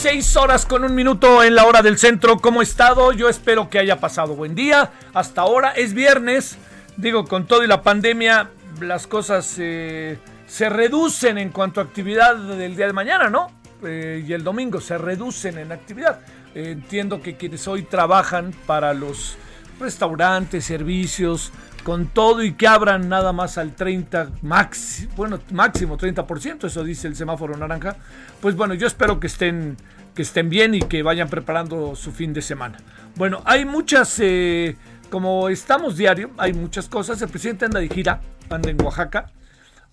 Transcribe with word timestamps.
6 0.00 0.36
horas 0.36 0.64
con 0.64 0.84
un 0.84 0.94
minuto 0.94 1.42
en 1.42 1.56
la 1.56 1.64
hora 1.64 1.82
del 1.82 1.98
centro. 1.98 2.36
¿Cómo 2.36 2.60
he 2.60 2.62
estado? 2.62 3.10
Yo 3.12 3.28
espero 3.28 3.68
que 3.68 3.80
haya 3.80 3.98
pasado 3.98 4.36
buen 4.36 4.54
día. 4.54 4.92
Hasta 5.12 5.40
ahora 5.40 5.72
es 5.72 5.92
viernes. 5.92 6.56
Digo, 6.96 7.24
con 7.24 7.48
todo 7.48 7.64
y 7.64 7.66
la 7.66 7.82
pandemia, 7.82 8.48
las 8.80 9.08
cosas 9.08 9.56
eh, 9.58 10.18
se 10.46 10.68
reducen 10.68 11.36
en 11.36 11.50
cuanto 11.50 11.80
a 11.80 11.82
actividad 11.82 12.36
del 12.36 12.76
día 12.76 12.86
de 12.86 12.92
mañana, 12.92 13.28
¿no? 13.28 13.50
Eh, 13.82 14.24
y 14.24 14.32
el 14.34 14.44
domingo 14.44 14.80
se 14.80 14.98
reducen 14.98 15.58
en 15.58 15.72
actividad. 15.72 16.20
Entiendo 16.54 17.20
que 17.20 17.36
quienes 17.36 17.66
hoy 17.66 17.82
trabajan 17.82 18.54
para 18.66 18.94
los 18.94 19.36
restaurantes, 19.80 20.64
servicios, 20.64 21.50
con 21.84 22.06
todo 22.06 22.42
y 22.42 22.52
que 22.52 22.66
abran 22.66 23.08
nada 23.08 23.32
más 23.32 23.58
al 23.58 23.74
30, 23.74 24.32
máximo, 24.42 25.12
bueno, 25.16 25.40
máximo 25.50 25.96
30%, 25.96 26.64
eso 26.66 26.84
dice 26.84 27.08
el 27.08 27.16
semáforo 27.16 27.56
naranja, 27.56 27.96
pues 28.40 28.56
bueno, 28.56 28.74
yo 28.74 28.86
espero 28.86 29.20
que 29.20 29.26
estén, 29.26 29.76
que 30.14 30.22
estén 30.22 30.50
bien 30.50 30.74
y 30.74 30.80
que 30.80 31.02
vayan 31.02 31.28
preparando 31.28 31.96
su 31.96 32.12
fin 32.12 32.32
de 32.32 32.42
semana. 32.42 32.78
Bueno, 33.16 33.42
hay 33.44 33.64
muchas, 33.64 34.18
eh, 34.20 34.76
como 35.10 35.48
estamos 35.48 35.96
diario, 35.96 36.30
hay 36.36 36.52
muchas 36.52 36.88
cosas, 36.88 37.20
el 37.22 37.28
presidente 37.28 37.64
anda 37.64 37.80
de 37.80 37.88
gira, 37.88 38.20
anda 38.50 38.70
en 38.70 38.82
Oaxaca, 38.82 39.30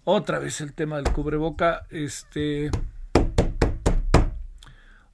otra 0.04 0.40
vez 0.40 0.62
el 0.62 0.74
tema 0.74 0.98
del 0.98 1.12
cubreboca, 1.12 1.88
este... 1.90 2.70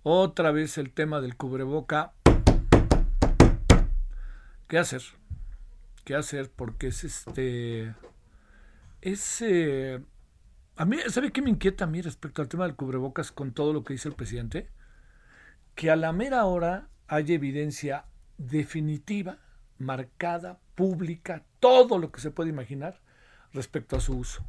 Otra 0.03 0.51
vez 0.51 0.79
el 0.79 0.91
tema 0.91 1.21
del 1.21 1.35
cubreboca. 1.35 2.11
¿Qué 4.67 4.79
hacer? 4.79 5.03
Qué 6.11 6.17
hacer 6.17 6.51
porque 6.53 6.87
es 6.87 7.05
este 7.05 7.95
es 8.99 9.41
eh, 9.41 10.01
a 10.75 10.83
mí 10.83 10.97
sabe 11.07 11.31
qué 11.31 11.41
me 11.41 11.49
inquieta 11.49 11.85
a 11.85 11.87
mí 11.87 12.01
respecto 12.01 12.41
al 12.41 12.49
tema 12.49 12.65
del 12.65 12.75
cubrebocas 12.75 13.31
con 13.31 13.53
todo 13.53 13.71
lo 13.71 13.85
que 13.85 13.93
dice 13.93 14.09
el 14.09 14.15
presidente 14.15 14.67
que 15.73 15.89
a 15.89 15.95
la 15.95 16.11
mera 16.11 16.43
hora 16.43 16.89
hay 17.07 17.31
evidencia 17.31 18.07
definitiva 18.37 19.37
marcada 19.77 20.59
pública 20.75 21.45
todo 21.61 21.97
lo 21.97 22.11
que 22.11 22.19
se 22.19 22.31
puede 22.31 22.49
imaginar 22.49 22.99
respecto 23.53 23.95
a 23.95 24.01
su 24.01 24.17
uso. 24.17 24.43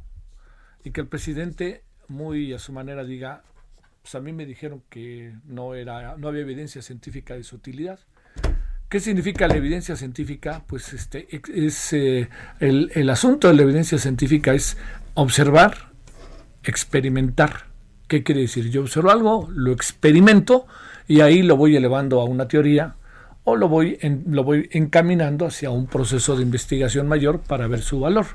Y 0.83 0.91
que 0.91 0.99
el 0.99 1.07
presidente 1.07 1.85
muy 2.09 2.51
a 2.51 2.59
su 2.59 2.73
manera 2.73 3.05
diga 3.05 3.43
pues 4.01 4.15
a 4.15 4.19
mí 4.19 4.33
me 4.33 4.45
dijeron 4.45 4.83
que 4.89 5.33
no 5.45 5.75
era 5.75 6.17
no 6.17 6.27
había 6.27 6.41
evidencia 6.41 6.81
científica 6.81 7.35
de 7.35 7.43
su 7.43 7.55
utilidad 7.55 8.01
¿Qué 8.93 8.99
significa 8.99 9.47
la 9.47 9.55
evidencia 9.55 9.95
científica? 9.95 10.61
Pues 10.67 10.93
este 10.93 11.27
es 11.51 11.93
eh, 11.93 12.29
el, 12.59 13.09
asunto 13.09 13.47
de 13.47 13.55
la 13.55 13.63
evidencia 13.63 13.97
científica 13.97 14.53
es 14.53 14.77
observar, 15.15 15.89
experimentar. 16.63 17.69
¿Qué 18.07 18.21
quiere 18.21 18.41
decir? 18.41 18.69
Yo 18.69 18.81
observo 18.81 19.09
algo, 19.09 19.49
lo 19.51 19.71
experimento 19.71 20.67
y 21.07 21.21
ahí 21.21 21.41
lo 21.41 21.57
voy 21.57 21.75
elevando 21.75 22.21
a 22.21 22.25
una 22.25 22.47
teoría 22.47 22.97
o 23.43 23.55
lo 23.55 23.67
voy, 23.67 23.97
lo 24.27 24.43
voy 24.43 24.69
encaminando 24.71 25.47
hacia 25.47 25.71
un 25.71 25.87
proceso 25.87 26.35
de 26.35 26.43
investigación 26.43 27.07
mayor 27.07 27.39
para 27.39 27.65
ver 27.65 27.81
su 27.81 27.99
valor. 27.99 28.27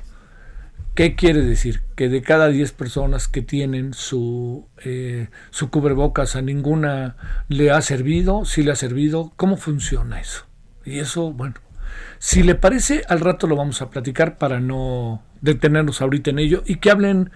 ¿Qué 0.93 1.15
quiere 1.15 1.41
decir? 1.41 1.83
Que 1.95 2.09
de 2.09 2.21
cada 2.21 2.49
10 2.49 2.73
personas 2.73 3.29
que 3.29 3.41
tienen 3.41 3.93
su, 3.93 4.67
eh, 4.83 5.29
su 5.51 5.69
cubrebocas 5.69 6.35
a 6.35 6.41
ninguna 6.41 7.15
le 7.47 7.71
ha 7.71 7.79
servido, 7.81 8.43
si 8.43 8.61
le 8.61 8.73
ha 8.73 8.75
servido, 8.75 9.31
¿cómo 9.37 9.55
funciona 9.55 10.19
eso? 10.19 10.48
Y 10.89 10.99
eso, 10.99 11.31
bueno, 11.31 11.55
si 12.17 12.43
le 12.43 12.55
parece, 12.55 13.03
al 13.07 13.19
rato 13.19 13.47
lo 13.47 13.55
vamos 13.55 13.81
a 13.81 13.89
platicar 13.89 14.37
para 14.37 14.59
no 14.59 15.23
detenernos 15.41 16.01
ahorita 16.01 16.31
en 16.31 16.39
ello 16.39 16.63
y 16.65 16.75
que 16.77 16.91
hablen 16.91 17.31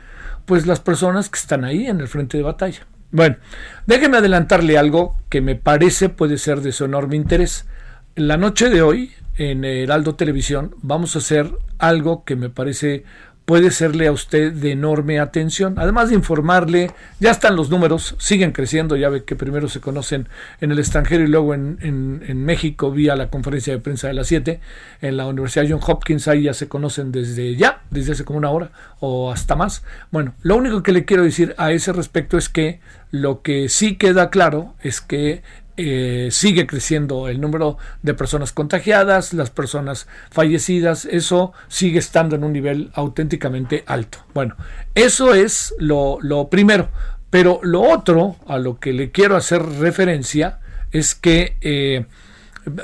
pues 0.46 0.66
las 0.66 0.80
personas 0.80 1.30
que 1.30 1.40
están 1.40 1.64
ahí 1.64 1.88
en 1.88 2.02
el 2.02 2.08
frente 2.08 2.38
de 2.38 2.44
batalla. 2.44 2.86
Bueno, 3.12 3.38
déjeme 3.86 4.18
adelantarle 4.18 4.78
algo 4.78 5.16
que 5.30 5.40
me 5.40 5.56
parece 5.56 6.10
puede 6.10 6.38
ser 6.38 6.62
de 6.62 6.72
su 6.72 6.86
enorme 6.86 7.16
interés. 7.16 7.68
La 8.16 8.38
noche 8.38 8.70
de 8.70 8.82
hoy, 8.82 9.12
en 9.38 9.64
Heraldo 9.64 10.16
Televisión, 10.16 10.76
vamos 10.82 11.16
a 11.16 11.20
hacer 11.20 11.52
algo 11.78 12.24
que 12.26 12.36
me 12.36 12.50
parece 12.50 13.04
puede 13.46 13.72
serle 13.72 14.08
a 14.08 14.12
usted 14.12 14.54
de 14.54 14.72
enorme 14.72 15.20
atención. 15.20 15.76
Además 15.78 16.10
de 16.10 16.16
informarle, 16.16 16.92
ya 17.20 17.32
están 17.32 17.56
los 17.56 17.70
números, 17.70 18.16
siguen 18.18 18.52
creciendo, 18.52 18.96
ya 18.96 19.10
ve 19.10 19.24
que 19.26 19.36
primero 19.36 19.68
se 19.68 19.82
conocen 19.82 20.30
en 20.62 20.72
el 20.72 20.80
extranjero 20.80 21.24
y 21.24 21.28
luego 21.28 21.54
en, 21.54 21.78
en, 21.82 22.44
México 22.46 22.92
vía 22.92 23.16
la 23.16 23.30
conferencia 23.30 23.74
de 23.74 23.80
prensa 23.80 24.08
de 24.08 24.14
las 24.14 24.28
7, 24.28 24.60
en 25.02 25.18
la 25.18 25.26
Universidad 25.28 25.66
John 25.70 25.82
Hopkins 25.86 26.28
ahí 26.28 26.44
ya 26.44 26.54
se 26.54 26.68
conocen 26.68 27.12
desde 27.12 27.56
ya, 27.56 27.82
desde 27.90 28.14
hace 28.14 28.26
como 28.26 28.40
una 28.40 28.50
hora 28.50 28.72
o 29.00 29.32
hasta 29.32 29.56
más. 29.56 29.84
Bueno, 30.12 30.36
lo 30.42 30.56
único 30.56 30.84
que 30.84 30.92
le 30.92 31.06
quiero 31.06 31.24
decir 31.24 31.54
a 31.58 31.72
ese 31.72 31.92
respecto 31.92 32.38
es 32.38 32.50
que 32.50 32.80
lo 33.12 33.42
que 33.42 33.70
sí 33.70 33.96
queda 33.96 34.30
claro 34.30 34.74
es 34.82 35.00
que 35.00 35.44
eh, 35.78 36.30
sigue 36.32 36.68
creciendo 36.68 37.28
el 37.28 37.42
número 37.42 37.78
de 38.02 38.14
personas 38.14 38.52
contagiadas, 38.52 39.34
las 39.34 39.50
personas 39.50 40.08
fallecidas, 40.30 41.06
eso 41.06 41.54
sigue 41.68 42.00
estando 42.00 42.36
en 42.36 42.44
un 42.44 42.54
nivel 42.54 42.92
auténticamente 42.94 43.84
alto. 43.88 44.20
Bueno, 44.34 44.56
eso 44.96 45.34
es 45.34 45.74
lo, 45.80 46.20
lo 46.22 46.50
primero. 46.50 46.90
Pero 47.30 47.60
lo 47.64 47.82
otro 47.82 48.36
a 48.46 48.60
lo 48.60 48.80
que 48.80 48.94
le 48.94 49.10
quiero 49.10 49.36
hacer 49.36 49.64
referencia 49.64 50.60
es 50.92 51.16
que 51.16 51.58
eh, 51.62 52.06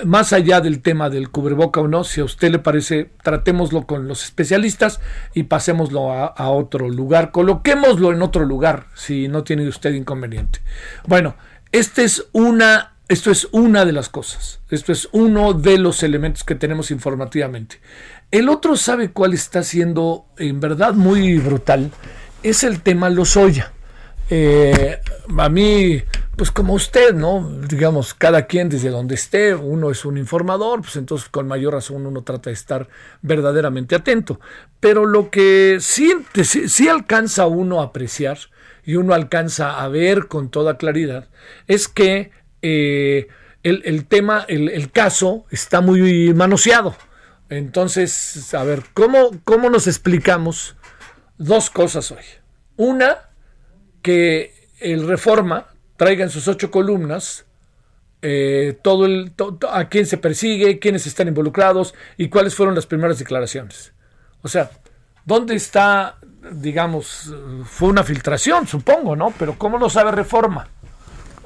más 0.06 0.34
allá 0.34 0.60
del 0.60 0.82
tema 0.82 1.10
del 1.10 1.30
cubreboca 1.30 1.82
o 1.82 1.88
no, 1.88 2.04
si 2.04 2.22
a 2.22 2.26
usted 2.26 2.52
le 2.52 2.60
parece, 2.60 3.12
tratémoslo 3.24 3.86
con 3.86 4.08
los 4.08 4.24
especialistas 4.24 5.00
y 5.34 5.44
pasémoslo 5.44 6.12
a, 6.12 6.26
a, 6.26 6.50
otro 6.50 6.90
lugar, 6.90 7.32
coloquémoslo 7.32 8.12
en 8.12 8.22
otro 8.24 8.44
lugar, 8.44 8.88
si 8.96 9.28
no 9.28 9.44
tiene 9.44 9.68
usted 9.68 9.94
inconveniente. 9.94 10.60
Bueno, 11.06 11.36
este 11.72 12.04
es 12.04 12.26
una, 12.32 12.96
esto 13.08 13.32
es 13.32 13.48
una 13.52 13.86
de 13.86 13.92
las 13.92 14.10
cosas, 14.10 14.60
esto 14.70 14.92
es 14.92 15.10
uno 15.12 15.54
de 15.54 15.78
los 15.78 16.04
elementos 16.04 16.44
que 16.44 16.56
tenemos 16.56 16.92
informativamente. 16.92 17.80
El 18.32 18.50
otro 18.50 18.76
sabe 18.76 19.12
cuál 19.12 19.34
está 19.34 19.64
siendo 19.64 20.26
en 20.38 20.60
verdad 20.60 20.94
muy 20.94 21.38
brutal, 21.38 21.92
es 22.44 22.64
el 22.64 22.82
tema 22.82 23.10
Lozoya. 23.10 23.74
Eh, 24.32 25.00
a 25.38 25.50
mí, 25.50 26.04
pues 26.36 26.52
como 26.52 26.74
usted, 26.74 27.16
¿no? 27.16 27.50
Digamos, 27.68 28.14
cada 28.14 28.46
quien 28.46 28.70
desde 28.70 28.90
donde 28.90 29.16
esté, 29.16 29.56
uno 29.56 29.90
es 29.90 30.06
un 30.06 30.18
informador, 30.18 30.82
pues 30.82 30.96
entonces 30.96 31.30
con 31.30 31.48
mayor 31.48 31.74
razón 31.74 32.06
uno 32.06 32.22
trata 32.22 32.52
de 32.52 32.54
estar 32.54 32.88
verdaderamente 33.24 33.96
atento. 33.96 34.40
Pero 34.80 35.06
lo 35.06 35.32
que 35.32 35.78
sí, 35.82 36.14
sí, 36.44 36.70
sí 36.70 36.88
alcanza 36.88 37.48
uno 37.48 37.82
a 37.82 37.86
apreciar, 37.86 38.38
y 38.90 38.96
uno 38.96 39.14
alcanza 39.14 39.84
a 39.84 39.88
ver 39.88 40.28
con 40.28 40.50
toda 40.50 40.80
claridad, 40.80 41.28
es 41.68 41.88
que 41.88 42.32
eh, 42.64 43.28
el, 43.62 44.06
tema, 44.08 44.46
el, 44.48 44.92
caso 44.92 45.46
está 45.52 45.80
muy 45.80 46.34
manoseado. 46.34 46.96
Entonces, 47.50 48.52
a 48.56 48.64
ver, 48.64 48.82
¿cómo, 48.96 49.30
¿cómo 49.44 49.70
nos 49.70 49.86
explicamos 49.86 50.76
dos 51.38 51.70
cosas 51.70 52.12
hoy? 52.12 52.24
Una, 52.78 53.30
que 54.02 54.56
el 54.80 55.08
Reforma 55.08 55.68
traiga 55.96 56.24
en 56.24 56.32
sus 56.32 56.48
ocho 56.48 56.72
columnas 56.72 57.46
eh, 58.24 58.76
todo 58.82 59.06
el, 59.06 59.34
a 59.70 59.88
quién 59.88 60.08
se 60.08 60.18
persigue, 60.18 60.80
quiénes 60.80 61.06
están 61.06 61.28
involucrados 61.28 61.94
y 62.18 62.30
cuáles 62.30 62.56
fueron 62.56 62.74
las 62.74 62.88
primeras 62.88 63.20
declaraciones. 63.20 63.94
O 64.42 64.48
sea, 64.48 64.72
¿dónde 65.26 65.54
está, 65.54 66.18
digamos, 66.52 67.34
fue 67.66 67.90
una 67.90 68.04
filtración, 68.04 68.68
supongo, 68.68 69.16
¿no? 69.16 69.34
Pero 69.38 69.58
¿cómo 69.58 69.78
lo 69.78 69.90
sabe 69.90 70.12
Reforma? 70.12 70.68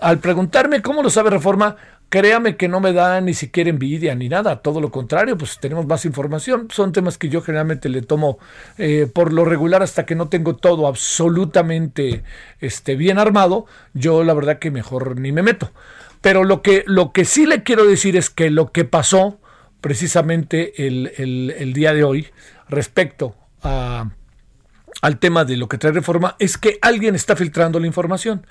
Al 0.01 0.19
preguntarme 0.19 0.81
cómo 0.81 1.01
lo 1.01 1.09
sabe 1.09 1.29
Reforma, 1.29 1.77
créame 2.13 2.57
que 2.57 2.67
no 2.67 2.79
me 2.79 2.93
da 2.93 3.19
ni 3.21 3.33
siquiera 3.33 3.71
envidia 3.71 4.13
ni 4.13 4.29
nada, 4.29 4.61
todo 4.61 4.79
lo 4.79 4.91
contrario, 4.91 5.35
pues 5.35 5.57
tenemos 5.59 5.87
más 5.87 6.05
información. 6.05 6.67
Son 6.71 6.91
temas 6.91 7.17
que 7.17 7.27
yo 7.27 7.41
generalmente 7.41 7.89
le 7.89 8.03
tomo 8.03 8.37
eh, 8.77 9.09
por 9.11 9.33
lo 9.33 9.45
regular 9.45 9.81
hasta 9.81 10.05
que 10.05 10.13
no 10.13 10.29
tengo 10.29 10.55
todo 10.55 10.85
absolutamente 10.85 12.23
este, 12.59 12.95
bien 12.95 13.17
armado, 13.17 13.65
yo 13.95 14.23
la 14.23 14.35
verdad 14.35 14.59
que 14.59 14.69
mejor 14.69 15.19
ni 15.19 15.31
me 15.31 15.41
meto. 15.41 15.71
Pero 16.21 16.43
lo 16.43 16.61
que, 16.61 16.83
lo 16.85 17.11
que 17.11 17.25
sí 17.25 17.47
le 17.47 17.63
quiero 17.63 17.85
decir 17.85 18.15
es 18.15 18.29
que 18.29 18.51
lo 18.51 18.71
que 18.71 18.85
pasó 18.85 19.39
precisamente 19.81 20.87
el, 20.87 21.73
día 21.73 21.95
de 21.95 22.03
hoy 22.03 22.27
respecto 22.69 23.35
a, 23.63 24.11
al 25.03 25.19
tema 25.19 25.43
de 25.43 25.57
lo 25.57 25.67
que 25.67 25.77
trae 25.77 25.91
reforma 25.91 26.37
es 26.39 26.57
que 26.57 26.79
alguien 26.81 27.13
está 27.13 27.35
filtrando 27.35 27.77
la 27.77 27.87
información. 27.87 28.47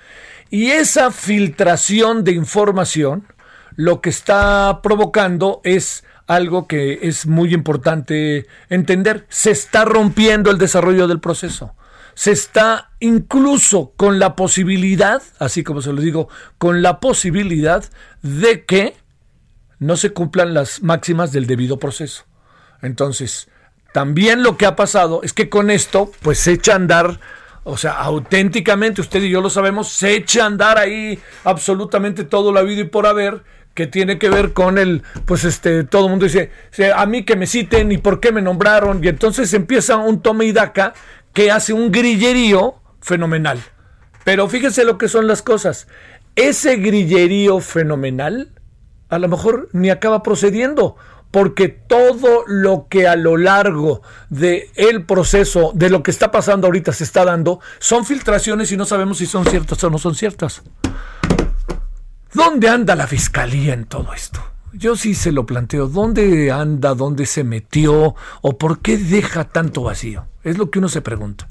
Y 0.50 0.66
esa 0.66 1.10
filtración 1.10 2.24
de 2.24 2.32
información 2.32 3.26
lo 3.74 4.02
que 4.02 4.10
está 4.10 4.80
provocando 4.82 5.62
es 5.64 6.04
algo 6.26 6.68
que 6.68 6.98
es 7.08 7.26
muy 7.26 7.54
importante 7.54 8.46
entender. 8.68 9.24
Se 9.30 9.50
está 9.50 9.86
rompiendo 9.86 10.50
el 10.50 10.58
desarrollo 10.58 11.08
del 11.08 11.20
proceso 11.20 11.74
se 12.14 12.32
está 12.32 12.90
incluso 13.00 13.94
con 13.96 14.18
la 14.18 14.36
posibilidad, 14.36 15.22
así 15.38 15.64
como 15.64 15.80
se 15.80 15.94
lo 15.94 16.02
digo, 16.02 16.28
con 16.58 16.82
la 16.82 17.00
posibilidad 17.00 17.82
de 18.20 18.66
que 18.66 18.94
no 19.78 19.96
se 19.96 20.10
cumplan 20.10 20.52
las 20.52 20.82
máximas 20.82 21.32
del 21.32 21.46
debido 21.46 21.78
proceso. 21.78 22.26
Entonces, 22.82 23.48
también 23.92 24.42
lo 24.42 24.56
que 24.56 24.66
ha 24.66 24.76
pasado 24.76 25.20
es 25.22 25.32
que 25.32 25.48
con 25.48 25.70
esto, 25.70 26.10
pues 26.22 26.38
se 26.38 26.52
echa 26.52 26.72
a 26.72 26.76
andar, 26.76 27.20
o 27.64 27.76
sea, 27.76 27.92
auténticamente, 27.92 29.00
usted 29.00 29.22
y 29.22 29.30
yo 29.30 29.40
lo 29.40 29.50
sabemos, 29.50 29.88
se 29.88 30.14
echa 30.14 30.44
a 30.44 30.46
andar 30.46 30.78
ahí 30.78 31.18
absolutamente 31.44 32.24
todo 32.24 32.52
lo 32.52 32.58
habido 32.58 32.80
y 32.80 32.88
por 32.88 33.06
haber, 33.06 33.42
que 33.74 33.86
tiene 33.86 34.18
que 34.18 34.28
ver 34.28 34.52
con 34.52 34.78
el, 34.78 35.02
pues 35.24 35.44
este, 35.44 35.84
todo 35.84 36.06
el 36.06 36.10
mundo 36.10 36.26
dice, 36.26 36.50
a 36.94 37.06
mí 37.06 37.24
que 37.24 37.36
me 37.36 37.46
citen 37.46 37.92
y 37.92 37.98
por 37.98 38.20
qué 38.20 38.32
me 38.32 38.42
nombraron, 38.42 39.02
y 39.02 39.08
entonces 39.08 39.52
empieza 39.54 39.96
un 39.96 40.20
tome 40.20 40.46
y 40.46 40.52
daca 40.52 40.94
que 41.32 41.50
hace 41.50 41.72
un 41.72 41.90
grillerío 41.90 42.76
fenomenal. 43.00 43.60
Pero 44.24 44.48
fíjense 44.48 44.84
lo 44.84 44.98
que 44.98 45.08
son 45.08 45.26
las 45.26 45.42
cosas. 45.42 45.88
Ese 46.36 46.76
grillerío 46.76 47.60
fenomenal 47.60 48.50
a 49.12 49.18
lo 49.18 49.28
mejor 49.28 49.68
ni 49.72 49.90
acaba 49.90 50.22
procediendo, 50.22 50.96
porque 51.32 51.68
todo 51.68 52.44
lo 52.46 52.86
que 52.88 53.08
a 53.08 53.16
lo 53.16 53.36
largo 53.36 54.02
del 54.28 54.64
el 54.76 55.04
proceso, 55.04 55.72
de 55.74 55.90
lo 55.90 56.04
que 56.04 56.12
está 56.12 56.30
pasando 56.30 56.68
ahorita 56.68 56.92
se 56.92 57.02
está 57.02 57.24
dando, 57.24 57.58
son 57.80 58.04
filtraciones 58.04 58.70
y 58.70 58.76
no 58.76 58.84
sabemos 58.84 59.18
si 59.18 59.26
son 59.26 59.44
ciertas 59.46 59.82
o 59.82 59.90
no 59.90 59.98
son 59.98 60.14
ciertas. 60.14 60.62
¿Dónde 62.34 62.68
anda 62.68 62.94
la 62.94 63.06
fiscalía 63.06 63.74
en 63.74 63.86
todo 63.86 64.12
esto? 64.12 64.40
Yo 64.72 64.94
sí 64.94 65.14
se 65.14 65.32
lo 65.32 65.44
planteo. 65.44 65.88
¿Dónde 65.88 66.52
anda? 66.52 66.94
¿Dónde 66.94 67.26
se 67.26 67.44
metió? 67.44 68.14
¿O 68.42 68.58
por 68.58 68.80
qué 68.80 68.96
deja 68.96 69.44
tanto 69.44 69.82
vacío? 69.82 70.26
Es 70.44 70.58
lo 70.58 70.70
que 70.70 70.78
uno 70.78 70.88
se 70.88 71.02
pregunta. 71.02 71.48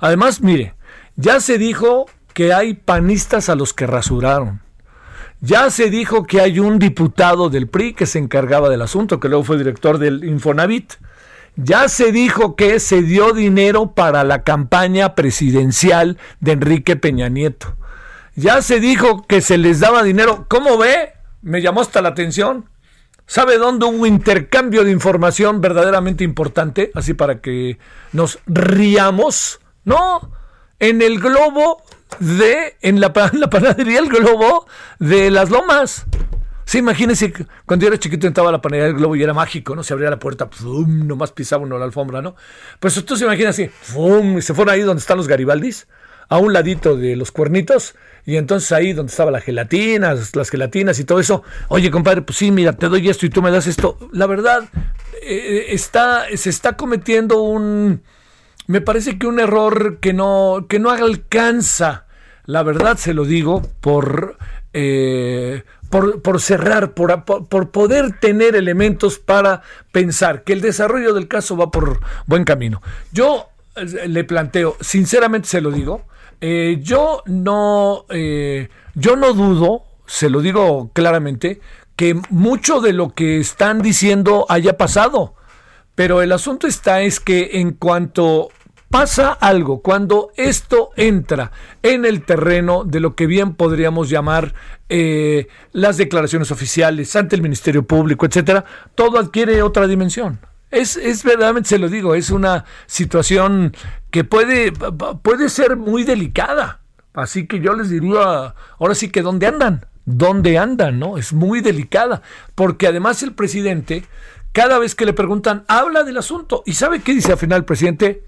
Además, 0.00 0.40
mire, 0.42 0.74
ya 1.16 1.40
se 1.40 1.58
dijo 1.58 2.06
que 2.34 2.52
hay 2.52 2.74
panistas 2.74 3.48
a 3.48 3.54
los 3.54 3.72
que 3.72 3.86
rasuraron. 3.86 4.62
Ya 5.40 5.70
se 5.70 5.90
dijo 5.90 6.24
que 6.24 6.40
hay 6.40 6.58
un 6.58 6.78
diputado 6.78 7.48
del 7.48 7.68
PRI 7.68 7.94
que 7.94 8.06
se 8.06 8.18
encargaba 8.18 8.68
del 8.68 8.82
asunto, 8.82 9.20
que 9.20 9.28
luego 9.28 9.44
fue 9.44 9.58
director 9.58 9.98
del 9.98 10.24
Infonavit. 10.24 10.94
Ya 11.56 11.88
se 11.88 12.12
dijo 12.12 12.56
que 12.56 12.80
se 12.80 13.02
dio 13.02 13.32
dinero 13.32 13.92
para 13.94 14.24
la 14.24 14.42
campaña 14.42 15.14
presidencial 15.14 16.18
de 16.40 16.52
Enrique 16.52 16.96
Peña 16.96 17.28
Nieto. 17.28 17.76
Ya 18.36 18.62
se 18.62 18.80
dijo 18.80 19.26
que 19.26 19.40
se 19.40 19.58
les 19.58 19.80
daba 19.80 20.02
dinero. 20.02 20.46
¿Cómo 20.48 20.78
ve? 20.78 21.12
me 21.42 21.62
llamó 21.62 21.80
hasta 21.80 22.02
la 22.02 22.10
atención. 22.10 22.68
¿Sabe 23.26 23.58
dónde 23.58 23.84
hubo 23.84 24.06
intercambio 24.06 24.84
de 24.84 24.90
información 24.90 25.60
verdaderamente 25.60 26.24
importante? 26.24 26.90
Así 26.94 27.14
para 27.14 27.40
que 27.40 27.78
nos 28.12 28.38
riamos. 28.46 29.60
No, 29.84 30.32
en 30.78 31.02
el 31.02 31.20
globo 31.20 31.82
de, 32.20 32.76
en 32.80 33.00
la, 33.00 33.12
panadería 33.12 34.00
El 34.00 34.08
Globo 34.08 34.66
de 34.98 35.30
las 35.30 35.50
Lomas. 35.50 36.06
Sí, 36.64 36.78
imagínense, 36.78 37.32
cuando 37.64 37.84
yo 37.84 37.88
era 37.88 37.98
chiquito 37.98 38.26
entraba 38.26 38.52
la 38.52 38.60
panadería 38.60 38.88
del 38.88 38.96
Globo 38.96 39.16
y 39.16 39.22
era 39.22 39.32
mágico, 39.32 39.74
¿no? 39.74 39.82
Se 39.82 39.94
abría 39.94 40.10
la 40.10 40.18
puerta, 40.18 40.50
¡pum! 40.50 41.06
nomás 41.06 41.32
pisaba 41.32 41.62
uno 41.62 41.78
la 41.78 41.86
alfombra, 41.86 42.20
¿no? 42.20 42.36
Pues 42.78 42.94
usted 42.96 43.16
se 43.16 43.24
imagina 43.24 43.50
así, 43.50 43.70
¡pum! 43.94 44.36
Y 44.38 44.42
se 44.42 44.52
fueron 44.52 44.74
ahí 44.74 44.82
donde 44.82 45.00
están 45.00 45.16
los 45.16 45.28
Garibaldis, 45.28 45.88
a 46.28 46.36
un 46.36 46.52
ladito 46.52 46.94
de 46.94 47.16
los 47.16 47.32
cuernitos, 47.32 47.94
y 48.26 48.36
entonces 48.36 48.70
ahí 48.72 48.92
donde 48.92 49.08
estaba 49.10 49.30
la 49.30 49.40
gelatina, 49.40 50.14
las 50.34 50.50
gelatinas 50.50 50.98
y 50.98 51.04
todo 51.04 51.20
eso, 51.20 51.42
oye 51.68 51.90
compadre, 51.90 52.20
pues 52.20 52.36
sí, 52.36 52.50
mira, 52.50 52.74
te 52.74 52.88
doy 52.88 53.08
esto 53.08 53.24
y 53.24 53.30
tú 53.30 53.40
me 53.40 53.50
das 53.50 53.66
esto. 53.66 53.96
La 54.12 54.26
verdad, 54.26 54.68
eh, 55.22 55.68
está, 55.70 56.26
se 56.36 56.50
está 56.50 56.76
cometiendo 56.76 57.40
un, 57.40 58.02
me 58.68 58.80
parece 58.80 59.18
que 59.18 59.26
un 59.26 59.40
error 59.40 59.98
que 59.98 60.12
no, 60.12 60.66
que 60.68 60.78
no 60.78 60.90
alcanza, 60.90 62.06
la 62.44 62.62
verdad 62.62 62.96
se 62.96 63.14
lo 63.14 63.24
digo, 63.24 63.62
por, 63.80 64.38
eh, 64.72 65.64
por, 65.90 66.40
cerrar, 66.40 66.92
por, 66.92 67.24
por, 67.24 67.70
poder 67.70 68.20
tener 68.20 68.54
elementos 68.54 69.18
para 69.18 69.62
pensar 69.90 70.44
que 70.44 70.52
el 70.52 70.60
desarrollo 70.60 71.14
del 71.14 71.28
caso 71.28 71.56
va 71.56 71.70
por 71.70 72.00
buen 72.26 72.44
camino. 72.44 72.82
Yo 73.10 73.48
eh, 73.74 74.06
le 74.06 74.24
planteo, 74.24 74.76
sinceramente 74.80 75.48
se 75.48 75.60
lo 75.60 75.70
digo, 75.70 76.04
eh, 76.40 76.78
yo 76.82 77.22
no, 77.26 78.04
eh, 78.10 78.68
yo 78.94 79.16
no 79.16 79.32
dudo, 79.32 79.84
se 80.06 80.30
lo 80.30 80.40
digo 80.40 80.90
claramente, 80.92 81.60
que 81.96 82.20
mucho 82.30 82.80
de 82.80 82.92
lo 82.92 83.14
que 83.14 83.40
están 83.40 83.80
diciendo 83.80 84.46
haya 84.48 84.76
pasado. 84.76 85.34
Pero 85.94 86.22
el 86.22 86.30
asunto 86.30 86.68
está 86.68 87.00
es 87.00 87.18
que 87.18 87.50
en 87.54 87.72
cuanto 87.72 88.50
pasa 88.90 89.32
algo, 89.32 89.82
cuando 89.82 90.30
esto 90.36 90.90
entra 90.96 91.52
en 91.82 92.04
el 92.04 92.24
terreno 92.24 92.84
de 92.84 93.00
lo 93.00 93.14
que 93.14 93.26
bien 93.26 93.54
podríamos 93.54 94.08
llamar 94.08 94.54
eh, 94.88 95.48
las 95.72 95.96
declaraciones 95.96 96.50
oficiales 96.50 97.14
ante 97.16 97.36
el 97.36 97.42
Ministerio 97.42 97.82
Público, 97.82 98.26
etcétera, 98.26 98.64
todo 98.94 99.18
adquiere 99.18 99.62
otra 99.62 99.86
dimensión. 99.86 100.40
Es, 100.70 100.96
es 100.96 101.24
verdaderamente, 101.24 101.70
se 101.70 101.78
lo 101.78 101.88
digo, 101.88 102.14
es 102.14 102.30
una 102.30 102.64
situación 102.86 103.74
que 104.10 104.24
puede, 104.24 104.72
puede 104.72 105.48
ser 105.48 105.76
muy 105.76 106.04
delicada. 106.04 106.80
Así 107.14 107.46
que 107.46 107.60
yo 107.60 107.74
les 107.74 107.90
diría, 107.90 108.54
ahora 108.78 108.94
sí 108.94 109.08
que 109.08 109.22
¿dónde 109.22 109.46
andan? 109.46 109.86
¿Dónde 110.04 110.58
andan? 110.58 110.98
¿No? 110.98 111.18
Es 111.18 111.32
muy 111.32 111.60
delicada. 111.60 112.22
Porque 112.54 112.86
además 112.86 113.22
el 113.22 113.32
presidente, 113.32 114.04
cada 114.52 114.78
vez 114.78 114.94
que 114.94 115.04
le 115.04 115.12
preguntan, 115.12 115.64
habla 115.68 116.04
del 116.04 116.18
asunto. 116.18 116.62
¿Y 116.64 116.74
sabe 116.74 117.00
qué 117.00 117.14
dice 117.14 117.32
al 117.32 117.38
final 117.38 117.58
el 117.58 117.64
presidente? 117.64 118.27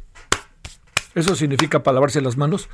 Eso 1.14 1.34
significa 1.34 1.82
para 1.82 1.94
lavarse 1.94 2.20
las 2.20 2.36
manos. 2.36 2.68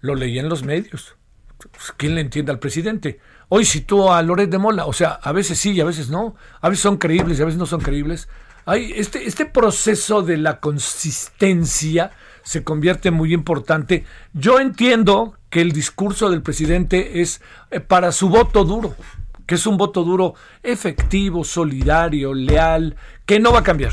Lo 0.00 0.14
leí 0.14 0.38
en 0.38 0.48
los 0.48 0.62
medios. 0.62 1.16
Pues, 1.58 1.92
¿Quién 1.96 2.14
le 2.14 2.20
entiende 2.20 2.52
al 2.52 2.58
presidente? 2.58 3.20
Hoy 3.48 3.64
citó 3.64 4.12
a 4.12 4.22
Loret 4.22 4.50
de 4.50 4.58
Mola. 4.58 4.86
O 4.86 4.92
sea, 4.92 5.12
a 5.22 5.32
veces 5.32 5.58
sí 5.58 5.72
y 5.72 5.80
a 5.80 5.84
veces 5.84 6.08
no. 6.08 6.34
A 6.60 6.68
veces 6.68 6.82
son 6.82 6.96
creíbles 6.96 7.38
y 7.38 7.42
a 7.42 7.46
veces 7.46 7.58
no 7.58 7.66
son 7.66 7.80
creíbles. 7.80 8.28
Hay 8.64 8.92
este, 8.96 9.26
este 9.26 9.46
proceso 9.46 10.22
de 10.22 10.36
la 10.36 10.60
consistencia 10.60 12.12
se 12.42 12.64
convierte 12.64 13.10
muy 13.10 13.34
importante. 13.34 14.04
Yo 14.32 14.60
entiendo 14.60 15.34
que 15.50 15.60
el 15.60 15.72
discurso 15.72 16.30
del 16.30 16.42
presidente 16.42 17.20
es 17.20 17.40
eh, 17.70 17.80
para 17.80 18.12
su 18.12 18.28
voto 18.28 18.64
duro, 18.64 18.94
que 19.46 19.56
es 19.56 19.66
un 19.66 19.76
voto 19.76 20.04
duro 20.04 20.34
efectivo, 20.62 21.44
solidario, 21.44 22.34
leal, 22.34 22.96
que 23.26 23.40
no 23.40 23.52
va 23.52 23.60
a 23.60 23.64
cambiar. 23.64 23.92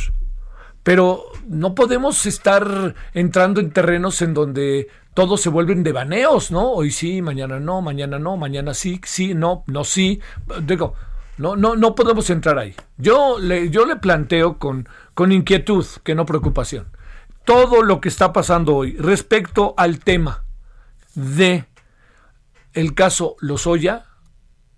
Pero 0.87 1.25
no 1.49 1.75
podemos 1.75 2.25
estar 2.25 2.95
entrando 3.13 3.59
en 3.59 3.71
terrenos 3.71 4.21
en 4.21 4.33
donde 4.33 4.87
todos 5.13 5.41
se 5.41 5.49
vuelven 5.49 5.83
devaneos, 5.83 6.49
¿no? 6.49 6.71
Hoy 6.71 6.91
sí, 6.91 7.21
mañana 7.21 7.59
no, 7.59 7.81
mañana 7.81 8.19
no, 8.19 8.37
mañana 8.37 8.73
sí, 8.73 9.01
sí, 9.03 9.33
no, 9.33 9.65
no 9.67 9.83
sí. 9.83 10.21
Digo, 10.61 10.93
no, 11.35 11.57
no, 11.57 11.75
no 11.75 11.93
podemos 11.93 12.29
entrar 12.29 12.57
ahí. 12.57 12.73
Yo 12.95 13.37
le, 13.37 13.69
yo 13.69 13.85
le 13.85 13.97
planteo 13.97 14.59
con, 14.59 14.87
con 15.13 15.33
inquietud, 15.33 15.85
que 16.05 16.15
no 16.15 16.25
preocupación, 16.25 16.87
todo 17.43 17.83
lo 17.83 17.99
que 17.99 18.07
está 18.07 18.31
pasando 18.31 18.73
hoy 18.73 18.95
respecto 18.95 19.73
al 19.75 19.99
tema 19.99 20.45
de 21.15 21.65
el 22.71 22.93
caso 22.93 23.35
Lozoya 23.41 24.05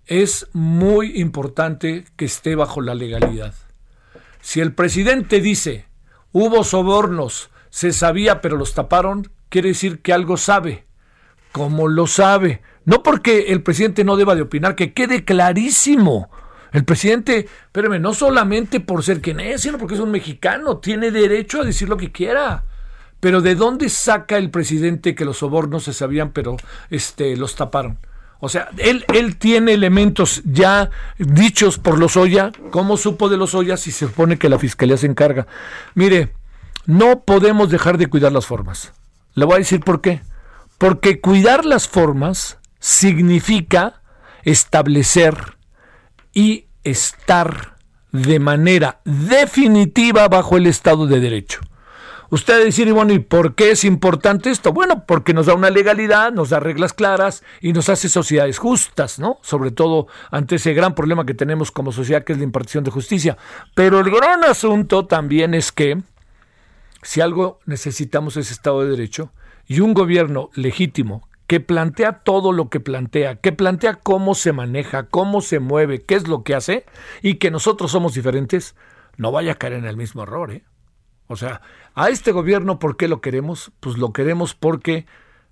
es 0.06 0.48
muy 0.54 1.20
importante 1.20 2.04
que 2.16 2.24
esté 2.24 2.56
bajo 2.56 2.80
la 2.80 2.96
legalidad. 2.96 3.54
Si 4.40 4.58
el 4.58 4.74
presidente 4.74 5.40
dice 5.40 5.88
hubo 6.32 6.64
sobornos, 6.64 7.50
se 7.70 7.92
sabía 7.92 8.40
pero 8.40 8.56
los 8.56 8.74
taparon, 8.74 9.30
quiere 9.48 9.68
decir 9.68 10.00
que 10.00 10.12
algo 10.12 10.36
sabe. 10.36 10.86
¿Cómo 11.52 11.88
lo 11.88 12.06
sabe? 12.06 12.62
No 12.84 13.02
porque 13.02 13.52
el 13.52 13.62
presidente 13.62 14.04
no 14.04 14.16
deba 14.16 14.34
de 14.34 14.42
opinar, 14.42 14.74
que 14.76 14.92
quede 14.92 15.24
clarísimo. 15.24 16.30
El 16.72 16.84
presidente, 16.84 17.48
espérame, 17.64 18.00
no 18.00 18.14
solamente 18.14 18.78
por 18.78 19.02
ser 19.02 19.20
quien 19.20 19.40
es, 19.40 19.62
sino 19.62 19.76
porque 19.76 19.94
es 19.94 20.00
un 20.00 20.12
mexicano, 20.12 20.78
tiene 20.78 21.10
derecho 21.10 21.60
a 21.60 21.64
decir 21.64 21.88
lo 21.88 21.96
que 21.96 22.12
quiera. 22.12 22.64
Pero 23.18 23.40
¿de 23.40 23.54
dónde 23.54 23.88
saca 23.88 24.38
el 24.38 24.50
presidente 24.50 25.14
que 25.14 25.24
los 25.24 25.38
sobornos 25.38 25.84
se 25.84 25.92
sabían, 25.92 26.32
pero 26.32 26.56
este, 26.88 27.36
los 27.36 27.56
taparon? 27.56 27.98
O 28.40 28.48
sea, 28.48 28.70
él, 28.78 29.04
él 29.12 29.36
tiene 29.36 29.74
elementos 29.74 30.42
ya 30.44 30.90
dichos 31.18 31.78
por 31.78 31.98
los 31.98 32.16
Oya. 32.16 32.52
¿Cómo 32.70 32.96
supo 32.96 33.28
de 33.28 33.36
los 33.36 33.54
Oya 33.54 33.76
si 33.76 33.92
se 33.92 34.06
supone 34.06 34.38
que 34.38 34.48
la 34.48 34.58
fiscalía 34.58 34.96
se 34.96 35.06
encarga? 35.06 35.46
Mire, 35.94 36.32
no 36.86 37.20
podemos 37.20 37.70
dejar 37.70 37.98
de 37.98 38.08
cuidar 38.08 38.32
las 38.32 38.46
formas. 38.46 38.92
Le 39.34 39.44
voy 39.44 39.56
a 39.56 39.58
decir 39.58 39.80
por 39.80 40.00
qué. 40.00 40.22
Porque 40.78 41.20
cuidar 41.20 41.66
las 41.66 41.86
formas 41.86 42.58
significa 42.78 44.00
establecer 44.42 45.58
y 46.32 46.66
estar 46.82 47.76
de 48.12 48.38
manera 48.38 49.00
definitiva 49.04 50.26
bajo 50.28 50.56
el 50.56 50.66
Estado 50.66 51.06
de 51.06 51.20
Derecho. 51.20 51.60
Usted 52.30 52.64
decir, 52.64 52.86
y 52.86 52.92
bueno, 52.92 53.12
¿y 53.12 53.18
por 53.18 53.56
qué 53.56 53.72
es 53.72 53.84
importante 53.84 54.50
esto? 54.50 54.72
Bueno, 54.72 55.04
porque 55.04 55.34
nos 55.34 55.46
da 55.46 55.54
una 55.54 55.68
legalidad, 55.68 56.32
nos 56.32 56.50
da 56.50 56.60
reglas 56.60 56.92
claras 56.92 57.42
y 57.60 57.72
nos 57.72 57.88
hace 57.88 58.08
sociedades 58.08 58.58
justas, 58.58 59.18
¿no? 59.18 59.38
Sobre 59.42 59.72
todo 59.72 60.06
ante 60.30 60.54
ese 60.56 60.72
gran 60.72 60.94
problema 60.94 61.26
que 61.26 61.34
tenemos 61.34 61.72
como 61.72 61.90
sociedad, 61.90 62.22
que 62.22 62.32
es 62.32 62.38
la 62.38 62.44
impartición 62.44 62.84
de 62.84 62.92
justicia. 62.92 63.36
Pero 63.74 63.98
el 63.98 64.10
gran 64.10 64.44
asunto 64.44 65.06
también 65.06 65.54
es 65.54 65.72
que 65.72 66.00
si 67.02 67.20
algo 67.20 67.58
necesitamos 67.66 68.36
es 68.36 68.52
Estado 68.52 68.84
de 68.84 68.90
Derecho 68.90 69.32
y 69.66 69.80
un 69.80 69.92
gobierno 69.92 70.50
legítimo 70.54 71.28
que 71.48 71.58
plantea 71.58 72.20
todo 72.20 72.52
lo 72.52 72.68
que 72.68 72.78
plantea, 72.78 73.40
que 73.40 73.50
plantea 73.50 73.96
cómo 73.96 74.36
se 74.36 74.52
maneja, 74.52 75.08
cómo 75.08 75.40
se 75.40 75.58
mueve, 75.58 76.04
qué 76.04 76.14
es 76.14 76.28
lo 76.28 76.44
que 76.44 76.54
hace, 76.54 76.86
y 77.22 77.34
que 77.38 77.50
nosotros 77.50 77.90
somos 77.90 78.14
diferentes, 78.14 78.76
no 79.16 79.32
vaya 79.32 79.50
a 79.50 79.54
caer 79.56 79.72
en 79.72 79.84
el 79.84 79.96
mismo 79.96 80.22
error. 80.22 80.52
¿eh? 80.52 80.62
O 81.30 81.36
sea, 81.36 81.60
a 81.94 82.08
este 82.08 82.32
gobierno, 82.32 82.80
¿por 82.80 82.96
qué 82.96 83.06
lo 83.06 83.20
queremos? 83.20 83.70
Pues 83.78 83.96
lo 83.96 84.12
queremos 84.12 84.56
porque 84.56 85.06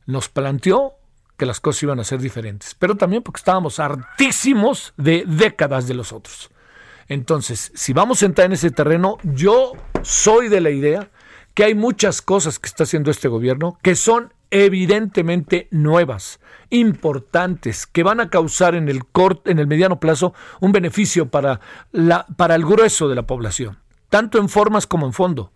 nos 0.07 0.29
planteó 0.29 0.95
que 1.37 1.47
las 1.47 1.61
cosas 1.61 1.85
iban 1.85 2.01
a 2.01 2.05
ser 2.05 2.19
diferentes, 2.19 2.75
pero 2.75 2.97
también 2.97 3.23
porque 3.23 3.39
estábamos 3.39 3.79
hartísimos 3.79 4.93
de 4.97 5.23
décadas 5.25 5.87
de 5.87 5.95
los 5.95 6.13
otros. 6.13 6.51
Entonces, 7.07 7.71
si 7.77 7.93
vamos 7.93 8.21
a 8.21 8.27
entrar 8.27 8.47
en 8.47 8.55
ese 8.55 8.73
terreno, 8.73 9.19
yo 9.23 9.75
soy 10.03 10.49
de 10.49 10.61
la 10.61 10.71
idea 10.71 11.11
que 11.55 11.63
hay 11.63 11.77
muchas 11.77 12.23
cosas 12.23 12.59
que 12.59 12.67
está 12.67 12.83
haciendo 12.83 13.13
este 13.13 13.29
gobierno 13.29 13.79
que 13.81 13.95
son 13.95 14.35
evidentemente 14.51 15.69
nuevas, 15.71 16.41
importantes, 16.71 17.87
que 17.87 18.03
van 18.03 18.19
a 18.19 18.31
causar 18.31 18.75
en 18.75 18.89
el 18.89 19.07
corto, 19.07 19.49
en 19.49 19.61
el 19.61 19.69
mediano 19.69 20.01
plazo 20.01 20.35
un 20.61 20.73
beneficio 20.73 21.31
para, 21.31 21.61
la, 21.93 22.27
para 22.37 22.57
el 22.57 22.65
grueso 22.65 23.09
de 23.09 23.15
la 23.15 23.29
población, 23.29 23.79
tanto 24.09 24.39
en 24.39 24.49
formas 24.49 24.89
como 24.89 25.07
en 25.07 25.13
fondo. 25.13 25.53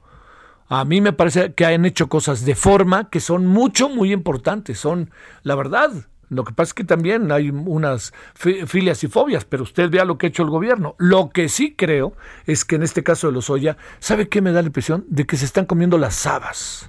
A 0.75 0.87
mí 0.87 1.03
me 1.03 1.13
parece 1.13 1.53
que 1.53 1.67
han 1.67 1.85
hecho 1.85 2.09
cosas 2.09 2.47
de 2.47 2.55
forma 2.55 3.11
que 3.11 3.21
son 3.21 3.45
mucho, 3.45 3.91
muy 3.91 4.11
importantes. 4.11 4.79
Son, 4.79 5.11
la 5.43 5.55
verdad, 5.55 5.91
lo 6.31 6.45
que 6.45 6.55
pasa 6.55 6.71
es 6.71 6.73
que 6.75 6.85
también 6.85 7.31
hay 7.31 7.51
unas 7.51 8.15
filias 8.35 9.05
y 9.05 9.09
fobias, 9.09 9.45
pero 9.45 9.65
usted 9.65 9.91
vea 9.91 10.07
lo 10.07 10.17
que 10.17 10.25
ha 10.25 10.29
hecho 10.31 10.45
el 10.45 10.49
gobierno. 10.49 10.95
Lo 10.97 11.29
que 11.29 11.51
sí 11.51 11.75
creo 11.77 12.17
es 12.47 12.65
que 12.65 12.77
en 12.77 12.85
este 12.85 13.03
caso 13.03 13.27
de 13.27 13.35
los 13.35 13.51
Oya, 13.51 13.77
¿sabe 13.99 14.31
qué 14.31 14.41
me 14.41 14.51
da 14.51 14.63
la 14.63 14.69
impresión? 14.69 15.05
De 15.11 15.27
que 15.27 15.37
se 15.37 15.45
están 15.45 15.67
comiendo 15.67 15.99
las 15.99 16.25
habas. 16.25 16.89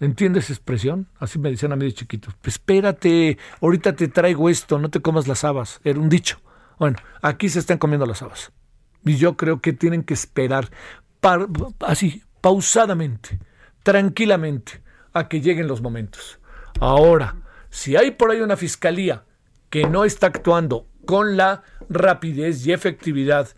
¿Entiendes 0.00 0.46
esa 0.46 0.54
expresión? 0.54 1.06
Así 1.20 1.38
me 1.38 1.48
decían 1.48 1.70
a 1.70 1.76
mí 1.76 1.84
de 1.84 1.92
chiquito. 1.92 2.30
Espérate, 2.42 3.38
ahorita 3.60 3.94
te 3.94 4.08
traigo 4.08 4.48
esto, 4.48 4.80
no 4.80 4.90
te 4.90 4.98
comas 4.98 5.28
las 5.28 5.44
habas. 5.44 5.80
Era 5.84 6.00
un 6.00 6.08
dicho. 6.08 6.40
Bueno, 6.76 6.96
aquí 7.20 7.48
se 7.48 7.60
están 7.60 7.78
comiendo 7.78 8.04
las 8.04 8.20
habas. 8.20 8.50
Y 9.04 9.14
yo 9.14 9.36
creo 9.36 9.60
que 9.60 9.72
tienen 9.72 10.02
que 10.02 10.14
esperar 10.14 10.72
así, 11.86 12.24
pausadamente, 12.42 13.38
tranquilamente, 13.82 14.82
a 15.14 15.28
que 15.28 15.40
lleguen 15.40 15.68
los 15.68 15.80
momentos. 15.80 16.38
Ahora, 16.80 17.36
si 17.70 17.96
hay 17.96 18.10
por 18.10 18.30
ahí 18.30 18.42
una 18.42 18.58
fiscalía 18.58 19.24
que 19.70 19.86
no 19.86 20.04
está 20.04 20.26
actuando 20.26 20.86
con 21.06 21.38
la 21.38 21.62
rapidez 21.88 22.66
y 22.66 22.72
efectividad 22.72 23.48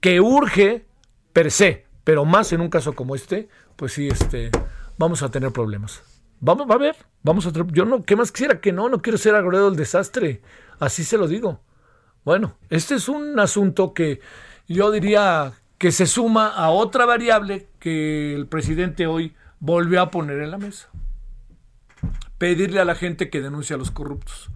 que 0.00 0.20
urge 0.20 0.86
per 1.32 1.50
se, 1.50 1.86
pero 2.04 2.26
más 2.26 2.52
en 2.52 2.60
un 2.60 2.68
caso 2.68 2.92
como 2.92 3.14
este, 3.14 3.48
pues 3.76 3.92
sí, 3.92 4.08
este, 4.08 4.50
vamos 4.98 5.22
a 5.22 5.30
tener 5.30 5.50
problemas. 5.52 6.02
Vamos, 6.40 6.68
va 6.68 6.74
a 6.74 6.78
ver, 6.78 6.96
vamos 7.22 7.46
a 7.46 7.52
yo 7.72 7.84
no, 7.86 8.02
¿qué 8.02 8.16
más 8.16 8.30
quisiera 8.30 8.60
que 8.60 8.72
no? 8.72 8.88
No 8.90 9.00
quiero 9.00 9.16
ser 9.16 9.34
agregado 9.34 9.70
del 9.70 9.78
desastre, 9.78 10.42
así 10.78 11.04
se 11.04 11.16
lo 11.16 11.26
digo. 11.26 11.60
Bueno, 12.24 12.58
este 12.68 12.96
es 12.96 13.08
un 13.08 13.38
asunto 13.38 13.94
que 13.94 14.20
yo 14.66 14.90
diría 14.90 15.52
que 15.84 15.92
se 15.92 16.06
suma 16.06 16.48
a 16.48 16.70
otra 16.70 17.04
variable 17.04 17.68
que 17.78 18.34
el 18.34 18.46
presidente 18.46 19.06
hoy 19.06 19.34
volvió 19.60 20.00
a 20.00 20.10
poner 20.10 20.40
en 20.40 20.50
la 20.50 20.56
mesa. 20.56 20.88
Pedirle 22.38 22.80
a 22.80 22.86
la 22.86 22.94
gente 22.94 23.28
que 23.28 23.42
denuncie 23.42 23.74
a 23.74 23.76
los 23.76 23.90
corruptos. 23.90 24.48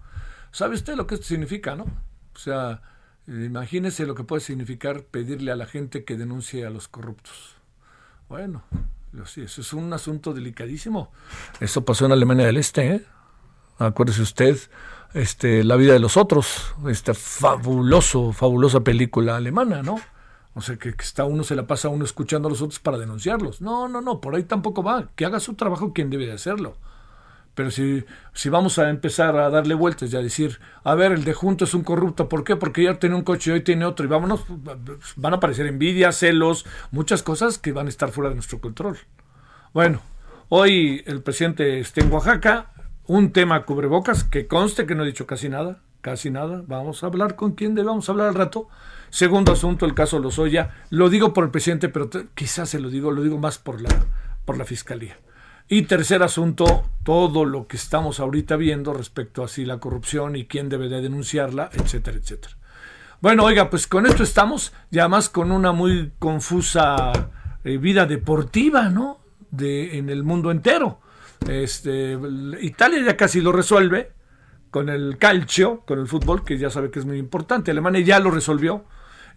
¿Sabe 0.49 0.73
usted 0.73 0.95
lo 0.95 1.05
que 1.05 1.13
esto 1.13 1.27
significa, 1.27 1.75
no? 1.75 1.83
O 1.83 2.39
sea, 2.39 2.81
imagínese 3.27 4.07
lo 4.07 4.15
que 4.15 4.23
puede 4.23 4.39
significar 4.39 5.03
pedirle 5.03 5.51
a 5.51 5.55
la 5.55 5.67
gente 5.67 6.03
que 6.03 6.17
denuncie 6.17 6.65
a 6.65 6.71
los 6.71 6.87
corruptos. 6.87 7.57
Bueno, 8.27 8.63
Sí, 9.27 9.41
eso 9.41 9.61
es 9.61 9.71
un 9.73 9.93
asunto 9.93 10.33
delicadísimo. 10.33 11.11
Eso 11.59 11.85
pasó 11.85 12.07
en 12.07 12.11
Alemania 12.11 12.47
del 12.47 12.57
Este, 12.57 12.87
¿eh? 12.87 13.05
Acuérdese 13.77 14.23
usted, 14.23 14.57
este, 15.13 15.63
La 15.63 15.75
vida 15.75 15.93
de 15.93 15.99
los 15.99 16.17
otros, 16.17 16.73
esta 16.87 17.13
fabuloso, 17.13 18.33
fabulosa 18.33 18.79
película 18.79 19.35
alemana, 19.35 19.83
¿no? 19.83 20.01
O 20.55 20.61
sea, 20.61 20.77
que, 20.77 20.93
que, 20.93 21.03
está 21.03 21.25
uno, 21.25 21.43
se 21.43 21.55
la 21.55 21.67
pasa 21.67 21.89
uno 21.89 22.03
escuchando 22.03 22.47
a 22.47 22.51
los 22.51 22.61
otros 22.61 22.79
para 22.79 22.97
denunciarlos. 22.97 23.61
No, 23.61 23.87
no, 23.87 24.01
no, 24.01 24.19
por 24.19 24.35
ahí 24.35 24.43
tampoco 24.43 24.83
va. 24.83 25.09
Que 25.15 25.25
haga 25.25 25.39
su 25.39 25.53
trabajo 25.53 25.93
quien 25.93 26.09
debe 26.09 26.25
de 26.25 26.33
hacerlo. 26.33 26.75
Pero 27.59 27.71
si, 27.71 28.05
si 28.33 28.47
vamos 28.47 28.79
a 28.79 28.89
empezar 28.89 29.35
a 29.35 29.49
darle 29.49 29.73
vueltas 29.73 30.13
y 30.13 30.15
a 30.15 30.21
decir, 30.21 30.59
a 30.85 30.95
ver, 30.95 31.11
el 31.11 31.25
de 31.25 31.33
junto 31.33 31.65
es 31.65 31.73
un 31.73 31.83
corrupto, 31.83 32.29
¿por 32.29 32.45
qué? 32.45 32.55
Porque 32.55 32.83
ya 32.83 32.99
tiene 32.99 33.15
un 33.15 33.23
coche 33.23 33.51
y 33.51 33.53
hoy 33.55 33.61
tiene 33.65 33.83
otro, 33.83 34.05
y 34.05 34.07
vámonos, 34.07 34.45
van 35.17 35.33
a 35.33 35.35
aparecer 35.35 35.65
envidias, 35.65 36.15
celos, 36.17 36.65
muchas 36.91 37.21
cosas 37.21 37.57
que 37.57 37.73
van 37.73 37.87
a 37.87 37.89
estar 37.89 38.11
fuera 38.11 38.29
de 38.29 38.35
nuestro 38.35 38.61
control. 38.61 38.97
Bueno, 39.73 40.01
hoy 40.47 41.03
el 41.05 41.21
presidente 41.21 41.81
está 41.81 41.99
en 41.99 42.13
Oaxaca, 42.13 42.71
un 43.07 43.33
tema 43.33 43.65
cubrebocas, 43.65 44.23
que 44.23 44.47
conste 44.47 44.85
que 44.85 44.95
no 44.95 45.03
he 45.03 45.07
dicho 45.07 45.27
casi 45.27 45.49
nada, 45.49 45.81
casi 45.99 46.31
nada, 46.31 46.63
vamos 46.65 47.03
a 47.03 47.07
hablar 47.07 47.35
con 47.35 47.55
quién 47.55 47.75
debemos 47.75 48.07
hablar 48.07 48.29
al 48.29 48.35
rato. 48.35 48.69
Segundo 49.09 49.53
asunto, 49.53 49.85
el 49.85 49.93
caso 49.93 50.19
Lozoya, 50.19 50.83
lo 50.89 51.09
digo 51.09 51.33
por 51.33 51.43
el 51.43 51.51
presidente, 51.51 51.89
pero 51.89 52.09
quizás 52.35 52.69
se 52.69 52.79
lo 52.79 52.89
digo, 52.89 53.11
lo 53.11 53.23
digo 53.23 53.37
más 53.37 53.57
por 53.57 53.81
la, 53.81 53.89
por 54.45 54.57
la 54.57 54.65
fiscalía. 54.65 55.17
Y 55.67 55.83
tercer 55.83 56.23
asunto, 56.23 56.89
todo 57.03 57.45
lo 57.45 57.67
que 57.67 57.77
estamos 57.77 58.19
ahorita 58.19 58.55
viendo 58.55 58.93
respecto 58.93 59.43
a 59.43 59.47
si 59.47 59.65
la 59.65 59.79
corrupción 59.79 60.35
y 60.35 60.45
quién 60.45 60.67
debe 60.67 60.89
de 60.89 61.01
denunciarla, 61.01 61.69
etcétera, 61.73 62.17
etcétera. 62.17 62.55
Bueno, 63.21 63.43
oiga, 63.43 63.69
pues 63.69 63.85
con 63.85 64.05
esto 64.05 64.23
estamos, 64.23 64.73
ya 64.89 65.07
más 65.07 65.29
con 65.29 65.51
una 65.51 65.71
muy 65.71 66.13
confusa 66.17 67.11
eh, 67.63 67.77
vida 67.77 68.05
deportiva, 68.05 68.89
¿no? 68.89 69.19
De, 69.51 69.97
en 69.97 70.09
el 70.09 70.23
mundo 70.23 70.51
entero. 70.51 71.01
Este, 71.47 72.17
Italia 72.61 73.03
ya 73.05 73.17
casi 73.17 73.41
lo 73.41 73.51
resuelve 73.51 74.13
con 74.71 74.89
el 74.89 75.17
calcio, 75.17 75.81
con 75.85 75.99
el 75.99 76.07
fútbol, 76.07 76.43
que 76.43 76.57
ya 76.57 76.69
sabe 76.69 76.91
que 76.91 76.99
es 76.99 77.05
muy 77.05 77.17
importante. 77.17 77.71
Alemania 77.71 78.01
ya 78.01 78.19
lo 78.19 78.31
resolvió. 78.31 78.85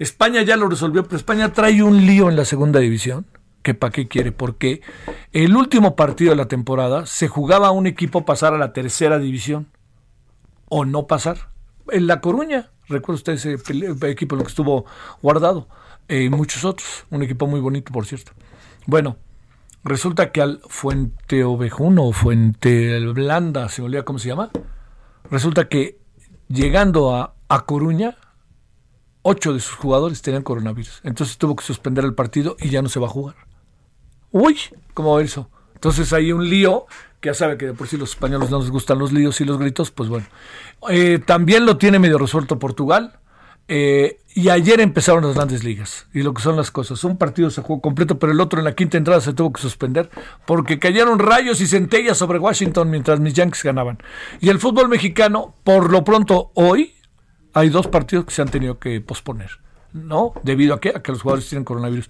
España 0.03 0.43
ya 0.43 0.57
lo 0.57 0.69
resolvió, 0.69 1.05
pero 1.05 1.17
España 1.17 1.53
trae 1.53 1.81
un 1.81 2.07
lío 2.07 2.29
en 2.29 2.35
la 2.35 2.45
segunda 2.45 2.81
división 2.81 3.25
que 3.63 3.73
para 3.73 3.93
qué 3.93 4.09
quiere, 4.09 4.33
porque 4.33 4.83
el 5.31 5.55
último 5.55 5.95
partido 5.95 6.31
de 6.31 6.37
la 6.37 6.49
temporada 6.49 7.07
se 7.07 7.29
jugaba 7.29 7.69
a 7.69 7.71
un 7.71 7.87
equipo 7.87 8.25
pasar 8.25 8.53
a 8.53 8.59
la 8.59 8.73
tercera 8.73 9.21
división 9.21 9.69
o 10.69 10.85
no 10.85 11.07
pasar. 11.07 11.51
En 11.93 12.09
La 12.09 12.21
Coruña, 12.21 12.71
recuerda 12.89 13.19
usted 13.19 13.33
ese 13.35 13.53
equipo 13.53 14.35
en 14.35 14.39
lo 14.41 14.45
que 14.45 14.51
estuvo 14.51 14.87
guardado, 15.23 15.69
y 16.09 16.29
muchos 16.31 16.65
otros, 16.65 17.07
un 17.11 17.23
equipo 17.23 17.47
muy 17.47 17.61
bonito, 17.61 17.93
por 17.93 18.05
cierto. 18.05 18.33
Bueno, 18.87 19.19
resulta 19.85 20.33
que 20.33 20.43
al 20.43 20.61
Fuente 20.67 21.45
Ovejuno 21.45 22.11
Fuente 22.11 22.99
Blanda, 23.07 23.69
se 23.69 23.83
me 23.83 23.87
olvida 23.87 24.03
cómo 24.03 24.19
se 24.19 24.31
llama, 24.31 24.51
resulta 25.31 25.69
que 25.69 26.01
llegando 26.49 27.15
a, 27.15 27.35
a 27.49 27.65
Coruña, 27.67 28.17
ocho 29.23 29.52
de 29.52 29.61
sus 29.61 29.75
jugadores 29.75 30.23
tenían 30.23 30.43
coronavirus. 30.43 31.00
Entonces 31.05 31.38
tuvo 31.38 31.57
que 31.57 31.64
suspender 31.64 32.05
el 32.05 32.14
partido 32.14 32.57
y 32.61 32.69
ya 32.69 32.83
no 32.83 32.88
se 32.88 33.00
va 33.00 33.07
a 33.07 33.11
jugar. 33.11 33.37
Uy, 34.31 34.59
¿cómo 34.95 35.14
va 35.14 35.23
eso? 35.23 35.49
Entonces 35.75 36.12
hay 36.12 36.33
un 36.33 36.49
lío, 36.49 36.87
que 37.21 37.29
ya 37.31 37.35
sabe 37.35 37.57
que 37.57 37.67
de 37.67 37.75
por 37.75 37.88
sí 37.88 37.97
los 37.97 38.11
españoles 38.11 38.50
no 38.50 38.59
les 38.61 38.71
gustan 38.71 38.99
los 38.99 39.12
líos 39.12 39.41
y 39.41 39.45
los 39.45 39.59
gritos, 39.59 39.91
pues 39.91 40.09
bueno. 40.09 40.26
Eh, 40.91 41.21
también 41.25 41.67
lo 41.67 41.76
tiene 41.76 41.99
medio 41.99 42.19
resuelto 42.19 42.59
Portugal. 42.59 43.19
Eh, 43.69 44.19
y 44.35 44.49
ayer 44.49 44.81
empezaron 44.81 45.25
las 45.25 45.35
grandes 45.35 45.62
ligas 45.62 46.07
y 46.12 46.23
lo 46.23 46.35
que 46.35 46.43
son 46.43 46.57
las 46.57 46.71
cosas. 46.71 47.05
Un 47.05 47.17
partido 47.17 47.49
se 47.50 47.62
jugó 47.62 47.81
completo, 47.81 48.19
pero 48.19 48.33
el 48.33 48.41
otro 48.41 48.59
en 48.59 48.64
la 48.64 48.75
quinta 48.75 48.97
entrada 48.97 49.21
se 49.21 49.35
tuvo 49.35 49.52
que 49.52 49.61
suspender 49.61 50.11
porque 50.47 50.79
cayeron 50.79 51.19
rayos 51.19 51.61
y 51.61 51.67
centellas 51.67 52.19
sobre 52.19 52.38
Washington 52.38 52.91
mientras 52.91 53.21
mis 53.21 53.35
Yankees 53.35 53.62
ganaban. 53.62 53.99
Y 54.41 54.49
el 54.49 54.59
fútbol 54.59 54.88
mexicano, 54.88 55.55
por 55.64 55.91
lo 55.91 56.02
pronto 56.02 56.50
hoy, 56.55 56.95
hay 57.53 57.69
dos 57.69 57.89
partidos 57.89 58.25
que 58.25 58.33
se 58.33 58.43
han 58.43 58.49
tenido 58.49 58.79
que 58.79 59.01
posponer, 59.01 59.51
¿no? 59.93 60.33
Debido 60.43 60.75
a 60.75 60.81
que, 60.81 60.91
a 60.91 61.03
que 61.03 61.13
los 61.13 61.23
jugadores 61.23 61.49
tienen 61.49 61.65
coronavirus. 61.65 62.09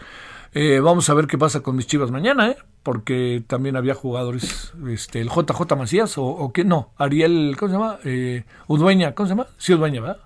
Eh, 0.55 0.81
vamos 0.81 1.09
a 1.09 1.15
ver 1.15 1.27
qué 1.27 1.39
pasa 1.39 1.61
con 1.61 1.77
mis 1.77 1.87
chivas 1.87 2.11
mañana, 2.11 2.51
¿eh? 2.51 2.57
Porque 2.83 3.43
también 3.47 3.77
había 3.77 3.95
jugadores, 3.95 4.73
este, 4.89 5.21
el 5.21 5.29
JJ 5.29 5.77
Macías 5.77 6.19
o, 6.19 6.25
o 6.25 6.53
qué, 6.53 6.65
no, 6.65 6.91
Ariel, 6.99 7.57
¿cómo 7.59 7.69
se 7.71 7.79
llama? 7.79 7.99
Eh, 8.05 8.45
Udueña, 8.67 9.15
¿cómo 9.15 9.27
se 9.27 9.33
llama? 9.33 9.47
Sí, 9.57 9.73
Udueña, 9.73 10.01
¿verdad? 10.01 10.19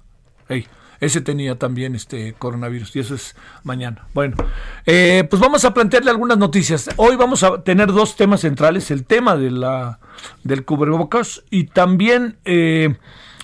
Hey 0.49 0.67
ese 1.01 1.21
tenía 1.21 1.59
también 1.59 1.95
este 1.95 2.35
coronavirus 2.35 2.95
y 2.97 3.01
eso 3.01 3.15
es 3.15 3.37
mañana. 3.63 4.07
Bueno, 4.15 4.37
eh, 4.85 5.27
pues 5.29 5.41
vamos 5.41 5.65
a 5.65 5.75
plantearle 5.75 6.11
algunas 6.11 6.39
noticias. 6.39 6.89
Hoy 6.97 7.17
vamos 7.17 7.43
a 7.43 7.63
tener 7.63 7.93
dos 7.93 8.17
temas 8.17 8.41
centrales, 8.41 8.91
el 8.91 9.05
tema 9.05 9.37
de 9.37 9.51
la 9.51 9.99
del 10.45 10.65
cubrebocas 10.65 11.43
y 11.51 11.65
también 11.65 12.39
eh, 12.45 12.97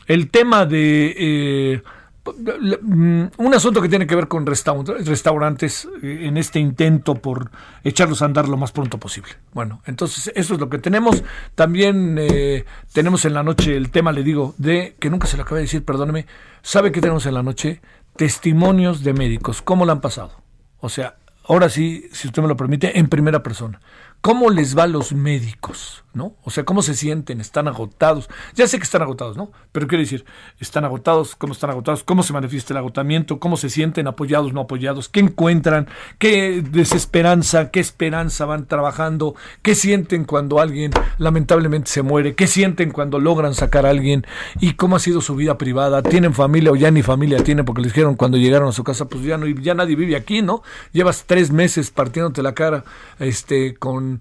el 0.06 0.30
tema 0.30 0.66
de 0.66 1.14
eh, 1.16 1.82
Mm, 2.24 3.24
un 3.36 3.54
asunto 3.54 3.82
que 3.82 3.88
tiene 3.88 4.06
que 4.06 4.14
ver 4.14 4.28
con 4.28 4.46
restaurantes 4.46 5.88
eh, 6.02 6.20
en 6.22 6.36
este 6.36 6.60
intento 6.60 7.16
por 7.16 7.50
echarlos 7.82 8.22
a 8.22 8.26
andar 8.26 8.48
lo 8.48 8.56
más 8.56 8.70
pronto 8.70 8.98
posible. 8.98 9.32
Bueno, 9.52 9.82
entonces 9.86 10.30
eso 10.36 10.54
es 10.54 10.60
lo 10.60 10.70
que 10.70 10.78
tenemos. 10.78 11.24
También 11.56 12.16
eh, 12.20 12.64
tenemos 12.92 13.24
en 13.24 13.34
la 13.34 13.42
noche 13.42 13.76
el 13.76 13.90
tema, 13.90 14.12
le 14.12 14.22
digo, 14.22 14.54
de 14.56 14.94
que 15.00 15.10
nunca 15.10 15.26
se 15.26 15.36
lo 15.36 15.42
acabé 15.42 15.60
de 15.60 15.64
decir, 15.64 15.84
perdóneme. 15.84 16.26
¿Sabe 16.62 16.92
qué 16.92 17.00
tenemos 17.00 17.26
en 17.26 17.34
la 17.34 17.42
noche? 17.42 17.80
Testimonios 18.14 19.02
de 19.02 19.14
médicos, 19.14 19.60
cómo 19.60 19.84
lo 19.84 19.90
han 19.90 20.00
pasado. 20.00 20.42
O 20.78 20.88
sea, 20.88 21.16
ahora 21.48 21.68
sí, 21.68 22.08
si 22.12 22.28
usted 22.28 22.40
me 22.40 22.48
lo 22.48 22.56
permite, 22.56 22.98
en 22.98 23.08
primera 23.08 23.42
persona. 23.42 23.80
¿Cómo 24.22 24.50
les 24.50 24.78
va 24.78 24.84
a 24.84 24.86
los 24.86 25.12
médicos? 25.12 26.04
¿No? 26.14 26.36
O 26.44 26.50
sea, 26.50 26.64
¿cómo 26.64 26.82
se 26.82 26.94
sienten? 26.94 27.40
¿Están 27.40 27.68
agotados? 27.68 28.28
Ya 28.54 28.68
sé 28.68 28.76
que 28.76 28.84
están 28.84 29.00
agotados, 29.00 29.36
¿no? 29.38 29.50
Pero 29.72 29.88
quiero 29.88 30.02
decir, 30.02 30.26
¿están 30.60 30.84
agotados? 30.84 31.34
¿Cómo 31.34 31.54
están 31.54 31.70
agotados? 31.70 32.04
¿Cómo 32.04 32.22
se 32.22 32.34
manifiesta 32.34 32.74
el 32.74 32.76
agotamiento? 32.76 33.40
¿Cómo 33.40 33.56
se 33.56 33.70
sienten 33.70 34.06
apoyados, 34.06 34.52
no 34.52 34.60
apoyados? 34.60 35.08
¿Qué 35.08 35.20
encuentran? 35.20 35.88
¿Qué 36.18 36.62
desesperanza? 36.62 37.70
¿Qué 37.70 37.80
esperanza 37.80 38.44
van 38.44 38.66
trabajando? 38.66 39.34
¿Qué 39.62 39.74
sienten 39.74 40.24
cuando 40.24 40.60
alguien 40.60 40.92
lamentablemente 41.16 41.90
se 41.90 42.02
muere? 42.02 42.34
¿Qué 42.34 42.46
sienten 42.46 42.90
cuando 42.90 43.18
logran 43.18 43.54
sacar 43.54 43.86
a 43.86 43.90
alguien? 43.90 44.26
¿Y 44.60 44.74
cómo 44.74 44.96
ha 44.96 45.00
sido 45.00 45.22
su 45.22 45.34
vida 45.34 45.56
privada? 45.56 46.02
¿Tienen 46.02 46.34
familia 46.34 46.72
o 46.72 46.76
ya 46.76 46.90
ni 46.90 47.02
familia 47.02 47.42
tienen? 47.42 47.64
Porque 47.64 47.80
les 47.80 47.92
dijeron 47.92 48.16
cuando 48.16 48.36
llegaron 48.36 48.68
a 48.68 48.72
su 48.72 48.84
casa, 48.84 49.06
pues 49.06 49.24
ya, 49.24 49.38
no, 49.38 49.46
ya 49.46 49.72
nadie 49.72 49.96
vive 49.96 50.14
aquí, 50.14 50.42
¿no? 50.42 50.62
Llevas 50.92 51.24
tres 51.26 51.50
meses 51.50 51.90
partiéndote 51.90 52.42
la 52.42 52.52
cara 52.52 52.84
este, 53.18 53.74
con 53.76 54.11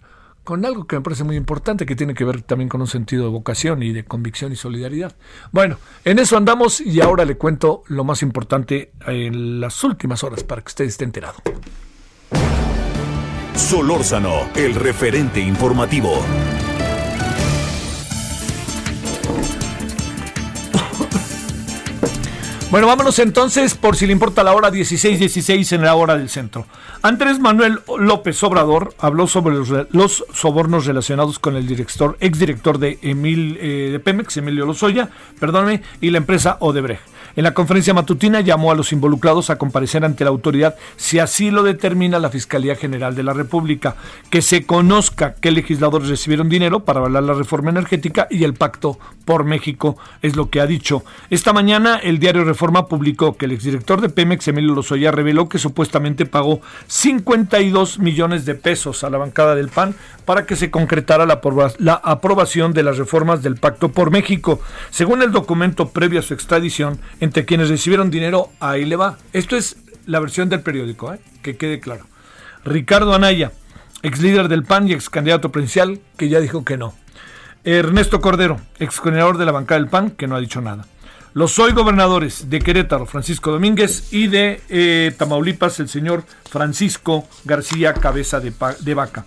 con 0.43 0.65
algo 0.65 0.85
que 0.87 0.95
me 0.95 1.01
parece 1.01 1.23
muy 1.23 1.35
importante, 1.35 1.85
que 1.85 1.95
tiene 1.95 2.13
que 2.13 2.23
ver 2.25 2.41
también 2.41 2.69
con 2.69 2.81
un 2.81 2.87
sentido 2.87 3.23
de 3.25 3.29
vocación 3.29 3.83
y 3.83 3.91
de 3.91 4.03
convicción 4.03 4.51
y 4.51 4.55
solidaridad. 4.55 5.15
Bueno, 5.51 5.77
en 6.03 6.19
eso 6.19 6.37
andamos 6.37 6.81
y 6.81 7.01
ahora 7.01 7.25
le 7.25 7.37
cuento 7.37 7.83
lo 7.87 8.03
más 8.03 8.21
importante 8.21 8.91
en 9.05 9.59
las 9.59 9.83
últimas 9.83 10.23
horas 10.23 10.43
para 10.43 10.61
que 10.61 10.69
usted 10.69 10.85
esté 10.85 11.03
enterado. 11.03 11.35
Solórzano, 13.55 14.49
el 14.55 14.75
referente 14.75 15.39
informativo. 15.39 16.23
Bueno, 22.71 22.87
vámonos 22.87 23.19
entonces, 23.19 23.75
por 23.75 23.97
si 23.97 24.07
le 24.07 24.13
importa 24.13 24.45
la 24.45 24.53
hora 24.53 24.71
16:16 24.71 25.17
16 25.17 25.73
en 25.73 25.81
la 25.81 25.93
hora 25.95 26.17
del 26.17 26.29
centro. 26.29 26.65
Andrés 27.01 27.37
Manuel 27.37 27.81
López 27.99 28.41
Obrador 28.43 28.95
habló 28.97 29.27
sobre 29.27 29.57
los, 29.91 30.23
sobornos 30.33 30.85
relacionados 30.85 31.37
con 31.37 31.57
el 31.57 31.67
director, 31.67 32.15
exdirector 32.21 32.77
de, 32.77 32.97
Emil, 33.01 33.57
eh, 33.59 33.89
de 33.91 33.99
Pemex, 33.99 34.37
Emilio 34.37 34.65
Lozoya, 34.65 35.09
perdóname, 35.37 35.83
y 35.99 36.11
la 36.11 36.19
empresa 36.19 36.55
Odebrecht. 36.61 37.01
En 37.35 37.43
la 37.43 37.53
conferencia 37.53 37.93
matutina 37.93 38.41
llamó 38.41 38.71
a 38.71 38.75
los 38.75 38.91
involucrados 38.91 39.49
a 39.49 39.57
comparecer 39.57 40.03
ante 40.03 40.23
la 40.23 40.31
autoridad 40.31 40.75
si 40.97 41.19
así 41.19 41.49
lo 41.49 41.63
determina 41.63 42.19
la 42.19 42.29
Fiscalía 42.29 42.75
General 42.75 43.15
de 43.15 43.23
la 43.23 43.33
República, 43.33 43.95
que 44.29 44.41
se 44.41 44.65
conozca 44.65 45.35
qué 45.35 45.51
legisladores 45.51 46.09
recibieron 46.09 46.49
dinero 46.49 46.81
para 46.81 46.99
avalar 46.99 47.23
la 47.23 47.33
reforma 47.33 47.69
energética 47.69 48.27
y 48.29 48.43
el 48.43 48.53
pacto 48.53 48.99
por 49.23 49.45
México, 49.45 49.97
es 50.21 50.35
lo 50.35 50.49
que 50.49 50.59
ha 50.59 50.65
dicho. 50.65 51.03
Esta 51.29 51.53
mañana 51.53 51.97
el 51.97 52.19
diario 52.19 52.43
Reforma 52.43 52.60
publicó 52.87 53.35
que 53.35 53.45
el 53.45 53.51
exdirector 53.51 54.01
de 54.01 54.09
Pemex, 54.09 54.47
Emilio 54.47 54.75
Lozoya, 54.75 55.11
reveló 55.11 55.49
que 55.49 55.57
supuestamente 55.57 56.25
pagó 56.25 56.61
52 56.87 57.99
millones 57.99 58.45
de 58.45 58.55
pesos 58.55 59.03
a 59.03 59.09
la 59.09 59.17
bancada 59.17 59.55
del 59.55 59.69
PAN 59.69 59.95
para 60.25 60.45
que 60.45 60.55
se 60.55 60.69
concretara 60.69 61.25
la, 61.25 61.41
la 61.79 61.93
aprobación 61.93 62.73
de 62.73 62.83
las 62.83 62.97
reformas 62.97 63.41
del 63.41 63.55
pacto 63.55 63.89
por 63.89 64.11
México. 64.11 64.61
Según 64.91 65.21
el 65.23 65.31
documento 65.31 65.89
previo 65.89 66.19
a 66.19 66.23
su 66.23 66.33
extradición, 66.33 66.99
entre 67.19 67.45
quienes 67.45 67.69
recibieron 67.69 68.11
dinero, 68.11 68.49
ahí 68.59 68.85
le 68.85 68.95
va. 68.95 69.17
Esto 69.33 69.55
es 69.57 69.77
la 70.05 70.19
versión 70.19 70.49
del 70.49 70.61
periódico, 70.61 71.13
¿eh? 71.13 71.19
que 71.41 71.57
quede 71.57 71.79
claro. 71.79 72.05
Ricardo 72.63 73.13
Anaya, 73.13 73.51
ex 74.03 74.21
líder 74.21 74.47
del 74.47 74.63
PAN 74.63 74.87
y 74.87 74.93
ex 74.93 75.09
candidato 75.09 75.51
presidencial, 75.51 75.99
que 76.17 76.29
ya 76.29 76.39
dijo 76.39 76.63
que 76.63 76.77
no. 76.77 76.93
Ernesto 77.63 78.21
Cordero, 78.21 78.59
ex 78.79 78.99
coordinador 78.99 79.37
de 79.37 79.45
la 79.45 79.51
bancada 79.51 79.79
del 79.79 79.89
PAN, 79.89 80.11
que 80.11 80.27
no 80.27 80.35
ha 80.35 80.39
dicho 80.39 80.61
nada. 80.61 80.85
Los 81.33 81.57
hoy 81.59 81.71
gobernadores 81.71 82.49
de 82.49 82.59
Querétaro, 82.59 83.05
Francisco 83.05 83.51
Domínguez, 83.51 84.11
y 84.11 84.27
de 84.27 84.61
eh, 84.67 85.13
Tamaulipas, 85.17 85.79
el 85.79 85.87
señor 85.87 86.25
Francisco 86.49 87.25
García 87.45 87.93
Cabeza 87.93 88.41
de, 88.41 88.51
de 88.79 88.93
Vaca. 88.93 89.23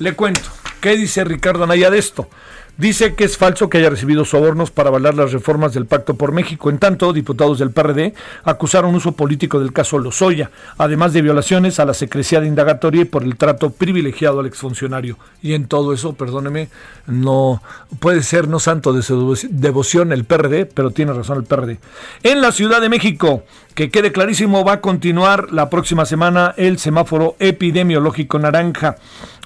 Le 0.00 0.14
cuento, 0.14 0.50
¿qué 0.80 0.96
dice 0.96 1.22
Ricardo 1.22 1.62
Anaya 1.62 1.90
de 1.90 1.98
esto? 1.98 2.28
Dice 2.76 3.14
que 3.14 3.22
es 3.22 3.36
falso 3.36 3.68
que 3.68 3.78
haya 3.78 3.90
recibido 3.90 4.24
sobornos 4.24 4.72
para 4.72 4.88
avalar 4.88 5.14
las 5.14 5.32
reformas 5.32 5.74
del 5.74 5.86
Pacto 5.86 6.14
por 6.14 6.32
México. 6.32 6.70
En 6.70 6.78
tanto, 6.78 7.12
diputados 7.12 7.60
del 7.60 7.70
PRD 7.70 8.14
acusaron 8.42 8.96
uso 8.96 9.12
político 9.12 9.60
del 9.60 9.72
caso 9.72 9.98
Lozoya, 10.00 10.50
además 10.76 11.12
de 11.12 11.22
violaciones 11.22 11.78
a 11.78 11.84
la 11.84 11.94
secrecía 11.94 12.40
de 12.40 12.48
indagatoria 12.48 13.02
y 13.02 13.04
por 13.04 13.22
el 13.22 13.36
trato 13.36 13.70
privilegiado 13.70 14.40
al 14.40 14.46
exfuncionario. 14.46 15.18
Y 15.40 15.54
en 15.54 15.68
todo 15.68 15.92
eso, 15.92 16.14
perdóneme, 16.14 16.68
no 17.06 17.62
puede 18.00 18.24
ser 18.24 18.48
no 18.48 18.58
santo 18.58 18.92
de 18.92 19.02
su 19.02 19.38
devoción 19.50 20.12
el 20.12 20.24
PRD, 20.24 20.66
pero 20.66 20.90
tiene 20.90 21.12
razón 21.12 21.38
el 21.38 21.44
PRD. 21.44 21.78
En 22.24 22.40
la 22.40 22.50
Ciudad 22.50 22.80
de 22.80 22.88
México, 22.88 23.44
que 23.74 23.90
quede 23.90 24.12
clarísimo, 24.12 24.64
va 24.64 24.74
a 24.74 24.80
continuar 24.80 25.52
la 25.52 25.68
próxima 25.68 26.06
semana 26.06 26.54
el 26.56 26.78
semáforo 26.78 27.34
epidemiológico 27.40 28.38
naranja. 28.38 28.96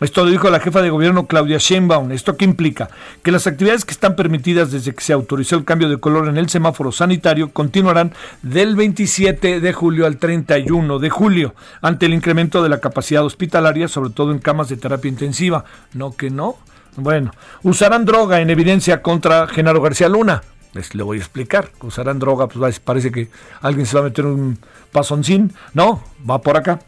Esto 0.01 0.25
lo 0.25 0.31
dijo 0.31 0.51
la 0.51 0.61
jefa 0.61 0.83
de 0.83 0.91
gobierno 0.91 1.27
Claudia 1.27 1.57
Sheinbaum. 1.59 2.13
¿Esto 2.13 2.37
qué 2.37 2.45
implica? 2.45 2.91
Que 3.23 3.33
las 3.33 3.47
actividades 3.47 3.87
que 3.87 3.93
están 3.93 4.17
permitidas 4.17 4.71
desde 4.71 4.95
que 4.95 5.03
se 5.03 5.15
autorizó 5.15 5.57
el 5.57 5.65
cambio 5.65 5.89
de 5.89 5.97
color 5.97 6.29
en 6.29 6.37
el 6.37 6.51
semáforo 6.51 6.93
sanitario 6.93 7.53
continuarán 7.53 8.13
del 8.43 8.77
27 8.77 9.61
de 9.61 9.73
julio 9.73 10.05
al 10.05 10.19
31 10.19 10.99
de 10.99 11.11
julio, 11.11 11.55
ante 11.81 12.07
el 12.07 12.13
incremento 12.13 12.63
de 12.63 12.69
la 12.69 12.81
capacidad 12.81 13.25
hospitalaria, 13.25 13.89
sobre 13.89 14.11
todo 14.11 14.31
en 14.33 14.41
camas 14.41 14.69
de 14.69 14.77
terapia 14.77 15.09
intensiva. 15.09 15.65
No 15.95 16.13
que 16.13 16.29
no. 16.29 16.57
Bueno, 16.97 17.31
usarán 17.63 18.05
droga 18.05 18.41
en 18.41 18.51
evidencia 18.51 19.01
contra 19.01 19.47
Genaro 19.47 19.81
García 19.81 20.09
Luna. 20.09 20.43
Les 20.75 20.95
le 20.95 21.03
voy 21.03 21.19
a 21.19 21.21
explicar. 21.21 21.71
Usarán 21.83 22.19
droga, 22.19 22.49
pues 22.49 22.81
parece 22.81 23.11
que 23.11 23.29
alguien 23.61 23.87
se 23.87 23.95
va 23.95 24.01
a 24.01 24.05
meter 24.05 24.27
un 24.27 24.59
pasoncín. 24.93 25.53
No, 25.75 26.03
va 26.29 26.41
por 26.41 26.57
acá. 26.57 26.81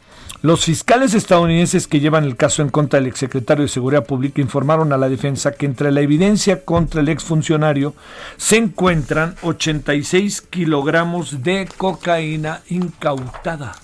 Los 0.43 0.65
fiscales 0.65 1.13
estadounidenses 1.13 1.87
que 1.87 2.01
llevan 2.01 2.25
el 2.25 2.37
caso 2.37 2.63
en 2.63 2.71
contra 2.71 2.99
del 2.99 3.09
exsecretario 3.09 3.65
de 3.65 3.69
Seguridad 3.69 4.07
Pública 4.07 4.41
informaron 4.41 4.91
a 4.93 4.97
la 4.97 5.11
defensa 5.11 5.53
que 5.53 5.67
entre 5.67 5.93
la 5.93 6.01
evidencia 6.01 6.65
contra 6.65 7.03
el 7.03 7.11
exfuncionario 7.11 7.95
se 8.39 8.57
encuentran 8.57 9.37
86 9.43 10.41
kilogramos 10.41 11.43
de 11.43 11.69
cocaína 11.77 12.63
incautada. 12.69 13.77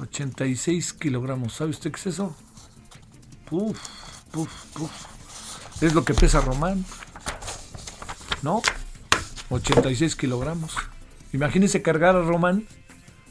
86 0.00 0.94
kilogramos. 0.94 1.52
¿Sabe 1.52 1.70
usted 1.70 1.92
qué 1.92 2.00
es 2.00 2.06
eso? 2.08 2.34
Puf, 3.48 3.78
puf, 4.32 4.50
puf. 4.74 4.90
Es 5.80 5.94
lo 5.94 6.04
que 6.04 6.14
pesa 6.14 6.40
Román. 6.40 6.84
¿No? 8.42 8.62
86 9.50 10.16
kilogramos. 10.16 10.74
Imagínese 11.32 11.82
cargar 11.82 12.16
a 12.16 12.22
Román. 12.22 12.64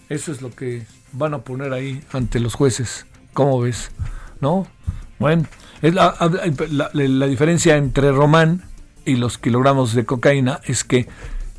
Eso 0.10 0.32
es 0.32 0.42
lo 0.42 0.52
que 0.52 0.86
van 1.12 1.34
a 1.34 1.40
poner 1.40 1.74
ahí 1.74 2.04
ante 2.14 2.40
los 2.40 2.56
jueces. 2.56 3.06
¿Cómo 3.34 3.60
ves? 3.60 3.92
¿No? 4.42 4.68
Bueno, 5.20 5.46
la, 5.82 7.28
diferencia 7.28 7.76
entre 7.76 8.12
Román 8.12 8.64
y 9.06 9.16
los 9.16 9.38
kilogramos 9.38 9.94
de 9.94 10.06
cocaína 10.06 10.60
es 10.66 10.84
que 10.84 11.08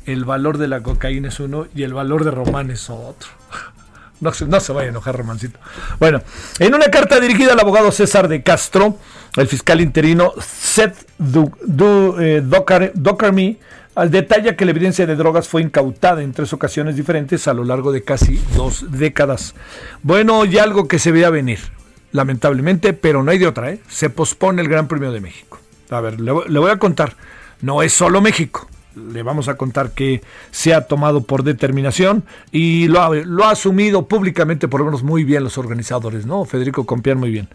el 0.05 0.25
valor 0.25 0.57
de 0.57 0.67
la 0.67 0.81
cocaína 0.81 1.27
es 1.27 1.39
uno 1.39 1.67
y 1.75 1.83
el 1.83 1.93
valor 1.93 2.23
de 2.23 2.31
Román 2.31 2.71
es 2.71 2.89
otro. 2.89 3.29
No 4.21 4.33
se, 4.33 4.45
no 4.45 4.59
se 4.59 4.73
vaya 4.73 4.87
a 4.87 4.89
enojar, 4.89 5.15
Romancito. 5.15 5.61
Bueno, 5.97 6.21
en 6.59 6.75
una 6.75 6.87
carta 6.87 7.21
dirigida 7.21 7.53
al 7.53 7.59
abogado 7.61 7.89
César 7.89 8.27
de 8.27 8.43
Castro, 8.43 8.97
el 9.37 9.47
fiscal 9.47 9.79
interino 9.79 10.33
Seth 10.41 11.07
eh, 12.19 12.41
detalla 13.95 14.55
que 14.55 14.65
la 14.65 14.71
evidencia 14.71 15.05
de 15.05 15.15
drogas 15.15 15.47
fue 15.47 15.61
incautada 15.61 16.21
en 16.23 16.33
tres 16.33 16.53
ocasiones 16.53 16.95
diferentes 16.95 17.47
a 17.47 17.53
lo 17.53 17.63
largo 17.63 17.91
de 17.91 18.03
casi 18.03 18.41
dos 18.55 18.85
décadas. 18.91 19.55
Bueno, 20.03 20.45
y 20.45 20.57
algo 20.57 20.87
que 20.87 20.99
se 20.99 21.11
veía 21.11 21.29
venir, 21.29 21.59
lamentablemente, 22.11 22.93
pero 22.93 23.23
no 23.23 23.31
hay 23.31 23.37
de 23.37 23.47
otra, 23.47 23.71
¿eh? 23.71 23.79
Se 23.89 24.09
pospone 24.09 24.61
el 24.61 24.69
Gran 24.69 24.87
Premio 24.87 25.11
de 25.11 25.19
México. 25.19 25.59
A 25.89 26.01
ver, 26.01 26.19
le 26.19 26.31
voy 26.31 26.71
a 26.71 26.77
contar, 26.77 27.15
no 27.61 27.81
es 27.81 27.93
solo 27.93 28.21
México 28.21 28.67
le 28.95 29.23
vamos 29.23 29.47
a 29.47 29.55
contar 29.55 29.91
que 29.91 30.21
se 30.51 30.73
ha 30.73 30.81
tomado 30.81 31.21
por 31.21 31.43
determinación 31.43 32.23
y 32.51 32.87
lo 32.87 33.01
ha, 33.01 33.51
asumido 33.51 34.07
públicamente 34.07 34.67
por 34.67 34.81
lo 34.81 34.85
menos 34.85 35.03
muy 35.03 35.23
bien 35.23 35.43
los 35.43 35.57
organizadores, 35.57 36.25
¿no? 36.25 36.45
Federico 36.45 36.85
Compián 36.85 37.19
muy 37.19 37.29
bien. 37.29 37.47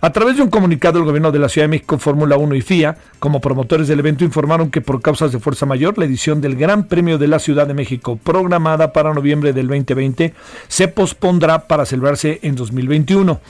A 0.00 0.10
través 0.10 0.36
de 0.36 0.42
un 0.42 0.50
comunicado 0.50 0.98
el 0.98 1.04
gobierno 1.04 1.32
de 1.32 1.38
la 1.38 1.48
Ciudad 1.48 1.64
de 1.64 1.70
México, 1.70 1.98
Fórmula 1.98 2.36
1 2.36 2.54
y 2.54 2.60
FIA, 2.60 2.96
como 3.18 3.40
promotores 3.40 3.88
del 3.88 4.00
evento, 4.00 4.24
informaron 4.24 4.70
que 4.70 4.80
por 4.80 5.00
causas 5.00 5.32
de 5.32 5.38
fuerza 5.38 5.66
mayor, 5.66 5.98
la 5.98 6.04
edición 6.04 6.40
del 6.40 6.56
Gran 6.56 6.84
Premio 6.84 7.18
de 7.18 7.28
la 7.28 7.38
Ciudad 7.38 7.66
de 7.66 7.74
México, 7.74 8.18
programada 8.22 8.92
para 8.92 9.14
noviembre 9.14 9.52
del 9.52 9.68
2020, 9.68 10.34
se 10.68 10.88
pospondrá 10.88 11.66
para 11.66 11.86
celebrarse 11.86 12.40
en 12.42 12.54
2021. 12.54 13.40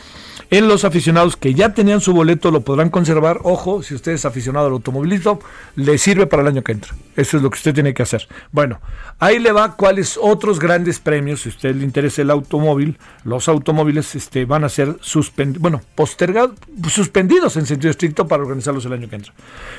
En 0.51 0.69
los 0.69 0.85
aficionados 0.85 1.37
que 1.37 1.55
ya 1.55 1.73
tenían 1.73 2.01
su 2.01 2.13
boleto 2.13 2.51
lo 2.51 2.61
podrán 2.61 2.91
conservar. 2.91 3.41
Ojo, 3.43 3.83
si 3.83 3.95
usted 3.95 4.13
es 4.13 4.25
aficionado 4.25 4.67
al 4.67 4.73
automovilismo, 4.73 5.41
le 5.77 5.99
sirve 5.99 6.27
para 6.27 6.43
el 6.43 6.49
año 6.49 6.63
que 6.63 6.73
entra. 6.73 6.95
Eso 7.17 7.37
es 7.37 7.43
lo 7.43 7.51
que 7.51 7.57
usted 7.57 7.75
tiene 7.75 7.95
que 7.95 8.03
hacer. 8.03 8.29
Bueno, 8.51 8.81
ahí 9.19 9.39
le 9.39 9.53
va 9.53 9.77
cuáles 9.77 10.19
otros 10.21 10.59
grandes 10.59 10.99
premios, 11.01 11.43
si 11.43 11.49
a 11.49 11.53
usted 11.53 11.75
le 11.75 11.85
interesa 11.85 12.23
el 12.23 12.31
automóvil, 12.31 12.99
los 13.25 13.49
automóviles 13.49 14.15
este, 14.15 14.45
van 14.45 14.65
a 14.65 14.69
ser 14.69 14.97
suspendidos, 15.01 15.63
bueno, 15.63 15.81
postergados, 15.95 16.57
suspendidos 16.89 17.57
en 17.57 17.67
sentido 17.67 17.91
estricto 17.91 18.29
para 18.29 18.43
organizarlos 18.43 18.85
el 18.85 18.95
año 18.95 19.09
que 19.09 19.17
entra. 19.17 19.33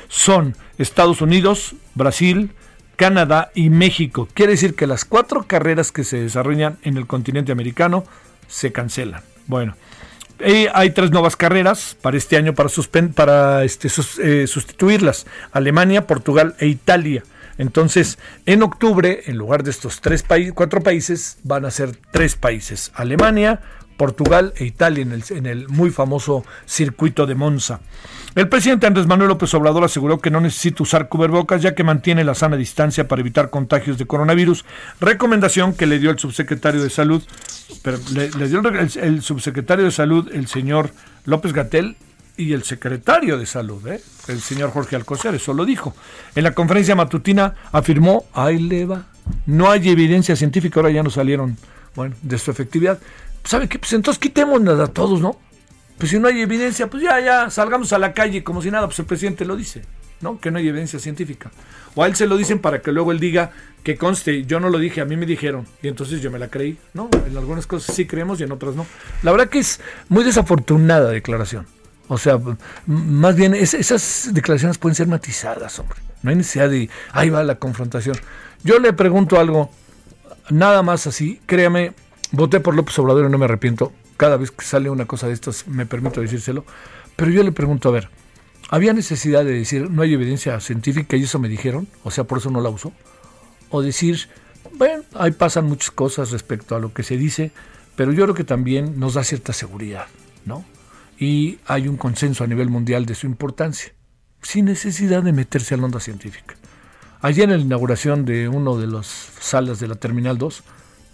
Son 0.08 0.56
Estados 0.78 1.20
Unidos, 1.20 1.74
Brasil, 1.94 2.52
Canadá 2.96 3.50
y 3.54 3.70
México. 3.70 4.28
Quiere 4.34 4.52
decir 4.52 4.74
que 4.74 4.86
las 4.86 5.04
cuatro 5.04 5.44
carreras 5.46 5.92
que 5.92 6.04
se 6.04 6.20
desarrollan 6.20 6.78
en 6.82 6.96
el 6.96 7.06
continente 7.06 7.52
americano 7.52 8.04
se 8.46 8.72
cancelan. 8.72 9.22
Bueno, 9.46 9.74
hay 10.72 10.90
tres 10.90 11.10
nuevas 11.10 11.36
carreras 11.36 11.96
para 12.00 12.16
este 12.16 12.36
año 12.36 12.54
para, 12.54 12.68
para 13.14 13.64
este, 13.64 13.88
eh, 14.22 14.46
sustituirlas. 14.46 15.26
Alemania, 15.52 16.06
Portugal 16.06 16.54
e 16.58 16.66
Italia. 16.66 17.22
Entonces, 17.56 18.18
en 18.46 18.62
octubre, 18.62 19.22
en 19.26 19.36
lugar 19.36 19.62
de 19.62 19.70
estos 19.70 20.00
tres 20.00 20.24
cuatro 20.54 20.82
países, 20.82 21.38
van 21.44 21.64
a 21.64 21.70
ser 21.70 21.96
tres 22.10 22.34
países. 22.34 22.90
Alemania, 22.94 23.60
Portugal 23.96 24.52
e 24.56 24.64
Italia 24.64 25.02
en 25.02 25.46
el, 25.46 25.68
muy 25.68 25.90
famoso 25.90 26.44
circuito 26.66 27.26
de 27.26 27.34
Monza. 27.34 27.80
El 28.34 28.48
presidente 28.48 28.86
Andrés 28.86 29.06
Manuel 29.06 29.28
López 29.28 29.54
Obrador 29.54 29.84
aseguró 29.84 30.18
que 30.18 30.30
no 30.30 30.40
necesita 30.40 30.82
usar 30.82 31.08
cubrebocas 31.08 31.62
ya 31.62 31.74
que 31.74 31.84
mantiene 31.84 32.24
la 32.24 32.34
sana 32.34 32.56
distancia 32.56 33.06
para 33.06 33.20
evitar 33.20 33.50
contagios 33.50 33.96
de 33.96 34.06
coronavirus, 34.06 34.64
recomendación 35.00 35.74
que 35.74 35.86
le 35.86 35.98
dio 35.98 36.10
el 36.10 36.18
subsecretario 36.18 36.82
de 36.82 36.90
Salud, 36.90 37.22
le, 38.12 38.48
dio 38.48 38.60
el, 38.60 39.22
subsecretario 39.22 39.84
de 39.84 39.90
Salud, 39.90 40.30
el 40.32 40.48
señor 40.48 40.90
López 41.24 41.52
Gatel, 41.52 41.96
y 42.36 42.52
el 42.52 42.64
secretario 42.64 43.38
de 43.38 43.46
Salud, 43.46 43.86
¿eh? 43.86 44.00
el 44.26 44.40
señor 44.40 44.70
Jorge 44.72 44.96
Alcocer, 44.96 45.34
eso 45.34 45.54
lo 45.54 45.64
dijo. 45.64 45.94
En 46.34 46.42
la 46.42 46.52
conferencia 46.52 46.96
matutina 46.96 47.54
afirmó, 47.70 48.24
ahí 48.32 48.58
le 48.58 48.86
va, 48.86 49.06
no 49.46 49.70
hay 49.70 49.88
evidencia 49.88 50.34
científica, 50.34 50.80
ahora 50.80 50.90
ya 50.90 51.02
no 51.02 51.10
salieron, 51.10 51.56
bueno, 51.94 52.16
de 52.22 52.38
su 52.38 52.50
efectividad. 52.50 52.98
¿Sabe 53.44 53.68
qué? 53.68 53.78
Pues 53.78 53.92
entonces 53.92 54.18
quitémonos 54.18 54.80
a 54.80 54.88
todos, 54.88 55.20
¿no? 55.20 55.38
Pues 55.98 56.10
si 56.10 56.18
no 56.18 56.28
hay 56.28 56.40
evidencia, 56.40 56.88
pues 56.88 57.02
ya, 57.02 57.20
ya, 57.20 57.50
salgamos 57.50 57.92
a 57.92 57.98
la 57.98 58.12
calle 58.12 58.42
como 58.42 58.62
si 58.62 58.70
nada, 58.70 58.86
pues 58.86 58.98
el 58.98 59.04
presidente 59.04 59.44
lo 59.44 59.56
dice, 59.56 59.82
¿no? 60.20 60.40
Que 60.40 60.50
no 60.50 60.58
hay 60.58 60.68
evidencia 60.68 60.98
científica. 60.98 61.50
O 61.94 62.02
a 62.02 62.06
él 62.06 62.16
se 62.16 62.26
lo 62.26 62.36
dicen 62.36 62.58
para 62.58 62.82
que 62.82 62.90
luego 62.90 63.12
él 63.12 63.20
diga 63.20 63.52
que 63.84 63.96
conste, 63.96 64.44
yo 64.44 64.58
no 64.58 64.70
lo 64.70 64.78
dije, 64.78 65.00
a 65.00 65.04
mí 65.04 65.16
me 65.16 65.26
dijeron, 65.26 65.66
y 65.82 65.88
entonces 65.88 66.20
yo 66.20 66.30
me 66.30 66.38
la 66.38 66.48
creí. 66.48 66.78
No, 66.94 67.08
en 67.26 67.36
algunas 67.36 67.66
cosas 67.66 67.94
sí 67.94 68.06
creemos 68.06 68.40
y 68.40 68.44
en 68.44 68.52
otras 68.52 68.74
no. 68.74 68.86
La 69.22 69.30
verdad 69.30 69.48
que 69.48 69.60
es 69.60 69.80
muy 70.08 70.24
desafortunada 70.24 71.10
declaración. 71.10 71.66
O 72.08 72.18
sea, 72.18 72.38
más 72.86 73.36
bien 73.36 73.54
esas 73.54 74.30
declaraciones 74.32 74.78
pueden 74.78 74.94
ser 74.94 75.06
matizadas, 75.06 75.78
hombre. 75.78 75.98
No 76.22 76.30
hay 76.30 76.36
necesidad 76.36 76.68
de, 76.70 76.90
ahí 77.12 77.30
va 77.30 77.42
la 77.44 77.56
confrontación. 77.56 78.16
Yo 78.62 78.78
le 78.78 78.92
pregunto 78.92 79.38
algo, 79.38 79.70
nada 80.50 80.82
más 80.82 81.06
así, 81.06 81.40
créame, 81.46 81.92
voté 82.34 82.60
por 82.60 82.74
López 82.74 82.98
Obrador 82.98 83.26
y 83.26 83.30
no 83.30 83.38
me 83.38 83.44
arrepiento 83.44 83.92
cada 84.16 84.36
vez 84.36 84.50
que 84.50 84.64
sale 84.64 84.90
una 84.90 85.06
cosa 85.06 85.26
de 85.26 85.34
estas 85.34 85.66
me 85.66 85.86
permito 85.86 86.20
decírselo, 86.20 86.64
pero 87.16 87.30
yo 87.30 87.42
le 87.42 87.52
pregunto, 87.52 87.88
a 87.88 87.92
ver, 87.92 88.10
¿había 88.70 88.92
necesidad 88.92 89.44
de 89.44 89.52
decir 89.52 89.90
no 89.90 90.02
hay 90.02 90.14
evidencia 90.14 90.58
científica 90.60 91.16
y 91.16 91.24
eso 91.24 91.38
me 91.38 91.48
dijeron? 91.48 91.88
O 92.02 92.10
sea, 92.10 92.24
por 92.24 92.38
eso 92.38 92.50
no 92.50 92.60
la 92.60 92.68
uso. 92.68 92.92
O 93.70 93.82
decir, 93.82 94.28
bueno, 94.76 95.02
ahí 95.14 95.32
pasan 95.32 95.66
muchas 95.66 95.90
cosas 95.90 96.30
respecto 96.30 96.76
a 96.76 96.80
lo 96.80 96.92
que 96.92 97.02
se 97.02 97.16
dice, 97.16 97.50
pero 97.96 98.12
yo 98.12 98.24
creo 98.24 98.34
que 98.34 98.44
también 98.44 98.98
nos 98.98 99.14
da 99.14 99.24
cierta 99.24 99.52
seguridad, 99.52 100.06
¿no? 100.44 100.64
Y 101.18 101.58
hay 101.66 101.88
un 101.88 101.96
consenso 101.96 102.44
a 102.44 102.46
nivel 102.46 102.68
mundial 102.68 103.06
de 103.06 103.14
su 103.14 103.26
importancia, 103.26 103.92
sin 104.42 104.66
necesidad 104.66 105.22
de 105.22 105.32
meterse 105.32 105.74
a 105.74 105.76
la 105.76 105.84
onda 105.84 106.00
científica. 106.00 106.56
Allí 107.20 107.42
en 107.42 107.50
la 107.50 107.56
inauguración 107.56 108.24
de 108.24 108.48
uno 108.48 108.76
de 108.76 108.86
las 108.86 109.06
salas 109.40 109.80
de 109.80 109.88
la 109.88 109.94
Terminal 109.94 110.36
2, 110.36 110.62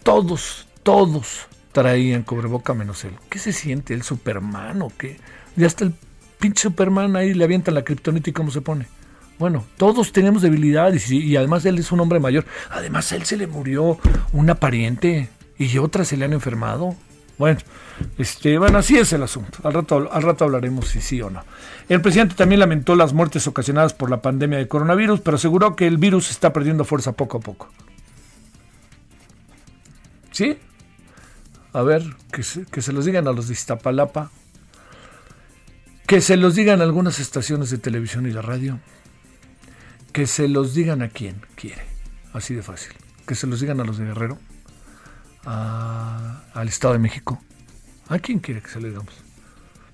todos, 0.03 0.67
todos, 0.90 1.46
traían 1.70 2.24
cubreboca 2.24 2.74
menos 2.74 3.05
él. 3.05 3.12
¿Qué 3.29 3.38
se 3.38 3.53
siente? 3.53 3.94
¿El 3.94 4.03
Superman 4.03 4.83
o 4.83 4.90
qué? 4.98 5.18
Ya 5.55 5.68
está 5.68 5.85
el 5.85 5.94
pinche 6.40 6.62
Superman 6.62 7.14
ahí 7.14 7.33
le 7.33 7.44
avientan 7.44 7.74
la 7.74 7.85
kriptonita 7.85 8.29
y 8.29 8.33
cómo 8.33 8.50
se 8.50 8.61
pone. 8.61 8.88
Bueno, 9.38 9.64
todos 9.76 10.11
tenemos 10.11 10.42
debilidades 10.42 11.09
y, 11.12 11.37
además 11.37 11.64
él 11.64 11.79
es 11.79 11.92
un 11.92 12.00
hombre 12.00 12.18
mayor. 12.18 12.44
Además 12.70 13.12
a 13.12 13.16
él 13.16 13.24
se 13.24 13.37
le 13.37 13.46
murió 13.46 14.00
una 14.33 14.57
pariente 14.57 15.29
y 15.59 15.79
otras 15.79 16.09
se 16.09 16.16
le 16.16 16.24
han 16.24 16.33
enfermado. 16.33 16.96
Bueno, 17.38 17.61
este, 18.18 18.59
bueno, 18.59 18.79
así 18.79 18.98
es 18.98 19.12
el 19.12 19.22
asunto. 19.22 19.59
Al 19.62 19.74
rato, 19.74 20.11
al 20.12 20.22
rato 20.22 20.44
hablaremos 20.44 20.88
si 20.88 21.00
sí 21.00 21.22
o 21.22 21.31
no. 21.31 21.44
El 21.88 22.00
presidente 22.00 22.35
también 22.35 22.59
lamentó 22.59 22.96
las 22.96 23.12
muertes 23.12 23.46
ocasionadas 23.46 23.94
por 23.94 24.11
la 24.11 24.20
pandemia 24.20 24.59
de 24.59 24.66
coronavirus, 24.66 25.20
pero 25.20 25.37
aseguró 25.37 25.76
que 25.76 25.87
el 25.87 25.98
virus 25.98 26.33
está 26.33 26.53
perdiendo 26.53 26.85
fuerza 26.85 27.12
poco 27.12 27.38
a 27.38 27.40
poco. 27.40 27.68
¿Sí? 30.33 30.59
A 31.73 31.83
ver, 31.83 32.03
que 32.33 32.43
se, 32.43 32.65
que 32.67 32.83
se 32.83 32.93
los 32.93 33.05
digan 33.05 33.29
a 33.29 33.33
los 33.33 33.49
de 33.49 33.55
Iztapalapa, 33.55 34.31
que 36.07 36.21
se 36.21 36.37
los 36.37 36.57
digan 36.57 36.81
a 36.81 36.85
algunas 36.85 37.21
estaciones 37.21 37.71
de 37.71 37.79
televisión 37.79 38.27
y 38.27 38.31
de 38.31 38.43
radio, 38.43 38.81
que 40.13 40.27
se 40.27 40.49
los 40.49 40.75
digan 40.75 41.03
a 41.03 41.09
quien 41.09 41.41
quiere, 41.55 41.85
así 42.33 42.55
de 42.55 42.63
fácil, 42.63 42.93
que 43.27 43.37
se 43.37 43.47
los 43.47 43.61
digan 43.61 43.81
a 43.81 43.85
los 43.85 43.99
de 43.99 44.07
Guerrero, 44.07 44.39
al 45.45 46.69
Estado 46.69 46.95
de 46.95 46.99
México, 46.99 47.41
a 48.09 48.19
quien 48.19 48.41
quiere 48.41 48.61
que 48.61 48.69
se 48.69 48.81
le 48.81 48.89
digamos. 48.89 49.15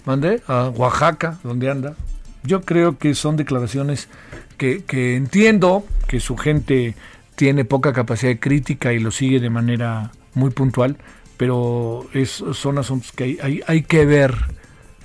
Mande 0.07 0.43
a 0.47 0.69
Oaxaca, 0.69 1.39
donde 1.43 1.71
anda. 1.71 1.97
Yo 2.43 2.62
creo 2.62 2.97
que 2.97 3.15
son 3.15 3.37
declaraciones 3.37 4.09
que, 4.57 4.85
que 4.85 5.17
entiendo 5.17 5.85
que 6.09 6.21
su 6.21 6.37
gente 6.37 6.95
tiene 7.35 7.65
poca 7.65 7.93
capacidad 7.93 8.33
de 8.33 8.41
crítica 8.41 8.93
y 8.93 9.01
lo 9.01 9.11
sigue 9.11 9.41
de 9.41 9.51
manera 9.51 10.12
muy 10.33 10.51
puntual, 10.51 10.97
pero 11.37 12.07
es, 12.12 12.44
son 12.53 12.79
asuntos 12.79 13.11
que 13.12 13.38
hay, 13.42 13.61
hay, 13.66 13.83
que 13.83 14.07
ver 14.07 14.35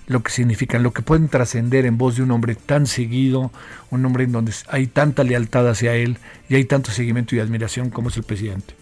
lo 0.08 0.24
que 0.24 0.32
significan, 0.32 0.82
lo 0.84 0.94
que 0.94 1.02
pueden 1.02 1.28
trascender 1.30 1.86
en 1.86 1.98
voz 1.98 2.17
de 2.17 2.24
un 2.24 2.32
hombre 2.32 2.56
tan 2.56 2.88
seguido, 2.88 3.52
un 3.89 4.06
hombre 4.06 4.24
en 4.26 4.32
donde 4.32 4.54
hay 4.67 4.88
tanta 4.88 5.24
lealtad 5.24 5.67
hacia 5.70 5.96
él 5.96 6.17
y 6.50 6.56
hay 6.56 6.65
tanto 6.65 6.91
seguimiento 6.91 7.36
y 7.36 7.39
admiración 7.39 7.89
como 7.89 8.10
es 8.10 8.17
el 8.17 8.24
presidente. 8.24 8.76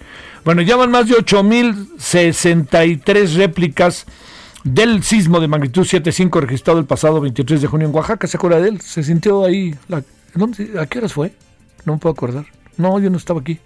Bueno, 0.43 0.61
ya 0.61 0.75
van 0.75 0.91
más 0.91 1.07
de 1.07 1.15
8.063 1.15 3.35
réplicas 3.35 4.05
del 4.63 5.03
sismo 5.03 5.39
de 5.39 5.47
magnitud 5.47 5.83
7.5 5.83 6.41
registrado 6.41 6.79
el 6.79 6.85
pasado 6.85 7.21
23 7.21 7.61
de 7.61 7.67
junio 7.67 7.87
en 7.87 7.95
Oaxaca. 7.95 8.27
¿Se 8.27 8.37
acuerda 8.37 8.59
de 8.59 8.69
él? 8.69 8.81
Se 8.81 9.03
sintió 9.03 9.45
ahí. 9.45 9.75
La, 9.87 10.03
¿A 10.79 10.85
qué 10.85 10.99
horas 10.99 11.13
fue? 11.13 11.33
No 11.85 11.93
me 11.93 11.99
puedo 11.99 12.13
acordar. 12.13 12.45
No, 12.77 12.99
yo 12.99 13.09
no 13.09 13.17
estaba 13.17 13.41
aquí. 13.41 13.59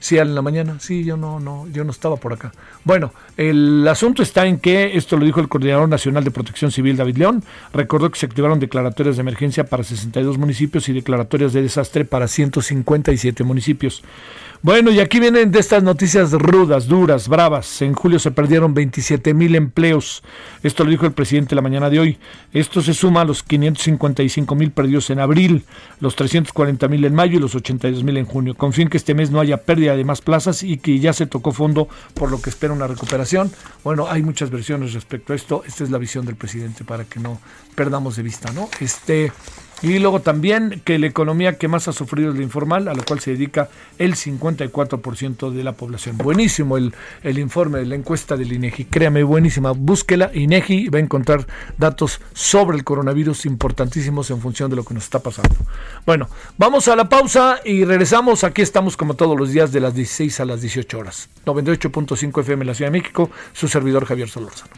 Sí, 0.00 0.16
en 0.16 0.34
la 0.34 0.42
mañana. 0.42 0.76
Sí, 0.78 1.04
yo 1.04 1.16
no, 1.16 1.40
no, 1.40 1.66
yo 1.72 1.84
no 1.84 1.90
estaba 1.90 2.16
por 2.16 2.32
acá. 2.32 2.52
Bueno, 2.84 3.12
el 3.36 3.86
asunto 3.88 4.22
está 4.22 4.46
en 4.46 4.58
que, 4.58 4.96
esto 4.96 5.16
lo 5.16 5.24
dijo 5.24 5.40
el 5.40 5.48
Coordinador 5.48 5.88
Nacional 5.88 6.24
de 6.24 6.30
Protección 6.30 6.70
Civil, 6.70 6.96
David 6.96 7.16
León, 7.16 7.42
recordó 7.72 8.10
que 8.10 8.18
se 8.18 8.26
activaron 8.26 8.60
declaratorias 8.60 9.16
de 9.16 9.22
emergencia 9.22 9.64
para 9.64 9.82
62 9.82 10.38
municipios 10.38 10.88
y 10.88 10.92
declaratorias 10.92 11.52
de 11.52 11.62
desastre 11.62 12.04
para 12.04 12.28
157 12.28 13.42
municipios. 13.44 14.02
Bueno, 14.60 14.90
y 14.90 14.98
aquí 14.98 15.20
vienen 15.20 15.52
de 15.52 15.60
estas 15.60 15.84
noticias 15.84 16.32
rudas, 16.32 16.88
duras, 16.88 17.28
bravas. 17.28 17.80
En 17.80 17.94
julio 17.94 18.18
se 18.18 18.32
perdieron 18.32 18.74
27 18.74 19.32
mil 19.32 19.54
empleos. 19.54 20.24
Esto 20.64 20.82
lo 20.82 20.90
dijo 20.90 21.06
el 21.06 21.12
presidente 21.12 21.54
la 21.54 21.62
mañana 21.62 21.88
de 21.88 22.00
hoy. 22.00 22.18
Esto 22.52 22.82
se 22.82 22.92
suma 22.92 23.20
a 23.20 23.24
los 23.24 23.44
555 23.44 24.56
mil 24.56 24.72
perdidos 24.72 25.10
en 25.10 25.20
abril, 25.20 25.64
los 26.00 26.16
340 26.16 26.88
mil 26.88 27.04
en 27.04 27.14
mayo 27.14 27.38
y 27.38 27.40
los 27.40 27.54
82 27.54 28.02
mil 28.02 28.16
en 28.16 28.26
junio. 28.26 28.56
Confío 28.56 28.82
en 28.82 28.88
que 28.88 28.96
este 28.96 29.14
mes 29.14 29.30
no 29.30 29.38
haya 29.38 29.58
pérdida 29.58 29.94
de 29.94 30.02
más 30.02 30.22
plazas 30.22 30.64
y 30.64 30.78
que 30.78 30.98
ya 30.98 31.12
se 31.12 31.26
tocó 31.26 31.52
fondo 31.52 31.88
por 32.14 32.28
lo 32.28 32.42
que 32.42 32.50
espera 32.50 32.72
una 32.72 32.88
recuperación. 32.88 33.52
Bueno, 33.84 34.08
hay 34.10 34.22
muchas 34.22 34.50
versiones 34.50 34.92
respecto 34.92 35.34
a 35.34 35.36
esto. 35.36 35.62
Esta 35.68 35.84
es 35.84 35.90
la 35.90 35.98
visión 35.98 36.26
del 36.26 36.34
presidente 36.34 36.82
para 36.82 37.04
que 37.04 37.20
no 37.20 37.40
perdamos 37.76 38.16
de 38.16 38.24
vista, 38.24 38.50
¿no? 38.52 38.68
Este. 38.80 39.30
Y 39.80 39.98
luego 40.00 40.20
también 40.20 40.82
que 40.84 40.98
la 40.98 41.06
economía 41.06 41.56
que 41.56 41.68
más 41.68 41.86
ha 41.86 41.92
sufrido 41.92 42.30
es 42.30 42.36
la 42.36 42.42
informal, 42.42 42.88
a 42.88 42.94
la 42.94 43.02
cual 43.04 43.20
se 43.20 43.30
dedica 43.30 43.68
el 43.98 44.14
54% 44.14 45.50
de 45.50 45.62
la 45.62 45.72
población. 45.72 46.18
Buenísimo 46.18 46.76
el, 46.76 46.92
el 47.22 47.38
informe 47.38 47.78
de 47.78 47.86
la 47.86 47.94
encuesta 47.94 48.36
del 48.36 48.52
INEGI, 48.52 48.86
créame, 48.86 49.22
buenísima. 49.22 49.70
Búsquela, 49.72 50.30
INEGI 50.34 50.88
va 50.88 50.98
a 50.98 51.02
encontrar 51.02 51.46
datos 51.76 52.20
sobre 52.32 52.76
el 52.76 52.84
coronavirus 52.84 53.46
importantísimos 53.46 54.30
en 54.30 54.40
función 54.40 54.68
de 54.68 54.76
lo 54.76 54.84
que 54.84 54.94
nos 54.94 55.04
está 55.04 55.20
pasando. 55.20 55.54
Bueno, 56.04 56.28
vamos 56.56 56.88
a 56.88 56.96
la 56.96 57.08
pausa 57.08 57.60
y 57.64 57.84
regresamos. 57.84 58.42
Aquí 58.42 58.62
estamos 58.62 58.96
como 58.96 59.14
todos 59.14 59.38
los 59.38 59.52
días 59.52 59.70
de 59.70 59.80
las 59.80 59.94
16 59.94 60.40
a 60.40 60.44
las 60.44 60.60
18 60.60 60.98
horas. 60.98 61.28
98.5 61.46 62.40
FM 62.40 62.62
en 62.62 62.66
la 62.66 62.74
Ciudad 62.74 62.90
de 62.90 62.98
México, 62.98 63.30
su 63.52 63.68
servidor 63.68 64.06
Javier 64.06 64.28
Solórzano. 64.28 64.77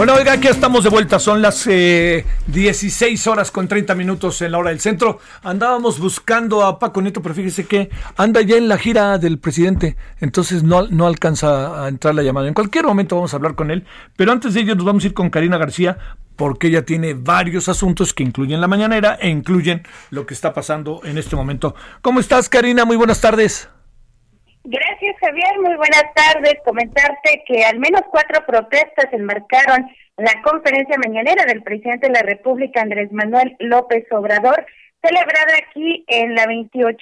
Bueno, 0.00 0.14
oiga, 0.14 0.32
aquí 0.32 0.48
estamos 0.48 0.82
de 0.82 0.88
vuelta. 0.88 1.18
Son 1.18 1.42
las 1.42 1.66
16 1.66 1.68
eh, 3.26 3.28
horas 3.28 3.50
con 3.50 3.68
30 3.68 3.94
minutos 3.94 4.40
en 4.40 4.52
la 4.52 4.56
hora 4.56 4.70
del 4.70 4.80
centro. 4.80 5.18
Andábamos 5.42 6.00
buscando 6.00 6.64
a 6.64 6.78
Paco 6.78 7.02
Nieto, 7.02 7.20
pero 7.20 7.34
fíjese 7.34 7.66
que 7.66 7.90
anda 8.16 8.40
ya 8.40 8.56
en 8.56 8.66
la 8.66 8.78
gira 8.78 9.18
del 9.18 9.38
presidente. 9.38 9.98
Entonces 10.18 10.62
no, 10.62 10.86
no 10.86 11.06
alcanza 11.06 11.84
a 11.84 11.88
entrar 11.88 12.14
la 12.14 12.22
llamada. 12.22 12.48
En 12.48 12.54
cualquier 12.54 12.86
momento 12.86 13.16
vamos 13.16 13.34
a 13.34 13.36
hablar 13.36 13.54
con 13.54 13.70
él. 13.70 13.84
Pero 14.16 14.32
antes 14.32 14.54
de 14.54 14.60
ello 14.62 14.74
nos 14.74 14.86
vamos 14.86 15.04
a 15.04 15.08
ir 15.08 15.12
con 15.12 15.28
Karina 15.28 15.58
García 15.58 15.98
porque 16.34 16.68
ella 16.68 16.86
tiene 16.86 17.12
varios 17.12 17.68
asuntos 17.68 18.14
que 18.14 18.22
incluyen 18.22 18.62
la 18.62 18.68
mañanera 18.68 19.18
e 19.20 19.28
incluyen 19.28 19.82
lo 20.08 20.24
que 20.24 20.32
está 20.32 20.54
pasando 20.54 21.02
en 21.04 21.18
este 21.18 21.36
momento. 21.36 21.74
¿Cómo 22.00 22.20
estás, 22.20 22.48
Karina? 22.48 22.86
Muy 22.86 22.96
buenas 22.96 23.20
tardes. 23.20 23.68
Gracias, 24.72 25.16
Javier. 25.18 25.58
Muy 25.58 25.74
buenas 25.74 26.04
tardes. 26.14 26.54
Comentarte 26.64 27.42
que 27.44 27.64
al 27.64 27.80
menos 27.80 28.02
cuatro 28.08 28.46
protestas 28.46 29.12
enmarcaron 29.12 29.90
la 30.16 30.30
conferencia 30.44 30.96
mañanera 30.96 31.44
del 31.44 31.64
presidente 31.64 32.06
de 32.06 32.12
la 32.12 32.22
República, 32.22 32.80
Andrés 32.80 33.10
Manuel 33.10 33.56
López 33.58 34.06
Obrador, 34.12 34.64
celebrada 35.02 35.54
aquí 35.58 36.04
en 36.06 36.36
la 36.36 36.46
28 36.46 37.00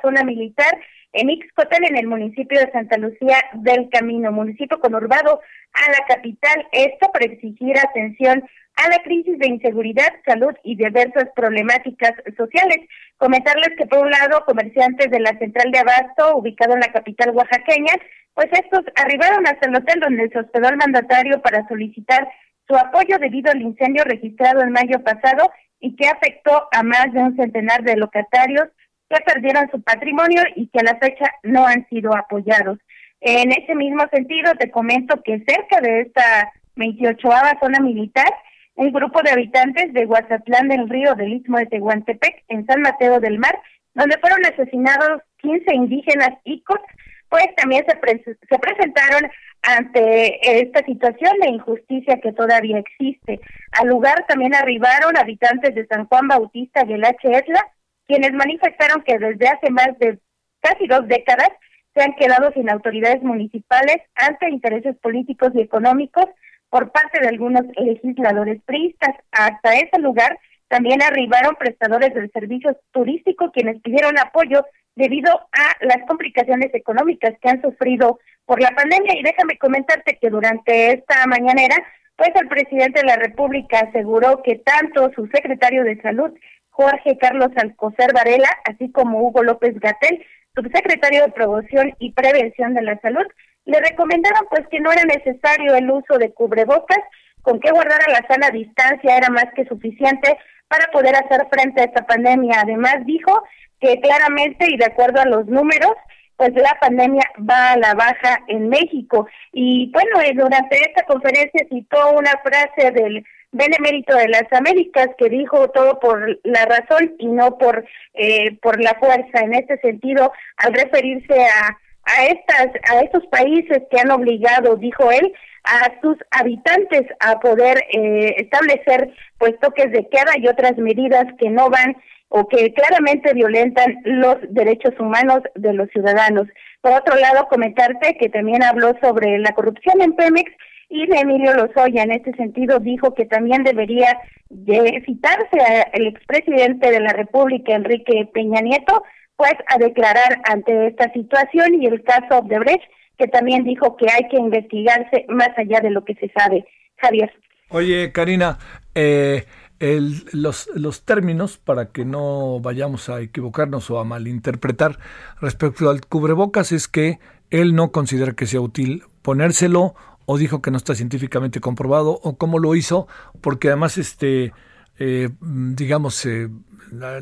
zona 0.00 0.24
militar 0.24 0.80
en 1.12 1.28
Ixcotel, 1.28 1.84
en 1.84 1.98
el 1.98 2.06
municipio 2.06 2.58
de 2.58 2.72
Santa 2.72 2.96
Lucía 2.96 3.36
del 3.52 3.90
Camino, 3.90 4.32
municipio 4.32 4.80
conurbado 4.80 5.42
a 5.74 5.90
la 5.90 6.06
capital. 6.08 6.66
Esto 6.72 7.10
para 7.12 7.26
exigir 7.26 7.76
atención 7.78 8.48
a 8.82 8.88
la 8.88 9.02
crisis 9.02 9.38
de 9.38 9.48
inseguridad, 9.48 10.08
salud 10.26 10.54
y 10.64 10.76
diversas 10.76 11.28
problemáticas 11.34 12.12
sociales. 12.36 12.78
Comentarles 13.18 13.70
que 13.76 13.86
por 13.86 13.98
un 14.00 14.10
lado, 14.10 14.44
comerciantes 14.46 15.10
de 15.10 15.20
la 15.20 15.36
central 15.38 15.70
de 15.70 15.78
Abasto, 15.80 16.36
ubicado 16.36 16.74
en 16.74 16.80
la 16.80 16.92
capital 16.92 17.30
oaxaqueña, 17.34 17.92
pues 18.34 18.48
estos 18.52 18.80
arribaron 18.96 19.46
hasta 19.46 19.68
el 19.68 19.76
hotel 19.76 20.00
donde 20.00 20.28
se 20.30 20.38
hospedó 20.38 20.68
el 20.68 20.76
mandatario 20.76 21.42
para 21.42 21.66
solicitar 21.68 22.28
su 22.66 22.76
apoyo 22.76 23.18
debido 23.18 23.50
al 23.50 23.60
incendio 23.60 24.04
registrado 24.04 24.62
en 24.62 24.72
mayo 24.72 25.02
pasado 25.02 25.50
y 25.80 25.96
que 25.96 26.06
afectó 26.06 26.68
a 26.72 26.82
más 26.82 27.12
de 27.12 27.20
un 27.20 27.36
centenar 27.36 27.82
de 27.82 27.96
locatarios 27.96 28.68
que 29.08 29.20
perdieron 29.26 29.68
su 29.70 29.82
patrimonio 29.82 30.42
y 30.54 30.68
que 30.68 30.80
a 30.80 30.84
la 30.84 30.98
fecha 30.98 31.26
no 31.42 31.66
han 31.66 31.86
sido 31.88 32.16
apoyados. 32.16 32.78
En 33.20 33.50
ese 33.52 33.74
mismo 33.74 34.04
sentido, 34.12 34.52
te 34.54 34.70
comento 34.70 35.22
que 35.22 35.44
cerca 35.46 35.80
de 35.80 36.02
esta 36.02 36.52
28 36.76 37.28
zona 37.60 37.80
militar, 37.80 38.32
un 38.80 38.92
grupo 38.92 39.20
de 39.22 39.30
habitantes 39.30 39.92
de 39.92 40.06
Guazatlán 40.06 40.68
del 40.68 40.88
Río 40.88 41.14
del 41.14 41.34
Istmo 41.34 41.58
de 41.58 41.66
Tehuantepec, 41.66 42.44
en 42.48 42.64
San 42.64 42.80
Mateo 42.80 43.20
del 43.20 43.38
Mar, 43.38 43.60
donde 43.92 44.16
fueron 44.18 44.38
asesinados 44.46 45.20
15 45.42 45.74
indígenas 45.74 46.30
icos, 46.44 46.80
pues 47.28 47.44
también 47.56 47.84
se, 47.84 48.24
se 48.24 48.58
presentaron 48.58 49.30
ante 49.60 50.62
esta 50.62 50.82
situación 50.86 51.32
de 51.42 51.50
injusticia 51.50 52.20
que 52.22 52.32
todavía 52.32 52.78
existe. 52.78 53.38
Al 53.72 53.88
lugar 53.88 54.24
también 54.26 54.54
arribaron 54.54 55.14
habitantes 55.18 55.74
de 55.74 55.86
San 55.86 56.06
Juan 56.06 56.26
Bautista 56.28 56.82
y 56.86 56.94
el 56.94 57.04
Esla, 57.04 57.62
quienes 58.06 58.32
manifestaron 58.32 59.02
que 59.02 59.18
desde 59.18 59.46
hace 59.46 59.68
más 59.68 59.90
de 59.98 60.18
casi 60.62 60.86
dos 60.86 61.06
décadas 61.06 61.50
se 61.94 62.02
han 62.02 62.14
quedado 62.14 62.50
sin 62.52 62.70
autoridades 62.70 63.22
municipales 63.22 63.98
ante 64.14 64.48
intereses 64.48 64.96
políticos 65.02 65.50
y 65.54 65.60
económicos 65.60 66.24
por 66.70 66.92
parte 66.92 67.20
de 67.20 67.28
algunos 67.28 67.62
legisladores 67.76 68.62
priistas. 68.64 69.16
Hasta 69.32 69.74
ese 69.74 70.00
lugar 70.00 70.38
también 70.68 71.02
arribaron 71.02 71.56
prestadores 71.56 72.14
del 72.14 72.30
servicio 72.30 72.78
turístico 72.92 73.50
quienes 73.50 73.80
pidieron 73.82 74.18
apoyo 74.18 74.64
debido 74.94 75.30
a 75.32 75.76
las 75.80 76.06
complicaciones 76.06 76.72
económicas 76.74 77.34
que 77.40 77.48
han 77.48 77.60
sufrido 77.60 78.20
por 78.46 78.60
la 78.62 78.70
pandemia. 78.70 79.18
Y 79.18 79.22
déjame 79.22 79.58
comentarte 79.58 80.18
que 80.20 80.30
durante 80.30 80.92
esta 80.92 81.26
mañanera, 81.26 81.76
pues 82.16 82.30
el 82.34 82.48
presidente 82.48 83.00
de 83.00 83.06
la 83.06 83.16
República 83.16 83.80
aseguró 83.80 84.42
que 84.42 84.56
tanto 84.56 85.10
su 85.14 85.26
secretario 85.28 85.84
de 85.84 86.00
Salud, 86.02 86.32
Jorge 86.70 87.18
Carlos 87.18 87.50
Alcocer 87.56 88.12
Varela, 88.12 88.48
así 88.64 88.90
como 88.92 89.20
Hugo 89.22 89.42
López 89.42 89.78
Gatel, 89.80 90.24
subsecretario 90.54 91.24
de 91.24 91.32
Promoción 91.32 91.94
y 91.98 92.12
Prevención 92.12 92.74
de 92.74 92.82
la 92.82 92.98
Salud, 93.00 93.26
le 93.70 93.80
recomendaron 93.80 94.46
pues 94.50 94.66
que 94.68 94.80
no 94.80 94.92
era 94.92 95.04
necesario 95.04 95.74
el 95.74 95.90
uso 95.90 96.18
de 96.18 96.32
cubrebocas, 96.32 97.00
con 97.42 97.60
que 97.60 97.70
guardar 97.70 98.00
a 98.06 98.12
la 98.12 98.26
sana 98.28 98.50
distancia 98.50 99.16
era 99.16 99.30
más 99.30 99.46
que 99.54 99.64
suficiente 99.64 100.36
para 100.68 100.86
poder 100.92 101.14
hacer 101.16 101.46
frente 101.50 101.80
a 101.80 101.84
esta 101.84 102.06
pandemia. 102.06 102.60
Además 102.60 102.98
dijo 103.06 103.42
que 103.80 104.00
claramente 104.00 104.66
y 104.68 104.76
de 104.76 104.86
acuerdo 104.86 105.20
a 105.20 105.26
los 105.26 105.46
números, 105.46 105.94
pues 106.36 106.54
la 106.54 106.76
pandemia 106.80 107.24
va 107.38 107.72
a 107.72 107.76
la 107.76 107.94
baja 107.94 108.40
en 108.48 108.68
México. 108.68 109.26
Y 109.52 109.90
bueno, 109.92 110.20
eh, 110.20 110.32
durante 110.34 110.80
esta 110.80 111.04
conferencia 111.04 111.66
citó 111.68 112.12
una 112.12 112.32
frase 112.42 112.90
del 112.92 113.24
benemérito 113.52 114.16
de 114.16 114.28
las 114.28 114.44
Américas 114.52 115.08
que 115.18 115.28
dijo 115.28 115.68
todo 115.70 115.98
por 115.98 116.38
la 116.44 116.64
razón 116.66 117.14
y 117.18 117.26
no 117.26 117.58
por 117.58 117.84
eh, 118.14 118.56
por 118.62 118.82
la 118.82 118.94
fuerza. 118.94 119.40
En 119.40 119.54
este 119.54 119.78
sentido, 119.80 120.32
al 120.56 120.72
referirse 120.72 121.42
a 121.42 121.76
a 122.16 122.26
estas 122.26 122.68
a 122.90 123.00
estos 123.00 123.26
países 123.26 123.82
que 123.90 124.00
han 124.00 124.10
obligado, 124.10 124.76
dijo 124.76 125.10
él, 125.10 125.32
a 125.64 126.00
sus 126.00 126.16
habitantes 126.30 127.02
a 127.20 127.38
poder 127.40 127.78
eh, 127.92 128.34
establecer 128.38 129.12
pues 129.38 129.58
toques 129.60 129.90
de 129.92 130.08
queda 130.08 130.32
y 130.36 130.48
otras 130.48 130.76
medidas 130.78 131.26
que 131.38 131.50
no 131.50 131.70
van 131.70 131.96
o 132.28 132.46
que 132.46 132.72
claramente 132.72 133.34
violentan 133.34 133.96
los 134.04 134.36
derechos 134.48 134.94
humanos 134.98 135.40
de 135.56 135.72
los 135.72 135.88
ciudadanos. 135.90 136.46
Por 136.80 136.92
otro 136.92 137.16
lado, 137.16 137.48
comentarte 137.48 138.16
que 138.18 138.28
también 138.28 138.62
habló 138.62 138.94
sobre 139.02 139.38
la 139.38 139.52
corrupción 139.52 140.00
en 140.00 140.14
Pemex 140.14 140.50
y 140.88 141.06
de 141.06 141.18
Emilio 141.18 141.54
Lozoya 141.54 142.02
en 142.02 142.12
este 142.12 142.32
sentido 142.34 142.78
dijo 142.78 143.14
que 143.14 143.26
también 143.26 143.62
debería 143.64 144.18
de 144.48 145.02
citarse 145.06 145.60
al 145.92 146.06
expresidente 146.06 146.90
de 146.90 147.00
la 147.00 147.12
República, 147.12 147.74
Enrique 147.74 148.28
Peña 148.32 148.60
Nieto, 148.60 149.02
pues 149.40 149.54
a 149.68 149.78
declarar 149.78 150.42
ante 150.44 150.88
esta 150.88 151.10
situación 151.14 151.80
y 151.80 151.86
el 151.86 152.02
caso 152.02 152.42
de 152.42 152.58
Brecht, 152.58 152.82
que 153.16 153.26
también 153.26 153.64
dijo 153.64 153.96
que 153.96 154.04
hay 154.10 154.28
que 154.28 154.36
investigarse 154.36 155.24
más 155.30 155.48
allá 155.56 155.80
de 155.80 155.88
lo 155.88 156.04
que 156.04 156.14
se 156.16 156.30
sabe. 156.36 156.66
Javier. 156.98 157.32
Oye, 157.70 158.12
Karina, 158.12 158.58
eh, 158.94 159.46
el, 159.78 160.26
los, 160.32 160.68
los 160.74 161.06
términos 161.06 161.56
para 161.56 161.86
que 161.86 162.04
no 162.04 162.60
vayamos 162.60 163.08
a 163.08 163.22
equivocarnos 163.22 163.90
o 163.90 163.98
a 163.98 164.04
malinterpretar 164.04 164.98
respecto 165.40 165.88
al 165.88 166.04
cubrebocas 166.04 166.70
es 166.72 166.86
que 166.86 167.18
él 167.48 167.74
no 167.74 167.92
considera 167.92 168.34
que 168.34 168.44
sea 168.44 168.60
útil 168.60 169.04
ponérselo 169.22 169.94
o 170.26 170.36
dijo 170.36 170.60
que 170.60 170.70
no 170.70 170.76
está 170.76 170.94
científicamente 170.94 171.60
comprobado 171.60 172.20
o 172.22 172.36
cómo 172.36 172.58
lo 172.58 172.74
hizo 172.74 173.08
porque 173.40 173.68
además 173.68 173.96
este 173.96 174.52
eh, 175.00 175.30
digamos 175.40 176.24
eh, 176.26 176.48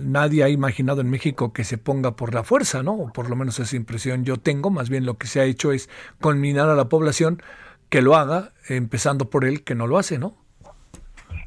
nadie 0.00 0.42
ha 0.42 0.48
imaginado 0.48 1.00
en 1.00 1.08
México 1.08 1.52
que 1.52 1.64
se 1.64 1.78
ponga 1.78 2.16
por 2.16 2.34
la 2.34 2.42
fuerza 2.42 2.82
no 2.82 2.92
o 2.94 3.12
por 3.12 3.30
lo 3.30 3.36
menos 3.36 3.58
esa 3.60 3.76
impresión 3.76 4.24
yo 4.24 4.36
tengo. 4.36 4.70
Más 4.70 4.90
bien 4.90 5.06
lo 5.06 5.16
que 5.16 5.28
se 5.28 5.40
ha 5.40 5.44
hecho 5.44 5.72
es 5.72 5.88
conminar 6.20 6.68
a 6.68 6.74
la 6.74 6.88
población 6.88 7.40
que 7.88 8.02
lo 8.02 8.16
haga 8.16 8.52
empezando 8.68 9.30
por 9.30 9.44
él 9.44 9.64
que 9.64 9.74
no 9.74 9.86
lo 9.86 9.96
hace 9.96 10.18
no 10.18 10.36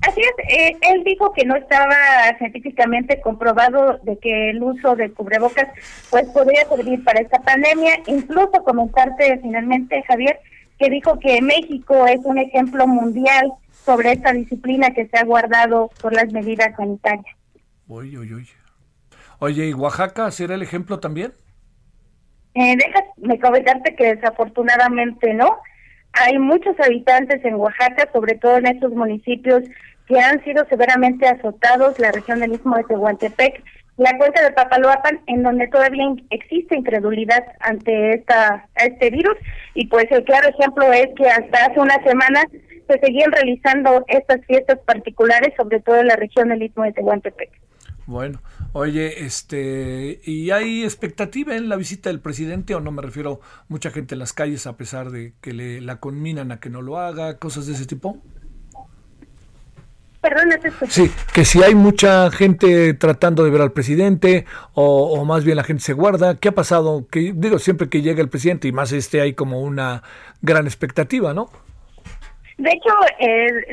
Así 0.07 0.19
es, 0.21 0.31
eh, 0.49 0.77
él 0.81 1.03
dijo 1.03 1.31
que 1.31 1.45
no 1.45 1.55
estaba 1.55 1.95
científicamente 2.39 3.21
comprobado 3.21 3.99
de 4.01 4.17
que 4.17 4.49
el 4.49 4.63
uso 4.63 4.95
de 4.95 5.11
cubrebocas 5.11 5.67
pues 6.09 6.27
podría 6.29 6.65
servir 6.65 7.03
para 7.03 7.19
esta 7.19 7.39
pandemia. 7.39 7.99
Incluso 8.07 8.63
comentarte 8.63 9.37
finalmente, 9.43 10.03
Javier, 10.07 10.39
que 10.79 10.89
dijo 10.89 11.19
que 11.19 11.39
México 11.43 12.07
es 12.07 12.19
un 12.23 12.39
ejemplo 12.39 12.87
mundial 12.87 13.53
sobre 13.85 14.11
esta 14.13 14.31
disciplina 14.31 14.91
que 14.91 15.07
se 15.07 15.17
ha 15.17 15.23
guardado 15.23 15.89
por 16.01 16.13
las 16.13 16.31
medidas 16.31 16.75
sanitarias. 16.75 17.35
Oye, 17.87 18.17
oye, 18.17 18.35
oye. 18.35 18.51
Oye, 19.39 19.69
¿y 19.69 19.73
Oaxaca 19.73 20.29
será 20.31 20.55
el 20.55 20.61
ejemplo 20.61 20.99
también? 20.99 21.33
Eh, 22.53 22.75
déjame 22.77 23.39
comentarte 23.39 23.95
que 23.95 24.15
desafortunadamente 24.15 25.33
no. 25.33 25.57
Hay 26.13 26.37
muchos 26.37 26.79
habitantes 26.79 27.43
en 27.43 27.55
Oaxaca, 27.55 28.09
sobre 28.13 28.35
todo 28.35 28.57
en 28.57 28.67
estos 28.67 28.91
municipios 28.91 29.63
que 30.07 30.19
han 30.19 30.43
sido 30.43 30.65
severamente 30.67 31.27
azotados, 31.27 31.97
la 31.99 32.11
región 32.11 32.41
del 32.41 32.53
Istmo 32.53 32.75
de 32.75 32.83
Tehuantepec, 32.83 33.63
la 33.97 34.17
cuenca 34.17 34.43
de 34.43 34.51
Papaloapan, 34.51 35.21
en 35.27 35.43
donde 35.43 35.67
todavía 35.67 36.05
existe 36.29 36.75
incredulidad 36.75 37.43
ante 37.61 38.15
esta 38.15 38.67
este 38.75 39.09
virus. 39.09 39.37
Y 39.73 39.87
pues 39.87 40.05
el 40.11 40.23
claro 40.23 40.49
ejemplo 40.49 40.91
es 40.91 41.07
que 41.15 41.27
hasta 41.29 41.65
hace 41.65 41.79
una 41.79 42.01
semana 42.03 42.43
se 42.91 42.99
seguían 42.99 43.31
realizando 43.31 44.03
estas 44.07 44.45
fiestas 44.45 44.79
particulares, 44.85 45.53
sobre 45.57 45.79
todo 45.79 45.97
en 45.97 46.07
la 46.07 46.15
región 46.15 46.49
del 46.49 46.63
Istmo 46.63 46.83
de 46.83 46.93
Tehuantepec. 46.93 47.49
Bueno, 48.07 48.41
oye, 48.73 49.23
este, 49.23 50.19
¿y 50.25 50.51
hay 50.51 50.83
expectativa 50.83 51.55
en 51.55 51.69
la 51.69 51.75
visita 51.75 52.09
del 52.09 52.19
presidente 52.19 52.75
o 52.75 52.81
no 52.81 52.91
me 52.91 53.01
refiero 53.01 53.39
mucha 53.69 53.91
gente 53.91 54.15
en 54.15 54.19
las 54.19 54.33
calles 54.33 54.67
a 54.67 54.75
pesar 54.75 55.11
de 55.11 55.33
que 55.39 55.53
le 55.53 55.81
la 55.81 55.99
conminan 55.99 56.51
a 56.51 56.59
que 56.59 56.69
no 56.69 56.81
lo 56.81 56.97
haga, 56.97 57.37
cosas 57.37 57.67
de 57.67 57.73
ese 57.73 57.85
tipo? 57.85 58.17
Perdón, 60.21 60.49
Sí, 60.87 61.09
que 61.33 61.45
si 61.45 61.63
hay 61.63 61.73
mucha 61.73 62.29
gente 62.29 62.93
tratando 62.93 63.43
de 63.43 63.49
ver 63.49 63.61
al 63.61 63.71
presidente 63.71 64.45
o, 64.73 65.25
más 65.25 65.43
bien 65.43 65.57
la 65.57 65.63
gente 65.63 65.81
se 65.81 65.93
guarda. 65.93 66.35
¿Qué 66.35 66.49
ha 66.49 66.51
pasado? 66.51 67.07
Que 67.09 67.33
digo, 67.35 67.57
siempre 67.57 67.89
que 67.89 68.03
llega 68.03 68.21
el 68.21 68.29
presidente 68.29 68.67
y 68.67 68.71
más 68.71 68.91
este 68.91 69.19
hay 69.21 69.33
como 69.33 69.61
una 69.61 70.03
gran 70.43 70.67
expectativa, 70.67 71.33
¿no? 71.33 71.49
De 72.61 72.69
hecho, 72.69 72.93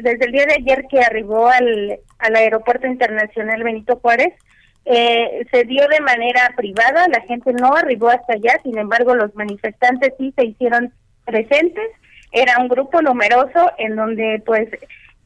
desde 0.02 0.24
el 0.24 0.32
día 0.32 0.46
de 0.46 0.54
ayer 0.54 0.86
que 0.90 1.00
arribó 1.00 1.48
al, 1.48 1.98
al 2.18 2.36
aeropuerto 2.36 2.86
internacional 2.86 3.62
Benito 3.62 3.96
Juárez, 3.96 4.32
eh, 4.86 5.46
se 5.50 5.64
dio 5.64 5.86
de 5.88 6.00
manera 6.00 6.54
privada, 6.56 7.06
la 7.08 7.20
gente 7.20 7.52
no 7.52 7.76
arribó 7.76 8.08
hasta 8.08 8.32
allá, 8.32 8.58
sin 8.62 8.78
embargo 8.78 9.14
los 9.14 9.34
manifestantes 9.34 10.14
sí 10.16 10.32
se 10.34 10.46
hicieron 10.46 10.94
presentes, 11.26 11.90
era 12.32 12.56
un 12.58 12.68
grupo 12.68 13.02
numeroso 13.02 13.70
en 13.76 13.96
donde 13.96 14.42
pues 14.46 14.70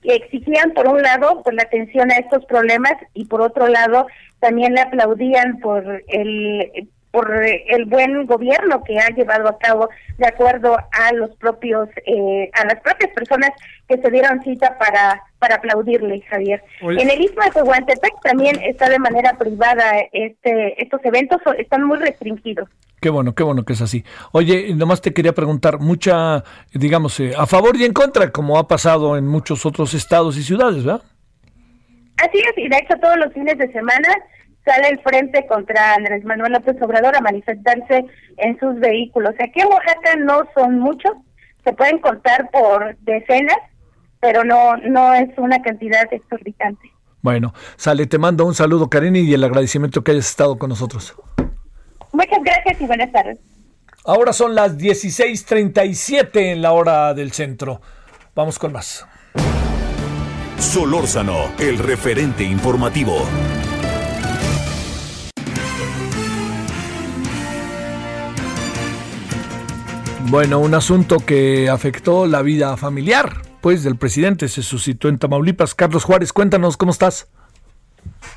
exigían 0.02 0.72
por 0.72 0.88
un 0.88 1.00
lado 1.00 1.42
pues 1.44 1.54
la 1.54 1.62
atención 1.62 2.10
a 2.10 2.16
estos 2.16 2.44
problemas 2.46 2.94
y 3.14 3.26
por 3.26 3.40
otro 3.40 3.68
lado 3.68 4.08
también 4.40 4.74
le 4.74 4.80
aplaudían 4.80 5.60
por 5.60 6.02
el 6.08 6.88
por 7.12 7.30
el 7.44 7.84
buen 7.84 8.26
gobierno 8.26 8.82
que 8.82 8.98
ha 8.98 9.08
llevado 9.10 9.48
a 9.48 9.58
cabo 9.58 9.88
de 10.18 10.26
acuerdo 10.26 10.76
a 10.76 11.12
los 11.12 11.30
propios 11.36 11.88
eh, 12.06 12.50
a 12.54 12.64
las 12.64 12.80
propias 12.80 13.12
personas 13.12 13.50
que 13.86 13.98
se 13.98 14.10
dieron 14.10 14.42
cita 14.42 14.76
para 14.78 15.22
para 15.38 15.56
aplaudirle 15.56 16.22
Javier 16.22 16.64
en 16.80 17.10
el 17.10 17.20
istmo 17.20 17.44
de 17.44 17.50
Tehuantepec 17.50 18.20
también 18.22 18.60
está 18.62 18.88
de 18.88 18.98
manera 18.98 19.36
privada 19.38 19.92
este 20.12 20.82
estos 20.82 21.04
eventos 21.04 21.40
están 21.58 21.84
muy 21.84 21.98
restringidos 21.98 22.68
Qué 23.02 23.10
bueno, 23.10 23.34
qué 23.34 23.42
bueno 23.42 23.64
que 23.64 23.72
es 23.72 23.82
así. 23.82 24.04
Oye, 24.30 24.72
nomás 24.76 25.00
te 25.00 25.12
quería 25.12 25.32
preguntar, 25.32 25.80
mucha, 25.80 26.44
digamos, 26.72 27.18
eh, 27.18 27.32
a 27.36 27.46
favor 27.46 27.76
y 27.76 27.84
en 27.84 27.92
contra, 27.92 28.30
como 28.30 28.58
ha 28.58 28.68
pasado 28.68 29.16
en 29.16 29.26
muchos 29.26 29.66
otros 29.66 29.92
estados 29.92 30.36
y 30.36 30.44
ciudades, 30.44 30.84
¿verdad? 30.84 31.02
Así 32.18 32.38
es, 32.38 32.52
y 32.56 32.68
de 32.68 32.76
hecho 32.76 32.94
todos 33.00 33.16
los 33.16 33.32
fines 33.32 33.58
de 33.58 33.72
semana 33.72 34.08
sale 34.64 34.88
el 34.88 35.00
frente 35.00 35.46
contra 35.46 35.94
Andrés 35.94 36.24
Manuel 36.24 36.52
López 36.52 36.76
Obrador 36.80 37.16
a 37.16 37.20
manifestarse 37.20 38.04
en 38.36 38.58
sus 38.58 38.78
vehículos. 38.78 39.34
Aquí 39.38 39.60
en 39.60 39.68
Oaxaca 39.68 40.16
no 40.18 40.42
son 40.54 40.78
muchos, 40.78 41.12
se 41.64 41.72
pueden 41.72 41.98
contar 41.98 42.50
por 42.50 42.96
decenas, 43.00 43.58
pero 44.20 44.44
no, 44.44 44.76
no 44.76 45.14
es 45.14 45.30
una 45.36 45.60
cantidad 45.62 46.06
exorbitante. 46.12 46.90
Bueno, 47.22 47.54
sale, 47.76 48.06
te 48.06 48.18
mando 48.18 48.44
un 48.44 48.54
saludo, 48.54 48.90
Karen, 48.90 49.14
y 49.16 49.32
el 49.32 49.44
agradecimiento 49.44 50.02
que 50.02 50.12
hayas 50.12 50.28
estado 50.28 50.58
con 50.58 50.70
nosotros. 50.70 51.14
Muchas 52.12 52.42
gracias 52.42 52.80
y 52.80 52.86
buenas 52.86 53.12
tardes. 53.12 53.38
Ahora 54.04 54.32
son 54.32 54.54
las 54.56 54.76
16:37 54.76 56.52
en 56.52 56.62
la 56.62 56.72
hora 56.72 57.14
del 57.14 57.30
centro. 57.30 57.80
Vamos 58.34 58.58
con 58.58 58.72
más. 58.72 59.06
Solórzano, 60.58 61.52
el 61.58 61.78
referente 61.78 62.42
informativo. 62.42 63.26
Bueno, 70.32 70.60
un 70.60 70.72
asunto 70.72 71.18
que 71.18 71.68
afectó 71.68 72.26
la 72.26 72.40
vida 72.40 72.78
familiar, 72.78 73.42
pues, 73.60 73.84
del 73.84 73.98
presidente 73.98 74.48
se 74.48 74.62
suscitó 74.62 75.10
en 75.10 75.18
Tamaulipas. 75.18 75.74
Carlos 75.74 76.04
Juárez, 76.04 76.32
cuéntanos, 76.32 76.78
¿cómo 76.78 76.90
estás? 76.90 77.30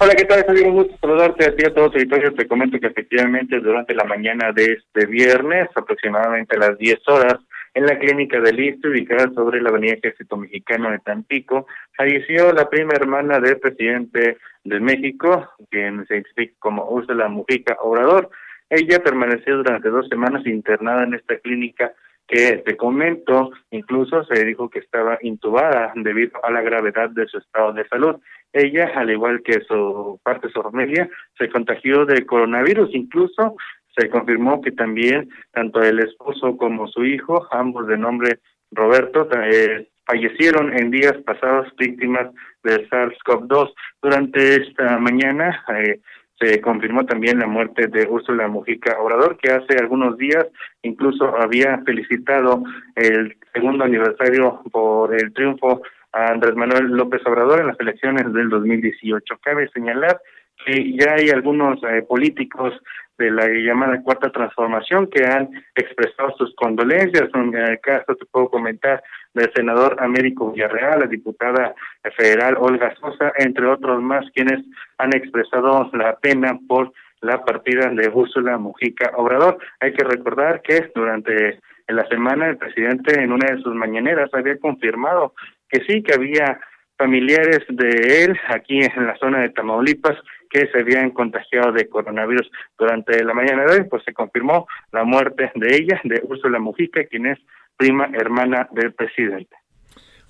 Hola, 0.01 0.13
¿qué 0.13 0.25
tal? 0.25 0.39
Es 0.45 0.62
un 0.62 0.73
gusto 0.73 0.93
saludarte 0.99 1.45
a 1.45 1.55
ti 1.55 1.63
a 1.65 1.73
todos 1.73 1.95
los. 1.95 2.36
Te 2.36 2.49
comento 2.49 2.77
que 2.81 2.88
efectivamente 2.88 3.62
durante 3.62 3.93
la 3.93 4.03
mañana 4.03 4.51
de 4.51 4.73
este 4.73 5.05
viernes, 5.05 5.69
aproximadamente 5.73 6.58
a 6.58 6.60
las 6.60 6.77
10 6.77 6.99
horas, 7.08 7.36
en 7.73 7.86
la 7.86 7.97
clínica 7.97 8.41
de 8.41 8.51
Listo, 8.51 8.89
ubicada 8.89 9.31
sobre 9.34 9.62
la 9.62 9.69
avenida 9.69 9.93
Ejército 9.93 10.36
Mexicano 10.36 10.91
de 10.91 10.99
Tampico, 10.99 11.65
falleció 11.95 12.51
la 12.51 12.69
prima 12.69 12.91
hermana 12.95 13.39
del 13.39 13.58
presidente 13.58 14.38
de 14.65 14.79
México, 14.81 15.49
quien 15.71 16.05
se 16.08 16.15
identifica 16.15 16.55
como 16.60 16.89
Úrsula 16.89 17.29
Mujica 17.29 17.77
Obrador. 17.79 18.29
Ella 18.69 18.99
permaneció 19.04 19.58
durante 19.58 19.89
dos 19.89 20.08
semanas 20.08 20.45
internada 20.45 21.04
en 21.04 21.13
esta 21.13 21.38
clínica 21.39 21.93
que 22.28 22.58
te 22.65 22.75
comento, 22.75 23.51
incluso 23.69 24.23
se 24.25 24.43
dijo 24.45 24.69
que 24.69 24.80
estaba 24.80 25.19
intubada 25.21 25.93
debido 25.95 26.43
a 26.43 26.51
la 26.51 26.62
gravedad 26.62 27.10
de 27.12 27.28
su 27.28 27.38
estado 27.38 27.73
de 27.73 27.88
salud. 27.88 28.15
Ella, 28.51 28.91
al 28.95 29.12
igual 29.12 29.43
que 29.43 29.62
su 29.67 30.19
parte 30.23 30.47
de 30.47 30.54
su 30.54 30.62
familia, 30.62 31.08
se 31.38 31.49
contagió 31.49 32.06
de 32.06 32.25
coronavirus, 32.25 32.89
incluso 32.95 33.56
se 33.95 34.10
confirmó 34.10 34.62
que 34.62 34.71
también 34.71 35.30
tanto 35.51 35.82
el 35.82 35.99
esposo 35.99 36.58
como 36.58 36.88
su 36.88 37.06
hijo, 37.06 37.47
ambos 37.51 37.88
de 37.88 37.97
nombre 37.97 38.39
Roberto, 38.71 39.30
eh, 39.43 39.88
fallecieron 40.06 40.78
en 40.78 40.91
días 40.91 41.13
pasados 41.25 41.67
víctimas 41.78 42.32
del 42.63 42.89
SARS-CoV-2. 42.89 43.73
Durante 44.01 44.56
esta 44.56 44.97
mañana, 44.97 45.63
eh, 45.69 45.99
se 46.45 46.62
confirmó 46.62 47.05
también 47.05 47.39
la 47.39 47.47
muerte 47.47 47.88
de 47.88 48.08
Úrsula 48.08 48.47
Mujica 48.47 48.99
Obrador, 48.99 49.38
que 49.38 49.51
hace 49.51 49.77
algunos 49.79 50.17
días 50.17 50.45
incluso 50.84 51.36
había 51.38 51.79
felicitado 51.86 52.63
el 52.95 53.38
segundo 53.53 53.84
aniversario 53.84 54.62
por 54.71 55.13
el 55.13 55.34
triunfo 55.34 55.81
a 56.12 56.27
Andrés 56.27 56.55
Manuel 56.55 56.88
López 56.88 57.21
Obrador 57.25 57.62
en 57.62 57.67
las 57.67 57.79
elecciones 57.79 58.31
del 58.34 58.49
2018. 58.49 59.38
Cabe 59.41 59.69
señalar 59.69 60.19
que 60.65 60.95
ya 60.97 61.15
hay 61.15 61.29
algunos 61.29 61.79
eh, 61.84 62.03
políticos 62.08 62.73
de 63.17 63.32
la 63.32 63.47
llamada 63.47 64.01
cuarta 64.01 64.30
transformación 64.30 65.08
que 65.08 65.25
han 65.25 65.49
expresado 65.75 66.36
sus 66.38 66.54
condolencias. 66.56 67.30
En 67.34 67.56
el 67.56 67.80
caso 67.80 68.15
te 68.15 68.25
puedo 68.25 68.49
comentar 68.49 69.01
del 69.34 69.51
senador 69.54 69.97
Américo 69.99 70.51
Villarreal, 70.51 71.01
la 71.01 71.08
diputada 71.08 71.73
federal 72.15 72.58
Olga 72.60 72.93
Sosa, 72.95 73.32
entre 73.38 73.65
otros 73.67 74.01
más, 74.01 74.25
quienes 74.34 74.65
han 74.97 75.15
expresado 75.15 75.89
la 75.93 76.15
pena 76.17 76.58
por 76.67 76.91
la 77.21 77.43
partida 77.43 77.89
de 77.89 78.10
Úrsula 78.10 78.58
Mujica 78.58 79.12
Obrador. 79.15 79.58
Hay 79.80 79.93
que 79.93 80.04
recordar 80.04 80.62
que 80.62 80.91
durante 80.93 81.60
la 81.88 82.06
semana 82.08 82.47
el 82.47 82.58
presidente 82.58 83.19
en 83.19 83.32
una 83.32 83.54
de 83.54 83.62
sus 83.62 83.73
mañaneras 83.73 84.30
había 84.34 84.58
confirmado 84.60 85.34
que 85.69 85.82
sí, 85.86 86.04
que 86.04 86.13
había 86.13 86.60
familiares 86.97 87.65
de 87.67 88.23
él 88.23 88.39
aquí 88.47 88.80
en 88.80 89.08
la 89.08 89.17
zona 89.17 89.41
de 89.41 89.49
Tamaulipas 89.49 90.17
que 90.50 90.67
se 90.67 90.79
habían 90.79 91.12
contagiado 91.12 91.71
de 91.71 91.87
coronavirus 91.87 92.50
durante 92.77 93.23
la 93.23 93.33
mañana 93.33 93.63
de 93.65 93.73
hoy, 93.73 93.83
pues 93.89 94.04
se 94.04 94.13
confirmó 94.13 94.67
la 94.91 95.04
muerte 95.04 95.52
de 95.56 95.75
ella, 95.75 96.00
de 96.04 96.21
Úrsula 96.23 96.60
Mujica, 96.60 97.06
quien 97.06 97.27
es 97.27 97.39
prima 97.77 98.10
hermana 98.13 98.67
del 98.71 98.93
presidente. 98.93 99.56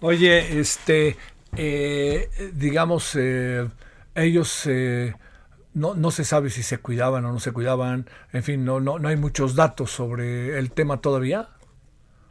Oye, 0.02 0.60
este, 0.60 1.16
eh, 1.58 2.28
digamos, 2.54 3.16
eh, 3.16 3.68
ellos 4.16 4.68
no, 5.76 5.94
no 5.94 6.12
se 6.12 6.24
sabe 6.24 6.50
si 6.50 6.64
se 6.64 6.80
cuidaban 6.80 7.26
o 7.26 7.32
no 7.32 7.40
se 7.40 7.52
cuidaban, 7.52 8.06
en 8.34 8.44
fin, 8.44 8.66
no, 8.66 8.80
no, 8.80 8.98
no 8.98 9.10
hay 9.10 9.18
muchos 9.18 9.56
datos 9.56 9.92
sobre 9.92 10.58
el 10.58 10.72
tema 10.72 11.02
todavía. 11.02 11.50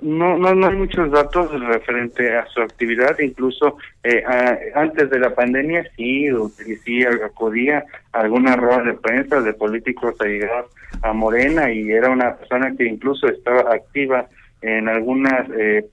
No, 0.05 0.37
no, 0.37 0.55
no 0.55 0.67
hay 0.67 0.77
muchos 0.77 1.11
datos 1.11 1.51
referente 1.67 2.37
a 2.37 2.45
su 2.49 2.61
actividad, 2.61 3.19
incluso 3.21 3.79
eh, 4.03 4.23
antes 4.75 5.09
de 5.09 5.19
la 5.19 5.35
pandemia 5.35 5.83
sí, 5.97 6.29
sí 6.85 7.03
acudía 7.07 7.87
a 8.13 8.21
algunas 8.21 8.55
ruedas 8.59 8.85
de 8.85 8.93
prensa 8.93 9.41
de 9.41 9.55
políticos 9.55 10.15
allegados 10.21 10.71
a 11.01 11.15
Morena 11.15 11.73
y 11.73 11.91
era 11.91 12.11
una 12.11 12.37
persona 12.37 12.75
que 12.77 12.85
incluso 12.85 13.29
estaba 13.29 13.75
activa 13.75 14.27
en 14.61 14.91
algunas 14.91 15.49
eh, 15.57 15.87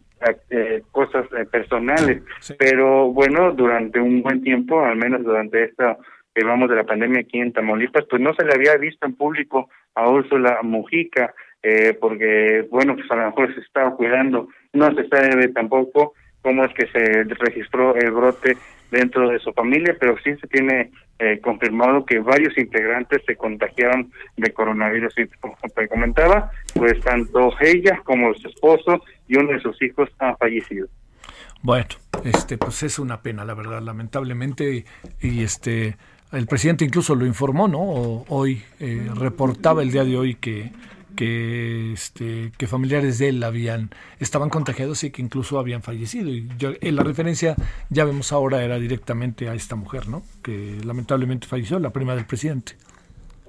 eh 0.50 0.82
cosas 0.92 1.26
eh, 1.32 1.46
personales, 1.46 2.22
pero 2.60 3.14
bueno, 3.14 3.54
durante 3.54 4.02
un 4.02 4.22
buen 4.24 4.44
tiempo, 4.44 4.84
al 4.84 4.98
menos 4.98 5.24
durante 5.24 5.64
esta 5.64 5.98
que 6.36 6.44
vamos 6.44 6.70
de 6.70 6.76
la 6.76 6.84
pandemia 6.84 7.22
aquí 7.22 7.40
en 7.40 7.54
Tamaulipas, 7.54 8.06
pues 8.10 8.22
no 8.22 8.34
se 8.34 8.44
le 8.44 8.54
había 8.54 8.76
visto 8.76 9.06
en 9.06 9.16
público 9.16 9.70
a 9.96 10.10
Úrsula 10.10 10.60
Mujica, 10.64 11.34
eh, 11.64 11.98
porque, 12.00 12.68
bueno, 12.72 12.96
pues 12.96 13.10
a 13.12 13.16
lo 13.16 13.26
mejor 13.28 13.54
se 13.54 13.62
estaba 13.62 13.96
cuidando. 13.96 14.48
No 14.74 14.94
se 14.96 15.08
sabe 15.08 15.48
tampoco 15.50 16.14
cómo 16.42 16.66
es 16.66 16.74
que 16.74 16.88
se 16.88 17.24
registró 17.24 17.96
el 17.96 18.12
brote 18.12 18.58
dentro 18.90 19.30
de 19.30 19.40
su 19.40 19.54
familia, 19.54 19.96
pero 20.00 20.16
sí 20.24 20.36
se 20.38 20.48
tiene 20.48 20.92
eh, 21.20 21.40
confirmado 21.40 22.06
que 22.06 22.20
varios 22.20 22.58
integrantes 22.58 23.22
se 23.26 23.36
contagiaron 23.36 24.12
de 24.38 24.52
coronavirus. 24.52 25.14
Y 25.18 25.28
como 25.40 25.56
te 25.76 25.88
comentaba, 25.88 26.52
pues 26.74 27.00
tanto 27.02 27.52
ella 27.60 28.02
como 28.04 28.34
su 28.34 28.48
esposo 28.48 29.04
y 29.28 29.38
uno 29.38 29.52
de 29.54 29.60
sus 29.60 29.80
hijos 29.82 30.10
han 30.20 30.36
fallecido. 30.38 30.88
Bueno, 31.62 31.86
este, 32.26 32.58
pues 32.58 32.82
es 32.82 32.98
una 32.98 33.22
pena, 33.22 33.46
la 33.46 33.54
verdad, 33.54 33.82
lamentablemente, 33.82 34.84
y, 35.22 35.44
este, 35.44 35.96
el 36.32 36.48
presidente 36.48 36.86
incluso 36.86 37.14
lo 37.14 37.26
informó, 37.26 37.68
¿no? 37.68 38.26
hoy 38.30 38.64
eh, 38.80 39.08
reportaba 39.16 39.84
el 39.84 39.92
día 39.92 40.04
de 40.04 40.18
hoy 40.18 40.36
que 40.36 40.72
que 41.16 41.94
este 41.94 42.52
que 42.58 42.68
familiares 42.68 43.20
de 43.20 43.30
él 43.30 43.44
habían 43.44 43.90
estaban 44.20 44.50
contagiados 44.50 45.04
y 45.04 45.12
que 45.12 45.22
incluso 45.22 45.60
habían 45.60 45.82
fallecido. 45.82 46.30
Y 46.30 46.48
en 46.60 46.96
la 46.96 47.04
referencia 47.04 47.56
ya 47.90 48.06
vemos 48.06 48.32
ahora 48.32 48.64
era 48.64 48.80
directamente 48.80 49.50
a 49.50 49.54
esta 49.54 49.76
mujer 49.76 50.08
no 50.08 50.24
que 50.44 50.78
lamentablemente 50.86 51.48
falleció 51.48 51.80
la 51.80 51.92
prima 51.92 52.16
del 52.16 52.26
presidente. 52.26 52.74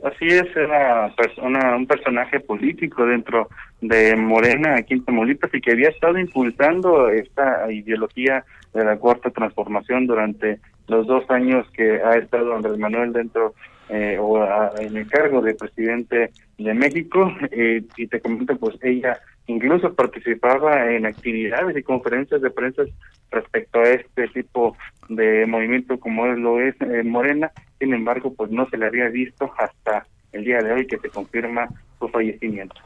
Así 0.02 0.26
es 0.26 0.44
era 0.56 1.14
persona 1.16 1.76
un 1.76 1.86
personaje 1.86 2.40
político 2.40 3.06
dentro 3.06 3.48
de 3.80 4.16
Morena 4.16 4.74
aquí 4.74 4.94
en 4.94 5.04
Tamaulipas 5.04 5.54
y 5.54 5.60
que 5.60 5.70
había 5.70 5.90
estado 5.90 6.18
impulsando 6.18 7.08
esta 7.08 7.70
ideología 7.70 8.44
de 8.74 8.84
la 8.84 8.96
cuarta 8.96 9.30
transformación 9.30 10.08
durante 10.08 10.58
los 10.88 11.06
dos 11.06 11.28
años 11.30 11.66
que 11.72 12.00
ha 12.02 12.16
estado 12.16 12.54
Andrés 12.54 12.78
Manuel 12.78 13.12
dentro 13.12 13.54
eh, 13.94 14.16
o 14.18 14.42
en 14.78 14.96
el 14.96 15.06
cargo 15.06 15.42
de 15.42 15.54
presidente 15.54 16.30
de 16.56 16.74
México 16.74 17.30
eh, 17.50 17.82
y 17.98 18.06
te 18.06 18.20
comento 18.20 18.56
pues 18.56 18.76
ella 18.82 19.18
incluso 19.46 19.92
participaba 19.92 20.90
en 20.90 21.04
actividades 21.04 21.76
y 21.76 21.82
conferencias 21.82 22.40
de 22.40 22.50
prensa 22.50 22.84
respecto 23.30 23.80
a 23.80 23.90
este 23.90 24.28
tipo 24.28 24.78
de 25.10 25.44
movimiento 25.44 26.00
como 26.00 26.26
lo 26.26 26.58
es 26.58 26.74
eh, 26.80 27.02
Morena 27.04 27.50
sin 27.78 27.92
embargo 27.92 28.32
pues 28.32 28.50
no 28.50 28.66
se 28.70 28.78
le 28.78 28.86
había 28.86 29.08
visto 29.08 29.52
hasta 29.58 30.06
el 30.32 30.44
día 30.44 30.62
de 30.62 30.72
hoy 30.72 30.86
que 30.86 30.96
se 30.96 31.10
confirma 31.10 31.68
su 31.98 32.08
fallecimiento. 32.08 32.76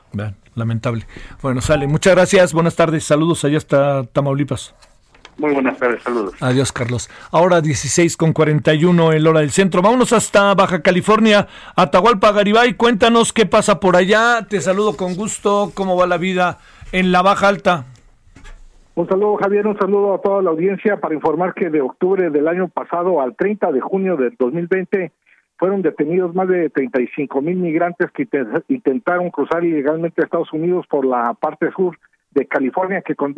lamentable. 0.56 1.04
Bueno, 1.40 1.60
sale. 1.60 1.86
Muchas 1.86 2.16
gracias. 2.16 2.52
Buenas 2.52 2.74
tardes. 2.74 3.04
Saludos 3.04 3.44
allá 3.44 3.58
hasta 3.58 4.02
Tamaulipas. 4.02 4.74
Muy 5.38 5.52
buenas 5.52 5.78
tardes, 5.78 6.02
saludos. 6.02 6.34
Adiós, 6.40 6.72
Carlos. 6.72 7.10
Ahora 7.30 7.60
16 7.60 8.16
con 8.16 8.32
41 8.32 9.12
en 9.12 9.26
hora 9.26 9.40
del 9.40 9.50
centro. 9.50 9.82
Vámonos 9.82 10.12
hasta 10.14 10.54
Baja 10.54 10.80
California, 10.80 11.46
Atahualpa 11.76 12.32
Garibay. 12.32 12.74
Cuéntanos 12.74 13.34
qué 13.34 13.44
pasa 13.44 13.78
por 13.78 13.96
allá. 13.96 14.46
Te 14.48 14.60
saludo 14.60 14.96
con 14.96 15.14
gusto. 15.14 15.72
¿Cómo 15.74 15.96
va 15.96 16.06
la 16.06 16.16
vida 16.16 16.58
en 16.92 17.12
la 17.12 17.20
Baja 17.20 17.48
Alta? 17.48 17.84
Un 18.94 19.06
saludo, 19.06 19.36
Javier. 19.36 19.66
Un 19.66 19.78
saludo 19.78 20.14
a 20.14 20.22
toda 20.22 20.40
la 20.40 20.50
audiencia 20.50 20.96
para 20.96 21.14
informar 21.14 21.52
que 21.52 21.68
de 21.68 21.82
octubre 21.82 22.30
del 22.30 22.48
año 22.48 22.68
pasado 22.68 23.20
al 23.20 23.36
30 23.36 23.72
de 23.72 23.80
junio 23.82 24.16
del 24.16 24.34
2020 24.38 25.12
fueron 25.58 25.82
detenidos 25.82 26.34
más 26.34 26.48
de 26.48 26.70
35 26.70 27.42
mil 27.42 27.56
migrantes 27.56 28.10
que 28.12 28.26
intentaron 28.68 29.30
cruzar 29.30 29.64
ilegalmente 29.64 30.22
a 30.22 30.24
Estados 30.24 30.52
Unidos 30.52 30.86
por 30.88 31.04
la 31.04 31.34
parte 31.34 31.70
sur 31.72 31.98
de 32.30 32.46
California 32.46 33.02
que 33.02 33.14
con, 33.14 33.34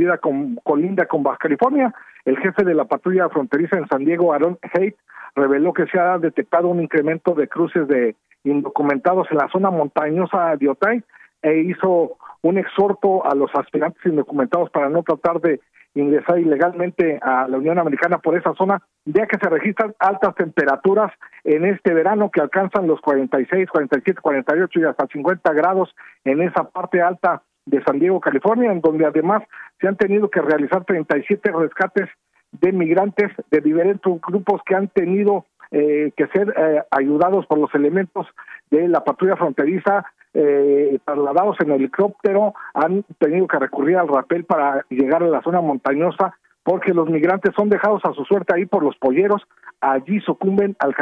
colinda 0.63 1.07
con 1.07 1.23
Baja 1.23 1.39
California. 1.39 1.95
El 2.25 2.39
jefe 2.39 2.65
de 2.65 2.75
la 2.75 2.85
patrulla 2.85 3.29
fronteriza 3.29 3.77
en 3.77 3.89
San 3.89 4.05
Diego, 4.05 4.33
Aaron 4.33 4.59
Haidt, 4.75 4.97
reveló 5.35 5.73
que 5.73 5.87
se 5.87 5.99
ha 5.99 6.19
detectado 6.19 6.69
un 6.69 6.83
incremento 6.83 7.35
de 7.35 7.49
cruces 7.49 7.87
de 7.89 8.17
indocumentados 8.45 9.29
en 9.31 9.39
la 9.39 9.49
zona 9.49 9.71
montañosa 9.71 10.57
de 10.57 10.69
Otay 10.69 11.03
e 11.43 11.59
hizo 11.61 12.17
un 12.43 12.59
exhorto 12.59 13.25
a 13.25 13.35
los 13.35 13.51
aspirantes 13.55 14.05
indocumentados 14.05 14.71
para 14.71 14.89
no 14.89 15.03
tratar 15.03 15.41
de 15.41 15.61
ingresar 15.95 16.39
ilegalmente 16.39 17.19
a 17.23 17.49
la 17.49 17.59
Unión 17.59 17.79
Americana 17.79 18.19
por 18.19 18.37
esa 18.37 18.55
zona, 18.55 18.81
ya 19.05 19.27
que 19.27 19.39
se 19.39 19.49
registran 19.49 19.95
altas 19.99 20.35
temperaturas 20.35 21.13
en 21.45 21.65
este 21.65 21.95
verano 21.95 22.31
que 22.31 22.41
alcanzan 22.41 22.87
los 22.87 23.01
46, 23.01 23.69
47, 23.69 24.21
48 24.21 24.81
y 24.81 24.85
hasta 24.85 25.07
50 25.07 25.53
grados 25.55 25.95
en 26.25 26.43
esa 26.43 26.65
parte 26.65 27.01
alta 27.01 27.43
de 27.69 27.83
San 27.85 27.99
Diego, 27.99 28.21
California, 28.21 28.73
en 28.73 28.81
donde 28.81 29.07
además 29.07 29.43
se 29.81 29.89
han 29.89 29.97
tenido 29.97 30.31
que 30.31 30.41
realizar 30.41 30.85
37 30.85 31.53
rescates 31.53 32.09
de 32.53 32.73
migrantes 32.73 33.31
de 33.51 33.61
diferentes 33.61 34.13
grupos 34.27 34.61
que 34.65 34.75
han 34.75 34.89
tenido 34.89 35.45
eh, 35.71 36.13
que 36.17 36.27
ser 36.29 36.55
eh, 36.57 36.83
ayudados 36.91 37.47
por 37.47 37.59
los 37.59 37.75
elementos 37.75 38.27
de 38.71 38.89
la 38.89 39.05
patrulla 39.05 39.37
fronteriza, 39.37 40.05
eh, 40.33 40.99
trasladados 41.05 41.57
en 41.61 41.73
helicóptero, 41.73 42.55
han 42.73 43.05
tenido 43.19 43.47
que 43.47 43.59
recurrir 43.59 43.99
al 43.99 44.09
rapel 44.09 44.45
para 44.45 44.85
llegar 44.89 45.23
a 45.23 45.29
la 45.29 45.43
zona 45.43 45.61
montañosa 45.61 46.35
porque 46.69 46.93
los 46.93 47.09
migrantes 47.09 47.55
son 47.57 47.71
dejados 47.71 48.03
a 48.05 48.13
su 48.13 48.27
suerte 48.27 48.53
ahí 48.55 48.67
por 48.67 48.83
los 48.83 48.95
polleros, 48.99 49.41
allí 49.81 50.21
sucumben 50.21 50.77
al, 50.81 50.95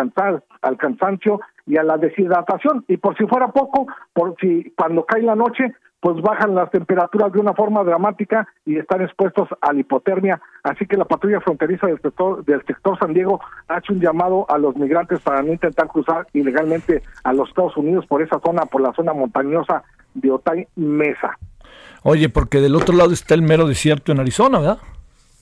al 0.63 0.77
cansancio 0.77 1.41
y 1.67 1.77
a 1.77 1.83
la 1.83 1.97
deshidratación. 1.97 2.85
Y 2.87 2.99
por 2.99 3.17
si 3.17 3.27
fuera 3.27 3.49
poco, 3.49 3.89
por 4.13 4.37
si 4.41 4.73
cuando 4.77 5.05
cae 5.05 5.23
la 5.23 5.35
noche, 5.35 5.75
pues 5.99 6.23
bajan 6.23 6.55
las 6.55 6.71
temperaturas 6.71 7.33
de 7.33 7.41
una 7.41 7.53
forma 7.53 7.83
dramática 7.83 8.47
y 8.65 8.79
están 8.79 9.03
expuestos 9.03 9.49
a 9.61 9.73
la 9.73 9.81
hipotermia. 9.81 10.41
Así 10.63 10.87
que 10.87 10.97
la 10.97 11.05
patrulla 11.05 11.41
fronteriza 11.41 11.89
del 11.89 12.01
sector, 12.01 12.45
del 12.45 12.65
sector 12.65 12.97
San 13.01 13.13
Diego 13.13 13.41
ha 13.67 13.79
hecho 13.79 13.93
un 13.93 14.01
llamado 14.01 14.47
a 14.49 14.59
los 14.59 14.77
migrantes 14.77 15.19
para 15.19 15.43
no 15.43 15.53
intentar 15.53 15.89
cruzar 15.89 16.29
ilegalmente 16.33 17.03
a 17.25 17.33
los 17.33 17.49
Estados 17.49 17.77
Unidos 17.77 18.07
por 18.07 18.23
esa 18.23 18.39
zona, 18.39 18.67
por 18.67 18.83
la 18.83 18.93
zona 18.93 19.15
montañosa 19.15 19.83
de 20.15 20.31
Otay 20.31 20.69
Mesa. 20.77 21.37
Oye, 22.05 22.29
porque 22.29 22.61
del 22.61 22.77
otro 22.77 22.95
lado 22.95 23.13
está 23.13 23.35
el 23.35 23.43
mero 23.43 23.67
desierto 23.67 24.13
en 24.13 24.21
Arizona, 24.21 24.61
¿verdad? 24.61 24.79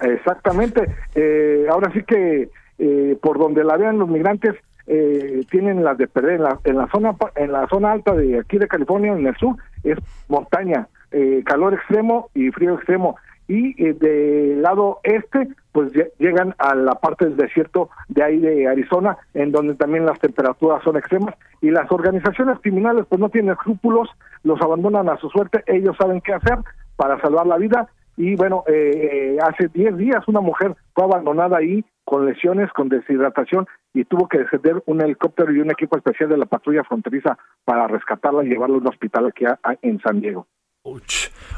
Exactamente. 0.05 0.95
Eh, 1.15 1.67
ahora 1.71 1.93
sí 1.93 2.03
que 2.03 2.49
eh, 2.79 3.19
por 3.23 3.39
donde 3.39 3.65
la 3.65 3.77
vean 3.77 3.99
los 3.99 4.09
migrantes, 4.09 4.55
eh, 4.87 5.45
tienen 5.51 5.85
las 5.85 5.97
de 5.99 6.07
perder. 6.07 6.35
En 6.35 6.43
la, 6.43 6.59
en 6.65 6.77
la 6.77 6.89
zona 6.89 7.15
en 7.37 7.53
la 7.53 7.67
zona 7.69 7.93
alta 7.93 8.15
de 8.15 8.39
aquí 8.39 8.59
de 8.59 8.69
California 8.69 9.13
en 9.13 9.27
el 9.27 9.37
sur 9.37 9.57
es 9.83 9.99
montaña 10.29 10.89
eh, 11.11 11.43
calor 11.45 11.75
extremo 11.75 12.29
y 12.35 12.51
frío 12.51 12.75
extremo. 12.75 13.17
Y 13.47 13.83
eh, 13.83 13.93
del 13.95 14.63
lado 14.63 15.01
este 15.03 15.49
pues 15.73 15.93
llegan 16.19 16.55
a 16.59 16.75
la 16.75 16.95
parte 16.95 17.25
del 17.25 17.37
desierto 17.37 17.91
de 18.09 18.23
ahí 18.23 18.39
de 18.39 18.69
Arizona 18.69 19.17
en 19.35 19.51
donde 19.51 19.75
también 19.75 20.07
las 20.07 20.19
temperaturas 20.21 20.83
son 20.83 20.97
extremas. 20.97 21.35
Y 21.61 21.71
las 21.71 21.91
organizaciones 21.91 22.59
criminales 22.61 23.07
pues 23.09 23.21
no 23.21 23.29
tienen 23.29 23.53
escrúpulos 23.53 24.09
los 24.45 24.61
abandonan 24.61 25.09
a 25.09 25.17
su 25.17 25.31
suerte 25.31 25.63
ellos 25.67 25.97
saben 25.99 26.21
qué 26.21 26.35
hacer 26.35 26.59
para 26.97 27.21
salvar 27.21 27.47
la 27.47 27.57
vida 27.57 27.89
y 28.17 28.37
bueno 28.37 28.65
eh, 28.67 29.37
hace 29.43 29.69
10 29.69 29.97
días 29.97 30.27
una 30.29 30.41
mujer 30.41 30.75
fue 30.95 31.05
abandonada 31.05 31.59
ahí 31.59 31.85
con 32.05 32.27
lesiones, 32.27 32.71
con 32.73 32.89
deshidratación 32.89 33.67
y 33.93 34.05
tuvo 34.05 34.29
que 34.29 34.39
descender 34.39 34.83
un 34.87 35.03
helicóptero 35.03 35.53
y 35.53 35.61
un 35.61 35.71
equipo 35.71 35.97
especial 35.97 36.29
de 36.29 36.37
la 36.37 36.47
patrulla 36.47 36.85
fronteriza 36.85 37.39
para 37.65 37.87
rescatarla 37.87 38.45
y 38.45 38.49
llevarla 38.49 38.77
a 38.77 38.81
un 38.81 38.89
hospital 38.89 39.27
aquí 39.27 39.45
en 39.83 40.01
San 40.01 40.21
Diego. 40.21 40.47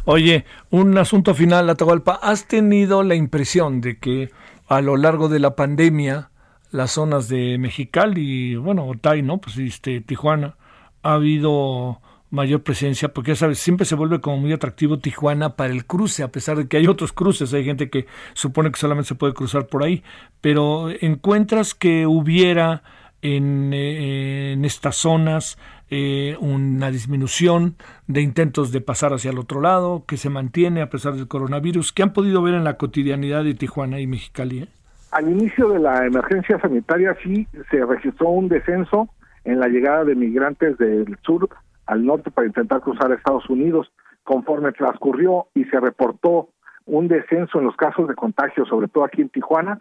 Oye, 0.04 0.44
un 0.70 0.96
asunto 0.98 1.34
final, 1.34 1.68
Atahualpa. 1.68 2.20
¿Has 2.22 2.46
tenido 2.46 3.02
la 3.02 3.16
impresión 3.16 3.80
de 3.80 3.98
que 3.98 4.30
a 4.68 4.80
lo 4.80 4.96
largo 4.96 5.28
de 5.28 5.40
la 5.40 5.56
pandemia 5.56 6.30
las 6.70 6.92
zonas 6.92 7.28
de 7.28 7.58
Mexicali, 7.58 8.54
bueno, 8.56 8.86
Otay, 8.86 9.22
¿no? 9.22 9.38
Pues 9.38 9.58
este, 9.58 10.00
Tijuana, 10.00 10.56
ha 11.02 11.14
habido 11.14 12.00
mayor 12.30 12.62
presencia, 12.62 13.08
porque 13.08 13.32
ya 13.32 13.36
sabes, 13.36 13.58
siempre 13.58 13.86
se 13.86 13.94
vuelve 13.94 14.20
como 14.20 14.38
muy 14.38 14.52
atractivo 14.52 14.98
Tijuana 14.98 15.56
para 15.56 15.72
el 15.72 15.86
cruce, 15.86 16.22
a 16.22 16.28
pesar 16.28 16.56
de 16.56 16.68
que 16.68 16.76
hay 16.76 16.86
otros 16.86 17.12
cruces, 17.12 17.52
hay 17.54 17.64
gente 17.64 17.90
que 17.90 18.06
supone 18.34 18.70
que 18.70 18.78
solamente 18.78 19.08
se 19.08 19.14
puede 19.14 19.34
cruzar 19.34 19.66
por 19.66 19.82
ahí, 19.82 20.02
pero 20.40 20.88
encuentras 21.00 21.74
que 21.74 22.06
hubiera 22.06 22.82
en, 23.22 23.70
eh, 23.72 24.56
estas 24.64 24.96
zonas 24.96 25.58
eh, 25.88 26.36
una 26.40 26.90
disminución 26.90 27.76
de 28.06 28.20
intentos 28.20 28.72
de 28.72 28.80
pasar 28.80 29.12
hacia 29.12 29.30
el 29.30 29.38
otro 29.38 29.60
lado, 29.60 30.04
que 30.06 30.16
se 30.16 30.30
mantiene 30.30 30.82
a 30.82 30.90
pesar 30.90 31.14
del 31.14 31.28
coronavirus, 31.28 31.92
que 31.92 32.02
han 32.02 32.12
podido 32.12 32.42
ver 32.42 32.54
en 32.54 32.64
la 32.64 32.76
cotidianidad 32.76 33.44
de 33.44 33.54
Tijuana 33.54 34.00
y 34.00 34.06
Mexicali. 34.06 34.62
¿eh? 34.62 34.68
al 35.16 35.30
inicio 35.30 35.68
de 35.70 35.78
la 35.78 36.04
emergencia 36.04 36.60
sanitaria 36.60 37.16
sí 37.22 37.46
se 37.70 37.84
registró 37.84 38.28
un 38.28 38.48
descenso 38.48 39.08
en 39.44 39.60
la 39.60 39.68
llegada 39.68 40.04
de 40.04 40.14
migrantes 40.14 40.76
del 40.76 41.16
sur 41.24 41.48
al 41.86 42.04
norte 42.04 42.30
para 42.30 42.46
intentar 42.46 42.80
cruzar 42.80 43.10
a 43.10 43.14
Estados 43.14 43.48
Unidos. 43.48 43.92
Conforme 44.24 44.72
transcurrió 44.72 45.46
y 45.54 45.64
se 45.64 45.78
reportó 45.78 46.48
un 46.84 47.08
descenso 47.08 47.58
en 47.58 47.66
los 47.66 47.76
casos 47.76 48.08
de 48.08 48.14
contagio, 48.14 48.64
sobre 48.66 48.88
todo 48.88 49.04
aquí 49.04 49.22
en 49.22 49.28
Tijuana, 49.28 49.78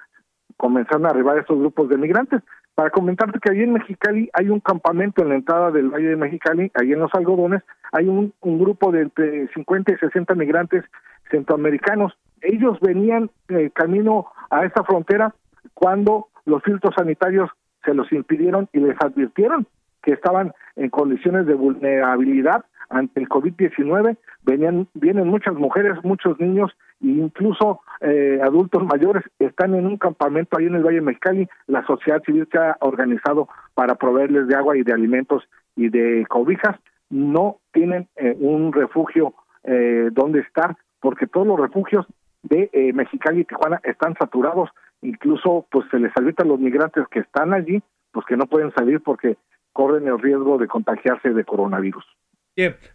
comenzaron 0.57 1.05
a 1.05 1.09
arribar 1.09 1.37
estos 1.37 1.57
grupos 1.59 1.89
de 1.89 1.97
migrantes. 1.97 2.41
Para 2.73 2.89
comentarte 2.89 3.39
que 3.39 3.51
allí 3.51 3.63
en 3.63 3.73
Mexicali 3.73 4.29
hay 4.33 4.49
un 4.49 4.59
campamento 4.59 5.21
en 5.21 5.29
la 5.29 5.35
entrada 5.35 5.71
del 5.71 5.89
Valle 5.89 6.09
de 6.09 6.15
Mexicali, 6.15 6.71
allí 6.73 6.93
en 6.93 6.99
los 6.99 7.13
algodones, 7.13 7.63
hay 7.91 8.07
un, 8.07 8.33
un 8.41 8.59
grupo 8.59 8.91
de 8.91 9.03
entre 9.03 9.47
50 9.53 9.93
y 9.93 9.97
60 9.97 10.35
migrantes 10.35 10.83
centroamericanos. 11.31 12.17
Ellos 12.41 12.77
venían 12.81 13.31
eh, 13.49 13.71
camino 13.73 14.27
a 14.49 14.65
esta 14.65 14.83
frontera 14.83 15.33
cuando 15.73 16.27
los 16.45 16.61
filtros 16.63 16.93
sanitarios 16.95 17.49
se 17.83 17.93
los 17.93 18.11
impidieron 18.11 18.67
y 18.73 18.79
les 18.79 18.95
advirtieron 19.01 19.67
que 20.05 20.13
estaban 20.13 20.53
en 20.75 20.89
condiciones 20.89 21.47
de 21.47 21.55
vulnerabilidad 21.55 22.63
ante 22.89 23.19
el 23.19 23.27
COVID-19. 23.27 24.17
Venían, 24.43 24.87
vienen 24.93 25.27
muchas 25.27 25.55
mujeres, 25.55 25.97
muchos 26.03 26.39
niños 26.39 26.71
e 27.01 27.07
incluso 27.07 27.81
eh, 28.01 28.39
adultos 28.41 28.83
mayores 28.85 29.23
están 29.39 29.73
en 29.73 29.85
un 29.85 29.97
campamento 29.97 30.57
ahí 30.57 30.67
en 30.67 30.75
el 30.75 30.83
Valle 30.83 30.97
de 30.97 31.01
Mexicali. 31.01 31.49
La 31.67 31.85
sociedad 31.85 32.21
civil 32.23 32.47
se 32.51 32.57
ha 32.59 32.77
organizado 32.79 33.49
para 33.73 33.95
proveerles 33.95 34.47
de 34.47 34.55
agua 34.55 34.77
y 34.77 34.83
de 34.83 34.93
alimentos 34.93 35.43
y 35.75 35.89
de 35.89 36.25
cobijas. 36.29 36.77
No 37.09 37.57
tienen 37.73 38.07
eh, 38.15 38.35
un 38.39 38.71
refugio 38.71 39.33
eh, 39.63 40.09
donde 40.11 40.41
estar 40.41 40.77
porque 41.01 41.27
todos 41.27 41.47
los 41.47 41.59
refugios 41.59 42.05
de 42.43 42.69
eh, 42.71 42.93
Mexicali 42.93 43.41
y 43.41 43.45
Tijuana 43.45 43.81
están 43.83 44.15
saturados. 44.19 44.69
Incluso 45.01 45.65
pues 45.71 45.85
se 45.89 45.99
les 45.99 46.11
advierte 46.15 46.43
a 46.43 46.47
los 46.47 46.59
migrantes 46.59 47.07
que 47.09 47.19
están 47.19 47.53
allí 47.53 47.81
pues 48.15 48.25
que 48.27 48.37
no 48.37 48.45
pueden 48.45 48.71
salir 48.71 49.01
porque 49.01 49.35
corren 49.75 50.07
el 50.07 50.17
riesgo 50.17 50.57
de 50.57 50.67
contagiarse 50.67 51.33
de 51.33 51.43
coronavirus. 51.43 52.05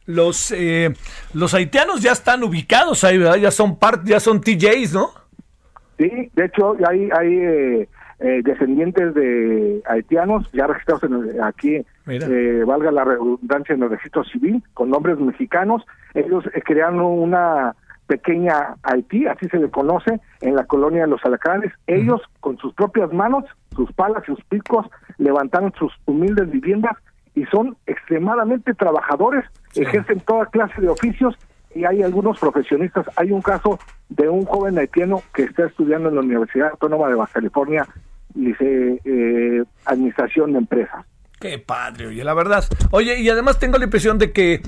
Los 0.07 0.51
eh, 0.53 0.95
los 1.35 1.53
haitianos 1.53 2.01
ya 2.01 2.13
están 2.13 2.43
ubicados 2.43 3.05
ahí, 3.05 3.19
¿verdad? 3.19 3.37
Ya 3.37 3.51
son 3.51 3.79
part, 3.79 4.07
ya 4.07 4.19
son 4.19 4.41
TJs, 4.41 4.95
¿no? 4.95 5.11
Sí, 5.99 6.31
de 6.35 6.45
hecho 6.47 6.77
hay 6.89 7.11
hay 7.13 7.35
eh, 7.35 7.89
eh, 8.21 8.41
descendientes 8.43 9.13
de 9.13 9.83
haitianos 9.87 10.51
ya 10.53 10.67
registrados 10.67 11.03
en, 11.05 11.43
aquí, 11.43 11.85
eh, 12.07 12.65
valga 12.67 12.91
la 12.91 13.05
redundancia 13.05 13.75
en 13.75 13.83
el 13.83 13.91
registro 13.91 14.25
civil, 14.25 14.63
con 14.73 14.89
nombres 14.89 15.19
mexicanos. 15.19 15.85
Ellos 16.15 16.45
crearon 16.65 17.03
una 17.03 17.77
pequeña 18.11 18.75
Haití, 18.83 19.29
así 19.29 19.47
se 19.49 19.59
le 19.59 19.71
conoce, 19.71 20.21
en 20.41 20.57
la 20.57 20.65
colonia 20.65 21.03
de 21.03 21.07
los 21.07 21.25
Alacranes. 21.25 21.73
Ellos, 21.87 22.21
con 22.41 22.59
sus 22.59 22.75
propias 22.75 23.13
manos, 23.13 23.45
sus 23.77 23.93
palas 23.93 24.25
sus 24.27 24.43
picos, 24.47 24.85
levantaron 25.19 25.73
sus 25.79 25.93
humildes 26.07 26.51
viviendas 26.51 26.97
y 27.37 27.45
son 27.45 27.77
extremadamente 27.87 28.75
trabajadores, 28.75 29.45
ejercen 29.77 30.19
toda 30.19 30.47
clase 30.47 30.81
de 30.81 30.89
oficios 30.89 31.37
y 31.73 31.85
hay 31.85 32.03
algunos 32.03 32.41
profesionistas. 32.41 33.07
Hay 33.15 33.31
un 33.31 33.43
caso 33.43 33.79
de 34.09 34.29
un 34.29 34.45
joven 34.45 34.77
haitiano 34.77 35.23
que 35.33 35.45
está 35.45 35.67
estudiando 35.67 36.09
en 36.09 36.17
la 36.17 36.23
Universidad 36.23 36.71
Autónoma 36.71 37.09
de 37.09 37.15
Baja 37.15 37.35
California, 37.35 37.87
dice 38.35 39.01
eh, 39.05 39.63
Administración 39.85 40.53
de 40.53 40.59
Empresas. 40.59 41.07
Qué 41.39 41.59
padre, 41.59 42.09
oye, 42.09 42.25
la 42.25 42.35
verdad. 42.35 42.65
Oye, 42.91 43.21
y 43.21 43.31
además 43.31 43.61
tengo 43.61 43.79
la 43.79 43.85
impresión 43.85 44.19
de 44.19 44.33
que 44.33 44.61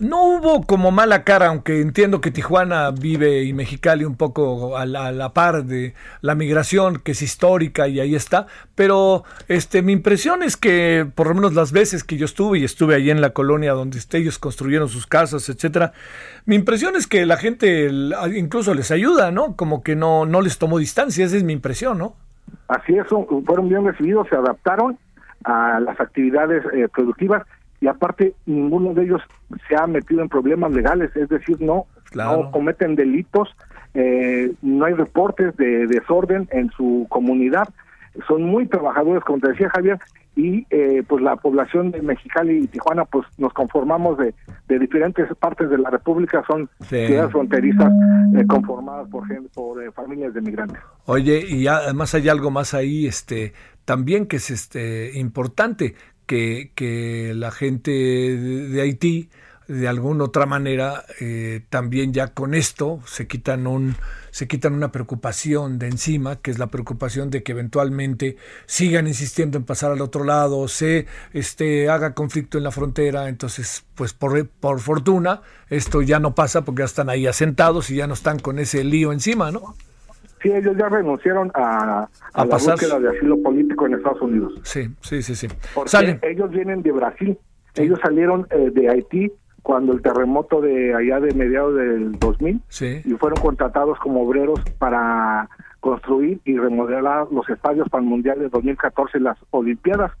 no 0.00 0.24
hubo 0.24 0.62
como 0.66 0.90
mala 0.90 1.24
cara, 1.24 1.48
aunque 1.48 1.80
entiendo 1.80 2.20
que 2.20 2.30
Tijuana 2.30 2.90
vive 2.90 3.42
y 3.42 3.52
Mexicali 3.52 4.04
un 4.04 4.16
poco 4.16 4.76
a 4.76 4.86
la, 4.86 5.32
par 5.34 5.64
de 5.64 5.94
la 6.22 6.34
migración 6.34 6.98
que 6.98 7.12
es 7.12 7.22
histórica 7.22 7.86
y 7.86 8.00
ahí 8.00 8.14
está, 8.14 8.46
pero 8.74 9.24
este 9.48 9.82
mi 9.82 9.92
impresión 9.92 10.42
es 10.42 10.56
que 10.56 11.06
por 11.14 11.28
lo 11.28 11.34
menos 11.34 11.54
las 11.54 11.72
veces 11.72 12.02
que 12.02 12.16
yo 12.16 12.24
estuve 12.24 12.58
y 12.58 12.64
estuve 12.64 12.94
allí 12.94 13.10
en 13.10 13.20
la 13.20 13.30
colonia 13.30 13.72
donde 13.72 13.98
ellos 14.12 14.38
construyeron 14.38 14.88
sus 14.88 15.06
casas, 15.06 15.48
etcétera, 15.48 15.92
mi 16.46 16.56
impresión 16.56 16.96
es 16.96 17.06
que 17.06 17.26
la 17.26 17.36
gente 17.36 17.90
incluso 18.34 18.74
les 18.74 18.90
ayuda, 18.90 19.30
¿no? 19.30 19.54
Como 19.54 19.82
que 19.82 19.96
no 19.96 20.24
no 20.24 20.40
les 20.40 20.58
tomó 20.58 20.78
distancia, 20.78 21.26
esa 21.26 21.36
es 21.36 21.44
mi 21.44 21.52
impresión, 21.52 21.98
¿no? 21.98 22.14
Así 22.68 22.94
es, 22.94 23.06
fueron 23.06 23.68
bien 23.68 23.84
recibidos, 23.84 24.28
se 24.28 24.36
adaptaron 24.36 24.98
a 25.44 25.78
las 25.80 26.00
actividades 26.00 26.64
eh, 26.72 26.88
productivas 26.92 27.44
y 27.80 27.86
aparte 27.86 28.34
ninguno 28.46 28.94
de 28.94 29.04
ellos 29.04 29.22
se 29.68 29.76
ha 29.76 29.86
metido 29.86 30.22
en 30.22 30.28
problemas 30.28 30.72
legales, 30.72 31.14
es 31.16 31.28
decir, 31.28 31.60
no, 31.60 31.86
claro. 32.10 32.44
no 32.44 32.50
cometen 32.50 32.94
delitos, 32.94 33.48
eh, 33.94 34.52
no 34.62 34.84
hay 34.84 34.94
reportes 34.94 35.56
de 35.56 35.86
desorden 35.86 36.48
en 36.52 36.70
su 36.70 37.06
comunidad, 37.08 37.68
son 38.26 38.42
muy 38.42 38.66
trabajadores, 38.66 39.22
como 39.24 39.40
te 39.40 39.48
decía 39.48 39.70
Javier, 39.70 39.98
y 40.36 40.66
eh, 40.70 41.02
pues 41.06 41.22
la 41.22 41.36
población 41.36 41.90
de 41.90 42.02
Mexicali 42.02 42.64
y 42.64 42.66
Tijuana 42.66 43.04
pues 43.04 43.26
nos 43.36 43.52
conformamos 43.52 44.16
de, 44.18 44.34
de 44.68 44.78
diferentes 44.78 45.26
partes 45.36 45.68
de 45.70 45.78
la 45.78 45.90
República, 45.90 46.44
son 46.46 46.68
sí. 46.80 47.06
ciudades 47.06 47.32
fronterizas 47.32 47.92
eh, 48.36 48.46
conformadas 48.46 49.08
por, 49.08 49.24
por 49.52 49.82
eh, 49.82 49.90
familias 49.92 50.32
de 50.34 50.40
migrantes. 50.40 50.80
Oye, 51.06 51.44
y 51.48 51.66
además 51.66 52.14
hay 52.14 52.28
algo 52.28 52.50
más 52.50 52.74
ahí, 52.74 53.06
este 53.06 53.52
también 53.84 54.26
que 54.26 54.36
es 54.36 54.50
este 54.50 55.18
importante, 55.18 55.96
que, 56.30 56.70
que 56.76 57.32
la 57.34 57.50
gente 57.50 57.90
de, 57.90 58.80
Haití 58.80 59.30
de 59.66 59.88
alguna 59.88 60.22
otra 60.22 60.46
manera 60.46 61.04
eh, 61.20 61.62
también 61.70 62.12
ya 62.12 62.28
con 62.28 62.54
esto 62.54 63.00
se 63.04 63.26
quitan 63.26 63.66
un 63.66 63.96
se 64.30 64.46
quitan 64.46 64.74
una 64.74 64.92
preocupación 64.92 65.80
de 65.80 65.88
encima 65.88 66.36
que 66.36 66.52
es 66.52 66.60
la 66.60 66.68
preocupación 66.68 67.30
de 67.30 67.42
que 67.42 67.50
eventualmente 67.50 68.36
sigan 68.66 69.08
insistiendo 69.08 69.58
en 69.58 69.64
pasar 69.64 69.90
al 69.90 70.02
otro 70.02 70.22
lado 70.22 70.68
se 70.68 71.06
este 71.32 71.88
haga 71.88 72.14
conflicto 72.14 72.58
en 72.58 72.62
la 72.62 72.70
frontera. 72.70 73.28
Entonces 73.28 73.84
pues 73.96 74.12
por, 74.12 74.46
por 74.46 74.78
fortuna 74.78 75.42
esto 75.68 76.00
ya 76.00 76.20
no 76.20 76.36
pasa 76.36 76.64
porque 76.64 76.82
ya 76.82 76.86
están 76.86 77.10
ahí 77.10 77.26
asentados 77.26 77.90
y 77.90 77.96
ya 77.96 78.06
no 78.06 78.14
están 78.14 78.38
con 78.38 78.60
ese 78.60 78.84
lío 78.84 79.10
encima 79.10 79.50
no 79.50 79.74
Sí, 80.42 80.50
ellos 80.50 80.74
ya 80.78 80.88
renunciaron 80.88 81.50
a, 81.54 81.60
a, 81.62 82.08
a 82.32 82.44
la 82.44 82.50
pasar... 82.50 82.74
búsqueda 82.74 82.98
de 82.98 83.08
asilo 83.10 83.42
político 83.42 83.79
en 83.90 83.98
Estados 83.98 84.22
Unidos. 84.22 84.54
Sí, 84.62 84.88
sí, 85.00 85.22
sí, 85.22 85.34
sí. 85.34 85.48
Porque 85.74 85.90
Salen. 85.90 86.18
ellos 86.22 86.50
vienen 86.50 86.82
de 86.82 86.92
Brasil. 86.92 87.38
Sí. 87.74 87.82
Ellos 87.82 87.98
salieron 88.02 88.46
eh, 88.50 88.70
de 88.72 88.88
Haití 88.88 89.32
cuando 89.62 89.92
el 89.92 90.02
terremoto 90.02 90.60
de 90.60 90.94
allá 90.94 91.20
de 91.20 91.34
mediados 91.34 91.76
del 91.76 92.12
2000 92.18 92.60
sí. 92.68 93.02
y 93.04 93.12
fueron 93.12 93.40
contratados 93.40 93.98
como 93.98 94.22
obreros 94.22 94.60
para 94.78 95.48
construir 95.80 96.40
y 96.44 96.56
remodelar 96.58 97.26
los 97.30 97.48
estadios 97.48 97.88
para 97.88 98.02
el 98.02 98.08
Mundial 98.08 98.38
de 98.38 98.48
2014 98.48 99.18
y 99.18 99.20
las 99.20 99.38
Olimpiadas. 99.50 100.12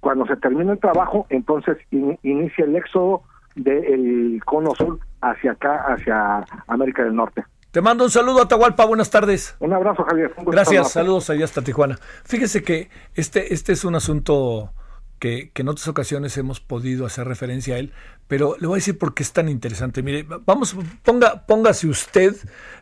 Cuando 0.00 0.26
se 0.26 0.36
termina 0.36 0.72
el 0.72 0.78
trabajo, 0.78 1.26
entonces 1.30 1.78
in, 1.90 2.18
inicia 2.22 2.64
el 2.64 2.76
éxodo 2.76 3.22
del 3.56 4.40
cono 4.44 4.74
sur 4.74 4.98
hacia 5.20 5.52
acá, 5.52 5.84
hacia 5.88 6.44
América 6.66 7.02
del 7.02 7.16
Norte. 7.16 7.44
Te 7.76 7.82
mando 7.82 8.04
un 8.04 8.10
saludo 8.10 8.38
a 8.40 8.44
Atahualpa, 8.44 8.86
buenas 8.86 9.10
tardes. 9.10 9.54
Un 9.58 9.70
abrazo, 9.74 10.02
Javier. 10.02 10.32
Un 10.38 10.46
Gracias, 10.46 10.92
saludos 10.92 11.28
allá 11.28 11.44
hasta 11.44 11.60
Tijuana. 11.60 11.98
Fíjese 12.24 12.62
que 12.62 12.88
este, 13.14 13.52
este 13.52 13.74
es 13.74 13.84
un 13.84 13.94
asunto 13.94 14.72
que, 15.18 15.50
que, 15.52 15.60
en 15.60 15.68
otras 15.68 15.86
ocasiones 15.86 16.38
hemos 16.38 16.58
podido 16.58 17.04
hacer 17.04 17.28
referencia 17.28 17.74
a 17.74 17.78
él, 17.78 17.92
pero 18.28 18.56
le 18.60 18.66
voy 18.66 18.76
a 18.76 18.80
decir 18.80 18.96
por 18.96 19.12
qué 19.12 19.22
es 19.22 19.34
tan 19.34 19.50
interesante. 19.50 20.02
Mire, 20.02 20.24
vamos, 20.46 20.74
ponga, 21.02 21.44
póngase 21.44 21.86
usted 21.86 22.34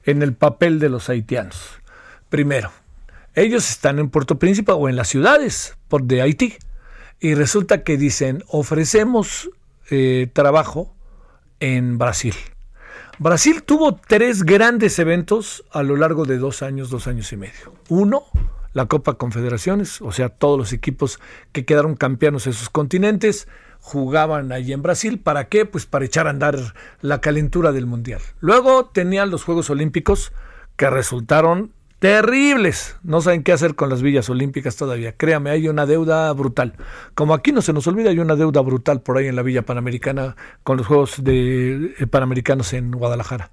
en 0.05 0.23
el 0.23 0.33
papel 0.33 0.79
de 0.79 0.89
los 0.91 1.09
haitianos. 1.09 1.83
Primero, 2.29 2.71
ellos 3.35 3.69
están 3.69 3.99
en 3.99 4.11
Puerto 4.11 4.39
Príncipe 4.39 4.71
o 4.71 4.89
en 4.89 4.95
las 4.95 5.09
ciudades 5.09 5.77
de 5.91 6.23
Haití 6.23 6.55
y 7.19 7.35
resulta 7.35 7.83
que 7.83 7.97
dicen 7.97 8.45
ofrecemos 8.47 9.51
eh, 9.91 10.31
trabajo 10.33 10.95
en 11.59 11.99
Brasil. 11.99 12.37
Brasil 13.19 13.62
tuvo 13.62 13.95
tres 13.95 14.43
grandes 14.43 14.99
eventos 14.99 15.65
a 15.71 15.83
lo 15.83 15.97
largo 15.97 16.25
de 16.25 16.39
dos 16.39 16.62
años, 16.62 16.91
dos 16.91 17.07
años 17.07 17.33
y 17.33 17.37
medio. 17.37 17.73
Uno, 17.89 18.25
la 18.73 18.87
Copa 18.87 19.15
Confederaciones, 19.15 20.03
o 20.03 20.11
sea, 20.11 20.31
todos 20.31 20.59
los 20.59 20.73
equipos 20.73 21.21
que 21.53 21.65
quedaron 21.65 21.95
campeones 21.95 22.47
en 22.49 22.55
sus 22.55 22.71
continentes 22.71 23.47
jugaban 23.79 24.51
allí 24.51 24.73
en 24.73 24.83
Brasil. 24.83 25.21
¿Para 25.21 25.49
qué? 25.49 25.65
Pues 25.65 25.87
para 25.87 26.05
echar 26.05 26.27
a 26.27 26.31
andar 26.31 26.75
la 27.03 27.21
calentura 27.21 27.71
del 27.71 27.87
Mundial. 27.87 28.21
Luego 28.41 28.87
tenían 28.87 29.31
los 29.31 29.45
Juegos 29.45 29.71
Olímpicos 29.71 30.33
que 30.77 30.91
resultaron 30.91 31.73
terribles. 32.05 32.97
No 33.03 33.23
saben 33.23 33.43
qué 33.43 33.53
hacer 33.53 33.77
con 33.77 33.89
las 33.89 34.03
villas 34.03 34.29
olímpicas 34.29 34.77
todavía. 34.77 35.17
Créame, 35.17 35.49
hay 35.49 35.69
una 35.69 35.87
deuda 35.87 36.31
brutal. 36.35 36.75
Como 37.15 37.33
aquí 37.33 37.51
no 37.51 37.63
se 37.63 37.73
nos 37.73 37.87
olvida, 37.87 38.11
hay 38.11 38.19
una 38.19 38.37
deuda 38.37 38.61
brutal 38.61 39.01
por 39.01 39.17
ahí 39.17 39.27
en 39.27 39.37
la 39.37 39.43
Villa 39.43 39.63
Panamericana 39.63 40.37
con 40.65 40.77
los 40.77 40.87
Juegos 40.87 41.25
de, 41.25 41.95
eh, 41.99 42.07
Panamericanos 42.07 42.75
en 42.75 42.91
Guadalajara. 42.91 43.51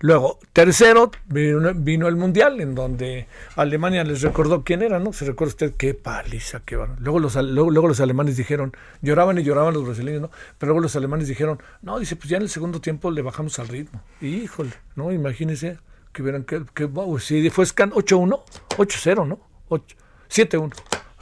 Luego, 0.00 0.38
tercero, 0.52 1.12
vino, 1.28 2.08
el 2.08 2.16
Mundial, 2.16 2.60
en 2.60 2.74
donde 2.74 3.26
Alemania 3.56 4.04
les 4.04 4.20
recordó 4.20 4.64
quién 4.64 4.82
era, 4.82 4.98
¿no? 4.98 5.14
Se 5.14 5.24
recuerda 5.24 5.52
usted 5.52 5.72
qué 5.74 5.94
paliza, 5.94 6.60
qué 6.62 6.76
van. 6.76 6.96
Luego 6.98 7.20
los, 7.20 7.36
luego, 7.36 7.70
luego 7.70 7.88
los 7.88 8.00
alemanes 8.00 8.36
dijeron, 8.36 8.76
lloraban 9.00 9.38
y 9.38 9.44
lloraban 9.44 9.72
los 9.72 9.86
brasileños, 9.86 10.20
¿no? 10.20 10.30
Pero 10.58 10.72
luego 10.72 10.82
los 10.82 10.94
alemanes 10.94 11.26
dijeron, 11.26 11.58
no, 11.80 11.98
dice, 11.98 12.16
pues 12.16 12.28
ya 12.28 12.36
en 12.36 12.42
el 12.42 12.50
segundo 12.50 12.82
tiempo 12.82 13.10
le 13.10 13.22
bajamos 13.22 13.58
al 13.58 13.68
ritmo. 13.68 14.02
Híjole, 14.20 14.72
¿no? 14.94 15.10
Imagínese 15.10 15.78
que 16.14 16.22
vieran 16.22 16.44
que, 16.44 16.64
que 16.74 16.86
wow, 16.86 17.18
si 17.18 17.50
fue 17.50 17.66
Scan 17.66 17.90
8-1, 17.90 18.42
8-0, 18.78 19.28
¿no? 19.28 19.40
7-1. 19.68 20.74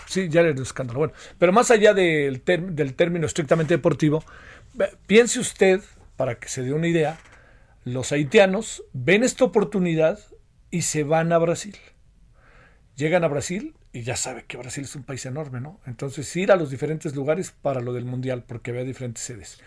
Sí, 0.07 0.29
ya 0.29 0.43
era 0.43 0.51
el 0.51 0.63
escándalo. 0.63 1.01
Bueno, 1.01 1.15
pero 1.39 1.53
más 1.53 1.71
allá 1.71 1.95
del, 1.95 2.43
del 2.45 2.95
término 2.95 3.27
estrictamente 3.27 3.75
deportivo, 3.75 4.23
piense 5.07 5.41
usted, 5.41 5.81
para 6.17 6.37
que 6.37 6.49
se 6.49 6.63
dé 6.63 6.73
una 6.73 6.87
idea, 6.87 7.19
los 7.85 8.13
haitianos 8.13 8.85
ven 8.93 9.25
esta 9.25 9.45
oportunidad 9.45 10.21
y 10.71 10.83
se 10.83 11.03
van 11.03 11.33
a 11.33 11.39
Brasil. 11.39 11.77
Llegan 12.95 13.25
a 13.25 13.29
Brasil 13.29 13.75
y 13.93 14.03
ya 14.03 14.17
sabe 14.17 14.45
que 14.45 14.57
Brasil 14.57 14.85
es 14.85 14.95
un 14.95 15.03
país 15.03 15.25
enorme, 15.27 15.61
¿no? 15.61 15.81
Entonces 15.87 16.35
ir 16.37 16.53
a 16.53 16.57
los 16.57 16.71
diferentes 16.71 17.15
lugares 17.15 17.51
para 17.51 17.81
lo 17.81 17.93
del 17.93 18.05
Mundial, 18.05 18.45
porque 18.47 18.71
había 18.71 18.85
diferentes 18.85 19.25
sedes. 19.25 19.59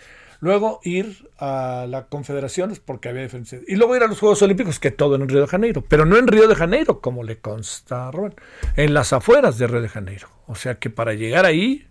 Luego 0.45 0.79
ir 0.83 1.27
a 1.39 1.87
la 1.89 2.05
Confederaciones, 2.05 2.79
porque 2.79 3.09
había 3.09 3.23
diferentes 3.23 3.49
sedes. 3.49 3.65
Y 3.67 3.77
luego 3.77 3.95
ir 3.95 4.03
a 4.03 4.07
los 4.07 4.19
Juegos 4.19 4.43
Olímpicos, 4.43 4.79
que 4.79 4.91
todo 4.91 5.15
en 5.15 5.27
Río 5.27 5.41
de 5.41 5.47
Janeiro, 5.47 5.83
pero 5.89 6.05
no 6.05 6.19
en 6.19 6.27
Río 6.27 6.47
de 6.47 6.53
Janeiro, 6.53 7.01
como 7.01 7.23
le 7.23 7.39
consta 7.39 8.07
a 8.07 8.11
Rubén, 8.11 8.35
en 8.75 8.93
las 8.93 9.11
afueras 9.11 9.57
de 9.57 9.65
Río 9.65 9.81
de 9.81 9.89
Janeiro. 9.89 10.27
O 10.45 10.53
sea 10.53 10.75
que 10.75 10.91
para 10.91 11.15
llegar 11.15 11.47
ahí, 11.47 11.87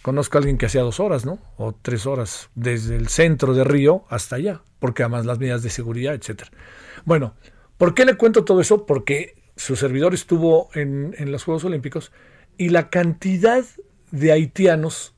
conozco 0.00 0.38
a 0.38 0.40
alguien 0.40 0.56
que 0.56 0.64
hacía 0.64 0.80
dos 0.80 0.98
horas, 0.98 1.26
¿no? 1.26 1.38
O 1.58 1.74
tres 1.74 2.06
horas, 2.06 2.48
desde 2.54 2.96
el 2.96 3.08
centro 3.08 3.52
de 3.52 3.64
Río 3.64 4.06
hasta 4.08 4.36
allá, 4.36 4.62
porque 4.78 5.02
además 5.02 5.26
las 5.26 5.38
medidas 5.38 5.62
de 5.62 5.68
seguridad, 5.68 6.14
etcétera. 6.14 6.52
Bueno, 7.04 7.34
¿por 7.76 7.92
qué 7.92 8.06
le 8.06 8.14
cuento 8.14 8.46
todo 8.46 8.62
eso? 8.62 8.86
Porque 8.86 9.34
su 9.56 9.76
servidor 9.76 10.14
estuvo 10.14 10.70
en, 10.72 11.14
en 11.18 11.30
los 11.30 11.44
Juegos 11.44 11.64
Olímpicos 11.64 12.12
y 12.56 12.70
la 12.70 12.88
cantidad 12.88 13.62
de 14.10 14.32
haitianos 14.32 15.13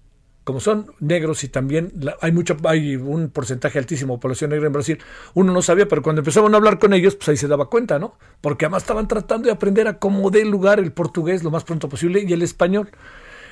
como 0.47 0.61
son 0.61 0.93
negros 1.01 1.43
y 1.43 1.49
también 1.49 1.93
hay 2.21 2.31
mucho 2.31 2.57
hay 2.67 2.95
un 2.95 3.31
porcentaje 3.31 3.81
altísimo 3.81 4.15
de 4.15 4.21
población 4.21 4.51
negra 4.51 4.69
en 4.69 4.73
Brasil, 4.73 4.99
uno 5.35 5.53
no 5.53 5.61
sabía, 5.61 5.89
pero 5.89 6.03
cuando 6.03 6.21
empezaban 6.21 6.55
a 6.55 6.57
hablar 6.57 6.79
con 6.79 6.93
ellos, 6.93 7.17
pues 7.17 7.31
ahí 7.31 7.37
se 7.37 7.49
daba 7.49 7.69
cuenta, 7.69 7.99
¿no? 7.99 8.17
Porque 8.41 8.65
además 8.65 8.85
estaban 8.85 9.09
tratando 9.09 9.47
de 9.47 9.53
aprender 9.53 9.89
a 9.89 9.99
cómo 9.99 10.31
dé 10.31 10.45
lugar 10.45 10.79
el 10.79 10.93
portugués 10.93 11.43
lo 11.43 11.51
más 11.51 11.65
pronto 11.65 11.89
posible 11.89 12.25
y 12.25 12.33
el 12.33 12.43
español. 12.43 12.93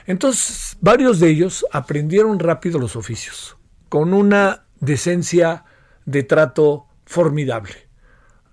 Entonces, 0.06 0.76
varios 0.80 1.18
de 1.18 1.30
ellos 1.30 1.66
aprendieron 1.72 2.38
rápido 2.38 2.78
los 2.78 2.94
oficios, 2.94 3.56
con 3.88 4.14
una 4.14 4.66
decencia 4.78 5.64
de 6.04 6.22
trato 6.22 6.86
formidable. 7.06 7.88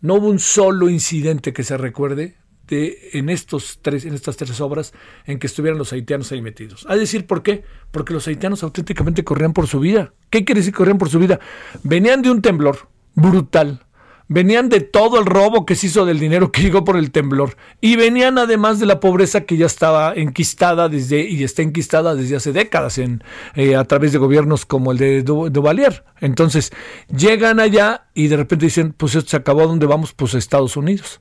No 0.02 0.16
hubo 0.16 0.30
un 0.30 0.40
solo 0.40 0.90
incidente 0.90 1.54
que 1.54 1.64
se 1.64 1.78
recuerde 1.78 2.38
en, 2.70 3.30
estos 3.30 3.80
tres, 3.82 4.06
en 4.06 4.14
estas 4.14 4.38
tres 4.38 4.60
obras 4.62 4.94
en 5.26 5.40
que 5.40 5.48
estuvieran 5.48 5.78
los 5.78 5.92
haitianos 5.94 6.32
ahí 6.32 6.42
metidos. 6.42 6.86
A 6.88 6.96
decir, 6.96 7.28
¿por 7.28 7.44
qué? 7.44 7.64
Porque 7.92 8.14
los 8.14 8.28
haitianos 8.28 8.64
auténticamente 8.64 9.24
corrían 9.24 9.54
por 9.54 9.68
su 9.68 9.80
vida. 9.80 10.14
¿Qué 10.30 10.46
quiere 10.46 10.62
decir 10.62 10.74
corrían 10.74 10.98
por 10.98 11.10
su 11.10 11.20
vida? 11.20 11.40
Venían 11.84 12.22
de 12.22 12.32
un 12.32 12.42
temblor 12.42 12.88
brutal. 13.14 13.86
Venían 14.34 14.70
de 14.70 14.80
todo 14.80 15.20
el 15.20 15.26
robo 15.26 15.66
que 15.66 15.76
se 15.76 15.88
hizo 15.88 16.06
del 16.06 16.18
dinero 16.18 16.54
que 16.54 16.62
llegó 16.62 16.86
por 16.86 16.96
el 16.96 17.12
temblor. 17.12 17.58
Y 17.82 17.98
venían 17.98 18.38
además 18.38 18.80
de 18.80 18.86
la 18.86 19.02
pobreza 19.02 19.42
que 19.42 19.58
ya 19.58 19.66
estaba 19.66 20.14
enquistada 20.14 20.88
desde, 20.88 21.28
y 21.28 21.44
está 21.44 21.64
enquistada 21.64 22.16
desde 22.16 22.38
hace 22.38 22.54
décadas 22.54 22.98
eh, 22.98 23.76
a 23.76 23.84
través 23.84 24.14
de 24.14 24.20
gobiernos 24.20 24.66
como 24.66 24.94
el 24.94 25.00
de 25.00 25.24
Duvalier. 25.24 26.06
Entonces, 26.22 26.72
llegan 27.14 27.60
allá 27.60 28.08
y 28.14 28.30
de 28.30 28.38
repente 28.38 28.68
dicen, 28.68 28.94
pues 28.94 29.16
esto 29.16 29.32
se 29.32 29.38
acabó, 29.38 29.64
¿a 29.64 29.68
dónde 29.68 29.86
vamos? 29.86 30.14
Pues 30.14 30.34
a 30.34 30.38
Estados 30.38 30.78
Unidos. 30.78 31.20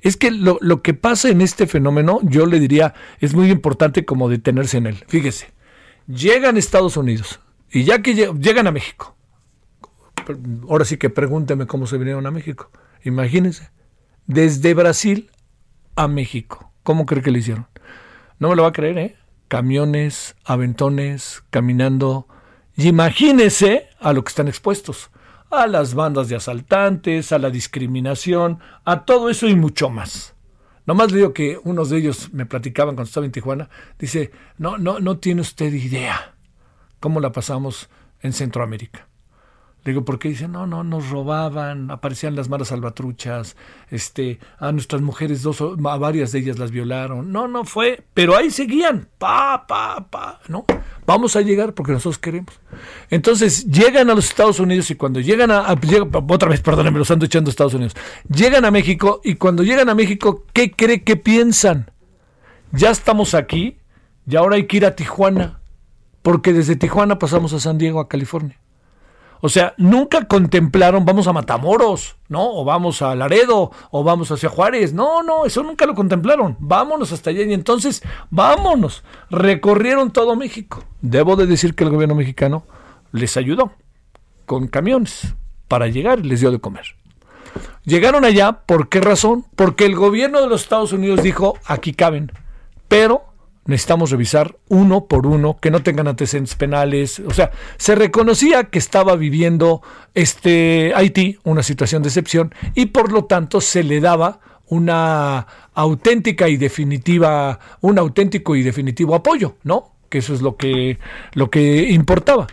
Es 0.00 0.16
que 0.16 0.30
lo, 0.30 0.58
lo, 0.60 0.82
que 0.82 0.94
pasa 0.94 1.28
en 1.28 1.40
este 1.40 1.66
fenómeno, 1.66 2.20
yo 2.22 2.46
le 2.46 2.58
diría, 2.58 2.94
es 3.18 3.34
muy 3.34 3.50
importante 3.50 4.04
como 4.04 4.28
detenerse 4.28 4.78
en 4.78 4.86
él. 4.86 5.04
Fíjese, 5.08 5.52
llegan 6.06 6.56
a 6.56 6.58
Estados 6.58 6.96
Unidos 6.96 7.40
y 7.70 7.84
ya 7.84 8.02
que 8.02 8.14
llegan 8.14 8.66
a 8.66 8.72
México, 8.72 9.16
ahora 10.68 10.84
sí 10.84 10.96
que 10.96 11.10
pregúnteme 11.10 11.66
cómo 11.66 11.86
se 11.86 11.98
vinieron 11.98 12.26
a 12.26 12.30
México. 12.30 12.70
Imagínense, 13.04 13.70
desde 14.26 14.74
Brasil 14.74 15.30
a 15.96 16.08
México. 16.08 16.72
¿Cómo 16.82 17.06
cree 17.06 17.22
que 17.22 17.30
lo 17.30 17.38
hicieron? 17.38 17.66
No 18.38 18.48
me 18.48 18.56
lo 18.56 18.62
va 18.62 18.68
a 18.68 18.72
creer, 18.72 18.98
¿eh? 18.98 19.16
Camiones, 19.48 20.36
aventones, 20.44 21.42
caminando. 21.50 22.26
Y 22.74 22.88
imagínese 22.88 23.88
a 24.00 24.12
lo 24.12 24.24
que 24.24 24.30
están 24.30 24.48
expuestos 24.48 25.10
a 25.50 25.66
las 25.66 25.94
bandas 25.94 26.28
de 26.28 26.36
asaltantes, 26.36 27.32
a 27.32 27.38
la 27.38 27.50
discriminación, 27.50 28.60
a 28.84 29.04
todo 29.04 29.28
eso 29.28 29.48
y 29.48 29.56
mucho 29.56 29.90
más. 29.90 30.34
Nomás 30.86 31.10
le 31.12 31.18
digo 31.18 31.34
que 31.34 31.58
unos 31.62 31.90
de 31.90 31.98
ellos 31.98 32.32
me 32.32 32.46
platicaban 32.46 32.94
cuando 32.94 33.08
estaba 33.08 33.26
en 33.26 33.32
Tijuana, 33.32 33.68
dice, 33.98 34.30
no, 34.58 34.78
no, 34.78 35.00
no 35.00 35.18
tiene 35.18 35.40
usted 35.40 35.72
idea 35.72 36.34
cómo 37.00 37.20
la 37.20 37.32
pasamos 37.32 37.90
en 38.20 38.32
Centroamérica. 38.32 39.09
Le 39.82 39.92
digo, 39.92 40.04
¿por 40.04 40.18
qué? 40.18 40.28
Dice, 40.28 40.46
no, 40.46 40.66
no, 40.66 40.84
nos 40.84 41.08
robaban, 41.08 41.90
aparecían 41.90 42.36
las 42.36 42.50
malas 42.50 42.68
salvatruchas, 42.68 43.56
este, 43.90 44.38
a 44.58 44.72
nuestras 44.72 45.00
mujeres, 45.00 45.42
dos, 45.42 45.62
a 45.62 45.96
varias 45.96 46.32
de 46.32 46.40
ellas 46.40 46.58
las 46.58 46.70
violaron. 46.70 47.32
No, 47.32 47.48
no 47.48 47.64
fue, 47.64 48.02
pero 48.12 48.36
ahí 48.36 48.50
seguían, 48.50 49.08
pa, 49.16 49.66
pa, 49.66 50.06
pa, 50.10 50.40
¿no? 50.48 50.66
Vamos 51.06 51.34
a 51.34 51.40
llegar 51.40 51.72
porque 51.72 51.92
nosotros 51.92 52.18
queremos. 52.18 52.60
Entonces, 53.08 53.64
llegan 53.64 54.10
a 54.10 54.14
los 54.14 54.26
Estados 54.26 54.60
Unidos 54.60 54.90
y 54.90 54.96
cuando 54.96 55.18
llegan 55.18 55.50
a, 55.50 55.74
otra 56.28 56.50
vez, 56.50 56.60
perdónenme, 56.60 56.98
los 56.98 57.10
ando 57.10 57.24
echando 57.24 57.48
a 57.48 57.52
Estados 57.52 57.74
Unidos, 57.74 57.96
llegan 58.28 58.66
a 58.66 58.70
México 58.70 59.22
y 59.24 59.36
cuando 59.36 59.62
llegan 59.62 59.88
a 59.88 59.94
México, 59.94 60.44
¿qué 60.52 60.72
cree 60.72 61.04
que 61.04 61.16
piensan? 61.16 61.90
Ya 62.72 62.90
estamos 62.90 63.32
aquí 63.32 63.78
y 64.26 64.36
ahora 64.36 64.56
hay 64.56 64.66
que 64.66 64.76
ir 64.76 64.84
a 64.84 64.94
Tijuana, 64.94 65.60
porque 66.20 66.52
desde 66.52 66.76
Tijuana 66.76 67.18
pasamos 67.18 67.54
a 67.54 67.60
San 67.60 67.78
Diego, 67.78 67.98
a 67.98 68.08
California. 68.08 68.59
O 69.40 69.48
sea, 69.48 69.74
nunca 69.78 70.24
contemplaron 70.26 71.04
vamos 71.04 71.26
a 71.26 71.32
Matamoros, 71.32 72.16
¿no? 72.28 72.46
O 72.52 72.64
vamos 72.64 73.02
a 73.02 73.14
Laredo, 73.14 73.70
o 73.90 74.04
vamos 74.04 74.30
hacia 74.30 74.48
Juárez. 74.48 74.92
No, 74.92 75.22
no, 75.22 75.46
eso 75.46 75.62
nunca 75.62 75.86
lo 75.86 75.94
contemplaron. 75.94 76.56
Vámonos 76.58 77.12
hasta 77.12 77.30
allá 77.30 77.42
y 77.42 77.54
entonces, 77.54 78.02
vámonos. 78.30 79.02
Recorrieron 79.30 80.12
todo 80.12 80.36
México. 80.36 80.84
Debo 81.00 81.36
de 81.36 81.46
decir 81.46 81.74
que 81.74 81.84
el 81.84 81.90
gobierno 81.90 82.14
mexicano 82.14 82.64
les 83.12 83.36
ayudó 83.36 83.72
con 84.46 84.68
camiones 84.68 85.34
para 85.68 85.86
llegar 85.86 86.20
y 86.20 86.24
les 86.24 86.40
dio 86.40 86.50
de 86.50 86.60
comer. 86.60 86.96
Llegaron 87.84 88.24
allá, 88.24 88.52
¿por 88.66 88.88
qué 88.88 89.00
razón? 89.00 89.46
Porque 89.56 89.86
el 89.86 89.96
gobierno 89.96 90.40
de 90.40 90.48
los 90.48 90.62
Estados 90.62 90.92
Unidos 90.92 91.22
dijo, 91.22 91.58
aquí 91.64 91.94
caben, 91.94 92.30
pero 92.88 93.24
necesitamos 93.66 94.10
revisar 94.10 94.56
uno 94.68 95.06
por 95.06 95.26
uno, 95.26 95.58
que 95.60 95.70
no 95.70 95.82
tengan 95.82 96.08
antecedentes 96.08 96.54
penales. 96.54 97.20
O 97.20 97.32
sea, 97.32 97.50
se 97.76 97.94
reconocía 97.94 98.64
que 98.64 98.78
estaba 98.78 99.16
viviendo 99.16 99.82
este 100.14 100.92
Haití 100.94 101.38
una 101.44 101.62
situación 101.62 102.02
de 102.02 102.08
excepción 102.08 102.54
y 102.74 102.86
por 102.86 103.12
lo 103.12 103.24
tanto 103.24 103.60
se 103.60 103.84
le 103.84 104.00
daba 104.00 104.40
una 104.68 105.46
auténtica 105.74 106.48
y 106.48 106.56
definitiva, 106.56 107.58
un 107.80 107.98
auténtico 107.98 108.54
y 108.56 108.62
definitivo 108.62 109.14
apoyo, 109.14 109.56
¿no? 109.64 109.92
Que 110.08 110.18
eso 110.18 110.32
es 110.34 110.42
lo 110.42 110.56
que, 110.56 110.98
lo 111.34 111.50
que 111.50 111.90
importaba. 111.90 112.46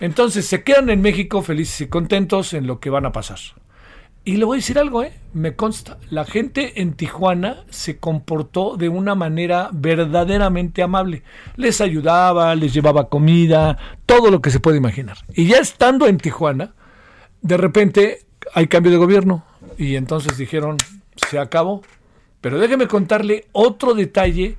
Entonces 0.00 0.46
se 0.46 0.62
quedan 0.62 0.90
en 0.90 1.00
México 1.00 1.42
felices 1.42 1.82
y 1.82 1.86
contentos 1.88 2.52
en 2.52 2.66
lo 2.66 2.80
que 2.80 2.90
van 2.90 3.06
a 3.06 3.12
pasar. 3.12 3.38
Y 4.26 4.38
le 4.38 4.44
voy 4.44 4.56
a 4.56 4.58
decir 4.58 4.76
algo, 4.76 5.04
¿eh? 5.04 5.12
me 5.34 5.54
consta, 5.54 5.98
la 6.10 6.24
gente 6.24 6.82
en 6.82 6.94
Tijuana 6.94 7.62
se 7.70 7.98
comportó 7.98 8.76
de 8.76 8.88
una 8.88 9.14
manera 9.14 9.70
verdaderamente 9.72 10.82
amable. 10.82 11.22
Les 11.54 11.80
ayudaba, 11.80 12.52
les 12.56 12.74
llevaba 12.74 13.08
comida, 13.08 13.78
todo 14.04 14.32
lo 14.32 14.42
que 14.42 14.50
se 14.50 14.58
puede 14.58 14.78
imaginar. 14.78 15.18
Y 15.32 15.46
ya 15.46 15.58
estando 15.58 16.08
en 16.08 16.18
Tijuana, 16.18 16.74
de 17.40 17.56
repente 17.56 18.26
hay 18.52 18.66
cambio 18.66 18.90
de 18.90 18.98
gobierno 18.98 19.44
y 19.78 19.94
entonces 19.94 20.36
dijeron, 20.36 20.76
se 21.28 21.38
acabó. 21.38 21.82
Pero 22.40 22.58
déjeme 22.58 22.88
contarle 22.88 23.46
otro 23.52 23.94
detalle 23.94 24.56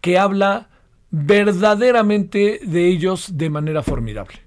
que 0.00 0.16
habla 0.16 0.68
verdaderamente 1.10 2.60
de 2.62 2.86
ellos 2.86 3.36
de 3.36 3.50
manera 3.50 3.82
formidable. 3.82 4.38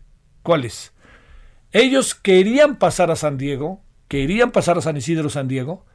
¿Cuál 0.43 0.63
es? 0.63 0.93
Ellos 1.73 2.15
querían 2.15 2.77
pasar 2.77 3.11
a 3.11 3.17
San 3.17 3.37
Diego, 3.37 3.81
querían 4.11 4.51
pasar 4.51 4.77
a 4.77 4.81
San 4.81 4.97
Isidro, 4.97 5.29
San 5.29 5.47
Diego, 5.47 5.85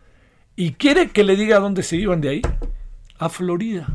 y 0.57 0.73
quiere 0.73 1.11
que 1.11 1.23
le 1.23 1.37
diga 1.37 1.59
a 1.59 1.61
dónde 1.61 1.83
se 1.83 1.97
iban 1.97 2.23
de 2.23 2.31
ahí, 2.31 2.43
a 3.19 3.29
Florida, 3.29 3.89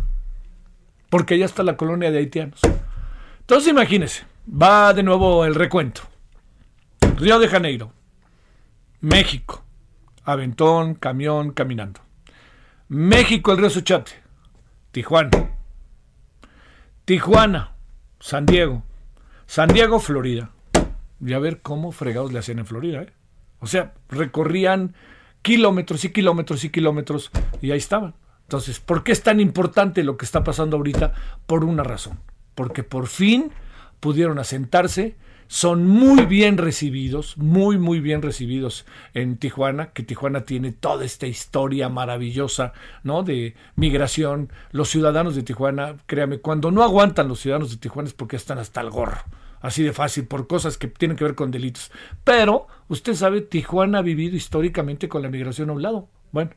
porque 1.10 1.34
allá 1.34 1.46
está 1.46 1.64
la 1.64 1.76
colonia 1.76 2.12
de 2.12 2.20
haitianos. 2.20 2.60
Entonces 3.40 3.72
imagínense, 3.72 4.26
va 4.48 4.94
de 4.94 5.02
nuevo 5.02 5.44
el 5.44 5.56
recuento. 5.56 6.04
Río 7.18 7.40
de 7.40 7.48
Janeiro, 7.48 7.94
México, 9.00 9.64
aventón, 10.24 10.94
camión, 10.94 11.50
caminando. 11.50 12.02
México, 12.90 13.54
el 13.54 13.58
río 13.58 13.72
Suchate, 13.72 14.12
Tijuana, 14.92 15.50
Tijuana, 17.06 17.72
San 18.20 18.46
Diego, 18.46 18.84
San 19.48 19.70
Diego, 19.70 20.00
Florida. 20.00 20.52
Y 21.20 21.34
a 21.34 21.40
ver 21.40 21.64
cómo 21.64 21.92
fregados 21.92 22.32
le 22.32 22.38
hacían 22.38 22.60
en 22.60 22.68
Florida, 22.68 23.02
¿eh? 23.02 23.14
O 23.62 23.68
sea, 23.68 23.94
recorrían 24.10 24.94
kilómetros 25.42 26.04
y 26.04 26.10
kilómetros 26.10 26.64
y 26.64 26.70
kilómetros 26.70 27.32
y 27.62 27.72
ahí 27.72 27.78
estaban. 27.78 28.16
Entonces, 28.44 28.80
¿por 28.80 29.04
qué 29.04 29.14
es 29.14 29.24
tan 29.24 29.40
importante 29.40 30.04
lo 30.04 30.18
que 30.18 30.26
está 30.26 30.44
pasando 30.44 30.76
ahorita? 30.76 31.14
Por 31.46 31.64
una 31.64 31.84
razón. 31.84 32.20
Porque 32.54 32.84
por 32.84 33.08
fin 33.08 33.52
pudieron 34.02 34.40
asentarse, 34.40 35.16
son 35.48 35.88
muy 35.88 36.26
bien 36.26 36.58
recibidos, 36.58 37.38
muy, 37.38 37.78
muy 37.78 38.00
bien 38.00 38.22
recibidos 38.22 38.86
en 39.14 39.38
Tijuana, 39.38 39.92
que 39.92 40.04
Tijuana 40.04 40.42
tiene 40.42 40.72
toda 40.72 41.06
esta 41.06 41.28
historia 41.28 41.88
maravillosa, 41.88 42.74
¿no? 43.04 43.24
De 43.24 43.56
migración. 43.76 44.52
Los 44.72 44.90
ciudadanos 44.90 45.36
de 45.36 45.44
Tijuana, 45.44 45.96
créame, 46.06 46.40
cuando 46.40 46.72
no 46.72 46.84
aguantan 46.84 47.28
los 47.28 47.40
ciudadanos 47.40 47.72
de 47.72 47.78
Tijuana 47.78 48.08
es 48.08 48.14
porque 48.14 48.38
están 48.38 48.58
hasta 48.58 48.82
el 48.82 48.90
gorro. 48.90 49.22
Así 49.62 49.84
de 49.84 49.94
fácil, 49.94 50.26
por 50.26 50.48
cosas 50.48 50.78
que 50.78 50.88
tienen 50.88 51.18
que 51.18 51.24
ver 51.24 51.36
con 51.36 51.52
delitos. 51.52 51.92
Pero, 52.24 52.68
usted 52.88 53.14
sabe, 53.14 53.42
Tijuana 53.42 54.00
ha 54.00 54.02
vivido 54.02 54.36
históricamente 54.36 55.08
con 55.08 55.22
la 55.22 55.30
migración 55.30 55.70
a 55.70 55.74
un 55.74 55.82
lado. 55.82 56.10
Bueno, 56.32 56.52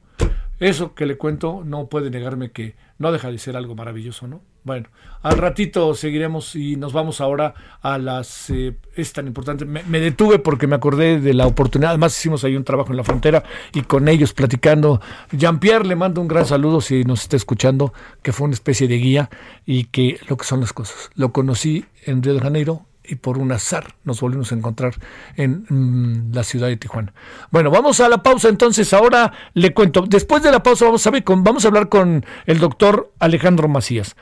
eso 0.61 0.95
que 0.95 1.07
le 1.07 1.17
cuento 1.17 1.63
no 1.65 1.89
puede 1.89 2.11
negarme 2.11 2.51
que 2.53 2.77
no 2.99 3.11
deja 3.11 3.31
de 3.31 3.39
ser 3.39 3.57
algo 3.57 3.75
maravilloso, 3.75 4.29
¿no? 4.29 4.41
Bueno, 4.63 4.89
al 5.21 5.37
ratito 5.37 5.95
seguiremos 5.95 6.57
y 6.57 6.77
nos 6.77 6.95
vamos 6.95 7.21
ahora 7.21 7.55
a 7.83 7.99
las... 7.99 8.49
Eh, 8.49 8.77
es 8.95 9.13
tan 9.13 9.27
importante, 9.27 9.67
me, 9.67 9.83
detuve 10.01 10.39
porque 10.39 10.67
me 10.67 10.77
acordé 10.77 11.21
de 11.21 11.35
la 11.35 11.47
oportunidad, 11.47 11.91
además 11.91 12.19
hicimos 12.19 12.45
ahí 12.45 12.57
un 12.57 12.65
trabajo 12.65 12.91
en 12.91 12.97
la 12.97 13.05
frontera 13.05 13.45
y 13.75 13.83
con 13.83 14.09
ellos 14.09 14.33
platicando. 14.33 15.03
Jean-Pierre 15.33 15.87
le 15.87 15.97
mando 15.97 16.23
un 16.23 16.29
gran 16.29 16.47
saludo 16.47 16.81
si 16.81 17.05
nos 17.05 17.23
está 17.23 17.37
escuchando, 17.37 17.93
que 18.23 18.33
fue 18.33 18.47
una 18.47 18.55
especie 18.55 18.89
de 18.89 18.97
guía 18.97 19.29
y 19.67 19.85
que 19.85 20.19
lo 20.29 20.39
que 20.39 20.47
son 20.47 20.61
las 20.61 20.73
cosas. 20.73 21.11
Lo 21.15 21.33
conocí 21.33 21.85
en 22.07 22.23
Río 22.23 22.33
de 22.33 22.41
Janeiro, 22.41 22.87
y 23.07 23.17
por 23.17 23.39
un 23.39 23.53
azar 23.53 23.95
nos 24.05 24.21
volvimos 24.21 24.51
a 24.51 24.55
encontrar 24.55 24.95
en 25.37 25.67
mm, 25.69 26.35
la 26.35 26.43
ciudad 26.43 26.69
de 26.69 26.77
Tijuana. 26.77 27.13
Bueno, 27.51 27.71
vamos 27.71 28.01
a 28.01 28.09
la 28.09 28.23
pausa 28.23 28.49
entonces. 28.49 28.93
Ahora 28.93 29.33
le 29.53 29.75
cuento. 29.75 30.03
Después 30.03 30.43
de 30.43 30.51
la 30.51 30.63
pausa 30.63 30.87
vamos 30.87 31.07
a, 31.07 31.11
ver 31.11 31.25
con, 31.25 31.45
vamos 31.45 31.65
a 31.65 31.69
hablar 31.69 31.89
con 31.89 32.25
el 32.47 32.59
doctor 32.59 33.13
Alejandro 33.19 33.69
Macías. 33.69 34.17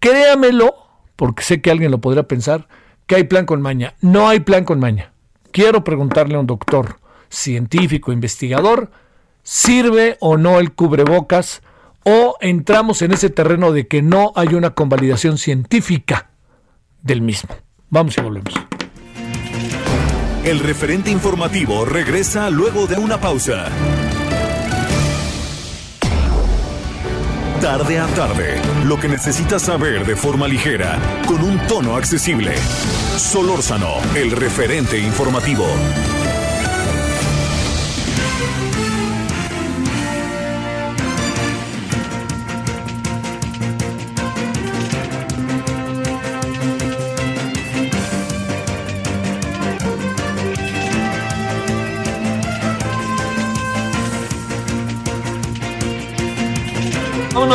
Créamelo, 0.00 0.74
porque 1.16 1.42
sé 1.42 1.60
que 1.60 1.70
alguien 1.70 1.90
lo 1.90 2.00
podría 2.00 2.24
pensar, 2.24 2.68
que 3.06 3.16
hay 3.16 3.24
plan 3.24 3.46
con 3.46 3.62
maña. 3.62 3.94
No 4.00 4.28
hay 4.28 4.40
plan 4.40 4.64
con 4.64 4.78
maña. 4.80 5.12
Quiero 5.52 5.84
preguntarle 5.84 6.36
a 6.36 6.40
un 6.40 6.46
doctor 6.46 6.98
científico, 7.28 8.12
investigador, 8.12 8.90
¿sirve 9.42 10.18
o 10.20 10.36
no 10.36 10.60
el 10.60 10.72
cubrebocas? 10.72 11.62
¿O 12.04 12.36
entramos 12.40 13.02
en 13.02 13.12
ese 13.12 13.30
terreno 13.30 13.72
de 13.72 13.88
que 13.88 14.00
no 14.02 14.32
hay 14.36 14.54
una 14.54 14.74
convalidación 14.74 15.38
científica 15.38 16.30
del 17.02 17.20
mismo? 17.20 17.65
Vamos 17.90 18.16
y 18.18 18.20
volvemos. 18.20 18.54
El 20.44 20.60
referente 20.60 21.10
informativo 21.10 21.84
regresa 21.84 22.50
luego 22.50 22.86
de 22.86 22.96
una 22.96 23.20
pausa. 23.20 23.66
Tarde 27.60 27.98
a 27.98 28.06
tarde, 28.08 28.60
lo 28.84 29.00
que 29.00 29.08
necesitas 29.08 29.62
saber 29.62 30.06
de 30.06 30.14
forma 30.14 30.46
ligera, 30.46 31.00
con 31.26 31.42
un 31.42 31.58
tono 31.66 31.96
accesible. 31.96 32.54
Solórzano, 33.16 33.94
el 34.14 34.30
referente 34.30 34.98
informativo. 34.98 35.66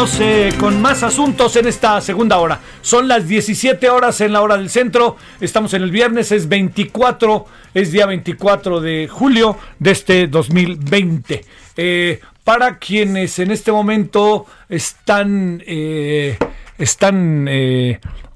Eh, 0.01 0.51
con 0.59 0.81
más 0.81 1.03
asuntos 1.03 1.55
en 1.57 1.67
esta 1.67 2.01
segunda 2.01 2.39
hora. 2.39 2.59
Son 2.81 3.07
las 3.07 3.27
17 3.27 3.87
horas 3.87 4.19
en 4.21 4.33
la 4.33 4.41
hora 4.41 4.57
del 4.57 4.71
centro. 4.71 5.15
Estamos 5.39 5.75
en 5.75 5.83
el 5.83 5.91
viernes, 5.91 6.31
es 6.31 6.49
24, 6.49 7.45
es 7.75 7.91
día 7.91 8.07
24 8.07 8.81
de 8.81 9.07
julio 9.07 9.59
de 9.77 9.91
este 9.91 10.27
2020. 10.27 11.45
Eh, 11.77 12.19
para 12.43 12.79
quienes 12.79 13.37
en 13.37 13.51
este 13.51 13.71
momento 13.71 14.47
están, 14.69 15.61
eh, 15.67 16.35
están 16.79 17.43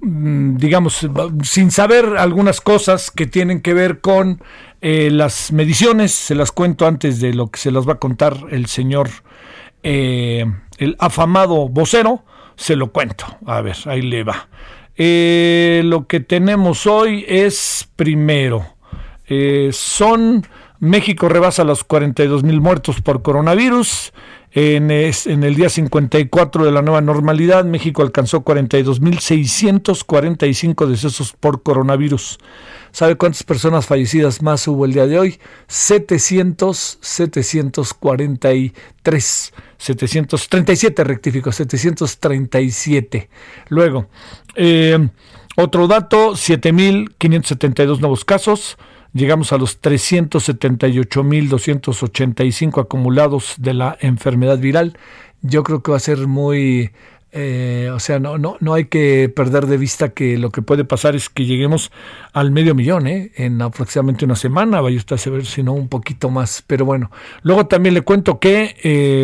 mm, 0.01 0.57
digamos, 0.57 1.07
sin 1.41 1.71
saber 1.71 2.17
algunas 2.19 2.61
cosas 2.61 3.09
que 3.09 3.25
tienen 3.25 3.61
que 3.61 3.73
ver 3.73 4.01
con 4.01 4.39
las 4.81 5.51
mediciones, 5.51 6.11
se 6.11 6.35
las 6.35 6.51
cuento 6.51 6.85
antes 6.85 7.19
de 7.19 7.33
lo 7.33 7.47
que 7.47 7.59
se 7.59 7.71
las 7.71 7.89
va 7.89 7.93
a 7.93 7.97
contar 7.97 8.37
el 8.51 8.67
señor 8.67 9.09
el 10.77 10.95
afamado 10.99 11.69
vocero, 11.69 12.23
se 12.55 12.75
lo 12.75 12.91
cuento. 12.91 13.25
A 13.45 13.61
ver, 13.61 13.75
ahí 13.85 14.01
le 14.01 14.23
va. 14.23 14.47
Eh, 14.95 15.81
lo 15.85 16.07
que 16.07 16.19
tenemos 16.19 16.87
hoy 16.87 17.25
es 17.27 17.89
primero, 17.95 18.65
eh, 19.27 19.69
son 19.73 20.47
México 20.79 21.29
rebasa 21.29 21.63
los 21.63 21.83
42 21.83 22.43
mil 22.43 22.61
muertos 22.61 23.01
por 23.01 23.21
coronavirus. 23.21 24.13
En, 24.57 24.89
el 24.89 25.55
día 25.55 25.69
54 25.69 26.63
de 26.63 26.71
la 26.71 26.81
nueva 26.81 27.01
normalidad, 27.01 27.65
México 27.65 28.01
alcanzó 28.01 28.39
42 28.39 29.01
mil 29.01 29.19
645 29.19 30.87
decesos 30.87 31.35
por 31.37 31.61
coronavirus. 31.61 32.39
¿Sabe 32.93 33.17
cuántas 33.17 33.43
personas 33.43 33.85
fallecidas 33.85 34.41
más 34.41 34.65
hubo 34.69 34.85
el 34.85 34.93
día 34.93 35.07
de 35.07 35.19
hoy? 35.19 35.37
700, 35.67 36.99
743. 37.01 39.53
737, 39.77 41.03
rectifico, 41.03 41.51
737. 41.51 43.29
Luego, 43.67 44.07
eh, 44.55 45.09
otro 45.57 45.87
dato, 45.87 46.31
7.572 46.31 47.99
nuevos 47.99 48.23
casos. 48.23 48.77
Llegamos 49.15 49.51
a 49.53 49.57
los 49.57 49.81
378.285 49.81 52.81
acumulados 52.81 53.55
de 53.57 53.73
la 53.73 53.97
enfermedad 54.01 54.59
viral. 54.59 54.97
Yo 55.41 55.63
creo 55.63 55.81
que 55.81 55.91
va 55.91 55.97
a 55.97 56.01
ser 56.01 56.27
muy 56.27 56.91
eh, 57.31 57.89
o 57.93 57.99
sea, 57.99 58.19
no, 58.19 58.37
no, 58.37 58.57
no 58.59 58.73
hay 58.73 58.85
que 58.85 59.31
perder 59.33 59.67
de 59.67 59.77
vista 59.77 60.09
que 60.09 60.37
lo 60.37 60.51
que 60.51 60.61
puede 60.61 60.83
pasar 60.83 61.15
es 61.15 61.29
que 61.29 61.45
lleguemos 61.45 61.93
al 62.33 62.51
medio 62.51 62.75
millón 62.75 63.07
¿eh? 63.07 63.31
en 63.35 63.61
aproximadamente 63.61 64.25
una 64.25 64.37
semana, 64.37 64.79
vaya 64.79 64.95
usted 64.97 65.15
a 65.15 65.17
saber 65.17 65.45
si 65.45 65.63
no 65.63 65.71
un 65.71 65.87
poquito 65.87 66.29
más. 66.29 66.61
Pero 66.67 66.83
bueno, 66.83 67.09
luego 67.41 67.67
también 67.67 67.93
le 67.93 68.01
cuento 68.01 68.39
que 68.39 68.75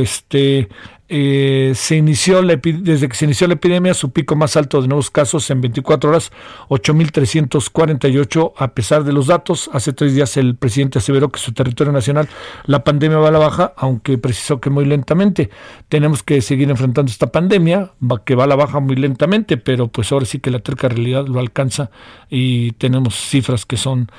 este 0.03 0.69
eh, 1.13 1.73
se 1.75 1.97
inició 1.97 2.41
desde 2.41 3.09
que 3.09 3.15
se 3.17 3.25
inició 3.25 3.45
la 3.47 3.55
epidemia, 3.55 3.93
su 3.93 4.11
pico 4.11 4.37
más 4.37 4.55
alto 4.55 4.81
de 4.81 4.87
nuevos 4.87 5.11
casos 5.11 5.49
en 5.49 5.59
24 5.59 6.09
horas, 6.09 6.31
8.348, 6.69 8.53
a 8.55 8.69
pesar 8.69 9.03
de 9.03 9.11
los 9.11 9.27
datos. 9.27 9.69
Hace 9.73 9.91
tres 9.91 10.15
días 10.15 10.37
el 10.37 10.55
presidente 10.55 10.99
aseveró 10.99 11.29
que 11.29 11.37
su 11.37 11.51
territorio 11.51 11.91
nacional 11.91 12.29
la 12.65 12.85
pandemia 12.85 13.17
va 13.17 13.27
a 13.27 13.31
la 13.31 13.39
baja, 13.39 13.73
aunque 13.75 14.17
precisó 14.17 14.61
que 14.61 14.69
muy 14.69 14.85
lentamente. 14.85 15.49
Tenemos 15.89 16.23
que 16.23 16.41
seguir 16.41 16.69
enfrentando 16.69 17.11
esta 17.11 17.27
pandemia, 17.27 17.91
que 18.23 18.35
va 18.35 18.45
a 18.45 18.47
la 18.47 18.55
baja 18.55 18.79
muy 18.79 18.95
lentamente, 18.95 19.57
pero 19.57 19.89
pues 19.89 20.13
ahora 20.13 20.25
sí 20.25 20.39
que 20.39 20.49
la 20.49 20.59
terca 20.59 20.87
realidad 20.87 21.27
lo 21.27 21.41
alcanza 21.41 21.91
y 22.29 22.71
tenemos 22.73 23.15
cifras 23.15 23.65
que 23.65 23.75
son 23.75 24.09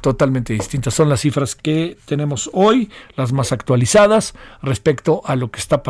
totalmente 0.00 0.52
distintas. 0.52 0.94
Son 0.94 1.08
las 1.08 1.20
cifras 1.20 1.54
que 1.54 1.96
tenemos 2.06 2.50
hoy, 2.52 2.90
las 3.16 3.32
más 3.32 3.52
actualizadas 3.52 4.34
respecto 4.62 5.22
a 5.24 5.36
lo 5.36 5.52
que 5.52 5.60
está 5.60 5.84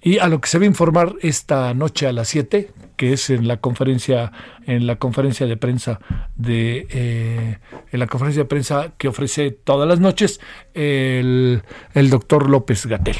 y 0.00 0.18
a 0.18 0.28
lo 0.28 0.40
que 0.40 0.48
se 0.48 0.58
va 0.58 0.64
a 0.64 0.66
informar 0.66 1.14
esta 1.20 1.72
noche 1.74 2.06
a 2.06 2.12
las 2.12 2.28
7, 2.28 2.70
que 2.96 3.12
es 3.12 3.30
en 3.30 3.46
la 3.46 3.58
conferencia 3.58 4.32
en 4.66 4.86
la 4.86 4.96
conferencia 4.96 5.46
de 5.46 5.56
prensa 5.56 6.00
de 6.36 6.86
eh, 6.90 7.58
en 7.90 8.00
la 8.00 8.06
conferencia 8.06 8.42
de 8.42 8.48
prensa 8.48 8.92
que 8.96 9.08
ofrece 9.08 9.50
todas 9.50 9.88
las 9.88 10.00
noches 10.00 10.40
el, 10.74 11.62
el 11.94 12.10
doctor 12.10 12.48
López 12.48 12.86
Gatel. 12.86 13.16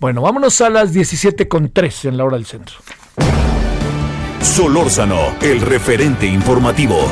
Bueno, 0.00 0.22
vámonos 0.22 0.60
a 0.60 0.70
las 0.70 0.92
17 0.92 1.48
con 1.48 1.70
3 1.70 2.06
en 2.06 2.16
la 2.16 2.24
hora 2.24 2.36
del 2.36 2.46
centro. 2.46 2.76
Solórzano, 4.40 5.36
el 5.40 5.60
referente 5.60 6.26
informativo. 6.26 7.10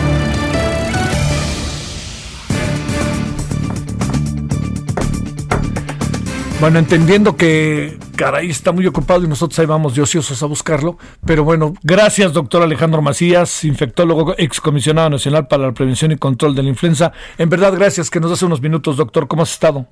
Bueno, 6.65 6.79
entendiendo 6.79 7.37
que 7.37 7.99
caray 8.17 8.49
está 8.49 8.73
muy 8.73 8.87
ocupado 8.87 9.23
y 9.23 9.29
nosotros 9.29 9.59
ahí 9.59 9.67
vamos 9.67 9.95
de 9.95 10.01
ociosos 10.01 10.43
a 10.43 10.47
buscarlo, 10.47 10.97
pero 11.27 11.45
bueno, 11.45 11.75
gracias 11.83 12.33
doctor 12.33 12.63
Alejandro 12.63 13.03
Macías, 13.03 13.65
infectólogo 13.65 14.35
excomisionado 14.39 15.11
nacional 15.11 15.47
para 15.47 15.67
la 15.67 15.73
prevención 15.73 16.13
y 16.13 16.17
control 16.17 16.55
de 16.55 16.63
la 16.63 16.71
influenza. 16.71 17.13
En 17.37 17.51
verdad, 17.51 17.75
gracias 17.75 18.09
que 18.09 18.19
nos 18.19 18.33
hace 18.33 18.47
unos 18.47 18.63
minutos, 18.63 18.97
doctor. 18.97 19.29
¿Cómo 19.29 19.43
has 19.43 19.53
estado? 19.53 19.87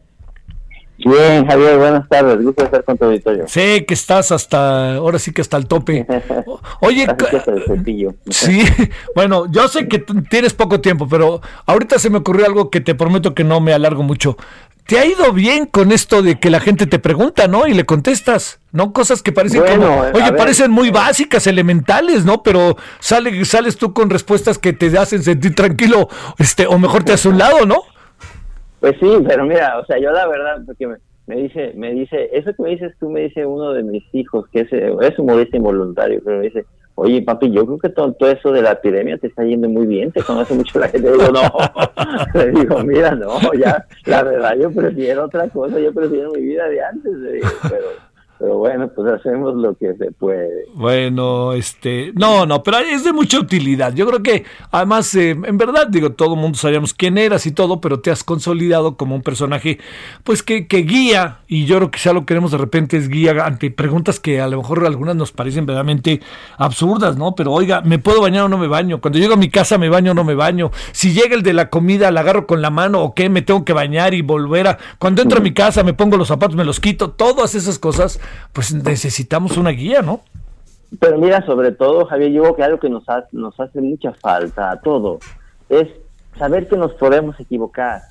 Bien, 0.97 1.47
Javier, 1.47 1.79
buenas 1.79 2.09
tardes. 2.09 2.43
Gusto 2.43 2.65
estar 2.65 2.85
con 2.85 2.97
tu 2.97 3.05
auditorio. 3.05 3.49
Sé 3.49 3.85
que 3.85 3.95
estás 3.95 4.31
hasta, 4.31 4.95
ahora 4.95 5.19
sí 5.19 5.33
que 5.33 5.41
hasta 5.41 5.57
el 5.57 5.67
tope. 5.67 6.07
Oye, 6.81 7.07
sí, 8.31 8.63
bueno, 9.15 9.45
yo 9.51 9.69
sé 9.69 9.89
que 9.89 9.99
tienes 10.31 10.55
poco 10.55 10.81
tiempo, 10.81 11.09
pero 11.09 11.41
ahorita 11.67 11.99
se 11.99 12.09
me 12.09 12.19
ocurrió 12.19 12.47
algo 12.47 12.71
que 12.71 12.81
te 12.81 12.95
prometo 12.95 13.35
que 13.35 13.45
no 13.45 13.61
me 13.61 13.73
alargo 13.73 14.03
mucho. 14.03 14.37
Te 14.87 14.99
ha 14.99 15.07
ido 15.07 15.33
bien 15.33 15.67
con 15.67 15.93
esto 15.93 16.23
de 16.23 16.39
que 16.39 16.51
la 16.51 16.61
gente 16.61 16.87
te 16.87 16.99
pregunta, 16.99 17.47
¿no? 17.47 17.67
Y 17.67 17.75
le 17.75 17.85
contestas, 17.85 18.61
¿no? 18.73 18.93
Cosas 18.93 19.23
que 19.23 19.33
parecen 19.33 19.63
como, 19.63 20.01
oye, 20.13 20.33
parecen 20.33 20.71
muy 20.71 20.91
básicas, 20.91 21.47
elementales, 21.47 22.25
¿no? 22.25 22.43
Pero 22.43 22.77
sale, 22.99 23.45
sales 23.45 23.77
tú 23.77 23.93
con 23.93 24.11
respuestas 24.11 24.59
que 24.59 24.73
te 24.73 24.97
hacen 24.99 25.23
sentir 25.23 25.55
tranquilo, 25.55 26.09
este, 26.39 26.67
o 26.67 26.79
mejor 26.79 27.05
te 27.05 27.13
hace 27.13 27.29
un 27.29 27.39
lado, 27.39 27.65
¿no? 27.65 27.83
Pues 28.81 28.97
sí, 29.01 29.09
pero 29.27 29.47
mira, 29.47 29.79
o 29.79 29.87
sea, 29.87 29.99
yo 29.99 30.11
la 30.11 30.27
verdad, 30.27 30.61
porque 30.67 30.89
me, 31.27 31.37
dice, 31.37 31.73
me 31.77 31.93
dice, 31.93 32.31
eso 32.33 32.51
que 32.53 32.63
me 32.63 32.71
dices 32.71 32.93
tú, 32.99 33.09
me 33.09 33.21
dice 33.21 33.47
uno 33.47 33.73
de 33.73 33.85
mis 33.85 34.03
hijos, 34.13 34.49
que 34.49 34.61
es, 34.61 34.73
es 34.73 35.19
humorista 35.19 35.57
involuntario, 35.57 36.21
pero 36.25 36.39
me 36.39 36.45
dice, 36.45 36.67
Oye, 36.95 37.23
papi, 37.23 37.51
yo 37.51 37.65
creo 37.65 37.79
que 37.79 37.89
todo, 37.89 38.15
eso 38.29 38.53
de 38.53 38.63
la 38.63 38.73
epidemia 38.73 39.17
te 39.17 39.29
está 39.29 39.45
yendo 39.45 39.69
muy 39.69 39.87
bien, 39.87 40.13
te 40.13 40.23
conoce 40.23 40.55
mucho 40.55 40.79
la 40.79 40.89
gente. 40.89 41.11
Digo, 41.11 41.29
no, 41.33 41.43
le 42.35 42.51
digo, 42.51 42.79
mira, 42.85 43.13
no, 43.15 43.39
ya, 43.55 43.87
la 44.05 44.23
verdad, 44.23 44.57
yo 44.57 44.71
prefiero 44.71 45.25
otra 45.25 45.49
cosa, 45.49 45.79
yo 45.79 45.93
prefiero 45.93 46.33
mi 46.33 46.43
vida 46.43 46.69
de 46.69 46.83
antes, 46.83 47.33
digo, 47.33 47.49
pero 47.63 47.87
pero 48.43 48.59
bueno, 48.59 48.91
pues 48.93 49.07
hacemos 49.13 49.55
lo 49.55 49.77
que 49.77 49.95
se 49.95 50.11
puede. 50.11 50.67
Bueno, 50.75 51.53
este, 51.53 52.11
no, 52.17 52.45
no, 52.45 52.61
pero 52.65 52.79
es 52.79 53.05
de 53.05 53.13
mucha 53.13 53.39
utilidad. 53.39 53.95
Yo 53.95 54.05
creo 54.05 54.21
que, 54.21 54.45
además, 54.73 55.15
eh, 55.15 55.31
en 55.31 55.57
verdad, 55.57 55.87
digo, 55.87 56.11
todo 56.11 56.35
el 56.35 56.41
mundo 56.41 56.59
sabíamos 56.59 56.93
quién 56.93 57.19
eras 57.19 57.47
y 57.47 57.53
todo, 57.53 57.81
pero 57.81 58.01
te 58.01 58.11
has 58.11 58.25
consolidado 58.25 58.97
como 58.97 59.15
un 59.15 59.23
personaje, 59.23 59.79
pues 60.25 60.43
que, 60.43 60.67
que 60.67 60.79
guía, 60.79 61.39
y 61.47 61.67
yo 61.67 61.77
creo 61.77 61.93
que 61.93 62.01
ya 62.01 62.13
lo 62.13 62.27
queremos 62.27 62.51
de 62.51 62.59
repente 62.59 62.97
es 62.97 63.09
guía 63.09 63.31
ante 63.45 63.71
preguntas 63.71 64.19
que 64.19 64.41
a 64.41 64.49
lo 64.49 64.57
mejor 64.57 64.85
algunas 64.87 65.15
nos 65.15 65.31
parecen 65.31 65.65
verdaderamente 65.65 66.21
absurdas, 66.59 67.17
¿no? 67.17 67.37
Pero 67.37 67.53
oiga, 67.53 67.83
¿me 67.83 68.01
puedo 68.01 68.23
bañar 68.23 68.43
o 68.43 68.49
no 68.49 68.59
me 68.59 68.67
baño? 68.67 69.01
Cuando 69.01 69.21
llego 69.21 69.35
a 69.35 69.37
mi 69.37 69.51
casa, 69.51 69.79
¿me 69.79 69.89
baño 69.89 70.11
o 70.11 70.15
no 70.15 70.25
me 70.25 70.35
baño? 70.35 70.73
Si 70.91 71.13
llega 71.13 71.37
el 71.37 71.45
de 71.45 71.53
la 71.53 71.71
comida, 71.71 72.11
la 72.11 72.23
agarro 72.23 72.49
con 72.49 72.61
la 72.61 72.71
mano 72.71 73.03
o 73.03 73.15
qué, 73.15 73.29
me 73.29 73.43
tengo 73.43 73.65
que 73.65 73.73
bañar 73.73 74.15
y 74.15 74.23
volver 74.23 74.67
a. 74.67 74.79
Cuando 74.99 75.23
entro 75.23 75.39
a 75.39 75.43
mi 75.43 75.55
casa, 75.55 75.85
me 75.85 75.95
pongo 75.95 76.17
los 76.17 76.27
zapatos, 76.27 76.57
me 76.57 76.65
los 76.65 76.81
quito, 76.81 77.11
todas 77.11 77.55
esas 77.55 77.79
cosas 77.79 78.19
pues 78.53 78.73
necesitamos 78.75 79.57
una 79.57 79.71
guía, 79.71 80.03
¿no? 80.03 80.21
Pero 81.01 81.19
mira, 81.19 81.45
sobre 81.47 81.73
todo, 81.73 82.05
Javier, 82.05 82.33
yo 82.33 82.43
creo 82.43 82.57
que 82.57 82.63
algo 82.63 82.79
que 82.79 82.91
nos, 82.91 83.05
nos 83.33 83.59
hace 83.59 83.81
mucha 83.81 84.13
falta 84.13 84.71
a 84.71 84.81
todos 84.81 85.21
es 85.69 85.89
saber 86.39 86.69
que 86.69 86.77
nos 86.77 86.93
podemos 86.95 87.39
equivocar 87.41 88.03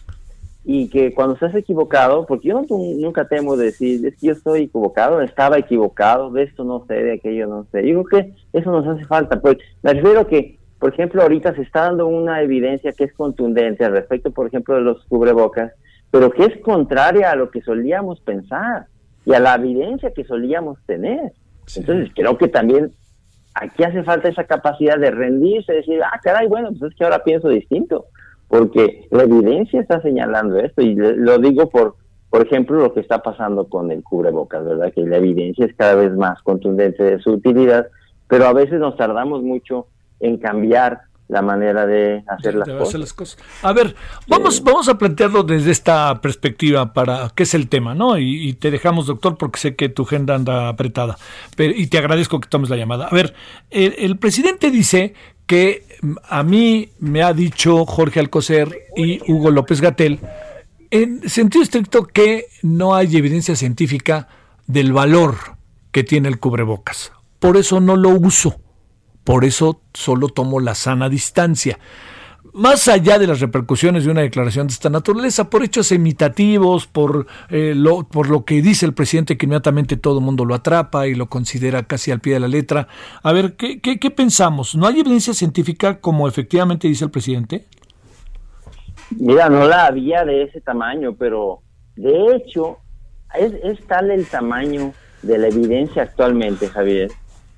y 0.64 0.90
que 0.90 1.14
cuando 1.14 1.34
estás 1.34 1.56
equivocado, 1.56 2.26
porque 2.26 2.50
yo 2.50 2.64
nunca 2.70 3.28
temo 3.28 3.58
decir, 3.58 4.06
es 4.06 4.16
que 4.18 4.28
yo 4.28 4.34
estoy 4.34 4.64
equivocado, 4.64 5.22
estaba 5.22 5.58
equivocado, 5.58 6.32
de 6.32 6.44
esto 6.44 6.64
no 6.64 6.86
sé, 6.88 6.96
de 6.96 7.14
aquello 7.14 7.48
no 7.48 7.66
sé. 7.72 7.88
Yo 7.88 8.04
creo 8.04 8.24
que 8.24 8.34
eso 8.54 8.72
nos 8.72 8.88
hace 8.88 9.06
falta. 9.06 9.42
Pues 9.42 9.58
me 9.82 9.94
refiero 9.94 10.28
que, 10.28 10.60
por 10.80 10.94
ejemplo, 10.94 11.22
ahorita 11.24 11.56
se 11.56 11.64
está 11.64 11.84
dando 11.84 12.08
una 12.08 12.42
evidencia 12.42 12.94
que 12.94 13.06
es 13.06 13.14
contundente 13.14 13.86
al 13.86 13.94
respecto, 13.94 14.32
por 14.32 14.48
ejemplo, 14.48 14.76
de 14.76 14.82
los 14.82 15.04
cubrebocas, 15.06 15.72
pero 16.12 16.32
que 16.32 16.46
es 16.46 16.58
contraria 16.62 17.32
a 17.32 17.36
lo 17.36 17.50
que 17.50 17.62
solíamos 17.62 18.20
pensar 18.20 18.86
y 19.26 19.34
a 19.34 19.40
la 19.40 19.56
evidencia 19.56 20.12
que 20.12 20.24
solíamos 20.24 20.80
tener. 20.86 21.32
Entonces 21.76 22.10
creo 22.16 22.38
que 22.38 22.48
también 22.48 22.92
aquí 23.54 23.84
hace 23.84 24.04
falta 24.04 24.30
esa 24.30 24.46
capacidad 24.46 24.98
de 24.98 25.12
rendirse, 25.12 25.74
decir, 25.74 26.02
ah, 26.04 26.20
caray, 26.24 26.48
bueno, 26.48 26.70
pues 26.78 26.92
es 26.92 26.98
que 26.98 27.04
ahora 27.04 27.24
pienso 27.24 27.50
distinto, 27.50 28.06
porque 28.48 29.08
la 29.12 29.24
evidencia 29.24 29.80
está 29.80 30.02
señalando 30.02 30.58
esto 30.60 30.82
y 30.82 30.96
lo 30.96 31.38
digo 31.38 31.70
por, 31.70 31.96
por 32.30 32.46
ejemplo, 32.46 32.78
lo 32.78 32.94
que 32.94 33.02
está 33.02 33.22
pasando 33.22 33.68
con 33.68 33.92
el 33.92 34.04
cubrebocas, 34.04 34.66
¿verdad? 34.66 34.94
Que 34.94 35.06
la 35.06 35.18
evidencia 35.18 35.66
es 35.66 35.76
cada 35.76 35.96
vez 35.96 36.14
más 36.16 36.42
contundente 36.42 37.04
de 37.04 37.20
su 37.20 37.32
utilidad, 37.32 37.88
pero 38.28 38.46
a 38.46 38.54
veces 38.54 38.80
nos 38.80 38.96
tardamos 38.96 39.44
mucho 39.44 39.88
en 40.20 40.38
cambiar 40.38 41.02
la 41.32 41.42
manera 41.42 41.86
de 41.86 42.26
hacer, 42.28 42.56
las, 42.56 43.14
cosas. 43.14 43.38
A 43.62 43.72
ver, 43.72 43.96
vamos, 44.28 44.62
vamos 44.62 44.90
a 44.90 44.98
plantearlo 44.98 45.44
desde 45.44 45.72
esta 45.72 46.20
perspectiva 46.20 46.92
para 46.92 47.32
qué 47.34 47.44
es 47.44 47.54
el 47.54 47.70
tema, 47.70 47.96
¿no? 47.96 48.18
Y, 48.18 48.52
te 48.56 48.70
dejamos, 48.70 49.08
doctor, 49.08 49.38
porque 49.38 49.58
sé 49.58 49.76
que 49.78 49.88
tu 49.88 50.04
agenda 50.04 50.36
anda 50.36 50.68
apretada. 50.68 51.18
Pero, 51.56 51.74
y 51.74 51.88
te 51.88 51.98
agradezco 51.98 52.42
que 52.42 52.50
tomes 52.50 52.70
la 52.70 52.76
llamada. 52.76 53.08
A 53.08 53.16
ver, 53.16 53.34
el, 53.70 54.18
presidente 54.18 54.72
dice 54.72 55.14
que 55.48 55.86
mm, 56.02 56.16
a 56.28 56.44
mí 56.44 56.90
me 57.00 57.24
ha 57.24 57.32
dicho 57.32 57.86
Jorge 57.86 58.20
Alcocer 58.20 58.90
y 58.98 59.22
Hugo 59.32 59.52
López 59.52 59.80
Gatel, 59.80 60.20
en 60.90 61.30
sentido 61.30 61.64
estricto, 61.64 62.08
que 62.08 62.48
no 62.62 62.94
hay 62.94 63.16
evidencia 63.16 63.56
científica 63.56 64.28
del 64.68 64.92
valor 64.92 65.36
que 65.94 66.04
tiene 66.04 66.28
el 66.28 66.40
cubrebocas. 66.40 67.14
Por 67.40 67.56
eso 67.56 67.80
no 67.80 67.96
lo 67.96 68.10
uso. 68.10 68.60
Por 69.24 69.46
eso 69.46 69.82
solo 69.94 70.30
tomo 70.30 70.60
la 70.60 70.76
sana 70.76 71.10
distancia. 71.10 71.78
Más 72.54 72.90
allá 72.90 73.18
de 73.18 73.28
las 73.28 73.40
repercusiones 73.40 74.04
de 74.04 74.12
una 74.12 74.22
declaración 74.22 74.68
de 74.68 74.74
esta 74.74 74.90
naturaleza, 74.90 75.50
por 75.50 75.64
hechos 75.64 75.92
imitativos, 75.94 76.86
por, 76.86 77.26
eh, 77.50 77.74
lo, 77.76 78.04
por 78.04 78.30
lo 78.30 78.44
que 78.44 78.62
dice 78.62 78.86
el 78.86 78.94
presidente, 78.94 79.38
que 79.38 79.46
inmediatamente 79.46 79.96
todo 79.96 80.20
el 80.20 80.26
mundo 80.26 80.44
lo 80.44 80.56
atrapa 80.56 81.08
y 81.08 81.16
lo 81.16 81.28
considera 81.28 81.84
casi 81.84 82.12
al 82.12 82.20
pie 82.20 82.34
de 82.34 82.40
la 82.42 82.50
letra. 82.50 82.90
A 83.24 83.32
ver, 83.32 83.56
¿qué, 83.56 83.80
qué, 83.80 84.12
pensamos? 84.12 84.76
¿No 84.76 84.86
hay 84.86 85.00
evidencia 85.00 85.34
científica 85.34 86.02
como 86.02 86.28
efectivamente 86.28 86.90
dice 86.90 87.06
el 87.06 87.12
presidente? 87.12 87.68
Mira, 89.12 89.48
no 89.48 89.66
la 89.66 89.86
había 89.86 90.26
de 90.26 90.44
ese 90.44 90.60
tamaño, 90.60 91.16
pero 91.18 91.62
de 91.96 92.36
hecho 92.36 92.80
es, 93.34 93.54
es 93.64 93.86
tal 93.88 94.12
el 94.12 94.26
tamaño 94.26 94.94
de 95.22 95.38
la 95.38 95.48
evidencia 95.48 96.04
actualmente, 96.04 96.68
Javier, 96.68 97.12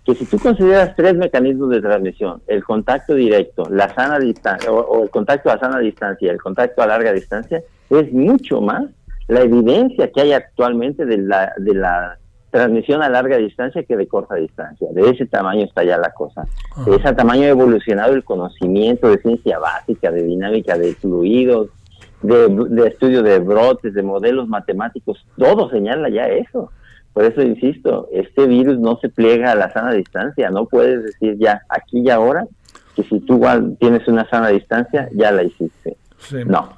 que 0.05 0.15
si 0.15 0.25
tú 0.25 0.37
consideras 0.37 0.95
tres 0.95 1.15
mecanismos 1.15 1.69
de 1.69 1.81
transmisión, 1.81 2.41
el 2.47 2.63
contacto 2.63 3.15
directo, 3.15 3.63
la 3.69 3.93
sana 3.93 4.19
distancia, 4.19 4.71
o, 4.71 5.03
el 5.03 5.09
contacto 5.09 5.49
a 5.49 5.59
sana 5.59 5.79
distancia 5.79 6.27
y 6.27 6.29
el 6.29 6.41
contacto 6.41 6.81
a 6.81 6.87
larga 6.87 7.13
distancia, 7.13 7.63
es 7.89 8.11
mucho 8.11 8.59
más 8.59 8.85
la 9.27 9.41
evidencia 9.41 10.11
que 10.11 10.21
hay 10.21 10.33
actualmente 10.33 11.05
de 11.05 11.17
la, 11.17 11.53
de 11.57 11.73
la 11.73 12.17
transmisión 12.51 13.01
a 13.01 13.09
larga 13.09 13.37
distancia 13.37 13.83
que 13.83 13.95
de 13.95 14.07
corta 14.07 14.35
distancia. 14.35 14.87
De 14.91 15.09
ese 15.09 15.25
tamaño 15.25 15.63
está 15.63 15.83
ya 15.83 15.97
la 15.97 16.11
cosa. 16.11 16.45
De 16.85 16.97
ese 16.97 17.13
tamaño 17.13 17.43
ha 17.43 17.49
evolucionado 17.49 18.13
el 18.13 18.23
conocimiento 18.25 19.09
de 19.09 19.19
ciencia 19.19 19.57
básica, 19.57 20.11
de 20.11 20.23
dinámica 20.23 20.77
de 20.77 20.93
fluidos, 20.95 21.69
de, 22.21 22.47
de 22.69 22.87
estudio 22.87 23.23
de 23.23 23.39
brotes, 23.39 23.93
de 23.93 24.03
modelos 24.03 24.47
matemáticos, 24.47 25.25
todo 25.37 25.69
señala 25.69 26.09
ya 26.09 26.27
eso. 26.27 26.71
Por 27.13 27.25
eso 27.25 27.41
insisto, 27.41 28.09
este 28.11 28.47
virus 28.47 28.79
no 28.79 28.97
se 28.99 29.09
pliega 29.09 29.51
a 29.51 29.55
la 29.55 29.71
sana 29.71 29.93
distancia. 29.93 30.49
No 30.49 30.65
puedes 30.65 31.03
decir 31.03 31.37
ya, 31.37 31.61
aquí 31.69 31.99
y 31.99 32.09
ahora, 32.09 32.45
que 32.95 33.03
si 33.03 33.19
tú 33.21 33.41
tienes 33.79 34.07
una 34.07 34.27
sana 34.29 34.49
distancia, 34.49 35.09
ya 35.13 35.31
la 35.31 35.43
hiciste. 35.43 35.95
No. 36.45 36.77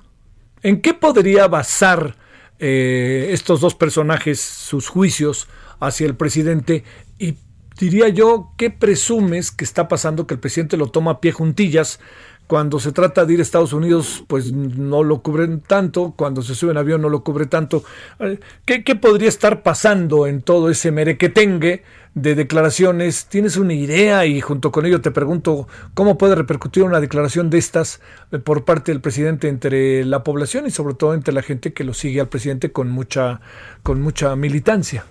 ¿En 0.61 0.81
qué 0.81 0.93
podría 0.93 1.47
basar 1.47 2.15
eh, 2.59 3.27
estos 3.31 3.61
dos 3.61 3.75
personajes 3.75 4.41
sus 4.41 4.89
juicios 4.89 5.47
hacia 5.79 6.07
el 6.07 6.15
presidente? 6.15 6.83
Y 7.17 7.35
diría 7.79 8.09
yo, 8.09 8.51
¿qué 8.57 8.69
presumes 8.69 9.51
que 9.51 9.63
está 9.63 9.87
pasando 9.87 10.27
que 10.27 10.33
el 10.33 10.39
presidente 10.39 10.75
lo 10.75 10.87
toma 10.87 11.11
a 11.11 11.21
pie 11.21 11.31
juntillas? 11.31 11.99
Cuando 12.47 12.79
se 12.79 12.91
trata 12.91 13.25
de 13.25 13.33
ir 13.33 13.39
a 13.39 13.41
Estados 13.41 13.73
Unidos, 13.73 14.23
pues 14.27 14.51
no 14.51 15.03
lo 15.03 15.23
cubren 15.23 15.61
tanto. 15.61 16.13
Cuando 16.15 16.43
se 16.43 16.53
sube 16.53 16.71
en 16.71 16.77
avión, 16.77 17.01
no 17.01 17.09
lo 17.09 17.23
cubre 17.23 17.47
tanto. 17.47 17.83
Eh, 18.19 18.39
¿Qué, 18.65 18.83
qué 18.83 18.95
podría 18.95 19.29
estar 19.29 19.63
pasando 19.63 20.27
en 20.27 20.43
todo 20.43 20.69
ese 20.69 20.91
merequetengue 20.91 21.81
de 22.13 22.35
declaraciones? 22.35 23.25
¿Tienes 23.25 23.57
una 23.57 23.73
idea? 23.73 24.27
Y 24.27 24.41
junto 24.41 24.71
con 24.71 24.85
ello 24.85 25.01
te 25.01 25.09
pregunto, 25.09 25.67
¿cómo 25.95 26.19
puede 26.19 26.35
repercutir 26.35 26.83
una 26.83 27.01
declaración 27.01 27.49
de 27.49 27.57
estas 27.57 27.99
eh, 28.31 28.37
por 28.37 28.63
parte 28.63 28.91
del 28.91 29.01
presidente 29.01 29.47
entre 29.47 30.05
la 30.05 30.23
población 30.23 30.67
y 30.67 30.71
sobre 30.71 30.93
todo 30.93 31.15
entre 31.15 31.33
la 31.33 31.41
gente 31.41 31.73
que 31.73 31.83
lo 31.83 31.95
sigue 31.95 32.21
al 32.21 32.27
presidente 32.27 32.71
con 32.71 32.91
mucha, 32.91 33.41
con 33.81 34.01
mucha 34.01 34.35
militancia? 34.35 35.05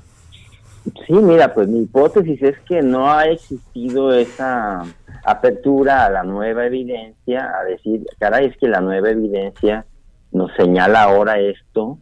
Sí, 0.85 1.15
mira, 1.15 1.53
pues 1.53 1.67
mi 1.67 1.83
hipótesis 1.83 2.43
es 2.43 2.59
que 2.69 2.81
no 2.83 3.11
ha 3.11 3.27
existido 3.27 4.13
esa 4.15 4.85
apertura 5.25 6.05
a 6.05 6.11
la 6.11 6.23
nueva 6.23 6.67
evidencia, 6.67 7.51
a 7.59 7.65
decir, 7.65 8.05
caray, 8.19 8.47
es 8.47 8.57
que 8.59 8.69
la 8.69 8.81
nueva 8.81 9.11
evidencia 9.11 9.87
nos 10.33 10.53
señala 10.55 11.03
ahora 11.03 11.39
esto 11.39 11.99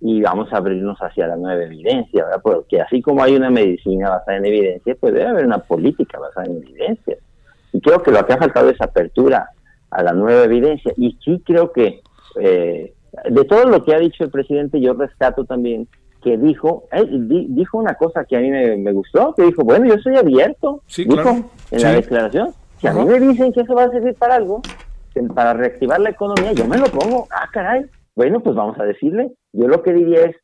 y 0.00 0.20
vamos 0.22 0.52
a 0.52 0.58
abrirnos 0.58 0.98
hacia 0.98 1.26
la 1.26 1.36
nueva 1.36 1.62
evidencia, 1.62 2.24
¿verdad? 2.24 2.40
Porque 2.42 2.80
así 2.80 3.00
como 3.02 3.22
hay 3.22 3.36
una 3.36 3.50
medicina 3.50 4.10
basada 4.10 4.38
en 4.38 4.46
evidencia, 4.46 4.96
pues 5.00 5.14
debe 5.14 5.28
haber 5.28 5.46
una 5.46 5.58
política 5.58 6.18
basada 6.18 6.46
en 6.46 6.58
evidencia. 6.58 7.16
Y 7.72 7.80
creo 7.80 8.02
que 8.02 8.10
lo 8.10 8.24
que 8.24 8.32
ha 8.32 8.38
faltado 8.38 8.70
es 8.70 8.80
apertura 8.80 9.48
a 9.90 10.02
la 10.02 10.12
nueva 10.12 10.44
evidencia. 10.44 10.92
Y 10.96 11.18
sí 11.24 11.42
creo 11.44 11.72
que 11.72 12.02
eh, 12.40 12.92
de 13.30 13.44
todo 13.44 13.64
lo 13.66 13.82
que 13.84 13.94
ha 13.94 13.98
dicho 13.98 14.24
el 14.24 14.30
presidente, 14.30 14.80
yo 14.80 14.92
rescato 14.94 15.44
también 15.44 15.88
que 16.24 16.38
dijo, 16.38 16.84
dijo 17.10 17.78
una 17.78 17.94
cosa 17.94 18.24
que 18.24 18.36
a 18.36 18.40
mí 18.40 18.50
me, 18.50 18.92
gustó, 18.92 19.34
que 19.34 19.42
dijo, 19.42 19.62
bueno, 19.62 19.84
yo 19.84 19.98
soy 19.98 20.16
abierto, 20.16 20.80
dijo 20.96 21.50
en 21.70 21.82
la 21.82 21.92
declaración, 21.92 22.48
si 22.78 22.86
a 22.86 22.94
mí 22.94 23.04
me 23.04 23.20
dicen 23.20 23.52
que 23.52 23.60
eso 23.60 23.74
va 23.74 23.84
a 23.84 23.90
servir 23.90 24.14
para 24.14 24.36
algo, 24.36 24.62
para 25.34 25.52
reactivar 25.52 26.00
la 26.00 26.10
economía, 26.10 26.52
yo 26.52 26.66
me 26.66 26.78
lo 26.78 26.86
pongo, 26.86 27.28
ah, 27.30 27.46
caray, 27.52 27.84
bueno, 28.16 28.40
pues 28.40 28.56
vamos 28.56 28.80
a 28.80 28.84
decirle, 28.84 29.32
yo 29.52 29.68
lo 29.68 29.82
que 29.82 29.92
diría 29.92 30.24
es, 30.24 30.36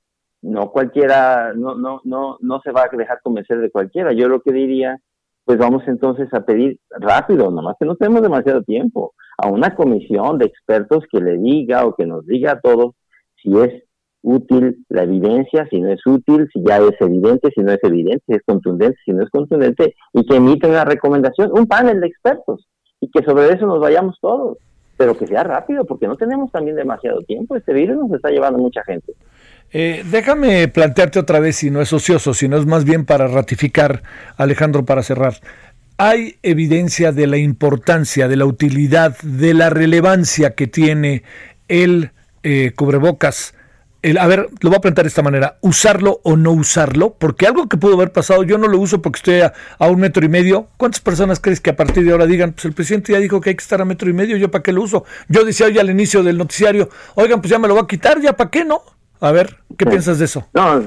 no 0.42 0.70
cualquiera, 0.70 1.54
no, 1.54 1.74
no, 1.74 2.02
no, 2.04 2.36
no 2.40 2.60
se 2.60 2.72
va 2.72 2.82
a 2.82 2.96
dejar 2.96 3.20
convencer 3.22 3.58
de 3.58 3.70
cualquiera, 3.70 4.12
yo 4.12 4.28
lo 4.28 4.42
que 4.42 4.52
diría, 4.52 4.98
pues 5.46 5.56
vamos 5.56 5.82
entonces 5.86 6.28
a 6.34 6.44
pedir 6.44 6.78
rápido, 6.90 7.50
nomás 7.50 7.76
que 7.80 7.86
no 7.86 7.96
tenemos 7.96 8.20
demasiado 8.20 8.62
tiempo, 8.62 9.14
a 9.38 9.48
una 9.48 9.74
comisión 9.74 10.36
de 10.36 10.44
expertos 10.44 11.04
que 11.10 11.20
le 11.20 11.38
diga 11.38 11.86
o 11.86 11.94
que 11.94 12.04
nos 12.04 12.26
diga 12.26 12.52
a 12.52 12.60
todos 12.60 12.94
si 13.42 13.58
es 13.58 13.82
útil 14.22 14.84
la 14.88 15.04
evidencia, 15.04 15.66
si 15.70 15.80
no 15.80 15.90
es 15.90 16.04
útil, 16.06 16.48
si 16.52 16.62
ya 16.66 16.78
es 16.78 17.00
evidente, 17.00 17.50
si 17.54 17.62
no 17.62 17.72
es 17.72 17.82
evidente, 17.82 18.22
si 18.26 18.34
es 18.34 18.42
contundente, 18.44 18.98
si 19.04 19.12
no 19.12 19.22
es 19.22 19.30
contundente, 19.30 19.94
y 20.12 20.24
que 20.26 20.36
emiten 20.36 20.70
una 20.70 20.84
recomendación, 20.84 21.50
un 21.52 21.66
panel 21.66 22.00
de 22.00 22.06
expertos, 22.06 22.68
y 23.00 23.10
que 23.10 23.24
sobre 23.24 23.52
eso 23.52 23.66
nos 23.66 23.80
vayamos 23.80 24.18
todos, 24.20 24.58
pero 24.96 25.16
que 25.16 25.26
sea 25.26 25.42
rápido, 25.42 25.84
porque 25.84 26.06
no 26.06 26.16
tenemos 26.16 26.52
también 26.52 26.76
demasiado 26.76 27.20
tiempo, 27.20 27.56
este 27.56 27.72
virus 27.72 27.96
nos 27.96 28.12
está 28.12 28.30
llevando 28.30 28.58
mucha 28.58 28.84
gente. 28.84 29.14
Eh, 29.72 30.02
déjame 30.10 30.68
plantearte 30.68 31.18
otra 31.18 31.40
vez 31.40 31.56
si 31.56 31.70
no 31.70 31.80
es 31.80 31.92
ocioso, 31.92 32.34
si 32.34 32.48
no 32.48 32.58
es 32.58 32.66
más 32.66 32.84
bien 32.84 33.06
para 33.06 33.28
ratificar, 33.28 34.02
Alejandro, 34.36 34.84
para 34.84 35.02
cerrar. 35.02 35.34
¿Hay 35.96 36.36
evidencia 36.42 37.12
de 37.12 37.26
la 37.26 37.36
importancia, 37.36 38.26
de 38.26 38.36
la 38.36 38.46
utilidad, 38.46 39.16
de 39.22 39.54
la 39.54 39.70
relevancia 39.70 40.54
que 40.54 40.66
tiene 40.66 41.22
el 41.68 42.10
eh, 42.42 42.72
cubrebocas? 42.74 43.54
El, 44.03 44.16
a 44.16 44.26
ver, 44.26 44.48
lo 44.61 44.70
voy 44.70 44.76
a 44.78 44.80
plantear 44.80 45.05
de 45.05 45.09
esta 45.09 45.22
manera, 45.22 45.59
usarlo 45.61 46.20
o 46.22 46.36
no 46.36 46.53
usarlo, 46.53 47.16
porque 47.18 47.46
algo 47.46 47.68
que 47.68 47.76
pudo 47.76 47.94
haber 47.94 48.12
pasado, 48.12 48.42
yo 48.44 48.57
no 48.57 48.66
lo 48.66 48.78
uso 48.78 49.03
porque 49.03 49.18
estoy 49.18 49.40
a, 49.40 49.53
a, 49.78 49.88
un 49.88 50.01
metro 50.01 50.24
y 50.24 50.28
medio. 50.28 50.68
¿Cuántas 50.78 51.01
personas 51.01 51.38
crees 51.38 51.61
que 51.61 51.70
a 51.70 51.76
partir 51.76 52.05
de 52.05 52.12
ahora 52.12 52.26
digan, 52.26 52.53
pues 52.53 52.64
el 52.64 52.72
presidente 52.72 53.12
ya 53.12 53.18
dijo 53.18 53.40
que 53.40 53.51
hay 53.51 53.57
que 53.57 53.62
estar 53.62 53.80
a 53.80 53.84
metro 53.84 54.09
y 54.09 54.14
medio, 54.14 54.38
yo 54.38 54.51
para 54.51 54.62
qué 54.62 54.72
lo 54.72 54.82
uso? 54.82 55.05
Yo 55.28 55.44
decía 55.44 55.66
hoy 55.66 55.78
al 55.78 55.90
inicio 55.90 56.22
del 56.22 56.38
noticiario, 56.38 56.88
oigan, 57.14 57.40
pues 57.40 57.51
ya 57.51 57.59
me 57.59 57.68
lo 57.68 57.74
voy 57.74 57.82
a 57.82 57.86
quitar, 57.86 58.20
ya 58.20 58.32
para 58.34 58.51
qué 58.51 58.64
no. 58.64 58.80
A 59.20 59.32
ver, 59.32 59.57
¿qué 59.76 59.84
sí. 59.84 59.90
piensas 59.90 60.18
de 60.18 60.24
eso? 60.24 60.46
No, 60.55 60.82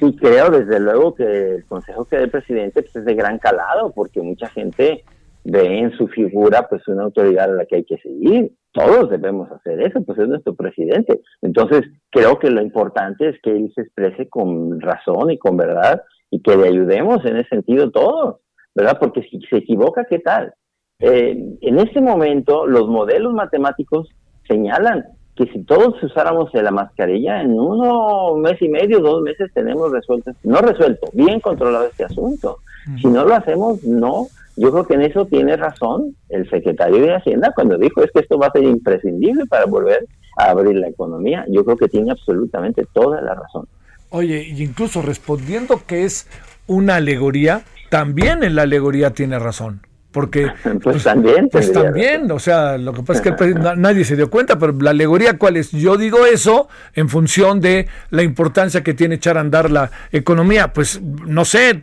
sí 0.00 0.16
creo 0.18 0.50
desde 0.50 0.80
luego 0.80 1.14
que 1.14 1.56
el 1.56 1.64
consejo 1.66 2.06
que 2.06 2.16
da 2.16 2.22
el 2.22 2.30
presidente 2.30 2.82
pues, 2.82 2.96
es 2.96 3.04
de 3.04 3.14
gran 3.14 3.38
calado, 3.38 3.92
porque 3.92 4.22
mucha 4.22 4.48
gente 4.48 5.04
ve 5.44 5.78
en 5.78 5.92
su 5.92 6.08
figura 6.08 6.66
pues 6.68 6.86
una 6.88 7.04
autoridad 7.04 7.50
a 7.50 7.54
la 7.54 7.66
que 7.66 7.76
hay 7.76 7.84
que 7.84 7.98
seguir. 7.98 8.52
Todos 8.72 9.10
debemos 9.10 9.50
hacer 9.52 9.80
eso, 9.80 10.02
pues 10.02 10.18
es 10.18 10.28
nuestro 10.28 10.54
presidente. 10.54 11.20
Entonces, 11.42 11.82
creo 12.10 12.38
que 12.38 12.50
lo 12.50 12.60
importante 12.62 13.28
es 13.28 13.40
que 13.42 13.50
él 13.50 13.70
se 13.74 13.82
exprese 13.82 14.28
con 14.28 14.80
razón 14.80 15.30
y 15.30 15.38
con 15.38 15.56
verdad 15.56 16.02
y 16.30 16.40
que 16.40 16.56
le 16.56 16.68
ayudemos 16.68 17.24
en 17.24 17.36
ese 17.36 17.50
sentido 17.50 17.90
todos, 17.90 18.40
¿verdad? 18.74 18.98
Porque 18.98 19.22
si 19.22 19.38
se 19.48 19.58
equivoca, 19.58 20.06
¿qué 20.08 20.18
tal? 20.18 20.52
Eh, 20.98 21.36
en 21.60 21.78
este 21.78 22.00
momento, 22.00 22.66
los 22.66 22.88
modelos 22.88 23.32
matemáticos 23.32 24.08
señalan 24.48 25.04
que 25.36 25.46
si 25.46 25.64
todos 25.64 26.00
usáramos 26.02 26.50
la 26.54 26.70
mascarilla, 26.70 27.40
en 27.42 27.58
uno 27.58 28.36
mes 28.36 28.60
y 28.60 28.68
medio, 28.68 29.00
dos 29.00 29.20
meses 29.22 29.50
tenemos 29.52 29.90
resuelto, 29.90 30.32
no 30.44 30.58
resuelto, 30.58 31.08
bien 31.12 31.40
controlado 31.40 31.86
este 31.86 32.04
asunto. 32.04 32.58
Si 33.00 33.06
no 33.06 33.24
lo 33.24 33.34
hacemos, 33.34 33.82
no. 33.82 34.28
Yo 34.56 34.70
creo 34.70 34.86
que 34.86 34.94
en 34.94 35.02
eso 35.02 35.26
tiene 35.26 35.56
razón 35.56 36.14
el 36.28 36.48
secretario 36.48 37.00
de 37.02 37.14
Hacienda 37.14 37.52
cuando 37.54 37.76
dijo 37.76 38.02
es 38.02 38.10
que 38.12 38.20
esto 38.20 38.38
va 38.38 38.48
a 38.48 38.52
ser 38.52 38.64
imprescindible 38.64 39.46
para 39.46 39.66
volver 39.66 40.06
a 40.38 40.50
abrir 40.50 40.76
la 40.76 40.88
economía. 40.88 41.44
Yo 41.48 41.64
creo 41.64 41.76
que 41.76 41.88
tiene 41.88 42.12
absolutamente 42.12 42.86
toda 42.92 43.20
la 43.20 43.34
razón. 43.34 43.66
Oye, 44.10 44.44
y 44.44 44.62
incluso 44.62 45.02
respondiendo 45.02 45.82
que 45.86 46.04
es 46.04 46.28
una 46.66 46.96
alegoría, 46.96 47.62
también 47.90 48.44
en 48.44 48.54
la 48.54 48.62
alegoría 48.62 49.10
tiene 49.10 49.38
razón 49.38 49.80
porque 50.14 50.46
pues, 50.62 50.78
pues 50.80 51.02
también 51.02 51.48
pues 51.50 51.72
también 51.72 52.30
o 52.30 52.38
sea 52.38 52.78
lo 52.78 52.94
que 52.94 53.02
pasa 53.02 53.20
es 53.20 53.36
que 53.36 53.54
nadie 53.76 54.04
se 54.06 54.16
dio 54.16 54.30
cuenta 54.30 54.58
pero 54.58 54.72
la 54.80 54.90
alegoría 54.90 55.36
cuál 55.36 55.58
es 55.58 55.72
yo 55.72 55.98
digo 55.98 56.24
eso 56.24 56.68
en 56.94 57.10
función 57.10 57.60
de 57.60 57.88
la 58.10 58.22
importancia 58.22 58.82
que 58.82 58.94
tiene 58.94 59.16
echar 59.16 59.36
a 59.36 59.40
andar 59.40 59.70
la 59.70 59.90
economía 60.12 60.72
pues 60.72 61.02
no 61.02 61.44
sé 61.44 61.74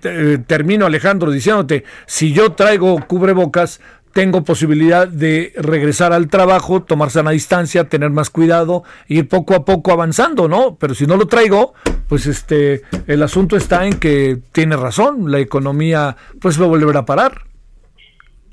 termino 0.47 0.87
Alejandro 0.87 1.29
diciéndote 1.29 1.83
si 2.07 2.33
yo 2.33 2.53
traigo 2.53 3.05
cubrebocas 3.05 3.81
tengo 4.13 4.43
posibilidad 4.43 5.07
de 5.07 5.53
regresar 5.55 6.11
al 6.11 6.27
trabajo, 6.27 6.83
tomar 6.83 7.11
sana 7.11 7.31
distancia, 7.31 7.87
tener 7.87 8.09
más 8.09 8.29
cuidado, 8.29 8.83
ir 9.07 9.29
poco 9.29 9.55
a 9.55 9.63
poco 9.63 9.91
avanzando, 9.91 10.47
¿no? 10.47 10.75
Pero 10.75 10.95
si 10.95 11.05
no 11.05 11.15
lo 11.15 11.27
traigo, 11.27 11.73
pues 12.09 12.25
este, 12.25 12.81
el 13.07 13.23
asunto 13.23 13.55
está 13.55 13.85
en 13.85 13.93
que 13.93 14.39
tiene 14.51 14.75
razón, 14.75 15.31
la 15.31 15.39
economía 15.39 16.17
pues 16.41 16.59
va 16.59 16.65
a 16.65 16.69
volver 16.69 16.97
a 16.97 17.05
parar. 17.05 17.50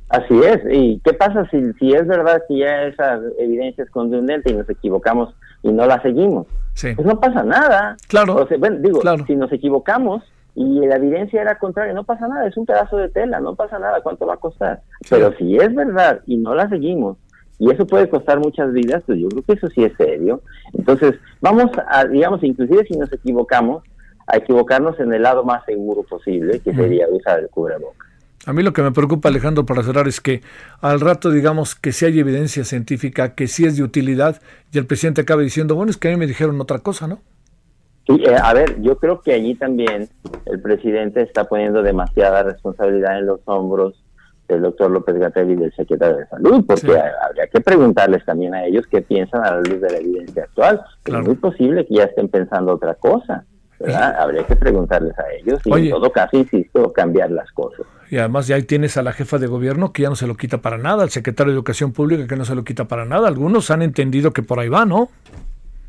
Así 0.09 0.41
es. 0.41 0.61
¿Y 0.71 1.01
qué 1.05 1.13
pasa 1.13 1.47
si, 1.51 1.73
si 1.75 1.93
es 1.93 2.07
verdad 2.07 2.43
que 2.49 2.59
ya 2.59 2.85
esa 2.85 3.21
evidencia 3.39 3.85
es 3.85 3.91
contundente 3.91 4.51
y 4.51 4.55
nos 4.55 4.69
equivocamos 4.69 5.35
y 5.63 5.73
no 5.73 5.87
la 5.87 6.01
seguimos? 6.03 6.47
Sí. 6.75 6.95
Pues 6.95 7.07
no 7.07 7.21
pasa 7.21 7.43
nada. 7.43 7.97
Claro. 8.09 8.37
O 8.37 8.47
sea, 8.47 8.57
bueno, 8.59 8.79
digo, 8.81 9.01
claro. 9.01 9.25
si 9.27 9.37
nos 9.37 9.53
equivocamos 9.53 10.23
y 10.55 10.87
la 10.87 10.97
evidencia 10.97 11.43
era 11.43 11.59
contraria, 11.59 11.93
no 11.93 12.05
pasa 12.05 12.27
nada, 12.27 12.47
es 12.47 12.57
un 12.57 12.67
pedazo 12.67 12.97
de 12.97 13.09
tela, 13.11 13.39
no 13.39 13.55
pasa 13.55 13.79
nada, 13.79 14.01
¿cuánto 14.01 14.27
va 14.27 14.35
a 14.35 14.39
costar? 14.39 14.81
Sí. 15.03 15.09
Pero 15.11 15.33
si 15.37 15.57
es 15.57 15.75
verdad 15.75 16.21
y 16.27 16.37
no 16.37 16.55
la 16.55 16.69
seguimos, 16.69 17.17
y 17.59 17.71
eso 17.71 17.87
puede 17.87 18.09
costar 18.09 18.39
muchas 18.39 18.73
vidas, 18.73 19.03
pues 19.05 19.19
yo 19.19 19.29
creo 19.29 19.43
que 19.43 19.53
eso 19.53 19.69
sí 19.69 19.85
es 19.85 19.93
serio. 19.97 20.43
Entonces, 20.73 21.15
vamos 21.41 21.71
a, 21.89 22.05
digamos, 22.05 22.43
inclusive 22.45 22.85
si 22.87 22.97
nos 22.97 23.13
equivocamos, 23.13 23.83
a 24.27 24.37
equivocarnos 24.37 24.99
en 25.01 25.13
el 25.13 25.23
lado 25.23 25.43
más 25.43 25.65
seguro 25.65 26.03
posible, 26.03 26.61
que 26.61 26.75
sería 26.75 27.09
usar 27.09 27.41
el 27.41 27.49
cubrebocas. 27.49 28.08
A 28.49 28.55
mí 28.55 28.63
lo 28.63 28.73
que 28.73 28.81
me 28.81 28.93
preocupa, 28.93 29.29
Alejandro, 29.29 29.67
para 29.67 29.83
cerrar, 29.83 30.09
es 30.09 30.23
que 30.23 30.41
al 30.81 31.01
rato 31.01 31.31
digamos 31.31 31.75
que 31.75 31.93
si 31.93 32.07
hay 32.07 32.19
evidencia 32.19 32.65
científica, 32.65 33.35
que 33.35 33.47
sí 33.47 33.67
es 33.67 33.77
de 33.77 33.83
utilidad, 33.83 34.41
y 34.73 34.79
el 34.79 34.87
presidente 34.87 35.21
acabe 35.21 35.45
diciendo, 35.45 35.75
bueno, 35.75 35.91
es 35.91 35.99
que 35.99 36.09
a 36.09 36.13
mí 36.13 36.17
me 36.17 36.27
dijeron 36.27 36.59
otra 36.59 36.79
cosa, 36.79 37.07
¿no? 37.07 37.19
Sí, 38.07 38.23
eh, 38.25 38.37
a 38.43 38.55
ver, 38.55 38.81
yo 38.81 38.97
creo 38.97 39.21
que 39.21 39.35
allí 39.35 39.55
también 39.55 40.09
el 40.47 40.63
presidente 40.63 41.21
está 41.21 41.45
poniendo 41.45 41.83
demasiada 41.83 42.43
responsabilidad 42.43 43.19
en 43.19 43.27
los 43.27 43.41
hombros 43.45 44.03
del 44.49 44.63
doctor 44.63 44.93
López 44.93 45.17
Gatell 45.17 45.51
y 45.51 45.57
del 45.57 45.75
secretario 45.75 46.17
de 46.17 46.27
Salud, 46.29 46.65
porque 46.67 46.87
sí. 46.87 46.93
habría 47.23 47.49
que 47.49 47.61
preguntarles 47.61 48.25
también 48.25 48.55
a 48.55 48.65
ellos 48.65 48.87
qué 48.87 49.03
piensan 49.03 49.45
a 49.45 49.57
la 49.57 49.61
luz 49.61 49.79
de 49.79 49.91
la 49.91 49.99
evidencia 49.99 50.45
actual. 50.45 50.81
Claro. 51.03 51.21
Es 51.21 51.27
muy 51.27 51.37
posible 51.37 51.87
que 51.87 51.97
ya 51.97 52.05
estén 52.05 52.31
pensando 52.31 52.73
otra 52.73 52.95
cosa. 52.95 53.45
Habría 54.19 54.45
que 54.45 54.57
preguntarles 54.57 55.17
a 55.19 55.25
ellos 55.33 55.61
y 55.65 55.73
Oye, 55.73 55.85
en 55.87 55.91
todo 55.91 56.11
caso, 56.11 56.37
insisto, 56.37 56.93
cambiar 56.93 57.31
las 57.31 57.51
cosas. 57.53 57.87
Y 58.11 58.19
además 58.19 58.47
ya 58.47 58.57
ahí 58.57 58.63
tienes 58.63 58.97
a 58.97 59.03
la 59.03 59.13
jefa 59.13 59.39
de 59.39 59.47
gobierno 59.47 59.93
que 59.93 60.03
ya 60.03 60.09
no 60.09 60.17
se 60.17 60.27
lo 60.27 60.37
quita 60.37 60.59
para 60.59 60.79
nada, 60.79 61.03
al 61.03 61.11
secretario 61.11 61.53
de 61.53 61.57
Educación 61.57 61.93
Pública 61.93 62.27
que 62.27 62.37
no 62.37 62.45
se 62.45 62.55
lo 62.55 62.65
quita 62.65 62.87
para 62.87 63.05
nada. 63.05 63.29
Algunos 63.29 63.71
han 63.71 63.83
entendido 63.83 64.33
que 64.33 64.43
por 64.43 64.59
ahí 64.59 64.69
va, 64.69 64.85
¿no? 64.85 65.11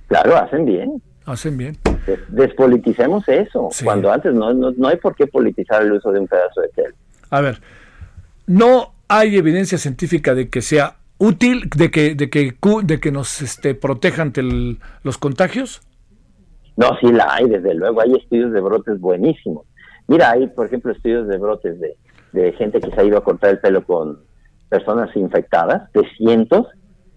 Claro, 0.07 0.37
hacen 0.37 0.65
bien. 0.65 1.01
Hacen 1.25 1.57
bien. 1.57 1.77
Des 2.05 2.19
despoliticemos 2.27 3.27
eso, 3.27 3.69
sí. 3.71 3.85
cuando 3.85 4.11
antes 4.11 4.33
no, 4.33 4.53
no, 4.53 4.71
no 4.71 4.87
hay 4.87 4.97
por 4.97 5.15
qué 5.15 5.27
politizar 5.27 5.83
el 5.83 5.93
uso 5.93 6.11
de 6.11 6.19
un 6.19 6.27
pedazo 6.27 6.61
de 6.61 6.69
tela. 6.69 6.95
A 7.29 7.41
ver, 7.41 7.61
no 8.47 8.93
hay 9.07 9.37
evidencia 9.37 9.77
científica 9.77 10.33
de 10.33 10.49
que 10.49 10.61
sea 10.61 10.95
útil, 11.19 11.69
de 11.75 11.91
que, 11.91 12.15
de 12.15 12.29
que, 12.29 12.55
de 12.83 12.99
que 12.99 13.11
nos 13.11 13.41
este, 13.41 13.75
proteja 13.75 14.23
ante 14.23 14.41
el, 14.41 14.79
los 15.03 15.17
contagios. 15.17 15.81
No, 16.79 16.97
sí 17.01 17.11
la 17.11 17.27
hay, 17.29 17.49
desde 17.49 17.73
luego. 17.73 17.99
Hay 17.99 18.13
estudios 18.13 18.53
de 18.53 18.61
brotes 18.61 19.01
buenísimos. 19.01 19.65
Mira, 20.07 20.31
hay, 20.31 20.47
por 20.47 20.65
ejemplo, 20.65 20.93
estudios 20.93 21.27
de 21.27 21.37
brotes 21.37 21.77
de, 21.77 22.53
gente 22.53 22.79
que 22.79 22.89
se 22.89 23.01
ha 23.01 23.03
ido 23.03 23.17
a 23.17 23.23
cortar 23.23 23.49
el 23.49 23.59
pelo 23.59 23.83
con 23.83 24.19
personas 24.69 25.13
infectadas, 25.17 25.91
de 25.91 26.07
cientos, 26.15 26.67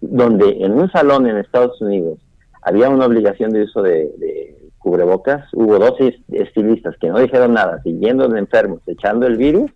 donde 0.01 0.65
en 0.65 0.73
un 0.73 0.91
salón 0.91 1.29
en 1.29 1.37
Estados 1.37 1.81
Unidos 1.81 2.19
había 2.61 2.91
una 2.91 3.07
obligación 3.07 3.51
de 3.51 3.63
uso 3.63 3.83
de, 3.83 4.73
cubrebocas, 4.79 5.47
hubo 5.53 5.79
dos 5.79 5.95
estilistas 6.33 6.97
que 7.01 7.09
no 7.09 7.21
dijeron 7.21 7.53
nada, 7.53 7.81
siguiendo 7.85 8.27
de 8.27 8.41
enfermos, 8.41 8.81
echando 8.89 9.29
el 9.29 9.37
virus, 9.37 9.71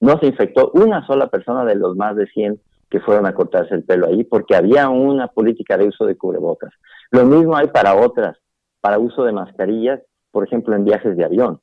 no 0.00 0.18
se 0.18 0.26
infectó 0.26 0.72
una 0.74 1.06
sola 1.06 1.28
persona 1.28 1.64
de 1.64 1.76
los 1.76 1.94
más 1.96 2.16
de 2.16 2.26
100 2.26 2.60
que 2.90 2.98
fueron 2.98 3.24
a 3.26 3.34
cortarse 3.34 3.76
el 3.76 3.84
pelo 3.84 4.08
ahí, 4.08 4.24
porque 4.24 4.56
había 4.56 4.88
una 4.88 5.28
política 5.28 5.76
de 5.76 5.86
uso 5.86 6.06
de 6.06 6.16
cubrebocas. 6.16 6.72
Lo 7.12 7.24
mismo 7.24 7.56
hay 7.56 7.68
para 7.68 7.94
otras, 7.94 8.36
para 8.80 8.98
uso 8.98 9.24
de 9.24 9.32
mascarillas, 9.32 10.00
por 10.30 10.46
ejemplo, 10.46 10.74
en 10.74 10.84
viajes 10.84 11.16
de 11.16 11.24
avión. 11.24 11.60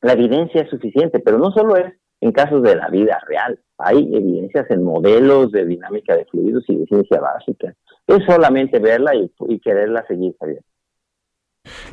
La 0.00 0.12
evidencia 0.12 0.62
es 0.62 0.70
suficiente, 0.70 1.20
pero 1.20 1.38
no 1.38 1.50
solo 1.52 1.76
es 1.76 1.92
en 2.20 2.32
casos 2.32 2.62
de 2.62 2.76
la 2.76 2.88
vida 2.88 3.18
real, 3.26 3.58
hay 3.78 3.98
evidencias 4.14 4.70
en 4.70 4.84
modelos 4.84 5.50
de 5.50 5.66
dinámica 5.66 6.14
de 6.14 6.24
fluidos 6.26 6.64
y 6.68 6.76
de 6.76 6.86
ciencia 6.86 7.20
básica. 7.20 7.74
Es 8.06 8.24
solamente 8.24 8.78
verla 8.78 9.14
y, 9.16 9.30
y 9.48 9.58
quererla 9.58 10.04
seguir, 10.06 10.34
Javier. 10.38 10.62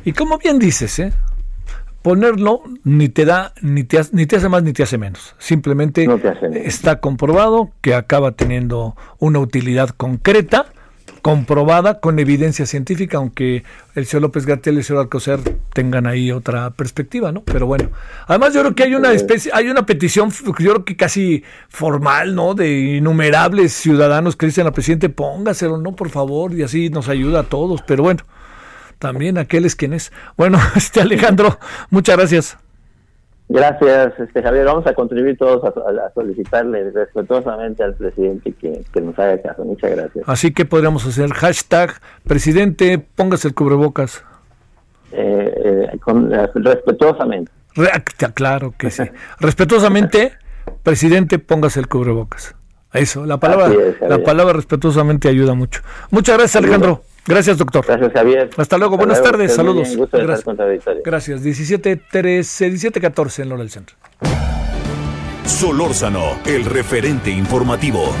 Y 0.04 0.12
como 0.12 0.38
bien 0.38 0.60
dices, 0.60 1.00
¿eh? 1.00 1.12
ponerlo 2.02 2.62
ni 2.84 3.08
te 3.08 3.24
da 3.24 3.52
ni 3.60 3.84
te, 3.84 3.98
hace, 3.98 4.14
ni 4.16 4.26
te 4.26 4.36
hace 4.36 4.48
más 4.48 4.62
ni 4.62 4.72
te 4.72 4.82
hace 4.82 4.98
menos. 4.98 5.34
Simplemente 5.38 6.06
no 6.06 6.14
hace 6.14 6.48
menos. 6.48 6.66
está 6.66 7.00
comprobado 7.00 7.70
que 7.82 7.94
acaba 7.94 8.32
teniendo 8.32 8.96
una 9.18 9.38
utilidad 9.40 9.90
concreta, 9.90 10.66
comprobada 11.22 12.00
con 12.00 12.18
evidencia 12.18 12.66
científica, 12.66 13.18
aunque 13.18 13.64
el 13.94 14.06
señor 14.06 14.22
López 14.22 14.46
Gatel 14.46 14.74
y 14.74 14.78
el 14.78 14.84
señor 14.84 15.02
Alcocer 15.02 15.40
tengan 15.72 16.06
ahí 16.06 16.32
otra 16.32 16.70
perspectiva, 16.70 17.32
¿no? 17.32 17.42
Pero 17.42 17.66
bueno, 17.66 17.90
además 18.26 18.54
yo 18.54 18.60
creo 18.60 18.74
que 18.74 18.82
hay 18.84 18.94
una 18.94 19.12
especie, 19.12 19.50
hay 19.54 19.68
una 19.68 19.86
petición, 19.86 20.30
yo 20.30 20.52
creo 20.52 20.84
que 20.84 20.96
casi 20.96 21.44
formal, 21.68 22.34
¿no? 22.34 22.54
De 22.54 22.96
innumerables 22.96 23.72
ciudadanos 23.72 24.36
que 24.36 24.46
dicen 24.46 24.66
al 24.66 24.72
presidente, 24.72 25.08
póngaselo, 25.08 25.78
¿no? 25.78 25.94
Por 25.96 26.10
favor, 26.10 26.54
y 26.54 26.62
así 26.62 26.90
nos 26.90 27.08
ayuda 27.08 27.40
a 27.40 27.44
todos, 27.44 27.82
pero 27.82 28.02
bueno. 28.02 28.24
También 28.98 29.38
aquel 29.38 29.64
es 29.64 29.76
quien 29.76 29.94
es. 29.94 30.12
Bueno, 30.36 30.60
este 30.76 31.00
Alejandro, 31.00 31.58
muchas 31.88 32.16
gracias. 32.18 32.58
Gracias, 33.52 34.12
este 34.20 34.44
Javier. 34.44 34.64
Vamos 34.64 34.86
a 34.86 34.94
contribuir 34.94 35.36
todos 35.36 35.64
a, 35.64 36.12
solicitarle 36.14 36.88
respetuosamente 36.92 37.82
al 37.82 37.94
presidente 37.94 38.52
que, 38.52 39.00
nos 39.00 39.18
haga 39.18 39.42
caso. 39.42 39.64
Muchas 39.64 39.90
gracias. 39.90 40.24
Así 40.28 40.52
que 40.52 40.64
podríamos 40.64 41.04
hacer 41.04 41.28
hashtag 41.30 41.94
presidente, 42.22 43.04
póngase 43.16 43.48
el 43.48 43.54
cubrebocas. 43.54 44.24
Eh, 45.10 45.88
eh, 45.92 45.98
con, 45.98 46.32
eh, 46.32 46.48
respetuosamente. 46.54 47.50
claro 48.34 48.72
que 48.78 48.88
sí. 48.92 49.02
respetuosamente, 49.40 50.34
presidente, 50.84 51.40
póngase 51.40 51.80
el 51.80 51.88
cubrebocas. 51.88 52.54
Eso, 52.92 53.26
la 53.26 53.38
palabra, 53.38 53.68
la 54.00 54.22
palabra 54.22 54.52
respetuosamente 54.52 55.28
ayuda 55.28 55.54
mucho. 55.54 55.82
Muchas 56.10 56.36
gracias, 56.38 56.62
Alejandro. 56.62 57.02
Gracias, 57.26 57.58
doctor. 57.58 57.84
Gracias, 57.86 58.12
Javier. 58.12 58.50
Hasta 58.56 58.78
luego. 58.78 58.96
Buenas 58.96 59.22
tardes. 59.22 59.54
Saludos. 59.54 59.96
Gracias. 60.12 60.44
Gracias. 61.04 61.42
17, 61.42 61.96
13, 62.10 62.68
17, 62.70 63.00
14 63.00 63.42
en 63.42 63.52
Hora 63.52 63.60
del 63.62 63.70
Centro. 63.70 63.96
Solórzano, 65.44 66.38
el 66.46 66.64
referente 66.64 67.30
informativo. 67.30 68.14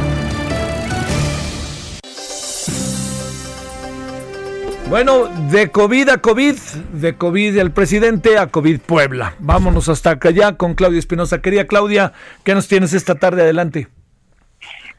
Bueno, 4.90 5.28
de 5.52 5.70
COVID 5.70 6.08
a 6.08 6.18
COVID, 6.18 6.56
de 6.94 7.14
COVID 7.14 7.58
el 7.58 7.70
presidente 7.70 8.38
a 8.38 8.48
COVID 8.48 8.80
Puebla. 8.80 9.36
Vámonos 9.38 9.88
hasta 9.88 10.10
acá 10.10 10.56
con 10.56 10.74
Claudia 10.74 10.98
Espinosa. 10.98 11.40
Querida 11.40 11.66
Claudia, 11.68 12.12
¿qué 12.42 12.54
nos 12.56 12.66
tienes 12.66 12.92
esta 12.92 13.14
tarde? 13.14 13.42
Adelante. 13.42 13.86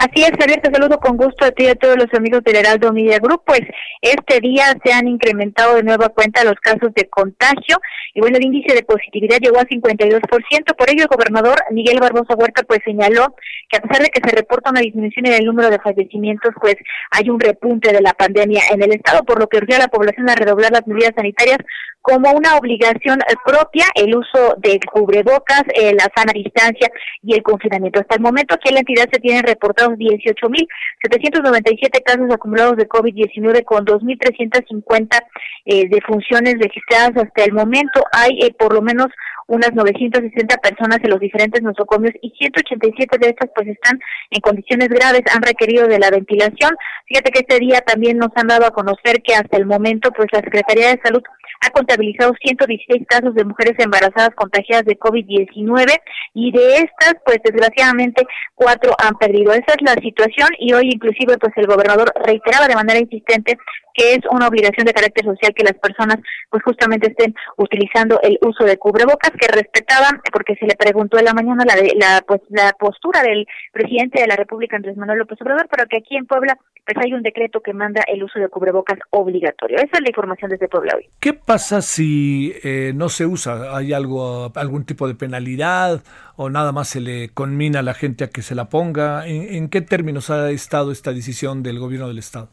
Así 0.01 0.23
es, 0.23 0.31
Javier, 0.31 0.59
te 0.61 0.73
saludo 0.73 0.97
con 0.97 1.15
gusto 1.15 1.45
a 1.45 1.51
ti 1.51 1.65
y 1.65 1.67
a 1.67 1.75
todos 1.75 1.95
los 1.95 2.11
amigos 2.15 2.43
del 2.43 2.55
Heraldo 2.55 2.91
Media 2.91 3.19
Group. 3.19 3.43
Pues 3.45 3.61
este 4.01 4.39
día 4.39 4.73
se 4.83 4.91
han 4.91 5.07
incrementado 5.07 5.75
de 5.75 5.83
nueva 5.83 6.09
cuenta 6.09 6.43
los 6.43 6.55
casos 6.55 6.91
de 6.95 7.07
contagio 7.07 7.77
y 8.15 8.19
bueno, 8.19 8.37
el 8.37 8.45
índice 8.45 8.73
de 8.73 8.81
positividad 8.81 9.37
llegó 9.39 9.59
a 9.59 9.65
52%. 9.65 10.75
Por 10.75 10.89
ello, 10.89 11.03
el 11.03 11.07
gobernador 11.07 11.55
Miguel 11.69 11.99
Barbosa 11.99 12.33
Huerta 12.35 12.63
pues 12.63 12.79
señaló 12.83 13.35
que 13.69 13.77
a 13.77 13.81
pesar 13.81 14.01
de 14.01 14.09
que 14.09 14.27
se 14.27 14.35
reporta 14.35 14.71
una 14.71 14.81
disminución 14.81 15.27
en 15.27 15.33
el 15.33 15.45
número 15.45 15.69
de 15.69 15.77
fallecimientos, 15.77 16.51
pues 16.59 16.77
hay 17.11 17.29
un 17.29 17.39
repunte 17.39 17.93
de 17.93 18.01
la 18.01 18.13
pandemia 18.13 18.63
en 18.73 18.81
el 18.81 18.93
estado, 18.93 19.23
por 19.23 19.39
lo 19.39 19.45
que 19.45 19.57
urgió 19.57 19.75
a 19.75 19.81
la 19.81 19.87
población 19.87 20.31
a 20.31 20.35
redoblar 20.35 20.71
las 20.71 20.87
medidas 20.87 21.13
sanitarias 21.15 21.59
como 22.01 22.31
una 22.31 22.55
obligación 22.57 23.19
propia 23.45 23.85
el 23.95 24.15
uso 24.15 24.55
de 24.57 24.79
cubrebocas, 24.91 25.63
eh, 25.75 25.93
la 25.93 26.07
sana 26.15 26.33
distancia 26.33 26.89
y 27.21 27.35
el 27.35 27.43
confinamiento. 27.43 27.99
Hasta 27.99 28.15
el 28.15 28.21
momento 28.21 28.55
aquí 28.55 28.69
en 28.69 28.75
la 28.75 28.79
entidad 28.79 29.07
se 29.11 29.19
tienen 29.19 29.43
reportados 29.43 29.90
18.797 29.97 32.03
casos 32.03 32.29
acumulados 32.31 32.77
de 32.77 32.87
COVID-19 32.87 33.63
con 33.63 33.85
2.350 33.85 35.19
eh, 35.65 35.87
defunciones 35.89 36.55
registradas 36.59 37.17
hasta 37.17 37.43
el 37.43 37.53
momento. 37.53 38.03
Hay 38.11 38.39
eh, 38.41 38.51
por 38.57 38.73
lo 38.73 38.81
menos 38.81 39.09
unas 39.47 39.73
960 39.73 40.57
personas 40.57 40.99
en 41.03 41.09
los 41.09 41.19
diferentes 41.19 41.61
nosocomios 41.61 42.13
y 42.21 42.31
187 42.37 43.17
de 43.19 43.29
estas 43.29 43.49
pues 43.55 43.67
están 43.67 43.99
en 44.29 44.41
condiciones 44.41 44.89
graves, 44.89 45.21
han 45.33 45.41
requerido 45.41 45.87
de 45.87 45.99
la 45.99 46.09
ventilación. 46.09 46.71
Fíjate 47.05 47.31
que 47.31 47.39
este 47.39 47.59
día 47.59 47.81
también 47.81 48.17
nos 48.17 48.31
han 48.35 48.47
dado 48.47 48.65
a 48.65 48.71
conocer 48.71 49.21
que 49.23 49.35
hasta 49.35 49.57
el 49.57 49.65
momento 49.65 50.11
pues 50.11 50.27
la 50.31 50.39
Secretaría 50.39 50.89
de 50.89 51.01
Salud 51.03 51.21
ha 51.61 51.69
contabilizado 51.69 52.33
116 52.41 53.05
casos 53.07 53.35
de 53.35 53.45
mujeres 53.45 53.75
embarazadas 53.77 54.31
contagiadas 54.35 54.85
de 54.85 54.97
COVID-19 54.97 55.93
y 56.33 56.51
de 56.51 56.75
estas, 56.77 57.15
pues 57.25 57.37
desgraciadamente, 57.43 58.25
cuatro 58.55 58.93
han 58.97 59.15
perdido. 59.15 59.53
Esa 59.53 59.73
es 59.77 59.81
la 59.81 59.93
situación 60.01 60.49
y 60.59 60.73
hoy 60.73 60.89
inclusive 60.91 61.37
pues 61.37 61.53
el 61.57 61.67
gobernador 61.67 62.11
reiteraba 62.25 62.67
de 62.67 62.75
manera 62.75 62.99
insistente 62.99 63.57
que 63.93 64.13
es 64.13 64.19
una 64.29 64.47
obligación 64.47 64.85
de 64.85 64.93
carácter 64.93 65.25
social 65.25 65.53
que 65.55 65.63
las 65.63 65.77
personas 65.77 66.17
pues 66.49 66.63
justamente 66.63 67.09
estén 67.09 67.33
utilizando 67.57 68.19
el 68.21 68.37
uso 68.41 68.63
de 68.63 68.77
cubrebocas 68.77 69.31
que 69.31 69.47
respetaban 69.47 70.21
porque 70.31 70.55
se 70.55 70.65
le 70.65 70.75
preguntó 70.75 71.17
en 71.17 71.25
la 71.25 71.33
mañana 71.33 71.63
la 71.65 71.75
la 71.95 72.21
pues 72.27 72.41
la 72.49 72.73
postura 72.79 73.21
del 73.21 73.45
presidente 73.71 74.21
de 74.21 74.27
la 74.27 74.35
República 74.35 74.75
Andrés 74.75 74.97
Manuel 74.97 75.19
López 75.19 75.41
Obrador 75.41 75.67
pero 75.69 75.87
que 75.87 75.97
aquí 75.97 76.15
en 76.15 76.25
Puebla 76.25 76.57
pues 76.85 76.97
hay 77.05 77.13
un 77.13 77.21
decreto 77.21 77.61
que 77.61 77.73
manda 77.73 78.03
el 78.07 78.23
uso 78.23 78.39
de 78.39 78.49
cubrebocas 78.49 78.97
obligatorio. 79.11 79.77
Esa 79.77 79.97
es 79.97 80.01
la 80.01 80.09
información 80.09 80.49
desde 80.49 80.67
Puebla 80.67 80.93
hoy. 80.97 81.09
Qué 81.19 81.33
pasa 81.33 81.81
si 81.81 82.53
eh, 82.63 82.91
no 82.95 83.09
se 83.09 83.25
usa 83.25 83.75
hay 83.75 83.93
algo 83.93 84.51
algún 84.55 84.85
tipo 84.85 85.07
de 85.07 85.15
penalidad 85.15 86.01
o 86.35 86.49
nada 86.49 86.71
más 86.71 86.89
se 86.89 87.01
le 87.01 87.29
conmina 87.29 87.79
a 87.79 87.83
la 87.83 87.93
gente 87.93 88.23
a 88.23 88.29
que 88.29 88.41
se 88.41 88.55
la 88.55 88.69
ponga 88.69 89.27
en 89.27 89.69
qué 89.69 89.81
términos 89.81 90.29
ha 90.29 90.49
estado 90.49 90.91
esta 90.91 91.13
decisión 91.13 91.63
del 91.63 91.79
gobierno 91.79 92.07
del 92.07 92.17
estado 92.17 92.49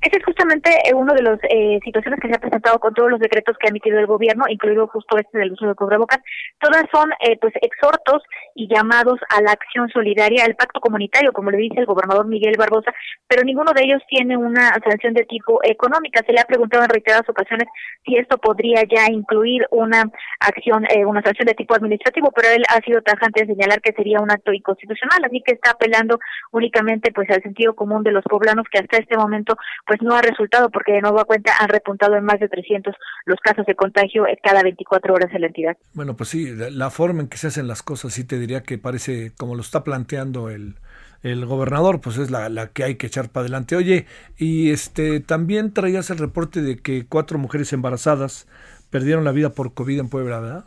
ese 0.00 0.16
es 0.16 0.24
justamente 0.24 0.70
eh, 0.84 0.94
uno 0.94 1.12
de 1.12 1.22
las 1.22 1.38
eh, 1.50 1.80
situaciones 1.84 2.20
que 2.20 2.28
se 2.28 2.34
ha 2.34 2.40
presentado 2.40 2.78
con 2.78 2.94
todos 2.94 3.10
los 3.10 3.18
decretos 3.18 3.56
que 3.58 3.66
ha 3.66 3.70
emitido 3.70 3.98
el 3.98 4.06
gobierno, 4.06 4.44
incluido 4.48 4.86
justo 4.86 5.18
este 5.18 5.38
del 5.38 5.52
uso 5.52 5.66
de 5.66 5.74
cubrebocas. 5.74 6.20
Todas 6.60 6.84
son 6.92 7.10
eh, 7.20 7.36
pues 7.40 7.52
exhortos 7.60 8.22
y 8.54 8.68
llamados 8.72 9.18
a 9.28 9.42
la 9.42 9.52
acción 9.52 9.88
solidaria, 9.88 10.44
al 10.44 10.54
pacto 10.54 10.80
comunitario, 10.80 11.32
como 11.32 11.50
le 11.50 11.58
dice 11.58 11.80
el 11.80 11.86
gobernador 11.86 12.26
Miguel 12.26 12.54
Barbosa, 12.56 12.92
pero 13.26 13.42
ninguno 13.42 13.72
de 13.72 13.84
ellos 13.84 14.02
tiene 14.08 14.36
una 14.36 14.70
sanción 14.84 15.14
de 15.14 15.24
tipo 15.24 15.60
económica. 15.64 16.22
Se 16.24 16.32
le 16.32 16.40
ha 16.40 16.44
preguntado 16.44 16.84
en 16.84 16.90
reiteradas 16.90 17.28
ocasiones 17.28 17.66
si 18.04 18.16
esto 18.16 18.38
podría 18.38 18.82
ya 18.84 19.10
incluir 19.10 19.66
una 19.70 20.04
acción, 20.40 20.84
eh, 20.90 21.04
una 21.04 21.22
sanción 21.22 21.46
de 21.46 21.54
tipo 21.54 21.74
administrativo, 21.74 22.30
pero 22.30 22.48
él 22.50 22.62
ha 22.68 22.80
sido 22.82 23.02
tajante 23.02 23.42
en 23.42 23.48
señalar 23.48 23.80
que 23.80 23.92
sería 23.92 24.20
un 24.20 24.30
acto 24.30 24.52
inconstitucional, 24.52 25.24
así 25.24 25.42
que 25.44 25.54
está 25.54 25.72
apelando 25.72 26.20
únicamente 26.52 27.10
pues 27.12 27.28
al 27.30 27.42
sentido 27.42 27.74
común 27.74 28.04
de 28.04 28.12
los 28.12 28.24
poblanos 28.24 28.66
que 28.70 28.78
hasta 28.78 28.98
este 28.98 29.16
momento 29.16 29.56
pues 29.88 30.02
no 30.02 30.14
ha 30.14 30.20
resultado 30.20 30.70
porque 30.70 30.92
de 30.92 31.00
nuevo 31.00 31.24
cuenta 31.24 31.52
han 31.58 31.70
repuntado 31.70 32.14
en 32.14 32.24
más 32.24 32.38
de 32.38 32.48
300 32.48 32.94
los 33.24 33.40
casos 33.40 33.64
de 33.66 33.74
contagio 33.74 34.24
cada 34.44 34.62
24 34.62 35.14
horas 35.14 35.34
en 35.34 35.40
la 35.40 35.46
entidad. 35.46 35.76
Bueno, 35.94 36.14
pues 36.14 36.28
sí, 36.28 36.54
la 36.54 36.90
forma 36.90 37.22
en 37.22 37.28
que 37.28 37.38
se 37.38 37.46
hacen 37.46 37.66
las 37.66 37.82
cosas 37.82 38.12
sí 38.12 38.24
te 38.24 38.38
diría 38.38 38.62
que 38.62 38.76
parece 38.76 39.32
como 39.36 39.54
lo 39.54 39.62
está 39.62 39.84
planteando 39.84 40.50
el, 40.50 40.74
el 41.22 41.46
gobernador, 41.46 42.02
pues 42.02 42.18
es 42.18 42.30
la, 42.30 42.50
la, 42.50 42.68
que 42.68 42.84
hay 42.84 42.96
que 42.96 43.06
echar 43.06 43.30
para 43.30 43.44
adelante. 43.44 43.76
Oye, 43.76 44.06
y 44.36 44.70
este 44.70 45.20
también 45.20 45.72
traías 45.72 46.10
el 46.10 46.18
reporte 46.18 46.60
de 46.60 46.76
que 46.76 47.06
cuatro 47.06 47.38
mujeres 47.38 47.72
embarazadas 47.72 48.46
perdieron 48.90 49.24
la 49.24 49.32
vida 49.32 49.50
por 49.50 49.72
COVID 49.72 50.00
en 50.00 50.08
Puebla, 50.10 50.40
¿verdad? 50.40 50.64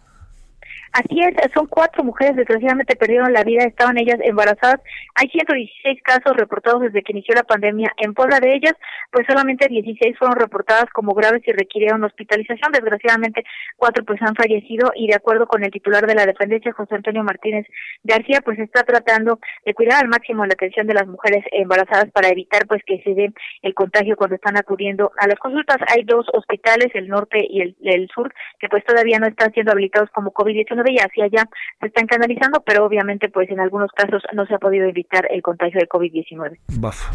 Así 0.94 1.22
es, 1.22 1.34
son 1.54 1.68
cuatro 1.68 2.04
mujeres 2.04 2.36
desgraciadamente 2.36 2.98
perdieron 2.98 3.32
la 3.32 3.44
vida, 3.44 3.64
estaban 3.64 3.98
ellas 3.98 4.20
embarazadas. 4.24 4.82
Hay 5.16 5.30
116 5.30 6.02
casos 6.04 6.36
reportados 6.36 6.82
desde 6.82 7.02
que 7.02 7.14
inició 7.14 7.34
la 7.34 7.44
pandemia 7.44 7.94
en 7.96 8.14
Puebla. 8.14 8.42
De 8.42 8.54
ellas, 8.54 8.74
pues 9.10 9.26
solamente 9.26 9.70
16 9.70 10.18
fueron 10.18 10.38
reportadas 10.38 10.86
como 10.94 11.14
graves 11.14 11.44
y 11.46 11.54
requirieron 11.54 12.04
hospitalización. 12.04 12.74
Desgraciadamente, 12.74 13.46
cuatro 13.78 14.04
pues 14.04 14.22
han 14.22 14.36
fallecido 14.36 14.92
y 14.94 15.08
de 15.08 15.16
acuerdo 15.16 15.48
con 15.48 15.64
el 15.64 15.72
titular 15.72 16.06
de 16.06 16.16
la 16.16 16.26
dependencia, 16.26 16.74
José 16.74 16.96
Antonio 16.96 17.24
Martínez 17.24 17.66
García, 18.04 18.42
pues 18.44 18.60
está 18.60 18.84
tratando 18.84 19.40
de 19.66 19.74
cuidar 19.74 20.04
al 20.04 20.10
máximo 20.10 20.46
la 20.46 20.54
atención 20.54 20.88
de 20.88 20.94
las 20.94 21.08
mujeres 21.08 21.46
embarazadas 21.54 22.12
para 22.12 22.28
evitar 22.28 22.68
pues 22.68 22.82
que 22.86 23.02
se 23.04 23.14
dé 23.14 23.32
el 23.62 23.74
contagio 23.74 24.18
cuando 24.18 24.36
están 24.36 24.58
acudiendo 24.58 25.14
a 25.18 25.28
las 25.28 25.40
consultas. 25.40 25.78
Hay 25.88 26.04
dos 26.04 26.26
hospitales, 26.34 26.90
el 26.96 27.08
norte 27.08 27.38
y 27.50 27.62
el, 27.62 27.78
el 27.84 28.10
sur, 28.14 28.34
que 28.60 28.68
pues 28.68 28.84
todavía 28.84 29.20
no 29.20 29.28
están 29.28 29.54
siendo 29.54 29.72
habilitados 29.72 30.10
como 30.12 30.34
COVID-19 30.34 30.81
y 30.90 30.98
hacia 30.98 31.26
allá 31.26 31.48
se 31.80 31.88
están 31.88 32.08
canalizando, 32.08 32.62
pero 32.66 32.86
obviamente 32.86 33.30
pues 33.30 33.50
en 33.50 33.60
algunos 33.60 33.92
casos 33.92 34.24
no 34.34 34.46
se 34.46 34.56
ha 34.56 34.60
podido 34.60 34.88
evitar 34.88 35.28
el 35.30 35.42
contagio 35.42 35.80
de 35.80 35.88
COVID-19. 35.88 36.58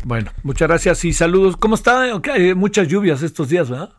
Bueno, 0.04 0.30
muchas 0.42 0.68
gracias 0.68 1.04
y 1.04 1.12
saludos. 1.12 1.56
¿Cómo 1.56 1.74
está? 1.74 2.14
Okay, 2.14 2.54
muchas 2.54 2.88
lluvias 2.88 3.22
estos 3.22 3.48
días, 3.48 3.70
¿verdad? 3.70 3.90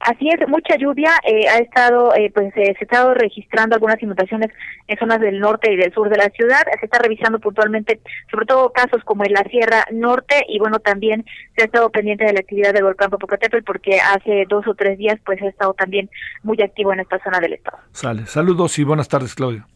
Así 0.00 0.28
es, 0.28 0.46
mucha 0.48 0.76
lluvia. 0.76 1.10
Eh, 1.24 1.48
ha 1.48 1.58
estado, 1.58 2.14
eh, 2.14 2.30
pues 2.32 2.48
eh, 2.56 2.74
se 2.78 2.80
ha 2.80 2.84
estado 2.84 3.14
registrando 3.14 3.74
algunas 3.74 4.00
inundaciones 4.02 4.50
en 4.86 4.98
zonas 4.98 5.20
del 5.20 5.40
norte 5.40 5.72
y 5.72 5.76
del 5.76 5.92
sur 5.92 6.08
de 6.08 6.16
la 6.16 6.28
ciudad. 6.30 6.62
Se 6.78 6.86
está 6.86 6.98
revisando 6.98 7.38
puntualmente, 7.38 8.00
sobre 8.30 8.46
todo 8.46 8.72
casos 8.72 9.02
como 9.04 9.24
en 9.24 9.32
la 9.32 9.42
Sierra 9.44 9.84
Norte 9.90 10.44
y 10.48 10.58
bueno, 10.58 10.78
también 10.78 11.24
se 11.56 11.62
ha 11.62 11.66
estado 11.66 11.90
pendiente 11.90 12.24
de 12.24 12.34
la 12.34 12.40
actividad 12.40 12.72
del 12.72 12.84
volcán 12.84 13.10
Popocatépetl 13.10 13.64
porque 13.64 13.98
hace 14.00 14.44
dos 14.48 14.66
o 14.68 14.74
tres 14.74 14.98
días 14.98 15.18
pues 15.24 15.40
ha 15.42 15.48
estado 15.48 15.74
también 15.74 16.10
muy 16.42 16.60
activo 16.60 16.92
en 16.92 17.00
esta 17.00 17.18
zona 17.22 17.40
del 17.40 17.54
estado. 17.54 17.78
Sale. 17.92 18.26
Saludos 18.26 18.78
y 18.78 18.84
buenas 18.84 19.08
tardes, 19.08 19.34
Claudio. 19.34 19.66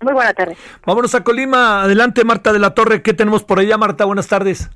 Muy 0.00 0.12
buenas 0.12 0.34
tardes. 0.34 0.58
Vámonos 0.84 1.14
a 1.14 1.24
Colima. 1.24 1.82
Adelante, 1.82 2.24
Marta 2.24 2.52
de 2.52 2.58
la 2.58 2.74
Torre. 2.74 3.02
¿Qué 3.02 3.14
tenemos 3.14 3.42
por 3.42 3.58
allá, 3.58 3.78
Marta? 3.78 4.04
Buenas 4.04 4.28
tardes. 4.28 4.70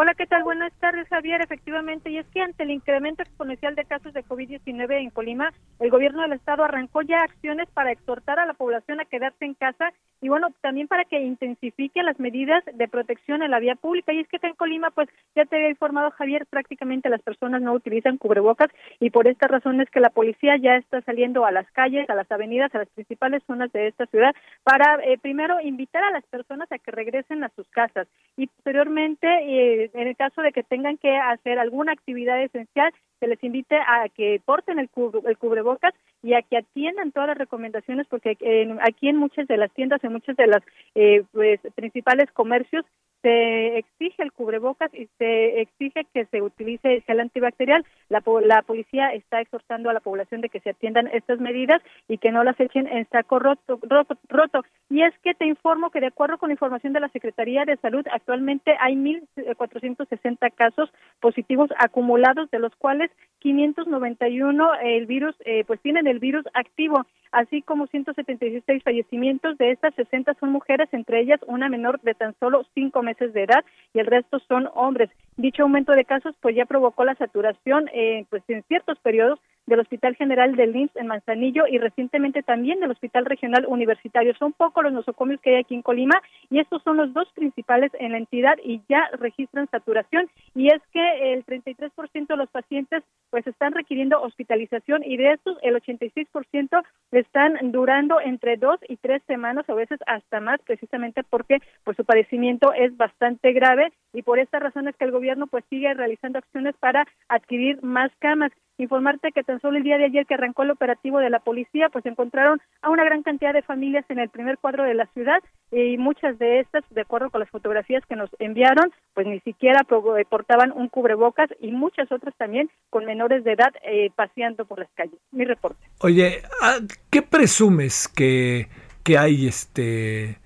Hola, 0.00 0.14
¿qué 0.14 0.28
tal? 0.28 0.44
Buenas 0.44 0.72
tardes, 0.74 1.08
Javier. 1.08 1.42
Efectivamente, 1.42 2.08
y 2.08 2.18
es 2.18 2.26
que 2.28 2.40
ante 2.40 2.62
el 2.62 2.70
incremento 2.70 3.24
exponencial 3.24 3.74
de 3.74 3.84
casos 3.84 4.12
de 4.12 4.24
COVID-19 4.24 4.92
en 4.92 5.10
Colima, 5.10 5.52
el 5.80 5.90
gobierno 5.90 6.22
del 6.22 6.34
estado 6.34 6.62
arrancó 6.62 7.02
ya 7.02 7.20
acciones 7.24 7.68
para 7.74 7.90
exhortar 7.90 8.38
a 8.38 8.46
la 8.46 8.54
población 8.54 9.00
a 9.00 9.06
quedarse 9.06 9.44
en 9.44 9.54
casa 9.54 9.92
y 10.20 10.28
bueno, 10.28 10.48
también 10.60 10.88
para 10.88 11.04
que 11.04 11.20
intensifique 11.20 12.02
las 12.02 12.18
medidas 12.18 12.64
de 12.72 12.88
protección 12.88 13.42
en 13.42 13.50
la 13.50 13.60
vía 13.60 13.76
pública. 13.76 14.12
Y 14.12 14.20
es 14.20 14.28
que 14.28 14.38
en 14.42 14.54
Colima, 14.54 14.90
pues 14.90 15.08
ya 15.34 15.44
te 15.44 15.56
había 15.56 15.70
informado 15.70 16.10
Javier, 16.10 16.46
prácticamente 16.46 17.08
las 17.08 17.22
personas 17.22 17.62
no 17.62 17.72
utilizan 17.72 18.16
cubrebocas 18.16 18.68
y 19.00 19.10
por 19.10 19.28
esta 19.28 19.46
razón 19.46 19.80
es 19.80 19.90
que 19.90 20.00
la 20.00 20.10
policía 20.10 20.56
ya 20.56 20.76
está 20.76 21.00
saliendo 21.02 21.44
a 21.44 21.52
las 21.52 21.70
calles, 21.72 22.08
a 22.10 22.14
las 22.14 22.30
avenidas, 22.30 22.74
a 22.74 22.78
las 22.78 22.88
principales 22.88 23.42
zonas 23.46 23.70
de 23.72 23.88
esta 23.88 24.06
ciudad 24.06 24.34
para 24.64 24.96
eh, 25.04 25.18
primero 25.18 25.60
invitar 25.60 26.02
a 26.02 26.10
las 26.10 26.24
personas 26.26 26.70
a 26.72 26.78
que 26.78 26.90
regresen 26.90 27.44
a 27.44 27.50
sus 27.50 27.68
casas 27.68 28.08
y 28.36 28.46
posteriormente 28.46 29.26
eh, 29.26 29.90
en 29.94 30.08
el 30.08 30.16
caso 30.16 30.42
de 30.42 30.52
que 30.52 30.62
tengan 30.62 30.98
que 30.98 31.16
hacer 31.16 31.58
alguna 31.58 31.92
actividad 31.92 32.42
esencial, 32.42 32.92
se 33.20 33.26
les 33.26 33.42
invite 33.42 33.76
a 33.76 34.08
que 34.14 34.40
porten 34.44 34.78
el, 34.78 34.88
el 35.26 35.38
cubrebocas 35.38 35.94
y 36.22 36.34
a 36.34 36.42
que 36.42 36.56
atiendan 36.56 37.12
todas 37.12 37.28
las 37.28 37.38
recomendaciones, 37.38 38.06
porque 38.08 38.36
aquí 38.82 39.08
en 39.08 39.16
muchas 39.16 39.46
de 39.46 39.56
las 39.56 39.72
tiendas, 39.72 40.02
en 40.02 40.12
muchas 40.12 40.36
de 40.36 40.46
las 40.46 40.62
eh, 40.94 41.24
pues, 41.32 41.60
principales 41.74 42.30
comercios, 42.32 42.84
se 43.22 43.78
exige 43.78 44.22
el 44.22 44.32
cubrebocas 44.32 44.92
y 44.94 45.08
se 45.18 45.60
exige 45.60 46.06
que 46.14 46.26
se 46.26 46.40
utilice 46.40 47.02
gel 47.02 47.20
antibacterial. 47.20 47.84
La, 48.08 48.22
la 48.44 48.62
policía 48.62 49.12
está 49.12 49.40
exhortando 49.40 49.90
a 49.90 49.92
la 49.92 50.00
población 50.00 50.40
de 50.40 50.48
que 50.48 50.60
se 50.60 50.70
atiendan 50.70 51.08
estas 51.08 51.40
medidas 51.40 51.82
y 52.06 52.18
que 52.18 52.30
no 52.30 52.44
las 52.44 52.58
echen 52.60 52.86
en 52.86 53.08
saco 53.10 53.38
roto, 53.38 53.80
roto. 54.28 54.64
Y 54.88 55.02
es 55.02 55.12
que 55.22 55.34
te 55.34 55.46
informo 55.46 55.90
que 55.90 56.00
de 56.00 56.06
acuerdo 56.06 56.38
con 56.38 56.50
información 56.50 56.92
de 56.92 57.00
la 57.00 57.08
Secretaría 57.08 57.64
de 57.64 57.76
Salud, 57.78 58.06
actualmente 58.10 58.76
hay 58.80 58.94
1.460 58.94 60.52
casos 60.54 60.90
positivos 61.20 61.70
acumulados, 61.78 62.50
de 62.50 62.58
los 62.58 62.74
cuales 62.76 63.10
591 63.40 64.74
el 64.82 65.06
virus, 65.06 65.34
eh, 65.44 65.64
pues 65.66 65.80
tienen 65.80 66.06
el 66.06 66.18
virus 66.18 66.44
activo, 66.54 67.04
así 67.32 67.62
como 67.62 67.86
176 67.88 68.82
fallecimientos. 68.82 69.58
De 69.58 69.72
estas 69.72 69.94
60 69.94 70.34
son 70.40 70.50
mujeres, 70.50 70.88
entre 70.92 71.20
ellas 71.20 71.40
una 71.46 71.68
menor 71.68 72.00
de 72.00 72.14
tan 72.14 72.34
solo 72.38 72.64
5 72.74 73.02
meses 73.02 73.07
de 73.16 73.42
edad 73.42 73.64
y 73.94 74.00
el 74.00 74.06
resto 74.06 74.38
son 74.40 74.68
hombres. 74.74 75.10
Dicho 75.36 75.62
aumento 75.62 75.92
de 75.92 76.04
casos 76.04 76.34
pues 76.40 76.54
ya 76.54 76.66
provocó 76.66 77.04
la 77.04 77.14
saturación 77.14 77.88
eh, 77.92 78.26
pues 78.30 78.42
en 78.48 78.62
ciertos 78.64 78.98
periodos 78.98 79.38
del 79.68 79.80
Hospital 79.80 80.16
General 80.16 80.56
del 80.56 80.74
IMSS 80.74 80.96
en 80.96 81.06
Manzanillo 81.06 81.66
y 81.68 81.78
recientemente 81.78 82.42
también 82.42 82.80
del 82.80 82.90
Hospital 82.90 83.26
Regional 83.26 83.66
Universitario. 83.68 84.34
Son 84.38 84.52
pocos 84.52 84.82
los 84.82 84.92
nosocomios 84.92 85.40
que 85.40 85.50
hay 85.50 85.56
aquí 85.62 85.74
en 85.74 85.82
Colima 85.82 86.20
y 86.50 86.58
estos 86.58 86.82
son 86.82 86.96
los 86.96 87.12
dos 87.12 87.28
principales 87.34 87.92
en 88.00 88.12
la 88.12 88.18
entidad 88.18 88.56
y 88.64 88.80
ya 88.88 89.08
registran 89.18 89.68
saturación 89.70 90.28
y 90.54 90.68
es 90.68 90.82
que 90.92 91.34
el 91.34 91.44
33% 91.44 92.26
de 92.26 92.36
los 92.36 92.48
pacientes 92.50 93.04
pues 93.30 93.46
están 93.46 93.72
requiriendo 93.72 94.20
hospitalización 94.22 95.04
y 95.04 95.16
de 95.16 95.32
estos 95.32 95.58
el 95.62 95.74
86% 95.74 96.82
están 97.12 97.58
durando 97.70 98.20
entre 98.20 98.56
dos 98.56 98.80
y 98.88 98.96
tres 98.96 99.22
semanas 99.26 99.68
a 99.68 99.74
veces 99.74 100.00
hasta 100.06 100.40
más 100.40 100.60
precisamente 100.62 101.22
porque 101.28 101.58
pues 101.84 101.96
su 101.96 102.04
padecimiento 102.04 102.72
es 102.72 102.96
bastante 102.96 103.52
grave 103.52 103.92
y 104.12 104.22
por 104.22 104.38
esta 104.38 104.58
razón 104.58 104.88
es 104.88 104.96
que 104.96 105.04
el 105.04 105.12
gobierno 105.12 105.46
pues 105.46 105.64
sigue 105.68 105.92
realizando 105.92 106.38
acciones 106.38 106.74
para 106.80 107.06
adquirir 107.28 107.82
más 107.82 108.10
camas. 108.18 108.52
Informarte 108.78 109.32
que 109.32 109.42
tan 109.42 109.60
solo 109.60 109.76
el 109.76 109.82
día 109.82 109.98
de 109.98 110.06
ayer 110.06 110.26
que 110.26 110.34
arrancó 110.34 110.62
el 110.62 110.70
operativo 110.70 111.18
de 111.18 111.30
la 111.30 111.40
policía, 111.40 111.88
pues 111.90 112.06
encontraron 112.06 112.60
a 112.80 112.90
una 112.90 113.04
gran 113.04 113.22
cantidad 113.22 113.52
de 113.52 113.62
familias 113.62 114.04
en 114.08 114.18
el 114.18 114.28
primer 114.28 114.58
cuadro 114.58 114.84
de 114.84 114.94
la 114.94 115.06
ciudad 115.14 115.42
y 115.70 115.98
muchas 115.98 116.38
de 116.38 116.60
estas, 116.60 116.84
de 116.90 117.00
acuerdo 117.02 117.30
con 117.30 117.40
las 117.40 117.50
fotografías 117.50 118.02
que 118.08 118.16
nos 118.16 118.30
enviaron, 118.38 118.92
pues 119.14 119.26
ni 119.26 119.40
siquiera 119.40 119.80
eh, 119.80 120.24
portaban 120.28 120.72
un 120.72 120.88
cubrebocas 120.88 121.50
y 121.60 121.72
muchas 121.72 122.10
otras 122.10 122.34
también 122.36 122.70
con 122.90 123.04
menores 123.04 123.44
de 123.44 123.52
edad 123.52 123.72
eh, 123.84 124.10
paseando 124.14 124.64
por 124.64 124.78
las 124.78 124.88
calles. 124.94 125.18
Mi 125.32 125.44
reporte. 125.44 125.84
Oye, 126.00 126.42
ah, 126.62 126.78
¿qué 127.10 127.22
presumes 127.22 128.08
que, 128.08 128.68
que 129.02 129.18
hay 129.18 129.46
este 129.46 130.38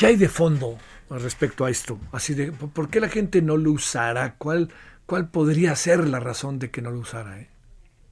qué 0.00 0.06
hay 0.06 0.16
de 0.16 0.30
fondo 0.30 0.78
respecto 1.10 1.66
a 1.66 1.70
esto? 1.70 2.00
Así 2.10 2.32
de, 2.32 2.52
¿por 2.52 2.88
qué 2.88 3.00
la 3.00 3.10
gente 3.10 3.42
no 3.42 3.58
lo 3.58 3.72
usará? 3.72 4.34
¿Cuál, 4.38 4.70
cuál 5.04 5.28
podría 5.28 5.76
ser 5.76 6.08
la 6.08 6.20
razón 6.20 6.58
de 6.58 6.70
que 6.70 6.80
no 6.80 6.90
lo 6.90 7.00
usara? 7.00 7.38
Eh? 7.38 7.49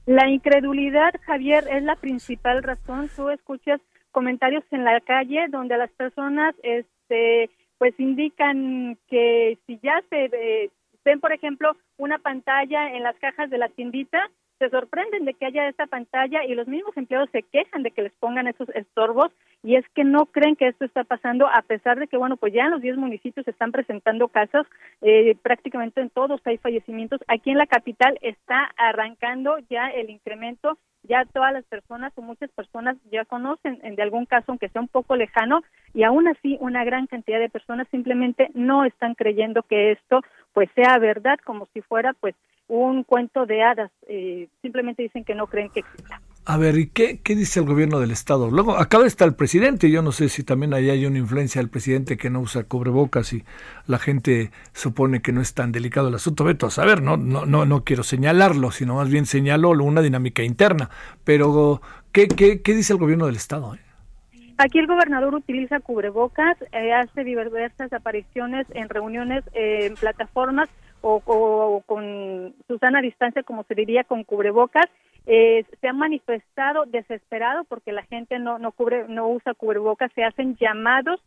La 0.09 0.27
incredulidad, 0.27 1.13
Javier, 1.21 1.65
es 1.69 1.83
la 1.83 1.95
principal 1.95 2.63
razón. 2.63 3.11
Tú 3.15 3.29
escuchas 3.29 3.79
comentarios 4.09 4.63
en 4.71 4.83
la 4.83 4.99
calle 5.01 5.45
donde 5.49 5.77
las 5.77 5.91
personas 5.91 6.55
este 6.63 7.51
pues 7.77 7.93
indican 7.99 8.97
que 9.07 9.59
si 9.67 9.77
ya 9.83 10.01
se 10.09 10.25
eh, 10.25 10.71
ven 11.05 11.19
por 11.19 11.31
ejemplo 11.31 11.77
una 11.97 12.17
pantalla 12.17 12.91
en 12.95 13.03
las 13.03 13.15
cajas 13.17 13.51
de 13.51 13.59
la 13.59 13.69
tiendita 13.69 14.31
se 14.59 14.69
sorprenden 14.69 15.23
de 15.23 15.33
que 15.33 15.45
haya 15.45 15.69
esta 15.69 15.87
pantalla 15.87 16.43
y 16.43 16.53
los 16.53 16.67
mismos 16.67 16.95
empleados 16.97 17.29
se 17.31 17.43
quejan 17.43 17.81
de 17.81 17.91
que 17.91 18.03
les 18.03 18.13
pongan 18.13 18.47
esos 18.47 18.67
estorbos 18.75 19.31
y 19.63 19.75
es 19.75 19.85
que 19.95 20.03
no 20.03 20.25
creen 20.25 20.57
que 20.57 20.67
esto 20.67 20.85
está 20.85 21.05
pasando 21.05 21.47
a 21.47 21.61
pesar 21.61 21.97
de 21.97 22.07
que 22.07 22.17
bueno 22.17 22.35
pues 22.35 22.53
ya 22.53 22.65
en 22.65 22.71
los 22.71 22.81
10 22.81 22.97
municipios 22.97 23.47
están 23.47 23.71
presentando 23.71 24.27
casos 24.27 24.67
eh, 25.01 25.35
prácticamente 25.41 26.01
en 26.01 26.09
todos 26.09 26.41
hay 26.45 26.57
fallecimientos. 26.57 27.21
Aquí 27.27 27.51
en 27.51 27.57
la 27.57 27.67
capital 27.67 28.19
está 28.21 28.69
arrancando 28.77 29.57
ya 29.69 29.87
el 29.87 30.09
incremento 30.09 30.77
ya 31.03 31.23
todas 31.33 31.53
las 31.53 31.63
personas 31.63 32.11
o 32.17 32.21
muchas 32.21 32.51
personas 32.51 32.97
ya 33.09 33.23
conocen 33.23 33.79
de 33.81 34.01
algún 34.01 34.25
caso 34.25 34.45
aunque 34.49 34.67
sea 34.67 34.81
un 34.81 34.89
poco 34.89 35.15
lejano 35.15 35.61
y 35.93 36.03
aún 36.03 36.27
así 36.27 36.57
una 36.59 36.83
gran 36.83 37.07
cantidad 37.07 37.39
de 37.39 37.49
personas 37.49 37.87
simplemente 37.89 38.49
no 38.53 38.83
están 38.83 39.15
creyendo 39.15 39.63
que 39.63 39.93
esto 39.93 40.19
pues 40.51 40.69
sea 40.75 40.97
verdad 40.99 41.39
como 41.45 41.67
si 41.67 41.81
fuera 41.81 42.11
pues 42.19 42.35
un 42.69 43.03
cuento 43.03 43.45
de 43.45 43.63
hadas. 43.63 43.91
Eh, 44.07 44.47
simplemente 44.61 45.03
dicen 45.03 45.25
que 45.25 45.35
no 45.35 45.47
creen 45.47 45.69
que 45.69 45.81
exista. 45.81 46.21
A 46.45 46.57
ver, 46.57 46.77
¿y 46.77 46.87
qué, 46.87 47.19
qué, 47.21 47.35
dice 47.35 47.59
el 47.59 47.65
gobierno 47.65 47.99
del 47.99 48.11
Estado? 48.11 48.49
Luego, 48.49 48.77
acá 48.77 49.05
está 49.05 49.25
el 49.25 49.35
presidente, 49.35 49.91
yo 49.91 50.01
no 50.01 50.11
sé 50.11 50.29
si 50.29 50.43
también 50.43 50.73
ahí 50.73 50.89
hay 50.89 51.05
una 51.05 51.19
influencia 51.19 51.61
del 51.61 51.69
presidente 51.69 52.17
que 52.17 52.29
no 52.29 52.39
usa 52.39 52.63
cubrebocas 52.63 53.33
y 53.33 53.43
la 53.85 53.99
gente 53.99 54.49
supone 54.73 55.21
que 55.21 55.31
no 55.31 55.41
es 55.41 55.53
tan 55.53 55.71
delicado 55.71 56.07
el 56.07 56.15
asunto. 56.15 56.45
Veto 56.45 56.65
a 56.65 56.71
saber, 56.71 57.03
no, 57.03 57.17
no, 57.17 57.45
no, 57.45 57.65
no 57.65 57.83
quiero 57.83 58.03
señalarlo, 58.03 58.71
sino 58.71 58.95
más 58.95 59.09
bien 59.09 59.25
señalo 59.25 59.69
una 59.69 60.01
dinámica 60.01 60.41
interna. 60.41 60.89
Pero, 61.23 61.81
¿qué, 62.11 62.27
qué, 62.27 62.61
qué 62.61 62.73
dice 62.73 62.93
el 62.93 62.99
gobierno 62.99 63.27
del 63.27 63.35
Estado? 63.35 63.75
Eh? 63.75 63.79
Aquí 64.57 64.79
el 64.79 64.87
gobernador 64.87 65.35
utiliza 65.35 65.79
cubrebocas, 65.79 66.57
eh, 66.71 66.93
hace 66.93 67.23
diversas 67.23 67.93
apariciones 67.93 68.65
en 68.73 68.89
reuniones, 68.89 69.43
en 69.53 69.95
plataformas 69.95 70.67
o, 71.01 71.83
con 71.85 72.53
Susana 72.67 73.01
distancia, 73.01 73.43
como 73.43 73.63
se 73.63 73.75
diría, 73.75 74.03
con 74.03 74.23
cubrebocas, 74.23 74.85
eh, 75.25 75.65
se 75.79 75.87
han 75.87 75.97
manifestado 75.97 76.85
desesperado 76.85 77.63
porque 77.65 77.91
la 77.91 78.03
gente 78.03 78.39
no, 78.39 78.57
no, 78.57 78.71
cubre, 78.71 79.05
no 79.07 79.29
usa 79.29 79.53
cubrebocas, 79.53 80.11
se 80.13 80.23
hacen 80.23 80.55
llamados. 80.57 81.21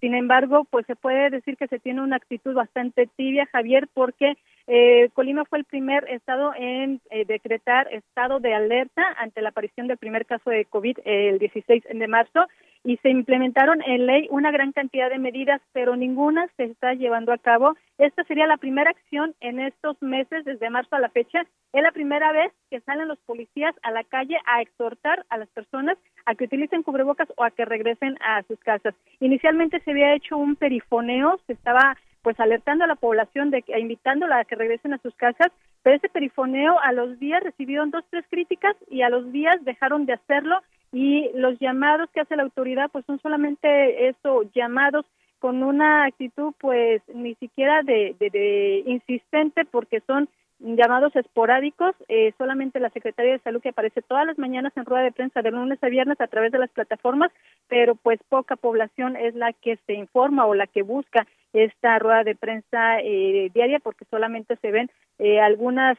Sin 0.00 0.14
embargo, 0.14 0.66
pues 0.68 0.84
se 0.86 0.94
puede 0.94 1.30
decir 1.30 1.56
que 1.56 1.68
se 1.68 1.78
tiene 1.78 2.02
una 2.02 2.16
actitud 2.16 2.54
bastante 2.54 3.08
tibia, 3.16 3.46
Javier, 3.46 3.88
porque 3.94 4.34
eh, 4.66 5.08
Colima 5.14 5.44
fue 5.46 5.58
el 5.58 5.64
primer 5.64 6.04
estado 6.10 6.52
en 6.54 7.00
eh, 7.10 7.24
decretar 7.24 7.88
estado 7.92 8.38
de 8.38 8.52
alerta 8.52 9.02
ante 9.16 9.40
la 9.40 9.50
aparición 9.50 9.86
del 9.86 9.96
primer 9.96 10.26
caso 10.26 10.50
de 10.50 10.66
COVID 10.66 10.98
el 11.04 11.38
16 11.38 11.84
de 11.90 12.08
marzo 12.08 12.46
y 12.86 12.98
se 12.98 13.10
implementaron 13.10 13.82
en 13.82 14.06
ley 14.06 14.28
una 14.30 14.52
gran 14.52 14.70
cantidad 14.70 15.10
de 15.10 15.18
medidas, 15.18 15.60
pero 15.72 15.96
ninguna 15.96 16.46
se 16.56 16.66
está 16.66 16.94
llevando 16.94 17.32
a 17.32 17.38
cabo. 17.38 17.74
Esta 17.98 18.22
sería 18.22 18.46
la 18.46 18.58
primera 18.58 18.90
acción 18.90 19.34
en 19.40 19.58
estos 19.58 20.00
meses, 20.00 20.44
desde 20.44 20.70
marzo 20.70 20.94
a 20.94 21.00
la 21.00 21.08
fecha. 21.08 21.40
Es 21.72 21.82
la 21.82 21.90
primera 21.90 22.30
vez 22.30 22.52
que 22.70 22.80
salen 22.82 23.08
los 23.08 23.18
policías 23.26 23.74
a 23.82 23.90
la 23.90 24.04
calle 24.04 24.36
a 24.46 24.62
exhortar 24.62 25.26
a 25.30 25.36
las 25.36 25.48
personas 25.48 25.98
a 26.26 26.36
que 26.36 26.44
utilicen 26.44 26.84
cubrebocas 26.84 27.28
o 27.36 27.42
a 27.42 27.50
que 27.50 27.64
regresen 27.64 28.18
a 28.20 28.44
sus 28.44 28.60
casas. 28.60 28.94
Inicialmente 29.18 29.80
se 29.80 29.90
había 29.90 30.14
hecho 30.14 30.36
un 30.36 30.54
perifoneo, 30.54 31.40
se 31.48 31.54
estaba 31.54 31.96
pues 32.22 32.38
alertando 32.38 32.84
a 32.84 32.88
la 32.88 32.94
población 32.94 33.50
de 33.50 33.62
que 33.62 33.76
invitándola 33.80 34.38
a 34.38 34.44
que 34.44 34.54
regresen 34.54 34.94
a 34.94 34.98
sus 34.98 35.14
casas, 35.16 35.50
pero 35.82 35.96
ese 35.96 36.08
perifoneo 36.08 36.78
a 36.80 36.92
los 36.92 37.18
días 37.18 37.42
recibieron 37.42 37.90
dos 37.90 38.04
tres 38.10 38.24
críticas 38.30 38.76
y 38.88 39.02
a 39.02 39.08
los 39.08 39.32
días 39.32 39.56
dejaron 39.64 40.06
de 40.06 40.12
hacerlo 40.12 40.60
y 40.96 41.30
los 41.34 41.58
llamados 41.58 42.08
que 42.10 42.22
hace 42.22 42.36
la 42.36 42.44
autoridad 42.44 42.88
pues 42.90 43.04
son 43.04 43.20
solamente 43.20 44.08
eso, 44.08 44.44
llamados 44.54 45.04
con 45.40 45.62
una 45.62 46.06
actitud 46.06 46.54
pues 46.58 47.02
ni 47.14 47.34
siquiera 47.34 47.82
de, 47.82 48.16
de, 48.18 48.82
insistente 48.86 49.66
porque 49.66 50.00
son 50.06 50.26
llamados 50.58 51.14
esporádicos, 51.14 51.94
eh, 52.08 52.32
solamente 52.38 52.80
la 52.80 52.88
Secretaría 52.88 53.32
de 53.32 53.40
Salud 53.40 53.60
que 53.60 53.68
aparece 53.68 54.00
todas 54.00 54.26
las 54.26 54.38
mañanas 54.38 54.72
en 54.74 54.86
rueda 54.86 55.04
de 55.04 55.12
prensa 55.12 55.42
de 55.42 55.50
lunes 55.50 55.78
a 55.82 55.88
viernes 55.90 56.18
a 56.18 56.28
través 56.28 56.50
de 56.50 56.60
las 56.60 56.70
plataformas, 56.70 57.30
pero 57.68 57.94
pues 57.94 58.18
poca 58.30 58.56
población 58.56 59.16
es 59.16 59.34
la 59.34 59.52
que 59.52 59.76
se 59.86 59.92
informa 59.92 60.46
o 60.46 60.54
la 60.54 60.66
que 60.66 60.80
busca 60.80 61.26
esta 61.52 61.98
rueda 61.98 62.24
de 62.24 62.36
prensa 62.36 63.00
eh, 63.00 63.50
diaria 63.52 63.80
porque 63.80 64.06
solamente 64.10 64.56
se 64.62 64.70
ven 64.70 64.90
eh, 65.18 65.40
algunas, 65.40 65.98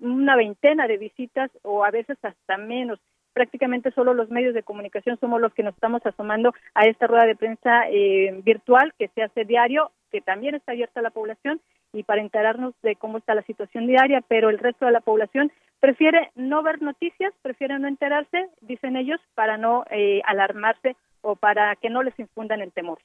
una 0.00 0.34
veintena 0.34 0.86
de 0.86 0.96
visitas 0.96 1.50
o 1.60 1.84
a 1.84 1.90
veces 1.90 2.16
hasta 2.22 2.56
menos 2.56 2.98
prácticamente 3.32 3.90
solo 3.92 4.14
los 4.14 4.30
medios 4.30 4.54
de 4.54 4.62
comunicación 4.62 5.18
somos 5.18 5.40
los 5.40 5.54
que 5.54 5.62
nos 5.62 5.74
estamos 5.74 6.04
asomando 6.04 6.54
a 6.74 6.86
esta 6.86 7.06
rueda 7.06 7.26
de 7.26 7.36
prensa 7.36 7.88
eh, 7.88 8.40
virtual 8.44 8.92
que 8.98 9.08
se 9.08 9.22
hace 9.22 9.44
diario, 9.44 9.90
que 10.10 10.20
también 10.20 10.54
está 10.54 10.72
abierta 10.72 11.00
a 11.00 11.02
la 11.02 11.10
población 11.10 11.60
y 11.92 12.02
para 12.04 12.20
enterarnos 12.20 12.74
de 12.82 12.96
cómo 12.96 13.18
está 13.18 13.34
la 13.34 13.42
situación 13.42 13.86
diaria, 13.86 14.22
pero 14.26 14.50
el 14.50 14.58
resto 14.58 14.86
de 14.86 14.92
la 14.92 15.00
población 15.00 15.50
prefiere 15.80 16.30
no 16.34 16.62
ver 16.62 16.82
noticias, 16.82 17.32
prefiere 17.42 17.78
no 17.78 17.88
enterarse, 17.88 18.48
dicen 18.60 18.96
ellos, 18.96 19.20
para 19.34 19.56
no 19.56 19.84
eh, 19.90 20.20
alarmarse 20.26 20.96
o 21.22 21.36
para 21.36 21.74
que 21.76 21.90
no 21.90 22.02
les 22.02 22.18
infundan 22.18 22.60
el 22.60 22.72
temor. 22.72 22.98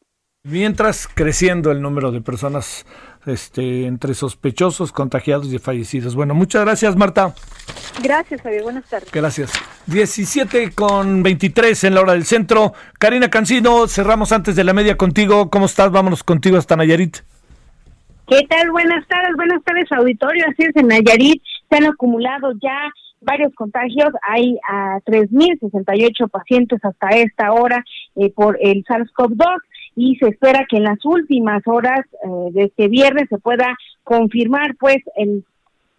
Mientras 0.48 1.08
creciendo 1.08 1.72
el 1.72 1.82
número 1.82 2.12
de 2.12 2.22
personas 2.22 2.86
este, 3.26 3.88
entre 3.88 4.14
sospechosos, 4.14 4.92
contagiados 4.92 5.52
y 5.52 5.58
fallecidos. 5.58 6.14
Bueno, 6.14 6.36
muchas 6.36 6.64
gracias, 6.64 6.96
Marta. 6.96 7.34
Gracias, 8.04 8.44
Javier. 8.44 8.62
Buenas 8.62 8.86
tardes. 8.88 9.12
Gracias. 9.12 9.52
17 9.88 10.72
con 10.76 11.24
23 11.24 11.86
en 11.86 11.96
la 11.96 12.02
hora 12.02 12.14
del 12.14 12.26
centro. 12.26 12.74
Karina 13.00 13.32
Cancino, 13.32 13.88
cerramos 13.88 14.32
antes 14.32 14.56
de 14.56 14.64
la 14.64 14.74
media 14.74 14.98
contigo. 14.98 15.50
¿Cómo 15.50 15.66
estás? 15.66 15.90
Vámonos 15.92 16.24
contigo 16.24 16.58
hasta 16.58 16.76
Nayarit. 16.76 17.18
¿Qué 18.28 18.42
tal? 18.48 18.70
Buenas 18.70 19.08
tardes, 19.08 19.36
buenas 19.36 19.64
tardes, 19.64 19.92
auditorio. 19.94 20.46
Así 20.48 20.62
es, 20.62 20.76
en 20.76 20.90
Nayarit 20.90 21.42
se 21.72 21.78
han 21.78 21.86
acumulado 21.86 22.52
ya 22.62 22.92
varios 23.22 23.52
contagios. 23.56 24.14
Hay 24.22 24.60
a 24.70 25.00
3.068 25.06 26.30
pacientes 26.30 26.80
hasta 26.84 27.10
esta 27.10 27.52
hora 27.52 27.84
eh, 28.16 28.32
por 28.32 28.60
el 28.62 28.84
SARS-CoV-2 28.86 29.58
y 29.96 30.16
se 30.18 30.28
espera 30.28 30.66
que 30.70 30.78
en 30.78 30.84
las 30.84 31.04
últimas 31.06 31.62
horas 31.66 32.02
eh, 32.24 32.52
de 32.52 32.64
este 32.64 32.88
viernes 32.88 33.28
se 33.30 33.38
pueda 33.38 33.76
confirmar 34.04 34.76
pues 34.78 34.98
el 35.16 35.46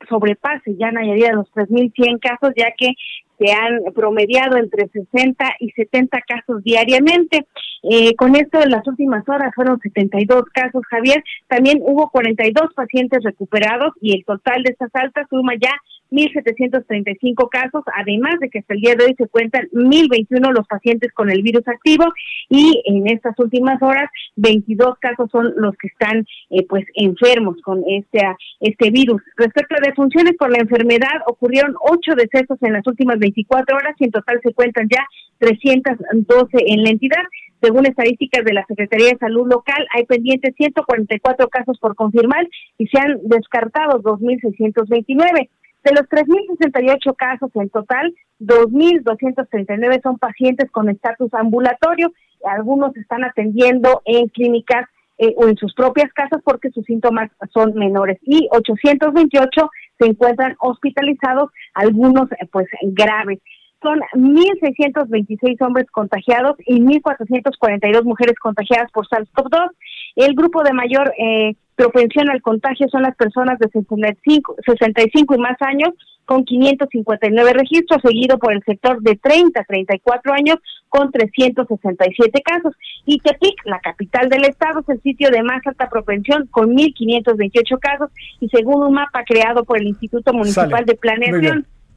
sobrepase 0.08 0.76
ya 0.76 0.90
Nayarit 0.90 1.32
los 1.32 1.50
3.100 1.52 2.20
casos, 2.20 2.52
ya 2.56 2.72
que 2.76 2.92
se 3.38 3.52
han 3.52 3.92
promediado 3.94 4.56
entre 4.56 4.88
60 4.88 5.56
y 5.60 5.70
70 5.70 6.20
casos 6.26 6.62
diariamente. 6.62 7.46
Eh, 7.88 8.16
con 8.16 8.34
esto, 8.34 8.60
en 8.60 8.70
las 8.70 8.86
últimas 8.86 9.28
horas 9.28 9.54
fueron 9.54 9.78
72 9.80 10.44
casos, 10.52 10.82
Javier. 10.90 11.22
También 11.46 11.78
hubo 11.82 12.10
42 12.10 12.74
pacientes 12.74 13.22
recuperados 13.22 13.92
y 14.00 14.16
el 14.16 14.24
total 14.24 14.62
de 14.64 14.72
estas 14.72 14.90
altas 14.94 15.26
suma 15.30 15.52
ya 15.60 15.70
1.735 16.10 17.48
casos, 17.48 17.82
además 17.94 18.34
de 18.40 18.48
que 18.48 18.60
hasta 18.60 18.74
el 18.74 18.80
día 18.80 18.94
de 18.94 19.04
hoy 19.04 19.14
se 19.16 19.28
cuentan 19.28 19.68
1.021 19.72 20.52
los 20.52 20.66
pacientes 20.66 21.12
con 21.12 21.30
el 21.30 21.42
virus 21.42 21.66
activo 21.66 22.04
y 22.48 22.82
en 22.86 23.08
estas 23.08 23.38
últimas 23.38 23.80
horas 23.82 24.08
22 24.36 24.98
casos 25.00 25.28
son 25.30 25.52
los 25.56 25.76
que 25.76 25.88
están 25.88 26.24
eh, 26.50 26.64
pues 26.68 26.84
enfermos 26.94 27.56
con 27.62 27.82
este, 27.88 28.20
este 28.60 28.90
virus. 28.90 29.22
Respecto 29.36 29.74
a 29.76 29.86
defunciones 29.86 30.34
por 30.38 30.50
la 30.50 30.58
enfermedad, 30.58 31.22
ocurrieron 31.26 31.74
8 31.80 32.12
decesos 32.16 32.58
en 32.62 32.72
las 32.72 32.86
últimas 32.86 33.18
24 33.18 33.76
horas 33.76 33.94
y 33.98 34.04
en 34.04 34.10
total 34.10 34.40
se 34.42 34.54
cuentan 34.54 34.88
ya 34.88 35.04
312 35.38 36.56
en 36.66 36.82
la 36.82 36.90
entidad. 36.90 37.22
Según 37.66 37.84
estadísticas 37.84 38.44
de 38.44 38.52
la 38.52 38.64
Secretaría 38.64 39.08
de 39.08 39.18
Salud 39.18 39.48
Local, 39.50 39.88
hay 39.92 40.04
pendientes 40.04 40.54
144 40.54 41.48
casos 41.48 41.76
por 41.80 41.96
confirmar 41.96 42.46
y 42.78 42.86
se 42.86 42.96
han 42.96 43.18
descartado 43.24 44.00
2.629. 44.02 45.48
De 45.82 45.90
los 45.90 46.02
3.068 46.02 47.16
casos 47.16 47.50
en 47.56 47.68
total, 47.70 48.14
2.239 48.38 50.00
son 50.00 50.16
pacientes 50.18 50.70
con 50.70 50.88
estatus 50.88 51.34
ambulatorio. 51.34 52.12
Algunos 52.44 52.96
están 52.96 53.24
atendiendo 53.24 54.00
en 54.04 54.28
clínicas 54.28 54.88
eh, 55.18 55.34
o 55.36 55.48
en 55.48 55.56
sus 55.56 55.74
propias 55.74 56.12
casas 56.12 56.40
porque 56.44 56.70
sus 56.70 56.84
síntomas 56.84 57.32
son 57.52 57.74
menores. 57.74 58.18
Y 58.22 58.46
828 58.52 59.70
se 59.98 60.06
encuentran 60.06 60.54
hospitalizados, 60.60 61.50
algunos 61.74 62.30
eh, 62.30 62.46
pues 62.52 62.68
graves 62.82 63.40
son 63.86 64.00
1.626 64.14 65.64
hombres 65.64 65.86
contagiados 65.92 66.56
y 66.66 66.80
1.442 66.80 68.02
mujeres 68.02 68.34
contagiadas 68.40 68.90
por 68.90 69.06
SARS-CoV-2. 69.06 69.70
El 70.16 70.34
grupo 70.34 70.64
de 70.64 70.72
mayor 70.72 71.12
eh, 71.18 71.54
propensión 71.76 72.28
al 72.30 72.42
contagio 72.42 72.88
son 72.88 73.02
las 73.02 73.14
personas 73.14 73.60
de 73.60 73.68
65, 73.68 74.56
65 74.66 75.34
y 75.34 75.38
más 75.38 75.56
años, 75.60 75.90
con 76.24 76.44
559 76.44 77.52
registros, 77.52 78.02
seguido 78.02 78.38
por 78.38 78.52
el 78.52 78.64
sector 78.64 79.00
de 79.02 79.14
30 79.14 79.60
a 79.60 79.64
34 79.64 80.32
años, 80.32 80.56
con 80.88 81.12
367 81.12 82.42
casos. 82.42 82.74
Y 83.04 83.20
Tepic, 83.20 83.54
la 83.66 83.78
capital 83.78 84.28
del 84.28 84.46
estado, 84.46 84.80
es 84.80 84.88
el 84.88 85.00
sitio 85.02 85.30
de 85.30 85.44
más 85.44 85.64
alta 85.64 85.88
propensión, 85.88 86.48
con 86.50 86.74
1.528 86.74 87.78
casos, 87.78 88.10
y 88.40 88.48
según 88.48 88.82
un 88.82 88.94
mapa 88.94 89.22
creado 89.22 89.64
por 89.64 89.78
el 89.78 89.86
Instituto 89.86 90.32
Municipal 90.32 90.84
de 90.84 90.96
Planeación 90.96 91.66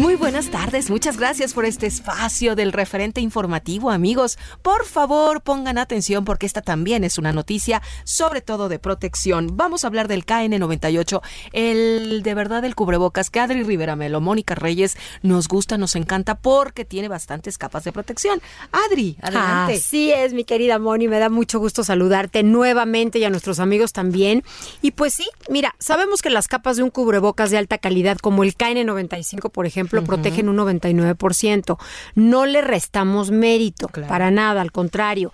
Muy 0.00 0.16
buenas 0.16 0.48
tardes, 0.48 0.88
muchas 0.88 1.18
gracias 1.18 1.52
por 1.52 1.66
este 1.66 1.86
espacio 1.86 2.56
del 2.56 2.72
referente 2.72 3.20
informativo, 3.20 3.90
amigos. 3.90 4.38
Por 4.62 4.86
favor, 4.86 5.42
pongan 5.42 5.76
atención 5.76 6.24
porque 6.24 6.46
esta 6.46 6.62
también 6.62 7.04
es 7.04 7.18
una 7.18 7.34
noticia, 7.34 7.82
sobre 8.04 8.40
todo 8.40 8.70
de 8.70 8.78
protección. 8.78 9.58
Vamos 9.58 9.84
a 9.84 9.88
hablar 9.88 10.08
del 10.08 10.24
KN98, 10.24 11.20
el 11.52 12.22
de 12.22 12.34
verdad 12.34 12.64
el 12.64 12.74
cubrebocas 12.74 13.28
que 13.28 13.40
Adri 13.40 13.62
Rivera 13.62 13.94
Melo, 13.94 14.22
Mónica 14.22 14.54
Reyes 14.54 14.96
nos 15.20 15.48
gusta, 15.48 15.76
nos 15.76 15.94
encanta 15.94 16.34
porque 16.38 16.86
tiene 16.86 17.08
bastantes 17.08 17.58
capas 17.58 17.84
de 17.84 17.92
protección. 17.92 18.40
Adri, 18.72 19.18
adelante. 19.20 19.74
Así 19.74 20.10
es, 20.12 20.32
mi 20.32 20.44
querida 20.44 20.78
Moni, 20.78 21.08
me 21.08 21.18
da 21.18 21.28
mucho 21.28 21.58
gusto 21.58 21.84
saludarte 21.84 22.42
nuevamente 22.42 23.18
y 23.18 23.24
a 23.24 23.30
nuestros 23.30 23.60
amigos 23.60 23.92
también. 23.92 24.44
Y 24.80 24.92
pues 24.92 25.12
sí, 25.12 25.28
mira, 25.50 25.74
sabemos 25.78 26.22
que 26.22 26.30
las 26.30 26.48
capas 26.48 26.78
de 26.78 26.84
un 26.84 26.90
cubrebocas 26.90 27.50
de 27.50 27.58
alta 27.58 27.76
calidad 27.76 28.16
como 28.16 28.44
el 28.44 28.56
KN95, 28.56 29.50
por 29.50 29.66
ejemplo, 29.66 29.89
protegen 29.90 30.48
un 30.48 30.56
99%. 30.56 31.78
No 32.14 32.46
le 32.46 32.60
restamos 32.60 33.30
mérito, 33.30 33.88
para 33.88 34.30
nada, 34.30 34.60
al 34.60 34.72
contrario. 34.72 35.32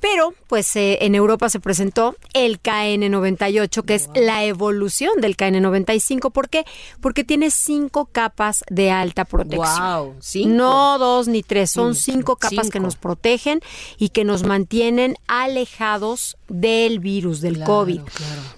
Pero, 0.00 0.34
pues 0.46 0.76
eh, 0.76 0.98
en 1.02 1.14
Europa 1.14 1.48
se 1.48 1.58
presentó 1.58 2.14
el 2.34 2.62
KN98, 2.62 3.82
que 3.84 3.94
es 3.94 4.08
la 4.14 4.44
evolución 4.44 5.20
del 5.20 5.36
KN95. 5.36 6.30
¿Por 6.30 6.48
qué? 6.48 6.64
Porque 7.00 7.24
tiene 7.24 7.50
cinco 7.50 8.06
capas 8.12 8.62
de 8.70 8.90
alta 8.90 9.24
protección. 9.24 10.04
Wow, 10.04 10.14
No 10.46 10.98
dos 10.98 11.28
ni 11.28 11.42
tres, 11.42 11.70
son 11.70 11.94
cinco 11.94 12.36
capas 12.36 12.70
que 12.70 12.78
nos 12.78 12.96
protegen 12.96 13.60
y 13.98 14.10
que 14.10 14.24
nos 14.24 14.44
mantienen 14.44 15.16
alejados 15.26 16.36
del 16.48 17.00
virus, 17.00 17.40
del 17.40 17.64
COVID. 17.64 18.00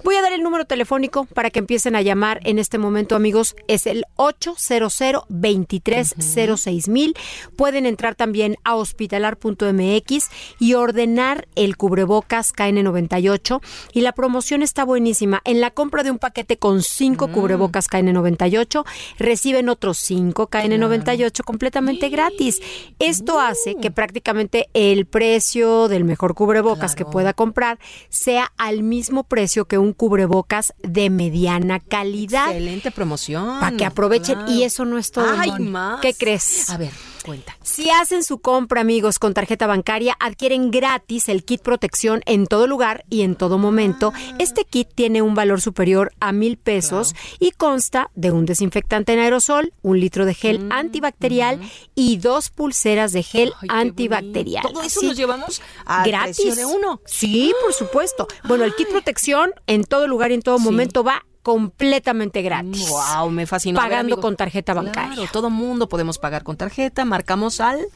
Voy 0.04 0.16
a 0.16 0.22
dar 0.22 0.32
el 0.32 0.42
número 0.42 0.64
telefónico 0.66 1.24
para 1.24 1.50
que 1.50 1.60
empiecen 1.60 1.96
a 1.96 2.02
llamar 2.02 2.40
en 2.44 2.58
este 2.58 2.78
momento, 2.78 3.16
amigos. 3.16 3.56
Es 3.68 3.86
el 3.86 4.04
800 4.16 5.24
2306 5.28 6.88
mil. 6.88 7.14
Pueden 7.56 7.86
entrar 7.86 8.14
también 8.14 8.56
a 8.64 8.74
hospitalar.mx 8.76 10.28
y 10.59 10.74
ordenar 10.74 11.48
el 11.55 11.76
cubrebocas 11.76 12.55
KN98. 12.55 13.60
Y 13.92 14.00
la 14.00 14.12
promoción 14.12 14.62
está 14.62 14.84
buenísima. 14.84 15.40
En 15.44 15.60
la 15.60 15.70
compra 15.70 16.02
de 16.02 16.10
un 16.10 16.18
paquete 16.18 16.59
con 16.59 16.82
cinco 16.82 17.28
mm. 17.28 17.32
cubrebocas 17.32 17.88
KN98, 17.88 18.84
reciben 19.18 19.68
otros 19.68 19.98
cinco 19.98 20.48
KN98 20.48 21.44
completamente 21.44 22.09
gratis. 22.09 22.60
Esto 22.98 23.40
hace 23.40 23.76
que 23.76 23.90
prácticamente 23.90 24.68
el 24.74 25.06
precio 25.06 25.88
del 25.88 26.05
mejor 26.05 26.34
cubrebocas 26.34 26.94
que 26.94 27.05
pueda 27.05 27.32
comprar 27.32 27.78
sea 28.09 28.52
al 28.56 28.82
mismo 28.82 29.24
precio 29.24 29.66
que 29.66 29.78
un 29.78 29.92
cubrebocas 29.92 30.74
de 30.82 31.10
mediana 31.10 31.80
calidad. 31.80 32.48
Excelente 32.48 32.90
promoción. 32.90 33.60
Para 33.60 33.76
que 33.76 33.84
aprovechen. 33.84 34.38
Y 34.48 34.62
eso 34.62 34.84
no 34.84 34.98
es 34.98 35.10
todo. 35.23 35.40
Ay, 35.40 35.51
más. 35.61 36.01
¿Qué 36.01 36.15
crees? 36.15 36.70
A 36.70 36.77
ver, 36.77 36.93
cuenta. 37.24 37.57
Si 37.62 37.90
hacen 37.90 38.23
su 38.23 38.39
compra, 38.39 38.81
amigos, 38.81 39.19
con 39.19 39.35
tarjeta 39.35 39.66
bancaria, 39.66 40.16
adquieren 40.20 40.70
gratis 40.70 41.28
el 41.28 41.45
kit 41.45 41.62
protección 41.62 42.23
en 42.27 42.47
todo 42.47 42.66
lugar 42.66 43.05
y 43.11 43.23
en 43.23 43.36
todo 43.36 43.59
momento. 43.59 44.12
Ah. 44.15 44.36
Este 44.39 44.65
kit 44.65 44.89
tiene 44.95 45.23
un 45.23 45.35
valor 45.35 45.61
superior 45.61 46.12
a 46.20 46.32
mil 46.32 46.57
pesos 46.57 47.15
y 47.39 47.51
consta 47.53 48.11
de 48.15 48.31
un 48.31 48.47
desinfectante 48.47 49.12
en 49.12 49.20
aerosol, 49.20 49.73
un 49.82 50.01
litro 50.01 50.24
de 50.24 50.35
gel 50.35 50.61
mm, 50.61 50.73
antibacterial 50.73 51.61
y 51.95 52.19
dos 52.19 52.51
pulseras 52.51 53.12
de 53.12 53.23
gel 53.23 53.53
antibacterial. 53.69 54.62
Todo 54.62 54.82
eso 54.82 55.03
nos 55.03 55.16
llevamos 55.16 55.62
a 55.85 56.05
gratis 56.05 56.57
de 56.57 56.65
uno. 56.65 57.01
Sí, 57.05 57.53
por 57.62 57.73
supuesto. 57.73 58.27
Bueno, 58.45 58.65
el 58.65 58.74
kit 58.74 58.89
protección 58.89 59.53
en 59.66 59.85
todo 59.85 60.07
lugar 60.07 60.31
y 60.31 60.35
en 60.35 60.43
todo 60.43 60.59
momento 60.59 61.05
va 61.05 61.24
completamente 61.48 62.42
gratis. 62.42 62.90
Wow, 62.90 63.30
me 63.30 63.46
fascinó. 63.46 63.80
Pagando 63.80 64.20
con 64.20 64.36
tarjeta 64.36 64.74
bancaria. 64.74 65.14
Claro, 65.14 65.30
todo 65.32 65.48
mundo 65.48 65.88
podemos 65.88 66.18
pagar 66.18 66.42
con 66.42 66.58
tarjeta, 66.58 67.06
marcamos 67.06 67.58
al 67.62 67.86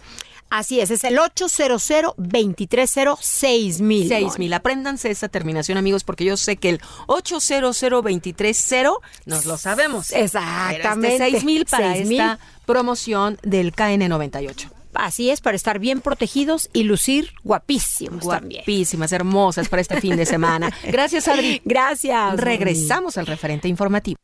Así 0.49 0.81
es, 0.81 0.91
es 0.91 1.05
el 1.05 1.19
800 1.19 2.15
230 2.17 3.17
6000 3.21 4.09
6000 4.09 4.55
Apréndanse 4.55 5.11
esa 5.11 5.29
terminación, 5.29 5.77
amigos, 5.77 6.03
porque 6.03 6.25
yo 6.25 6.39
sé 6.39 6.57
que 6.57 6.71
el 6.71 6.81
800 7.09 7.79
230 7.79 8.91
nos 9.27 9.45
lo 9.45 9.59
sabemos. 9.59 10.13
Exactamente. 10.13 11.17
Este 11.17 11.31
6000 11.33 11.67
para 11.67 11.97
esta 11.97 12.39
promoción 12.65 13.39
del 13.43 13.75
KN98. 13.75 14.82
Así 14.95 15.31
es, 15.31 15.41
para 15.41 15.57
estar 15.57 15.79
bien 15.79 16.01
protegidos 16.01 16.71
y 16.73 16.85
lucir 16.85 17.31
guapísimos 17.45 18.23
Guapísimas, 18.25 19.13
hermosas 19.13 19.69
para 19.69 19.83
este 19.83 20.01
fin 20.01 20.17
de 20.17 20.27
semana. 20.27 20.71
Gracias, 20.85 21.29
Adri. 21.29 21.61
Gracias. 21.65 22.37
Regresamos 22.37 23.17
al 23.19 23.27
referente 23.27 23.69
informativo. 23.69 24.17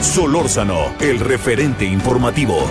Solórzano, 0.00 0.94
el 1.00 1.20
referente 1.20 1.84
informativo. 1.84 2.66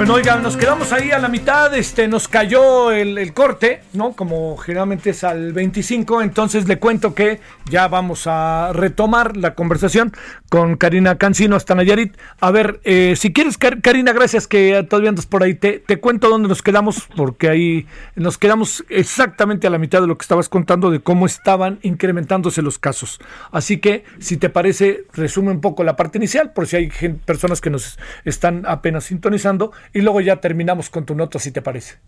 Bueno, 0.00 0.14
oiga, 0.14 0.36
nos 0.36 0.56
quedamos 0.56 0.94
ahí 0.94 1.10
a 1.10 1.18
la 1.18 1.28
mitad, 1.28 1.74
este, 1.74 2.08
nos 2.08 2.26
cayó 2.26 2.90
el, 2.90 3.34
corte, 3.34 3.82
¿no? 3.92 4.14
Como 4.14 4.56
generalmente 4.56 5.10
es 5.10 5.24
al 5.24 5.52
25, 5.52 6.22
entonces 6.22 6.66
le 6.66 6.78
cuento 6.78 7.14
que 7.14 7.38
ya 7.66 7.86
vamos 7.86 8.22
a 8.26 8.70
retomar 8.72 9.36
la 9.36 9.54
conversación 9.54 10.14
con 10.50 10.76
Karina 10.76 11.16
Cancino 11.16 11.56
hasta 11.56 11.74
Nayarit. 11.74 12.16
A 12.40 12.50
ver, 12.50 12.80
eh, 12.84 13.14
si 13.16 13.32
quieres, 13.32 13.56
Karina, 13.56 14.12
gracias 14.12 14.46
que 14.46 14.84
todavía 14.88 15.08
andas 15.08 15.24
por 15.24 15.42
ahí, 15.42 15.54
te, 15.54 15.78
te 15.78 15.98
cuento 16.00 16.28
dónde 16.28 16.48
nos 16.48 16.60
quedamos, 16.60 17.08
porque 17.16 17.48
ahí 17.48 17.86
nos 18.16 18.36
quedamos 18.36 18.84
exactamente 18.88 19.68
a 19.68 19.70
la 19.70 19.78
mitad 19.78 20.00
de 20.00 20.08
lo 20.08 20.18
que 20.18 20.24
estabas 20.24 20.48
contando 20.48 20.90
de 20.90 21.00
cómo 21.00 21.24
estaban 21.24 21.78
incrementándose 21.82 22.62
los 22.62 22.78
casos. 22.78 23.20
Así 23.52 23.78
que, 23.78 24.04
si 24.18 24.36
te 24.36 24.50
parece, 24.50 25.04
resume 25.14 25.52
un 25.52 25.60
poco 25.60 25.84
la 25.84 25.94
parte 25.94 26.18
inicial, 26.18 26.52
por 26.52 26.66
si 26.66 26.76
hay 26.76 26.88
personas 27.24 27.60
que 27.60 27.70
nos 27.70 27.98
están 28.24 28.64
apenas 28.66 29.04
sintonizando 29.04 29.72
y 29.94 30.00
luego 30.00 30.20
ya 30.20 30.40
terminamos 30.40 30.90
con 30.90 31.06
tu 31.06 31.14
nota, 31.14 31.38
si 31.38 31.52
te 31.52 31.62
parece. 31.62 31.98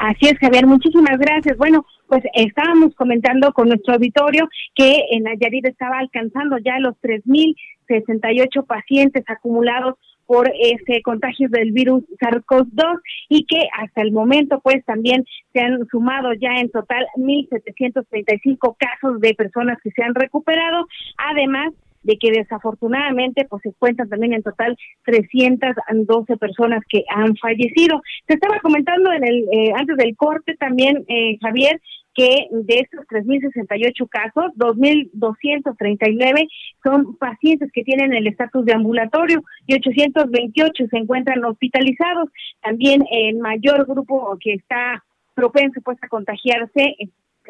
Así 0.00 0.28
es, 0.28 0.38
Javier, 0.38 0.66
muchísimas 0.66 1.18
gracias. 1.18 1.58
Bueno, 1.58 1.84
pues 2.08 2.22
estábamos 2.32 2.94
comentando 2.94 3.52
con 3.52 3.68
nuestro 3.68 3.94
auditorio 3.94 4.48
que 4.74 5.04
en 5.10 5.24
Nayarit 5.24 5.66
estaba 5.66 5.98
alcanzando 5.98 6.56
ya 6.56 6.78
los 6.78 6.94
3.068 7.02 8.66
pacientes 8.66 9.24
acumulados 9.28 9.96
por 10.24 10.50
ese 10.58 11.02
contagio 11.02 11.50
del 11.50 11.72
virus 11.72 12.04
SARS-CoV-2 12.18 13.00
y 13.28 13.44
que 13.44 13.68
hasta 13.78 14.00
el 14.00 14.12
momento 14.12 14.60
pues 14.60 14.82
también 14.86 15.26
se 15.52 15.60
han 15.60 15.86
sumado 15.88 16.32
ya 16.32 16.54
en 16.56 16.70
total 16.70 17.04
1.735 17.16 18.76
casos 18.78 19.20
de 19.20 19.34
personas 19.34 19.76
que 19.84 19.90
se 19.90 20.02
han 20.02 20.14
recuperado, 20.14 20.86
además 21.18 21.74
de 22.02 22.16
que 22.16 22.30
desafortunadamente 22.30 23.46
pues 23.48 23.62
se 23.62 23.72
cuentan 23.78 24.08
también 24.08 24.32
en 24.32 24.42
total 24.42 24.76
312 25.04 26.36
personas 26.36 26.82
que 26.88 27.04
han 27.08 27.36
fallecido. 27.36 28.00
Se 28.26 28.34
estaba 28.34 28.58
comentando 28.60 29.12
en 29.12 29.24
el 29.24 29.44
eh, 29.52 29.72
antes 29.76 29.96
del 29.96 30.16
corte 30.16 30.56
también 30.56 31.04
eh, 31.08 31.38
Javier 31.40 31.80
que 32.14 32.48
de 32.50 32.80
estos 32.80 33.06
3.068 33.06 34.08
casos, 34.08 34.52
2.239 34.56 36.48
son 36.82 37.16
pacientes 37.16 37.70
que 37.72 37.84
tienen 37.84 38.12
el 38.12 38.26
estatus 38.26 38.64
de 38.64 38.74
ambulatorio 38.74 39.42
y 39.66 39.74
828 39.74 40.86
se 40.90 40.96
encuentran 40.96 41.44
hospitalizados. 41.44 42.28
También 42.62 43.04
el 43.10 43.38
mayor 43.38 43.86
grupo 43.86 44.36
que 44.40 44.54
está 44.54 45.04
propenso 45.34 45.80
pues 45.82 45.98
a 46.02 46.08
contagiarse 46.08 46.96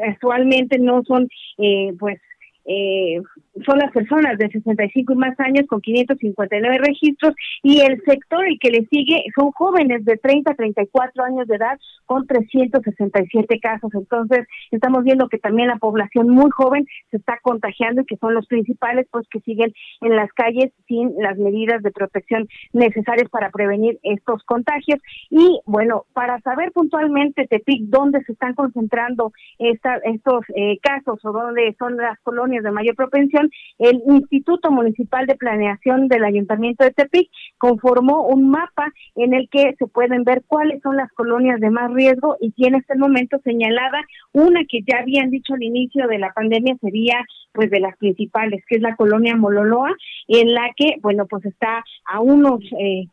actualmente 0.02 0.78
no 0.78 1.02
son 1.04 1.28
eh, 1.58 1.92
pues 1.98 2.20
eh, 2.64 3.20
son 3.66 3.78
las 3.78 3.90
personas 3.92 4.38
de 4.38 4.48
65 4.48 5.12
y 5.12 5.16
más 5.16 5.38
años 5.40 5.66
con 5.68 5.80
559 5.80 6.78
registros 6.78 7.34
y 7.62 7.80
el 7.80 8.00
sector 8.04 8.46
el 8.46 8.58
que 8.58 8.70
le 8.70 8.86
sigue 8.86 9.24
son 9.34 9.50
jóvenes 9.52 10.04
de 10.04 10.16
30 10.16 10.50
a 10.50 10.54
34 10.54 11.24
años 11.24 11.46
de 11.48 11.56
edad 11.56 11.78
con 12.06 12.26
367 12.26 13.60
casos. 13.60 13.90
Entonces, 13.94 14.46
estamos 14.70 15.04
viendo 15.04 15.28
que 15.28 15.38
también 15.38 15.68
la 15.68 15.76
población 15.76 16.28
muy 16.28 16.50
joven 16.50 16.86
se 17.10 17.18
está 17.18 17.38
contagiando 17.42 18.02
y 18.02 18.06
que 18.06 18.16
son 18.16 18.34
los 18.34 18.46
principales 18.46 19.06
pues 19.10 19.26
que 19.28 19.40
siguen 19.40 19.72
en 20.00 20.16
las 20.16 20.32
calles 20.32 20.72
sin 20.86 21.14
las 21.18 21.38
medidas 21.38 21.82
de 21.82 21.90
protección 21.90 22.48
necesarias 22.72 23.28
para 23.30 23.50
prevenir 23.50 23.98
estos 24.02 24.42
contagios. 24.44 25.00
Y 25.30 25.60
bueno, 25.66 26.04
para 26.12 26.40
saber 26.40 26.72
puntualmente 26.72 27.46
Tepic 27.46 27.82
dónde 27.84 28.22
se 28.24 28.32
están 28.32 28.54
concentrando 28.54 29.32
estos 29.58 30.44
eh, 30.56 30.78
casos 30.82 31.24
o 31.24 31.32
dónde 31.32 31.74
son 31.78 31.96
las 31.96 32.18
colonias 32.20 32.49
de 32.58 32.70
mayor 32.70 32.96
propensión, 32.96 33.50
el 33.78 34.02
Instituto 34.06 34.70
Municipal 34.70 35.26
de 35.26 35.36
Planeación 35.36 36.08
del 36.08 36.24
Ayuntamiento 36.24 36.84
de 36.84 36.90
Tepic 36.90 37.30
conformó 37.58 38.26
un 38.26 38.50
mapa 38.50 38.92
en 39.14 39.34
el 39.34 39.48
que 39.48 39.74
se 39.78 39.86
pueden 39.86 40.24
ver 40.24 40.42
cuáles 40.46 40.82
son 40.82 40.96
las 40.96 41.10
colonias 41.12 41.60
de 41.60 41.70
más 41.70 41.92
riesgo 41.92 42.36
y 42.40 42.50
tiene 42.50 42.78
hasta 42.78 42.94
el 42.94 43.00
momento 43.00 43.38
señalada 43.44 44.04
una 44.32 44.60
que 44.68 44.80
ya 44.86 44.98
habían 45.00 45.30
dicho 45.30 45.54
al 45.54 45.62
inicio 45.62 46.08
de 46.08 46.18
la 46.18 46.32
pandemia 46.32 46.76
sería 46.80 47.24
pues 47.52 47.70
de 47.70 47.80
las 47.80 47.96
principales, 47.96 48.62
que 48.68 48.76
es 48.76 48.82
la 48.82 48.96
colonia 48.96 49.36
Mololoa, 49.36 49.90
en 50.28 50.54
la 50.54 50.70
que, 50.76 50.96
bueno, 51.00 51.26
pues 51.26 51.44
está 51.44 51.84
a 52.04 52.20
unos 52.20 52.60
eh, 52.78 53.06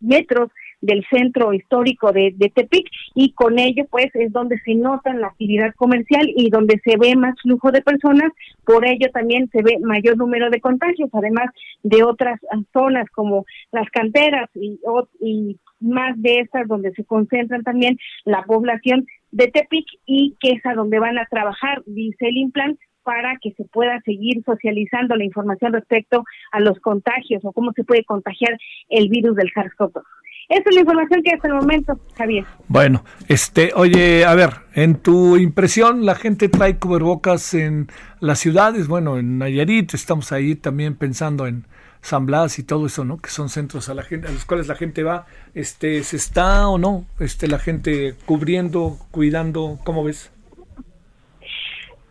metros 0.00 0.50
del 0.82 1.04
centro 1.10 1.54
histórico 1.54 2.12
de, 2.12 2.34
de, 2.36 2.50
Tepic 2.50 2.86
y 3.14 3.32
con 3.32 3.58
ello 3.58 3.86
pues 3.90 4.08
es 4.14 4.32
donde 4.32 4.58
se 4.58 4.74
nota 4.74 5.14
la 5.14 5.28
actividad 5.28 5.74
comercial 5.76 6.28
y 6.36 6.50
donde 6.50 6.80
se 6.84 6.96
ve 6.98 7.16
más 7.16 7.34
flujo 7.40 7.70
de 7.70 7.80
personas, 7.80 8.30
por 8.64 8.84
ello 8.84 9.08
también 9.12 9.48
se 9.50 9.62
ve 9.62 9.78
mayor 9.80 10.18
número 10.18 10.50
de 10.50 10.60
contagios, 10.60 11.08
además 11.12 11.46
de 11.82 12.02
otras 12.02 12.38
zonas 12.72 13.08
como 13.10 13.46
las 13.70 13.88
canteras 13.90 14.50
y, 14.54 15.56
más 15.80 16.20
de 16.22 16.40
estas 16.40 16.68
donde 16.68 16.92
se 16.92 17.04
concentran 17.04 17.64
también 17.64 17.98
la 18.24 18.44
población 18.44 19.04
de 19.32 19.48
Tepic 19.48 19.84
y 20.06 20.36
que 20.38 20.52
es 20.52 20.66
a 20.66 20.74
donde 20.74 21.00
van 21.00 21.18
a 21.18 21.26
trabajar, 21.26 21.82
dice 21.86 22.28
el 22.28 22.36
Implan, 22.36 22.78
para 23.02 23.36
que 23.40 23.52
se 23.52 23.64
pueda 23.64 24.00
seguir 24.04 24.42
socializando 24.44 25.16
la 25.16 25.24
información 25.24 25.72
respecto 25.72 26.24
a 26.52 26.60
los 26.60 26.78
contagios 26.80 27.44
o 27.44 27.52
cómo 27.52 27.72
se 27.72 27.84
puede 27.84 28.04
contagiar 28.04 28.56
el 28.88 29.08
virus 29.08 29.36
del 29.36 29.52
SARS-CoV-2. 29.52 30.02
Esa 30.48 30.62
es 30.68 30.74
la 30.74 30.80
información 30.80 31.22
que 31.22 31.30
hasta 31.30 31.48
el 31.48 31.54
momento, 31.54 31.98
Javier. 32.16 32.44
Bueno, 32.68 33.04
este, 33.28 33.72
oye, 33.74 34.24
a 34.24 34.34
ver, 34.34 34.50
en 34.74 34.96
tu 34.96 35.36
impresión, 35.36 36.04
la 36.04 36.14
gente 36.14 36.48
trae 36.48 36.78
cubrebocas 36.78 37.54
en 37.54 37.88
las 38.20 38.38
ciudades, 38.38 38.88
bueno, 38.88 39.18
en 39.18 39.38
Nayarit, 39.38 39.94
estamos 39.94 40.32
ahí 40.32 40.54
también 40.54 40.94
pensando 40.94 41.46
en 41.46 41.64
San 42.02 42.26
Blas 42.26 42.58
y 42.58 42.64
todo 42.64 42.86
eso, 42.86 43.04
¿no? 43.04 43.18
Que 43.18 43.30
son 43.30 43.48
centros 43.48 43.88
a 43.88 43.94
la 43.94 44.02
gente, 44.02 44.28
a 44.28 44.32
los 44.32 44.44
cuales 44.44 44.66
la 44.66 44.74
gente 44.74 45.04
va, 45.04 45.26
este, 45.54 46.02
¿se 46.02 46.16
está 46.16 46.68
o 46.68 46.76
no? 46.76 47.06
Este, 47.20 47.46
la 47.46 47.58
gente 47.58 48.14
cubriendo, 48.26 48.98
cuidando, 49.10 49.78
¿cómo 49.84 50.04
ves? 50.04 50.30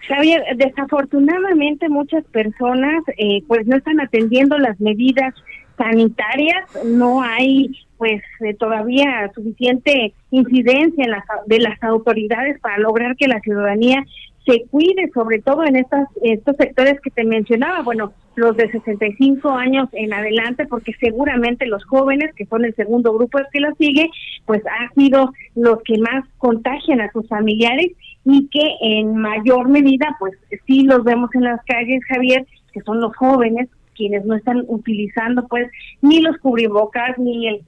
Javier, 0.08 0.44
desafortunadamente 0.56 1.88
muchas 1.90 2.24
personas 2.26 3.04
eh, 3.18 3.44
pues 3.48 3.68
no 3.68 3.78
están 3.78 4.00
atendiendo 4.02 4.58
las 4.58 4.80
medidas 4.80 5.34
sanitarias, 5.82 6.66
no 6.86 7.22
hay 7.22 7.72
pues 7.98 8.22
eh, 8.40 8.56
todavía 8.56 9.32
suficiente 9.36 10.14
incidencia 10.32 11.06
en 11.06 11.14
de 11.46 11.60
las 11.60 11.84
autoridades 11.84 12.60
para 12.60 12.80
lograr 12.80 13.16
que 13.16 13.28
la 13.28 13.40
ciudadanía 13.42 14.04
se 14.46 14.64
cuide, 14.72 15.12
sobre 15.14 15.40
todo 15.40 15.64
en 15.64 15.76
estas, 15.76 16.08
estos 16.24 16.56
sectores 16.58 17.00
que 17.02 17.12
te 17.12 17.24
mencionaba, 17.24 17.84
bueno, 17.84 18.14
los 18.36 18.58
de 18.58 18.72
65 18.72 19.50
años 19.50 19.88
en 19.92 20.14
adelante, 20.14 20.66
porque 20.66 20.94
seguramente 21.00 21.68
los 21.68 21.84
jóvenes, 21.86 22.34
que 22.36 22.46
son 22.48 22.66
el 22.66 22.74
segundo 22.76 23.14
grupo 23.14 23.38
que 23.52 23.60
lo 23.60 23.74
sigue, 23.76 24.10
pues 24.46 24.64
han 24.66 24.92
sido 24.96 25.32
los 25.56 25.84
que 25.84 26.00
más 26.00 26.26
contagian 26.40 27.02
a 27.02 27.12
sus 27.12 27.28
familiares 27.28 27.92
y 28.26 28.48
que 28.48 28.78
en 28.82 29.16
mayor 29.16 29.70
medida, 29.70 30.16
pues 30.20 30.34
sí 30.66 30.84
los 30.84 31.04
vemos 31.04 31.30
en 31.36 31.44
las 31.44 31.64
calles, 31.66 32.04
Javier, 32.06 32.46
que 32.74 32.82
son 32.82 33.00
los 33.00 33.16
jóvenes 33.16 33.70
quienes 34.02 34.26
no 34.26 34.34
están 34.34 34.64
utilizando 34.68 35.48
pues 35.48 35.70
ni 36.02 36.22
los 36.22 36.36
cubrebocas 36.40 37.20
ni 37.20 37.48
el, 37.48 37.62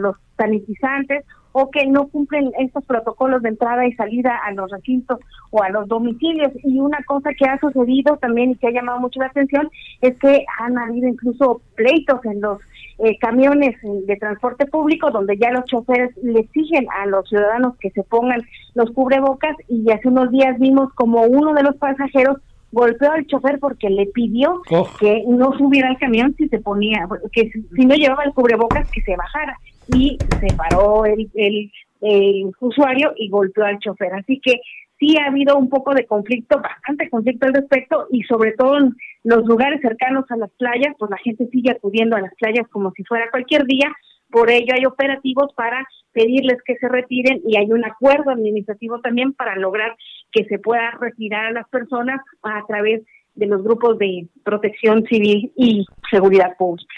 los 0.00 0.16
sanitizantes 0.38 1.26
o 1.52 1.70
que 1.70 1.84
no 1.86 2.08
cumplen 2.08 2.50
estos 2.58 2.82
protocolos 2.86 3.42
de 3.42 3.50
entrada 3.50 3.86
y 3.86 3.92
salida 3.92 4.40
a 4.42 4.52
los 4.52 4.70
recintos 4.70 5.18
o 5.50 5.62
a 5.62 5.68
los 5.68 5.86
domicilios. 5.86 6.50
Y 6.64 6.78
una 6.78 7.02
cosa 7.04 7.30
que 7.34 7.44
ha 7.44 7.58
sucedido 7.58 8.16
también 8.16 8.52
y 8.52 8.54
que 8.56 8.68
ha 8.68 8.72
llamado 8.72 9.00
mucho 9.00 9.20
la 9.20 9.26
atención 9.26 9.68
es 10.00 10.16
que 10.16 10.46
han 10.58 10.78
habido 10.78 11.08
incluso 11.08 11.60
pleitos 11.74 12.24
en 12.24 12.40
los 12.40 12.58
eh, 13.00 13.18
camiones 13.18 13.76
de 13.82 14.16
transporte 14.16 14.64
público 14.64 15.10
donde 15.10 15.36
ya 15.36 15.50
los 15.50 15.64
choferes 15.64 16.16
le 16.22 16.40
exigen 16.40 16.86
a 16.98 17.04
los 17.04 17.28
ciudadanos 17.28 17.76
que 17.78 17.90
se 17.90 18.02
pongan 18.04 18.40
los 18.74 18.92
cubrebocas 18.92 19.56
y 19.68 19.90
hace 19.90 20.08
unos 20.08 20.30
días 20.30 20.58
vimos 20.58 20.90
como 20.94 21.22
uno 21.22 21.52
de 21.52 21.64
los 21.64 21.76
pasajeros 21.76 22.38
golpeó 22.72 23.12
al 23.12 23.26
chofer 23.26 23.58
porque 23.58 23.90
le 23.90 24.06
pidió 24.06 24.62
oh. 24.70 24.88
que 24.98 25.24
no 25.26 25.52
subiera 25.56 25.88
al 25.88 25.98
camión 25.98 26.34
si 26.36 26.48
se 26.48 26.60
ponía, 26.60 27.06
que 27.32 27.50
si 27.50 27.84
no 27.84 27.94
llevaba 27.94 28.24
el 28.24 28.32
cubrebocas 28.32 28.90
que 28.90 29.02
se 29.02 29.16
bajara 29.16 29.56
y 29.88 30.18
se 30.40 30.56
paró 30.56 31.04
el, 31.04 31.30
el, 31.34 31.70
el 32.00 32.50
usuario 32.60 33.12
y 33.16 33.28
golpeó 33.28 33.64
al 33.64 33.78
chofer. 33.78 34.14
Así 34.14 34.40
que 34.40 34.60
sí 34.98 35.16
ha 35.18 35.26
habido 35.26 35.56
un 35.56 35.68
poco 35.68 35.94
de 35.94 36.06
conflicto, 36.06 36.60
bastante 36.60 37.08
conflicto 37.08 37.46
al 37.46 37.54
respecto 37.54 38.06
y 38.10 38.22
sobre 38.24 38.52
todo 38.52 38.78
en 38.78 38.94
los 39.24 39.44
lugares 39.46 39.80
cercanos 39.80 40.24
a 40.30 40.36
las 40.36 40.50
playas, 40.52 40.94
pues 40.98 41.10
la 41.10 41.16
gente 41.18 41.48
sigue 41.50 41.72
acudiendo 41.72 42.16
a 42.16 42.20
las 42.20 42.34
playas 42.36 42.68
como 42.68 42.92
si 42.92 43.02
fuera 43.04 43.30
cualquier 43.30 43.64
día, 43.64 43.90
por 44.30 44.50
ello 44.50 44.74
hay 44.74 44.86
operativos 44.86 45.52
para 45.54 45.86
pedirles 46.12 46.58
que 46.64 46.76
se 46.76 46.88
retiren 46.88 47.40
y 47.46 47.56
hay 47.56 47.70
un 47.70 47.84
acuerdo 47.84 48.30
administrativo 48.30 49.00
también 49.00 49.32
para 49.32 49.56
lograr 49.56 49.96
que 50.32 50.44
se 50.44 50.58
pueda 50.58 50.90
retirar 51.00 51.46
a 51.46 51.52
las 51.52 51.68
personas 51.68 52.20
a 52.42 52.64
través 52.66 53.02
de 53.34 53.46
los 53.46 53.62
grupos 53.62 53.98
de 53.98 54.26
protección 54.44 55.04
civil 55.06 55.52
y 55.56 55.86
seguridad 56.10 56.56
pública. 56.58 56.94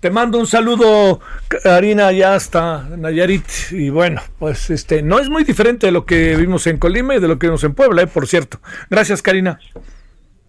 Te 0.00 0.10
mando 0.10 0.38
un 0.38 0.46
saludo, 0.46 1.20
Karina, 1.62 2.12
ya 2.12 2.34
hasta 2.34 2.86
Nayarit. 2.96 3.46
Y 3.70 3.88
bueno, 3.88 4.20
pues 4.38 4.68
este 4.68 5.02
no 5.02 5.18
es 5.18 5.30
muy 5.30 5.42
diferente 5.42 5.86
de 5.86 5.92
lo 5.92 6.04
que 6.04 6.36
vimos 6.36 6.66
en 6.66 6.78
Colima 6.78 7.16
y 7.16 7.20
de 7.20 7.28
lo 7.28 7.38
que 7.38 7.46
vimos 7.46 7.64
en 7.64 7.74
Puebla, 7.74 8.02
eh, 8.02 8.06
por 8.06 8.26
cierto. 8.26 8.58
Gracias, 8.90 9.22
Karina. 9.22 9.58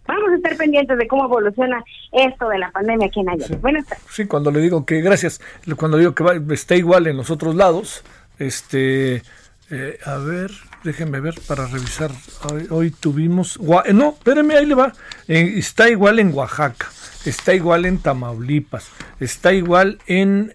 Vamos 0.08 0.32
a 0.32 0.36
estar 0.36 0.56
pendientes 0.58 0.98
de 0.98 1.08
cómo 1.08 1.26
evoluciona 1.26 1.84
esto 2.12 2.50
de 2.50 2.60
la 2.60 2.72
pandemia 2.72 3.08
aquí 3.08 3.20
en 3.20 3.28
Nayarit. 3.28 3.62
Buenas 3.62 3.86
tardes. 3.86 4.06
Sí, 4.10 4.26
cuando 4.26 4.52
le 4.52 4.60
digo 4.62 4.86
que 4.86 5.02
gracias, 5.02 5.42
cuando 5.76 5.98
le 5.98 6.02
digo 6.04 6.16
que 6.16 6.24
va, 6.24 6.34
está 6.54 6.76
igual 6.76 7.08
en 7.08 7.18
los 7.18 7.30
otros 7.30 7.56
lados, 7.56 8.04
este, 8.40 9.22
eh, 9.70 10.00
a 10.06 10.18
ver, 10.18 10.52
déjenme 10.84 11.20
ver 11.20 11.36
para 11.48 11.68
revisar. 11.68 12.12
Hoy, 12.70 12.92
tuvimos, 12.92 13.60
eh, 13.86 13.94
no, 13.94 14.10
espérenme, 14.10 14.56
ahí 14.56 14.66
le 14.66 14.76
va. 14.76 14.94
Eh, 15.28 15.56
está 15.58 15.90
igual 15.90 16.20
en 16.20 16.34
Oaxaca, 16.34 16.88
está 17.26 17.54
igual 17.54 17.86
en 17.86 18.00
Tamaulipas, 18.00 18.90
está 19.20 19.54
igual 19.54 20.00
en 20.08 20.54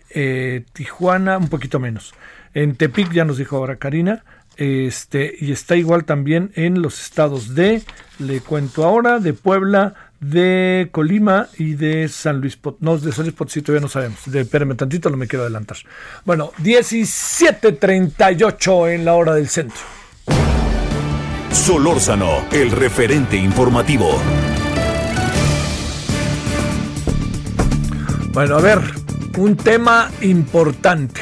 Tijuana, 0.72 1.38
un 1.38 1.48
poquito 1.48 1.78
menos. 1.78 2.14
En 2.54 2.76
Tepic 2.76 3.12
ya 3.12 3.24
nos 3.24 3.38
dijo 3.38 3.56
ahora 3.56 3.76
Karina, 3.76 4.24
este, 4.56 5.34
y 5.38 5.52
está 5.52 5.76
igual 5.76 6.04
también 6.04 6.50
en 6.54 6.82
los 6.82 7.00
estados 7.02 7.54
de, 7.54 7.82
le 8.18 8.40
cuento 8.40 8.84
ahora, 8.84 9.18
de 9.18 9.32
Puebla, 9.32 9.94
de 10.20 10.90
Colima 10.92 11.48
y 11.58 11.72
de 11.74 12.08
San 12.08 12.40
Luis 12.40 12.56
Potosí. 12.56 12.84
No, 12.84 12.98
de 12.98 13.12
San 13.12 13.24
Luis 13.24 13.34
Potosí 13.34 13.62
todavía 13.62 13.82
no 13.82 13.88
sabemos. 13.88 14.18
De, 14.26 14.42
espérenme 14.42 14.74
tantito, 14.74 15.08
no 15.10 15.16
me 15.16 15.26
quiero 15.26 15.44
adelantar. 15.44 15.78
Bueno, 16.24 16.52
17.38 16.58 18.94
en 18.94 19.04
la 19.04 19.14
hora 19.14 19.34
del 19.34 19.48
centro. 19.48 19.80
Solórzano, 21.50 22.44
el 22.52 22.70
referente 22.70 23.36
informativo. 23.36 24.20
Bueno, 28.32 28.56
a 28.56 28.60
ver, 28.60 28.78
un 29.36 29.56
tema 29.56 30.10
importante, 30.22 31.20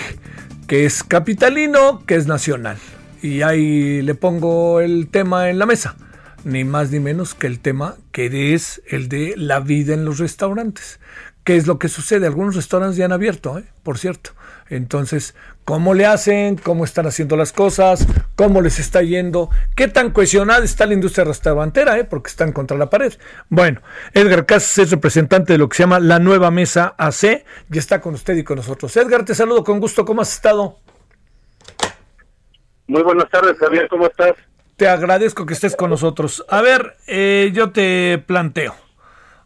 que 0.68 0.86
es 0.86 1.02
capitalino, 1.02 2.04
que 2.06 2.14
es 2.14 2.26
nacional 2.26 2.78
y 3.22 3.42
ahí 3.42 4.02
le 4.02 4.14
pongo 4.14 4.80
el 4.80 5.08
tema 5.08 5.50
en 5.50 5.58
la 5.58 5.66
mesa, 5.66 5.96
ni 6.44 6.64
más 6.64 6.90
ni 6.90 7.00
menos 7.00 7.34
que 7.34 7.46
el 7.46 7.60
tema 7.60 7.96
que 8.12 8.54
es 8.54 8.82
el 8.88 9.08
de 9.08 9.34
la 9.36 9.60
vida 9.60 9.94
en 9.94 10.04
los 10.04 10.18
restaurantes. 10.18 11.00
¿Qué 11.44 11.56
es 11.56 11.66
lo 11.66 11.78
que 11.78 11.88
sucede? 11.88 12.26
Algunos 12.26 12.54
restaurantes 12.54 12.96
ya 12.96 13.06
han 13.06 13.12
abierto, 13.12 13.58
¿eh? 13.58 13.64
por 13.82 13.98
cierto. 13.98 14.32
Entonces, 14.68 15.34
¿cómo 15.64 15.94
le 15.94 16.06
hacen? 16.06 16.56
¿Cómo 16.56 16.84
están 16.84 17.06
haciendo 17.06 17.36
las 17.36 17.52
cosas? 17.52 18.06
¿Cómo 18.36 18.60
les 18.60 18.78
está 18.78 19.02
yendo? 19.02 19.50
¿Qué 19.74 19.88
tan 19.88 20.12
cohesionada 20.12 20.64
está 20.64 20.86
la 20.86 20.94
industria 20.94 21.24
restaurantera? 21.24 21.98
¿eh? 21.98 22.04
Porque 22.04 22.28
están 22.28 22.52
contra 22.52 22.76
la 22.76 22.88
pared. 22.88 23.14
Bueno, 23.48 23.80
Edgar 24.12 24.46
Casas 24.46 24.78
es 24.78 24.90
representante 24.90 25.54
de 25.54 25.58
lo 25.58 25.68
que 25.68 25.76
se 25.76 25.82
llama 25.82 25.98
la 25.98 26.18
nueva 26.18 26.50
mesa 26.50 26.94
AC 26.98 27.44
y 27.72 27.78
está 27.78 28.00
con 28.00 28.14
usted 28.14 28.36
y 28.36 28.44
con 28.44 28.56
nosotros. 28.56 28.96
Edgar, 28.96 29.24
te 29.24 29.34
saludo 29.34 29.64
con 29.64 29.80
gusto. 29.80 30.04
¿Cómo 30.04 30.22
has 30.22 30.32
estado? 30.32 30.78
Muy 32.90 33.04
buenas 33.04 33.30
tardes, 33.30 33.56
Javier, 33.56 33.86
¿cómo 33.88 34.06
estás? 34.06 34.32
Te 34.74 34.88
agradezco 34.88 35.46
que 35.46 35.54
estés 35.54 35.76
con 35.76 35.90
nosotros. 35.90 36.44
A 36.48 36.60
ver, 36.60 36.96
eh, 37.06 37.52
yo 37.54 37.70
te 37.70 38.18
planteo, 38.18 38.74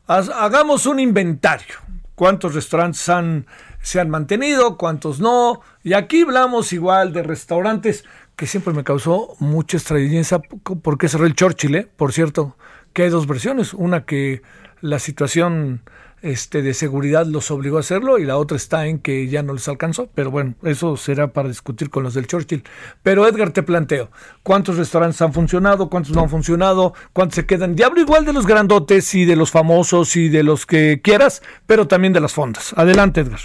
hagamos 0.06 0.86
un 0.86 0.98
inventario. 0.98 1.74
¿Cuántos 2.14 2.54
restaurantes 2.54 3.06
han, 3.10 3.44
se 3.82 4.00
han 4.00 4.08
mantenido? 4.08 4.78
¿Cuántos 4.78 5.20
no? 5.20 5.60
Y 5.82 5.92
aquí 5.92 6.22
hablamos 6.22 6.72
igual 6.72 7.12
de 7.12 7.22
restaurantes 7.22 8.06
que 8.34 8.46
siempre 8.46 8.72
me 8.72 8.82
causó 8.82 9.36
mucha 9.40 9.76
extrañeza 9.76 10.40
porque 10.82 11.10
cerró 11.10 11.26
el 11.26 11.34
Churchill, 11.34 11.74
¿eh? 11.74 11.88
por 11.96 12.14
cierto, 12.14 12.56
que 12.94 13.02
hay 13.02 13.10
dos 13.10 13.26
versiones. 13.26 13.74
Una 13.74 14.06
que 14.06 14.40
la 14.80 14.98
situación 14.98 15.82
este, 16.24 16.62
de 16.62 16.72
seguridad 16.72 17.26
los 17.26 17.50
obligó 17.50 17.76
a 17.76 17.80
hacerlo 17.80 18.18
y 18.18 18.24
la 18.24 18.38
otra 18.38 18.56
está 18.56 18.86
en 18.86 18.98
que 18.98 19.28
ya 19.28 19.42
no 19.42 19.52
les 19.52 19.68
alcanzó. 19.68 20.08
Pero 20.14 20.30
bueno, 20.30 20.54
eso 20.62 20.96
será 20.96 21.28
para 21.28 21.48
discutir 21.48 21.90
con 21.90 22.02
los 22.02 22.14
del 22.14 22.26
Churchill. 22.26 22.64
Pero 23.02 23.28
Edgar, 23.28 23.52
te 23.52 23.62
planteo, 23.62 24.08
¿cuántos 24.42 24.78
restaurantes 24.78 25.20
han 25.20 25.34
funcionado? 25.34 25.90
¿Cuántos 25.90 26.14
no 26.14 26.22
han 26.22 26.30
funcionado? 26.30 26.94
¿Cuántos 27.12 27.36
se 27.36 27.46
quedan? 27.46 27.76
Diablo 27.76 28.00
igual 28.00 28.24
de 28.24 28.32
los 28.32 28.46
grandotes 28.46 29.14
y 29.14 29.26
de 29.26 29.36
los 29.36 29.50
famosos 29.50 30.16
y 30.16 30.30
de 30.30 30.42
los 30.42 30.64
que 30.64 31.00
quieras, 31.02 31.42
pero 31.66 31.86
también 31.86 32.14
de 32.14 32.20
las 32.20 32.32
fondas. 32.32 32.72
Adelante, 32.76 33.20
Edgar. 33.20 33.40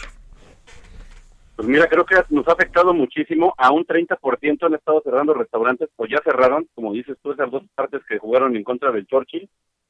Pues 1.57 1.67
mira, 1.67 1.87
creo 1.89 2.05
que 2.05 2.15
nos 2.29 2.47
ha 2.47 2.53
afectado 2.53 2.93
muchísimo. 2.93 3.53
A 3.57 3.71
un 3.71 3.85
30% 3.85 4.65
han 4.65 4.73
estado 4.75 5.01
cerrando 5.03 5.33
restaurantes 5.33 5.89
o 5.97 6.05
ya 6.05 6.21
cerraron, 6.23 6.69
como 6.73 6.93
dices 6.93 7.17
tú, 7.21 7.33
esas 7.33 7.51
dos 7.51 7.63
partes 7.75 8.01
que 8.07 8.17
jugaron 8.17 8.55
en 8.55 8.63
contra 8.63 8.93
del 8.93 9.05
Churchill 9.05 9.49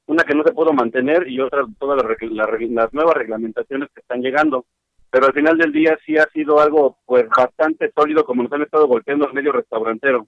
una 0.10 0.24
que 0.24 0.34
no 0.34 0.44
se 0.44 0.54
pudo 0.54 0.74
mantener 0.74 1.28
y 1.30 1.40
otra 1.40 1.66
todas 1.78 2.04
las, 2.04 2.94
nuevas 2.94 3.16
reglamentaciones 3.16 3.90
que 3.94 4.02
están 4.02 4.22
llegando. 4.22 4.66
Pero 5.12 5.28
al 5.28 5.34
final 5.34 5.56
del 5.58 5.72
día 5.72 5.98
sí 6.04 6.18
ha 6.18 6.28
sido 6.34 6.60
algo 6.60 6.98
pues 7.06 7.28
bastante 7.30 7.92
sólido 7.96 8.26
como 8.26 8.42
nos 8.42 8.52
han 8.52 8.64
estado 8.64 8.88
golpeando 8.88 9.28
al 9.28 9.34
medio 9.34 9.52
restaurantero. 9.52 10.28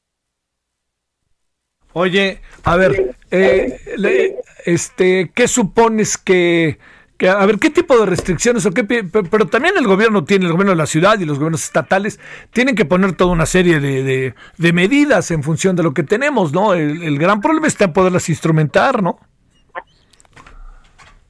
Oye, 1.93 2.41
a 2.63 2.77
ver, 2.77 3.15
eh, 3.31 4.35
este, 4.65 5.31
¿qué 5.33 5.47
supones 5.47 6.15
que, 6.15 6.77
que, 7.17 7.27
a 7.27 7.45
ver, 7.47 7.57
qué 7.57 7.71
tipo 7.71 7.99
de 7.99 8.05
restricciones 8.05 8.65
o 8.67 8.71
qué, 8.71 8.83
pero 8.83 9.47
también 9.47 9.73
el 9.77 9.87
gobierno 9.87 10.23
tiene, 10.23 10.45
el 10.45 10.51
gobierno 10.51 10.71
de 10.71 10.77
la 10.77 10.85
ciudad 10.85 11.19
y 11.19 11.25
los 11.25 11.37
gobiernos 11.37 11.63
estatales 11.63 12.19
tienen 12.51 12.75
que 12.75 12.85
poner 12.85 13.13
toda 13.13 13.33
una 13.33 13.47
serie 13.47 13.79
de, 13.79 14.33
de, 14.57 14.73
medidas 14.73 15.31
en 15.31 15.43
función 15.43 15.75
de 15.75 15.83
lo 15.83 15.93
que 15.93 16.03
tenemos, 16.03 16.53
¿no? 16.53 16.75
El, 16.75 17.01
el 17.01 17.17
gran 17.17 17.41
problema 17.41 17.67
está 17.67 17.85
en 17.85 17.93
poderlas 17.93 18.29
instrumentar, 18.29 19.03
¿no? 19.03 19.19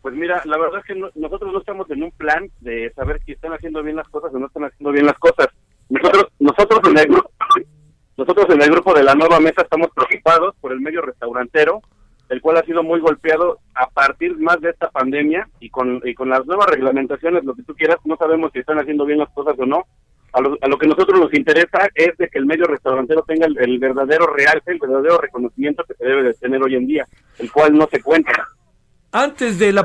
Pues 0.02 0.16
mira, 0.16 0.42
la 0.46 0.58
verdad 0.58 0.80
es 0.80 0.86
que 0.86 1.20
nosotros 1.20 1.54
no 1.54 1.60
estamos 1.60 1.90
en 1.92 2.04
un 2.04 2.12
plan 2.12 2.50
de 2.60 2.92
saber 2.94 3.22
si 3.24 3.34
están 3.34 3.54
haciendo 3.54 3.84
bien 3.84 3.96
las 3.96 4.10
cosas 4.10 4.34
o 4.34 4.40
no 4.40 4.48
están 4.48 4.66
haciendo 4.66 4.92
bien 4.92 5.06
las 5.06 5.18
cosas. 5.20 5.48
Nosotros, 5.90 6.26
nosotros 6.40 6.80
en 6.86 6.98
el 6.98 7.06
grupo, 7.06 7.32
nosotros 8.18 8.46
en 8.50 8.62
el 8.62 8.72
grupo 8.72 8.94
de 8.94 9.04
la 9.04 9.14
nueva 9.14 9.40
mesa 9.40 9.62
estamos 9.62 9.90
preocupados 9.94 10.56
por 10.60 10.72
el 10.72 10.82
medio 10.82 11.02
restaurantero, 11.02 11.82
el 12.30 12.42
cual 12.42 12.58
ha 12.58 12.64
sido 12.64 12.82
muy 12.82 13.00
golpeado 13.00 13.60
a 13.76 13.90
partir 13.90 14.38
más 14.40 14.60
de 14.62 14.72
esta 14.72 14.90
pandemia 14.90 15.48
y 15.60 15.70
con, 15.70 16.02
y 16.04 16.16
con 16.16 16.30
las 16.30 16.46
nuevas 16.46 16.68
reglamentaciones, 16.68 17.44
lo 17.44 17.54
que 17.54 17.64
tú 17.64 17.76
quieras, 17.76 17.98
no 18.06 18.16
sabemos 18.16 18.52
si 18.54 18.60
están 18.60 18.80
haciendo 18.80 19.06
bien 19.06 19.20
las 19.20 19.30
cosas 19.30 19.54
o 19.60 19.66
no. 19.66 19.84
A 20.34 20.40
lo, 20.40 20.58
a 20.62 20.68
lo 20.68 20.78
que 20.78 20.88
nosotros 20.88 21.20
nos 21.20 21.34
interesa 21.34 21.90
es 21.94 22.18
de 22.18 22.30
que 22.30 22.40
el 22.40 22.46
medio 22.46 22.66
restaurantero 22.66 23.22
tenga 23.28 23.48
el, 23.48 23.58
el 23.60 23.80
verdadero 23.80 24.28
realce, 24.28 24.72
el 24.72 24.80
verdadero 24.80 25.18
reconocimiento 25.18 25.84
que 25.84 25.94
se 25.94 26.06
debe 26.06 26.24
de 26.24 26.34
tener 26.36 26.64
hoy 26.64 26.76
en 26.76 26.88
día, 26.88 27.06
el 27.38 27.52
cual 27.52 27.78
no 27.78 27.86
se 27.88 28.02
cuenta. 28.02 28.32
Antes 29.14 29.60
de 29.60 29.74
la, 29.74 29.84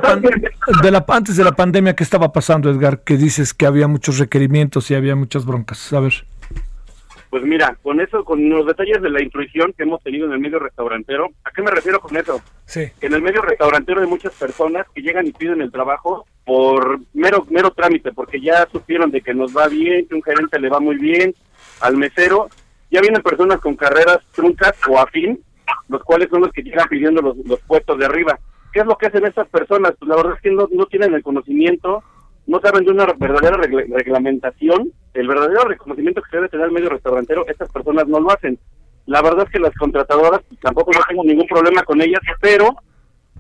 de 0.83 0.91
la 0.91 1.05
antes 1.09 1.37
de 1.37 1.43
la 1.45 1.53
pandemia, 1.53 1.97
¿qué 1.97 2.05
estaba 2.05 2.33
pasando, 2.33 2.71
Edgar? 2.71 3.01
Que 3.01 3.17
dices 3.17 3.55
que 3.55 3.67
había 3.67 3.89
muchos 3.89 4.19
requerimientos 4.19 4.91
y 4.91 4.95
había 4.95 5.17
muchas 5.17 5.45
broncas. 5.45 5.93
A 5.93 6.01
ver. 6.01 6.25
Pues 7.29 7.43
mira, 7.43 7.77
con 7.83 8.01
eso, 8.01 8.25
con 8.25 8.49
los 8.49 8.65
detalles 8.67 9.03
de 9.03 9.11
la 9.11 9.21
intuición 9.21 9.75
que 9.77 9.83
hemos 9.83 10.01
tenido 10.03 10.27
en 10.27 10.33
el 10.33 10.39
medio 10.39 10.61
restaurantero, 10.61 11.29
¿a 11.45 11.51
qué 11.51 11.61
me 11.61 11.73
refiero 11.73 12.01
con 12.01 12.17
eso? 12.17 12.41
Sí. 12.67 12.87
Que 13.01 13.09
en 13.09 13.15
el 13.15 13.23
medio 13.23 13.43
restaurantero 13.43 14.01
hay 14.01 14.07
muchas 14.07 14.33
personas 14.35 14.87
que 14.95 15.03
llegan 15.03 15.27
y 15.27 15.33
piden 15.33 15.61
el 15.61 15.73
trabajo 15.73 16.25
por 16.45 17.01
mero 17.13 17.45
mero 17.51 17.73
trámite, 17.73 18.13
porque 18.13 18.41
ya 18.41 18.69
supieron 18.71 19.11
de 19.11 19.23
que 19.23 19.35
nos 19.35 19.57
va 19.57 19.67
bien, 19.67 20.07
que 20.07 20.15
un 20.15 20.23
gerente 20.23 20.61
le 20.61 20.69
va 20.69 20.79
muy 20.79 20.97
bien, 20.97 21.35
al 21.81 21.97
mesero, 21.97 22.49
ya 22.93 23.01
vienen 23.01 23.23
personas 23.23 23.61
con 23.61 23.75
carreras 23.75 24.19
truncas 24.33 24.75
o 24.89 25.01
afín, 25.01 25.41
los 25.89 26.03
cuales 26.05 26.29
son 26.31 26.43
los 26.43 26.53
que 26.53 26.63
llegan 26.63 26.89
pidiendo 26.89 27.21
los, 27.21 27.37
los 27.39 27.61
puestos 27.63 27.99
de 27.99 28.07
arriba. 28.07 28.39
¿Qué 28.77 28.83
es 28.83 28.87
lo 28.87 28.99
que 28.99 29.07
hacen 29.07 29.25
estas 29.25 29.49
personas? 29.49 29.95
Pues 29.99 30.07
la 30.07 30.17
verdad 30.17 30.35
es 30.35 30.43
que 30.43 30.51
no, 30.51 30.69
no 30.71 30.85
tienen 30.85 31.15
el 31.15 31.23
conocimiento, 31.23 32.03
no 32.47 32.61
saben 32.61 32.85
de 32.85 32.91
una 32.91 33.07
verdadera 33.07 33.57
reglamentación, 33.57 34.93
el 35.15 35.27
verdadero 35.27 35.63
reconocimiento 35.65 36.21
que 36.21 36.29
se 36.29 36.37
debe 36.37 36.51
tener 36.51 36.67
el 36.67 36.73
medio 36.73 36.91
restaurantero, 36.91 37.47
estas 37.49 37.73
personas 37.73 38.07
no 38.07 38.21
lo 38.21 38.31
hacen. 38.31 38.59
La 39.07 39.23
verdad 39.23 39.47
es 39.47 39.51
que 39.51 39.61
las 39.61 39.75
contratadoras, 39.77 40.43
pues, 40.47 40.61
tampoco 40.61 40.91
no 40.93 41.01
tengo 41.09 41.25
ningún 41.25 41.47
problema 41.47 41.85
con 41.85 42.03
ellas, 42.03 42.21
pero 42.39 42.77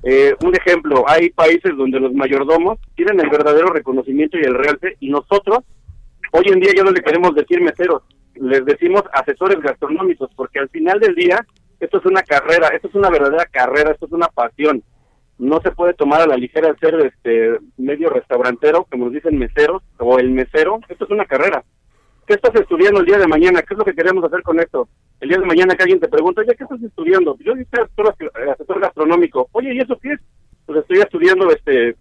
eh, 0.04 0.34
un 0.42 0.56
ejemplo, 0.56 1.04
hay 1.06 1.28
países 1.28 1.76
donde 1.76 2.00
los 2.00 2.14
mayordomos 2.14 2.78
tienen 2.94 3.20
el 3.20 3.28
verdadero 3.28 3.68
reconocimiento 3.68 4.38
y 4.38 4.42
el 4.42 4.54
realce, 4.54 4.96
y 5.00 5.10
nosotros, 5.10 5.58
hoy 6.32 6.44
en 6.46 6.60
día 6.60 6.72
ya 6.74 6.82
no 6.82 6.92
le 6.92 7.02
queremos 7.02 7.34
decir 7.34 7.60
meseros, 7.60 8.04
les 8.36 8.64
decimos 8.64 9.02
asesores 9.12 9.60
gastronómicos, 9.60 10.30
porque 10.34 10.60
al 10.60 10.70
final 10.70 10.98
del 10.98 11.14
día, 11.14 11.44
esto 11.78 11.98
es 11.98 12.06
una 12.06 12.22
carrera, 12.22 12.68
esto 12.68 12.88
es 12.88 12.94
una 12.94 13.10
verdadera 13.10 13.44
carrera, 13.44 13.90
esto 13.90 14.06
es 14.06 14.12
una 14.12 14.28
pasión 14.28 14.82
no 15.38 15.60
se 15.60 15.70
puede 15.70 15.94
tomar 15.94 16.22
a 16.22 16.26
la 16.26 16.36
ligera 16.36 16.68
el 16.68 16.78
ser 16.78 16.94
este 17.00 17.58
medio 17.76 18.10
restaurantero, 18.10 18.86
como 18.90 19.06
nos 19.06 19.14
dicen 19.14 19.38
meseros, 19.38 19.82
o 19.98 20.18
el 20.18 20.30
mesero, 20.30 20.80
esto 20.88 21.04
es 21.04 21.10
una 21.10 21.26
carrera. 21.26 21.62
¿Qué 22.26 22.34
estás 22.34 22.54
estudiando 22.56 23.00
el 23.00 23.06
día 23.06 23.18
de 23.18 23.28
mañana? 23.28 23.62
¿Qué 23.62 23.74
es 23.74 23.78
lo 23.78 23.84
que 23.84 23.94
queremos 23.94 24.24
hacer 24.24 24.42
con 24.42 24.58
esto? 24.58 24.88
El 25.20 25.28
día 25.28 25.38
de 25.38 25.46
mañana 25.46 25.74
que 25.74 25.84
alguien 25.84 26.00
te 26.00 26.08
pregunta, 26.08 26.40
oye, 26.40 26.56
¿qué 26.56 26.64
estás 26.64 26.82
estudiando? 26.82 27.36
Yo 27.38 27.52
soy 27.52 27.66
asesor, 28.50 28.80
gastronómico. 28.80 29.48
Oye, 29.52 29.74
¿y 29.74 29.78
eso 29.78 29.96
qué 30.02 30.14
es? 30.14 30.20
Pues 30.66 30.80
estoy 30.80 30.98
estudiando 30.98 31.50
este 31.50 31.96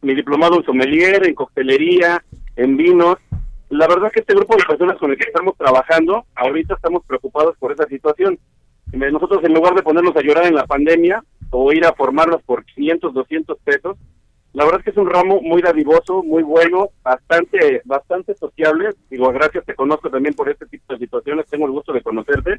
mi 0.00 0.16
diplomado 0.16 0.56
en 0.56 0.64
sommelier, 0.64 1.24
en 1.26 1.34
coctelería, 1.34 2.24
en 2.56 2.76
vinos. 2.76 3.18
La 3.68 3.86
verdad 3.86 4.10
que 4.10 4.20
este 4.20 4.34
grupo 4.34 4.56
de 4.56 4.64
personas 4.64 4.98
con 4.98 5.12
el 5.12 5.16
que 5.16 5.28
estamos 5.28 5.56
trabajando, 5.56 6.26
ahorita 6.34 6.74
estamos 6.74 7.04
preocupados 7.06 7.56
por 7.58 7.70
esa 7.70 7.86
situación. 7.86 8.38
Nosotros 8.92 9.42
en 9.44 9.54
lugar 9.54 9.74
de 9.74 9.82
ponernos 9.82 10.14
a 10.16 10.20
llorar 10.20 10.46
en 10.46 10.54
la 10.54 10.66
pandemia, 10.66 11.22
o 11.52 11.70
ir 11.72 11.84
a 11.84 11.92
formarlos 11.92 12.42
por 12.42 12.64
500, 12.64 13.14
200 13.14 13.58
pesos. 13.58 13.96
La 14.54 14.64
verdad 14.64 14.80
es 14.80 14.84
que 14.84 14.90
es 14.90 14.96
un 14.96 15.08
ramo 15.08 15.40
muy 15.40 15.62
dadivoso, 15.62 16.22
muy 16.22 16.42
bueno, 16.42 16.88
bastante 17.02 17.82
bastante 17.84 18.34
sociable. 18.34 18.90
Digo, 19.10 19.30
gracias, 19.32 19.64
te 19.64 19.74
conozco 19.74 20.10
también 20.10 20.34
por 20.34 20.48
este 20.48 20.66
tipo 20.66 20.92
de 20.92 20.98
situaciones, 20.98 21.46
tengo 21.46 21.66
el 21.66 21.72
gusto 21.72 21.92
de 21.92 22.02
conocerte. 22.02 22.56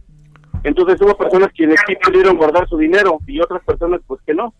Entonces 0.63 1.01
hubo 1.01 1.17
personas 1.17 1.51
quienes 1.53 1.79
sí 1.85 1.95
pudieron 1.95 2.37
guardar 2.37 2.67
su 2.67 2.77
dinero 2.77 3.19
y 3.27 3.41
otras 3.41 3.63
personas 3.63 4.01
pues 4.07 4.21
que 4.25 4.33
no. 4.33 4.53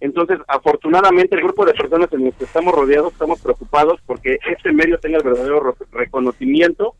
Entonces, 0.00 0.38
afortunadamente, 0.48 1.36
el 1.36 1.42
grupo 1.42 1.64
de 1.64 1.72
personas 1.72 2.12
en 2.12 2.26
los 2.26 2.34
que 2.34 2.44
estamos 2.44 2.74
rodeados 2.74 3.12
estamos 3.12 3.40
preocupados 3.40 4.00
porque 4.04 4.38
este 4.50 4.72
medio 4.72 4.98
tenga 4.98 5.18
el 5.18 5.24
verdadero 5.24 5.76
reconocimiento 5.92 6.94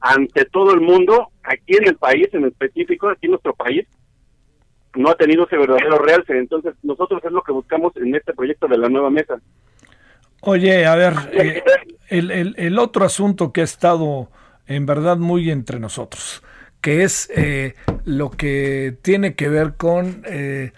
ante 0.00 0.44
todo 0.46 0.72
el 0.72 0.80
mundo, 0.80 1.28
aquí 1.42 1.76
en 1.76 1.88
el 1.88 1.96
país 1.96 2.28
en 2.32 2.46
específico, 2.46 3.08
aquí 3.08 3.26
en 3.26 3.32
nuestro 3.32 3.54
país, 3.54 3.86
no 4.94 5.10
ha 5.10 5.14
tenido 5.14 5.46
ese 5.46 5.56
verdadero 5.56 5.98
realce. 5.98 6.36
Entonces, 6.36 6.74
nosotros 6.82 7.22
es 7.24 7.30
lo 7.30 7.42
que 7.42 7.52
buscamos 7.52 7.94
en 7.96 8.14
este 8.14 8.32
proyecto 8.32 8.66
de 8.66 8.78
la 8.78 8.88
nueva 8.88 9.10
mesa. 9.10 9.40
Oye, 10.42 10.86
a 10.86 10.96
ver, 10.96 11.14
eh, 11.32 11.62
el, 12.08 12.54
el, 12.56 12.78
otro 12.78 13.04
asunto 13.04 13.52
que 13.52 13.60
ha 13.60 13.64
estado 13.64 14.30
en 14.66 14.86
verdad 14.86 15.18
muy 15.18 15.50
entre 15.50 15.78
nosotros, 15.78 16.42
que 16.80 17.02
es 17.02 17.30
eh, 17.36 17.74
lo 18.04 18.30
que 18.30 18.96
tiene 19.02 19.34
que 19.34 19.48
ver 19.48 19.74
con... 19.76 20.22
Eh, 20.26 20.72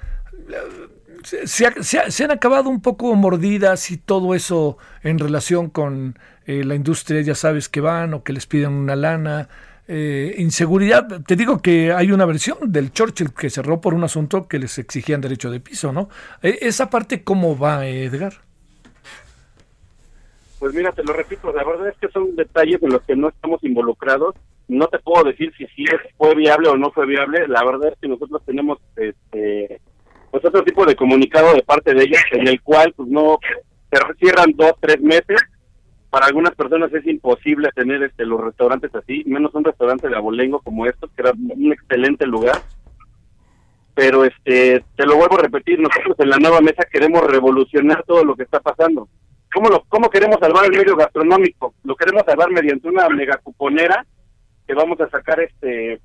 se, 1.23 2.25
han 2.25 2.31
acabado 2.33 2.69
un 2.69 2.83
poco 2.83 3.15
mordidas 3.15 3.93
y 3.93 3.97
todo 3.97 4.35
eso 4.35 4.79
en 5.05 5.21
relación 5.21 5.71
con 5.71 6.19
la 6.47 6.75
industria, 6.75 7.21
ya 7.21 7.35
sabes 7.35 7.69
que 7.69 7.81
van 7.81 8.15
o 8.15 8.23
que 8.23 8.33
les 8.33 8.47
piden 8.47 8.73
una 8.73 8.97
lana, 8.97 9.49
inseguridad. 9.89 11.23
Te 11.27 11.37
digo 11.37 11.61
que 11.61 11.93
hay 11.93 12.13
una 12.13 12.25
versión 12.25 12.59
del 12.63 12.93
Churchill 12.93 13.33
que 13.33 13.51
cerró 13.51 13.81
por 13.81 13.95
un 13.95 14.05
asunto 14.05 14.49
que 14.49 14.59
les 14.59 14.79
exigían 14.79 15.21
derecho 15.21 15.51
de 15.51 15.61
piso, 15.61 15.93
¿no? 15.93 16.09
esa 16.43 16.91
parte, 16.91 17.23
¿cómo 17.23 17.59
va, 17.59 17.87
Edgar? 17.87 18.35
Pues 20.63 20.75
mira, 20.75 20.93
te 20.93 21.03
lo 21.03 21.13
repito, 21.13 21.53
la 21.53 21.65
verdad 21.65 21.89
es 21.89 21.97
que 21.97 22.07
son 22.11 22.37
detalles 22.37 22.81
en 22.85 22.91
los 22.91 23.03
que 23.03 23.17
no 23.17 23.31
estamos 23.31 23.65
involucrados. 23.65 24.37
No 24.69 24.87
te 24.87 25.01
puedo 25.01 25.25
decir 25.25 25.53
si 25.59 25.67
sí 25.67 25.85
fue 26.17 26.37
viable 26.37 26.69
o 26.69 26.77
no 26.77 26.93
fue 26.93 27.05
viable. 27.05 27.49
La 27.49 27.65
verdad 27.65 27.89
es 27.93 27.99
que 28.01 28.07
nosotros 28.07 28.41
tenemos 28.47 28.79
este 28.95 29.81
pues 30.31 30.45
otro 30.45 30.63
tipo 30.63 30.87
de 30.87 30.95
comunicado 30.95 31.53
de 31.53 31.65
parte 31.65 31.93
de 31.93 32.05
ellos 32.05 32.21
en 32.31 32.47
el 32.47 32.63
cual 32.63 32.95
pues 32.97 33.09
no 33.09 33.41
se 33.91 33.99
cierran 34.21 34.53
dos, 34.55 34.75
tres 34.79 35.01
meses. 35.01 35.41
Para 36.13 36.27
algunas 36.27 36.55
personas 36.55 36.93
es 36.93 37.07
imposible 37.07 37.71
tener 37.75 38.03
este 38.03 38.27
los 38.27 38.39
restaurantes 38.39 38.95
así, 38.95 39.25
menos 39.27 39.55
un 39.55 39.65
restaurante 39.65 40.11
de 40.11 40.17
abolengo 40.17 40.61
como 40.61 40.85
estos, 40.85 41.11
que 41.13 41.23
era 41.23 41.33
un 41.33 41.73
excelente 41.73 42.27
lugar. 42.27 42.57
Pero 43.95 44.25
este 44.25 44.85
te 44.95 45.07
lo 45.07 45.17
vuelvo 45.17 45.39
a 45.39 45.43
repetir, 45.43 45.81
nosotros 45.81 46.15
en 46.19 46.29
la 46.29 46.37
nueva 46.37 46.61
mesa 46.61 46.85
queremos 46.85 47.23
revolucionar 47.23 48.05
todo 48.05 48.25
lo 48.25 48.37
que 48.37 48.43
está 48.43 48.61
pasando 48.61 49.09
¿Cómo, 49.55 49.69
lo, 49.69 49.85
¿Cómo 49.89 50.09
queremos 50.11 50.39
salvar 50.39 50.67
el 50.67 50.79
medio 50.79 50.97
gastronómico? 50.97 51.75
Lo 51.85 51.95
queremos 51.95 52.25
salvar 52.27 52.51
mediante 52.51 52.89
una 52.89 53.09
mega 53.09 53.39
cuponera 53.39 54.05
que 54.67 54.75
vamos 54.75 55.01
a 55.01 55.09
sacar 55.09 55.41
este 55.41 55.99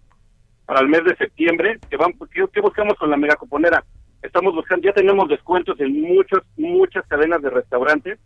para 0.66 0.82
el 0.82 0.88
mes 0.88 1.04
de 1.06 1.16
septiembre. 1.16 1.80
Que 1.90 1.96
vamos, 1.96 2.16
¿qué, 2.32 2.62
buscamos 2.62 2.96
con 2.96 3.10
la 3.10 3.18
mega 3.18 3.36
cuponera? 3.36 3.84
Estamos 4.22 4.54
buscando, 4.54 4.86
ya 4.86 4.94
tenemos 4.94 5.30
descuentos 5.30 5.80
en 5.80 6.02
muchos, 6.02 6.44
muchas 6.58 7.06
cadenas 7.08 7.42
de 7.42 7.50
restaurantes, 7.50 8.20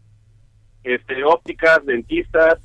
este, 0.83 1.23
ópticas, 1.23 1.85
dentistas, 1.85 2.59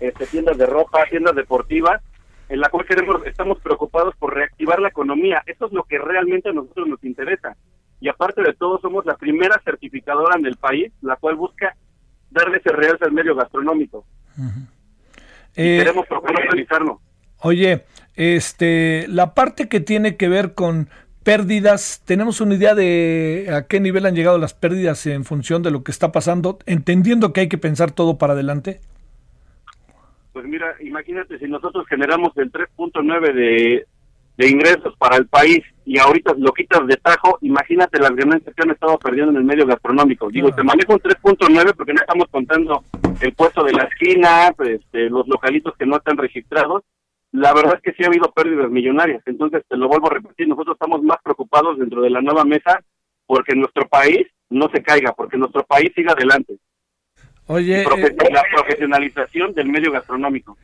este, 0.00 0.26
tiendas 0.26 0.58
de 0.58 0.66
ropa, 0.66 1.04
tiendas 1.08 1.34
deportivas, 1.34 2.02
en 2.48 2.60
la 2.60 2.68
cual 2.68 2.86
queremos, 2.86 3.24
estamos 3.26 3.58
preocupados 3.60 4.14
por 4.16 4.34
reactivar 4.34 4.80
la 4.80 4.88
economía. 4.88 5.42
Eso 5.46 5.66
es 5.66 5.72
lo 5.72 5.84
que 5.84 5.98
realmente 5.98 6.50
a 6.50 6.52
nosotros 6.52 6.88
nos 6.88 7.02
interesa. 7.04 7.56
Y 8.00 8.08
aparte 8.08 8.42
de 8.42 8.52
todo, 8.52 8.78
somos 8.80 9.06
la 9.06 9.16
primera 9.16 9.60
certificadora 9.64 10.36
en 10.38 10.46
el 10.46 10.56
país, 10.56 10.92
la 11.00 11.16
cual 11.16 11.36
busca 11.36 11.74
darle 12.30 12.58
ese 12.58 12.70
realce 12.70 13.04
al 13.04 13.12
medio 13.12 13.34
gastronómico. 13.34 14.04
Eh, 15.56 15.78
queremos 15.78 16.06
profesionalizarlo. 16.06 17.00
Oye, 17.38 17.84
este, 18.14 19.06
la 19.08 19.34
parte 19.34 19.68
que 19.68 19.80
tiene 19.80 20.16
que 20.16 20.28
ver 20.28 20.54
con 20.54 20.88
pérdidas, 21.24 22.02
¿tenemos 22.04 22.40
una 22.40 22.54
idea 22.54 22.74
de 22.74 23.48
a 23.52 23.66
qué 23.66 23.80
nivel 23.80 24.06
han 24.06 24.14
llegado 24.14 24.38
las 24.38 24.54
pérdidas 24.54 25.06
en 25.06 25.24
función 25.24 25.62
de 25.62 25.70
lo 25.70 25.82
que 25.82 25.90
está 25.90 26.12
pasando, 26.12 26.58
entendiendo 26.66 27.32
que 27.32 27.40
hay 27.40 27.48
que 27.48 27.58
pensar 27.58 27.90
todo 27.90 28.18
para 28.18 28.34
adelante? 28.34 28.80
Pues 30.32 30.44
mira, 30.46 30.74
imagínate 30.80 31.38
si 31.38 31.46
nosotros 31.46 31.86
generamos 31.88 32.36
el 32.36 32.52
3.9 32.52 33.32
de, 33.32 33.86
de 34.36 34.48
ingresos 34.48 34.94
para 34.98 35.16
el 35.16 35.26
país 35.26 35.62
y 35.86 35.98
ahorita 35.98 36.34
lo 36.38 36.52
quitas 36.52 36.86
de 36.86 36.96
tajo, 36.96 37.38
imagínate 37.40 38.00
las 38.00 38.14
ganancias 38.14 38.54
que 38.54 38.62
han 38.62 38.70
estado 38.70 38.98
perdiendo 38.98 39.32
en 39.32 39.38
el 39.38 39.44
medio 39.44 39.66
gastronómico. 39.66 40.30
Digo, 40.30 40.50
te 40.50 40.62
manejo 40.62 40.94
un 40.94 41.00
3.9 41.00 41.74
porque 41.76 41.92
no 41.92 42.00
estamos 42.00 42.26
contando 42.30 42.82
el 43.20 43.32
puesto 43.32 43.62
de 43.64 43.72
la 43.72 43.84
esquina, 43.84 44.52
este, 44.58 45.08
los 45.10 45.26
localitos 45.28 45.74
que 45.78 45.86
no 45.86 45.96
están 45.96 46.16
registrados. 46.16 46.82
La 47.34 47.52
verdad 47.52 47.74
es 47.74 47.82
que 47.82 47.92
sí 47.94 48.04
ha 48.04 48.06
habido 48.06 48.30
pérdidas 48.30 48.70
millonarias. 48.70 49.20
Entonces, 49.26 49.64
te 49.68 49.76
lo 49.76 49.88
vuelvo 49.88 50.06
a 50.06 50.14
repetir, 50.14 50.46
nosotros 50.46 50.76
estamos 50.76 51.02
más 51.02 51.16
preocupados 51.20 51.76
dentro 51.80 52.00
de 52.00 52.08
la 52.08 52.20
nueva 52.20 52.44
mesa 52.44 52.80
porque 53.26 53.56
nuestro 53.56 53.88
país 53.88 54.24
no 54.50 54.68
se 54.72 54.80
caiga, 54.84 55.12
porque 55.12 55.36
nuestro 55.36 55.64
país 55.64 55.90
siga 55.96 56.12
adelante. 56.12 56.56
Oye, 57.48 57.82
eh, 57.82 58.16
la 58.32 58.44
profesionalización 58.54 59.52
del 59.52 59.68
medio 59.68 59.90
gastronómico. 59.90 60.56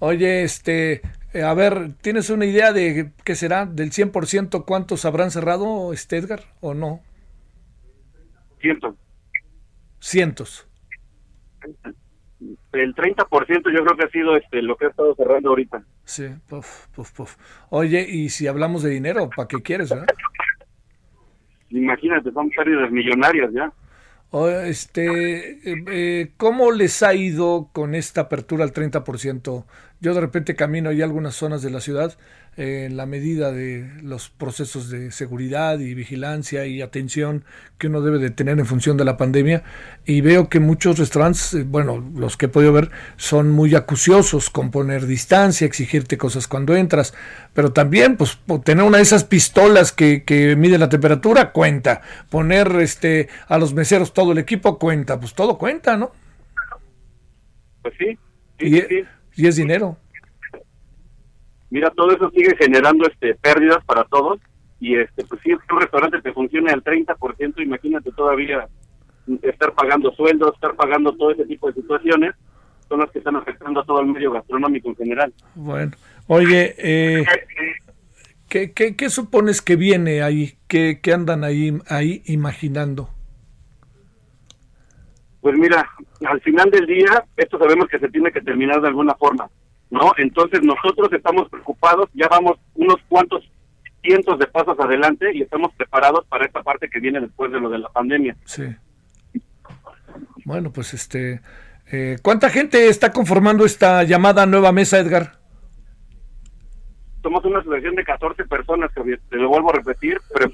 Oye, 0.00 0.42
este, 0.42 1.00
a 1.32 1.54
ver, 1.54 1.92
¿tienes 2.00 2.28
una 2.28 2.44
idea 2.44 2.72
de 2.72 3.12
qué 3.24 3.36
será? 3.36 3.64
¿Del 3.64 3.92
100% 3.92 4.64
cuántos 4.64 5.04
habrán 5.04 5.30
cerrado, 5.30 5.92
este 5.92 6.16
Edgar, 6.16 6.40
o 6.60 6.74
no? 6.74 7.02
Cientos. 8.60 8.96
Cientos. 10.00 10.68
El 12.72 12.94
30% 12.96 13.48
yo 13.48 13.84
creo 13.84 13.96
que 13.96 14.06
ha 14.06 14.10
sido 14.10 14.36
este 14.36 14.60
lo 14.60 14.76
que 14.76 14.86
ha 14.86 14.88
estado 14.88 15.14
cerrando 15.14 15.50
ahorita. 15.50 15.84
Sí, 16.06 16.28
puf, 16.48 16.86
puf, 16.94 17.10
puf. 17.10 17.36
Oye, 17.68 18.06
y 18.08 18.28
si 18.28 18.46
hablamos 18.46 18.84
de 18.84 18.90
dinero, 18.90 19.28
¿para 19.28 19.48
qué 19.48 19.60
quieres, 19.60 19.90
verdad? 19.90 20.06
Imagínate, 21.70 22.30
son 22.30 22.48
pérdidas 22.50 22.92
millonarias 22.92 23.52
ya. 23.52 23.72
Este, 24.64 25.50
eh, 25.50 25.84
eh, 25.88 26.32
¿Cómo 26.36 26.70
les 26.70 27.02
ha 27.02 27.12
ido 27.14 27.70
con 27.72 27.96
esta 27.96 28.22
apertura 28.22 28.62
al 28.62 28.72
30%? 28.72 29.64
Yo 30.00 30.14
de 30.14 30.20
repente 30.20 30.54
camino 30.54 30.90
ahí 30.90 31.00
algunas 31.00 31.34
zonas 31.34 31.62
de 31.62 31.70
la 31.70 31.80
ciudad 31.80 32.16
en 32.56 32.96
la 32.96 33.04
medida 33.04 33.52
de 33.52 33.90
los 34.02 34.30
procesos 34.30 34.88
de 34.88 35.10
seguridad 35.10 35.78
y 35.78 35.94
vigilancia 35.94 36.64
y 36.64 36.80
atención 36.80 37.44
que 37.76 37.86
uno 37.88 38.00
debe 38.00 38.18
de 38.18 38.30
tener 38.30 38.58
en 38.58 38.64
función 38.64 38.96
de 38.96 39.04
la 39.04 39.18
pandemia 39.18 39.62
y 40.06 40.22
veo 40.22 40.48
que 40.48 40.58
muchos 40.58 40.98
restaurantes, 40.98 41.52
eh, 41.52 41.64
bueno, 41.66 42.02
los 42.14 42.38
que 42.38 42.46
he 42.46 42.48
podido 42.48 42.72
ver, 42.72 42.90
son 43.16 43.50
muy 43.50 43.74
acuciosos 43.74 44.48
con 44.48 44.70
poner 44.70 45.06
distancia, 45.06 45.66
exigirte 45.66 46.16
cosas 46.16 46.48
cuando 46.48 46.74
entras, 46.74 47.12
pero 47.52 47.72
también 47.72 48.16
pues 48.16 48.38
tener 48.64 48.84
una 48.84 48.98
de 48.98 49.02
esas 49.02 49.24
pistolas 49.24 49.92
que, 49.92 50.24
que 50.24 50.56
mide 50.56 50.78
la 50.78 50.88
temperatura 50.88 51.52
cuenta, 51.52 52.00
poner 52.30 52.68
este 52.76 53.28
a 53.48 53.58
los 53.58 53.74
meseros 53.74 54.14
todo 54.14 54.32
el 54.32 54.38
equipo 54.38 54.78
cuenta, 54.78 55.20
pues 55.20 55.34
todo 55.34 55.58
cuenta, 55.58 55.98
¿no? 55.98 56.12
Pues 57.82 57.94
sí, 57.98 58.18
y, 58.58 58.80
sí. 58.80 59.04
Y 59.36 59.46
es 59.46 59.56
dinero 59.56 59.96
mira, 61.70 61.90
todo 61.90 62.10
eso 62.10 62.30
sigue 62.30 62.56
generando 62.56 63.06
este 63.06 63.34
pérdidas 63.34 63.84
para 63.84 64.04
todos 64.04 64.38
y 64.80 64.96
este 64.96 65.24
pues 65.24 65.40
si 65.42 65.52
un 65.52 65.60
restaurante 65.80 66.20
te 66.22 66.32
funciona 66.32 66.72
al 66.72 66.82
30%, 66.82 67.62
imagínate 67.62 68.10
todavía 68.12 68.66
estar 69.42 69.72
pagando 69.74 70.12
sueldos, 70.12 70.54
estar 70.54 70.74
pagando 70.76 71.12
todo 71.16 71.32
ese 71.32 71.44
tipo 71.46 71.66
de 71.66 71.74
situaciones, 71.74 72.34
son 72.88 73.00
las 73.00 73.10
que 73.10 73.18
están 73.18 73.36
afectando 73.36 73.80
a 73.80 73.84
todo 73.84 74.00
el 74.00 74.06
medio 74.06 74.32
gastronómico 74.32 74.88
en 74.90 74.96
general. 74.96 75.34
Bueno, 75.54 75.92
oye, 76.28 76.74
eh, 76.78 77.24
¿qué, 78.48 78.72
qué, 78.72 79.10
supones 79.10 79.60
que 79.60 79.76
viene 79.76 80.22
ahí? 80.22 80.56
¿Qué, 80.68 81.00
¿Qué 81.02 81.12
andan 81.12 81.42
ahí, 81.42 81.76
ahí 81.88 82.22
imaginando? 82.26 83.10
Pues 85.46 85.56
mira, 85.58 85.88
al 86.26 86.40
final 86.40 86.68
del 86.72 86.86
día, 86.86 87.24
esto 87.36 87.56
sabemos 87.56 87.86
que 87.86 88.00
se 88.00 88.08
tiene 88.08 88.32
que 88.32 88.40
terminar 88.40 88.80
de 88.80 88.88
alguna 88.88 89.14
forma. 89.14 89.48
¿no? 89.90 90.10
Entonces 90.16 90.60
nosotros 90.60 91.08
estamos 91.12 91.48
preocupados, 91.48 92.10
ya 92.14 92.26
vamos 92.26 92.58
unos 92.74 92.96
cuantos 93.08 93.48
cientos 94.02 94.40
de 94.40 94.48
pasos 94.48 94.76
adelante 94.80 95.32
y 95.32 95.42
estamos 95.42 95.72
preparados 95.76 96.26
para 96.26 96.46
esta 96.46 96.64
parte 96.64 96.90
que 96.90 96.98
viene 96.98 97.20
después 97.20 97.52
de 97.52 97.60
lo 97.60 97.70
de 97.70 97.78
la 97.78 97.88
pandemia. 97.90 98.36
Sí. 98.44 98.64
Bueno, 100.44 100.72
pues 100.72 100.94
este, 100.94 101.40
eh, 101.92 102.18
¿cuánta 102.22 102.50
gente 102.50 102.88
está 102.88 103.12
conformando 103.12 103.64
esta 103.64 104.02
llamada 104.02 104.46
nueva 104.46 104.72
mesa, 104.72 104.98
Edgar? 104.98 105.38
Somos 107.22 107.44
una 107.44 107.58
asociación 107.58 107.94
de 107.96 108.04
14 108.04 108.44
personas, 108.44 108.90
que 108.92 109.18
te 109.28 109.36
lo 109.36 109.48
vuelvo 109.48 109.70
a 109.70 109.74
repetir, 109.74 110.20
pero 110.32 110.50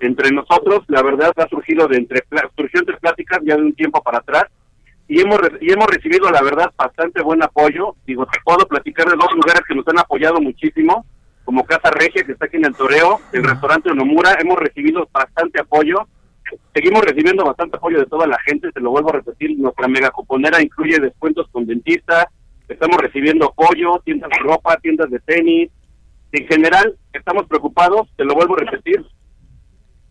entre 0.00 0.30
nosotros, 0.32 0.84
la 0.88 1.02
verdad, 1.02 1.32
ha 1.36 1.48
surgido 1.48 1.86
de 1.88 1.96
entre, 1.96 2.22
surgió 2.56 2.80
entre 2.80 2.96
pláticas 2.96 3.40
ya 3.44 3.56
de 3.56 3.62
un 3.62 3.74
tiempo 3.74 4.02
para 4.02 4.18
atrás, 4.18 4.44
y 5.08 5.20
hemos 5.20 5.38
y 5.60 5.70
hemos 5.70 5.86
recibido 5.88 6.30
la 6.30 6.42
verdad 6.42 6.72
bastante 6.76 7.22
buen 7.22 7.42
apoyo. 7.42 7.96
Digo 8.06 8.24
te 8.26 8.38
puedo 8.42 8.66
platicar 8.66 9.06
de 9.06 9.16
dos 9.16 9.32
lugares 9.34 9.62
que 9.68 9.74
nos 9.74 9.86
han 9.88 9.98
apoyado 9.98 10.40
muchísimo 10.40 11.04
como 11.44 11.64
Casa 11.64 11.90
Regia 11.90 12.24
que 12.24 12.32
está 12.32 12.46
aquí 12.46 12.56
en 12.56 12.66
el 12.66 12.74
Toreo 12.74 13.20
el 13.32 13.44
restaurante 13.44 13.92
Nomura 13.94 14.36
hemos 14.40 14.58
recibido 14.58 15.06
bastante 15.12 15.60
apoyo. 15.60 16.06
Seguimos 16.72 17.04
recibiendo 17.04 17.44
bastante 17.44 17.76
apoyo 17.76 17.98
de 17.98 18.06
toda 18.06 18.26
la 18.26 18.38
gente 18.46 18.70
te 18.72 18.80
lo 18.80 18.90
vuelvo 18.90 19.10
a 19.10 19.14
repetir. 19.14 19.58
Nuestra 19.58 19.88
mega 19.88 20.10
cuponera 20.10 20.62
incluye 20.62 20.98
descuentos 20.98 21.46
con 21.52 21.66
dentistas 21.66 22.26
estamos 22.68 22.96
recibiendo 22.96 23.46
apoyo 23.46 24.00
tiendas 24.04 24.30
de 24.30 24.38
ropa 24.38 24.78
tiendas 24.78 25.10
de 25.10 25.18
tenis 25.20 25.70
en 26.32 26.46
general 26.46 26.96
estamos 27.12 27.46
preocupados 27.46 28.08
te 28.16 28.24
lo 28.24 28.34
vuelvo 28.34 28.56
a 28.56 28.60
repetir 28.60 29.04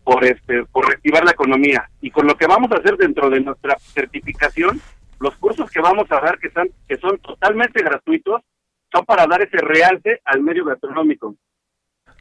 por 0.04 0.24
este 0.24 0.64
por 0.66 0.86
reactivar 0.88 1.24
la 1.24 1.32
economía 1.32 1.88
y 2.00 2.10
con 2.10 2.26
lo 2.26 2.36
que 2.36 2.46
vamos 2.46 2.70
a 2.72 2.76
hacer 2.76 2.96
dentro 2.96 3.28
de 3.30 3.40
nuestra 3.40 3.76
certificación 3.78 4.80
los 5.20 5.36
cursos 5.36 5.70
que 5.70 5.80
vamos 5.80 6.10
a 6.10 6.20
dar 6.20 6.38
que 6.38 6.48
están 6.48 6.68
que 6.88 6.96
son 6.96 7.18
totalmente 7.18 7.82
gratuitos 7.82 8.42
son 8.90 9.04
para 9.04 9.26
dar 9.26 9.42
ese 9.42 9.58
realce 9.58 10.20
al 10.24 10.42
medio 10.42 10.64
gastronómico 10.64 11.36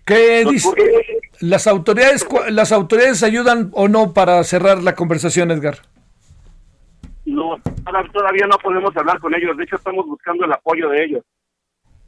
¿Qué 0.05 0.43
dice? 0.49 0.69
¿Las 1.41 1.67
autoridades, 1.67 2.27
¿Las 2.49 2.71
autoridades 2.71 3.23
ayudan 3.23 3.69
o 3.73 3.87
no 3.87 4.13
para 4.13 4.43
cerrar 4.43 4.81
la 4.81 4.95
conversación, 4.95 5.51
Edgar? 5.51 5.77
No, 7.25 7.57
todavía 8.11 8.47
no 8.47 8.57
podemos 8.57 8.95
hablar 8.97 9.19
con 9.19 9.33
ellos. 9.35 9.55
De 9.55 9.63
hecho, 9.63 9.75
estamos 9.75 10.05
buscando 10.07 10.45
el 10.45 10.51
apoyo 10.51 10.89
de 10.89 11.03
ellos. 11.03 11.23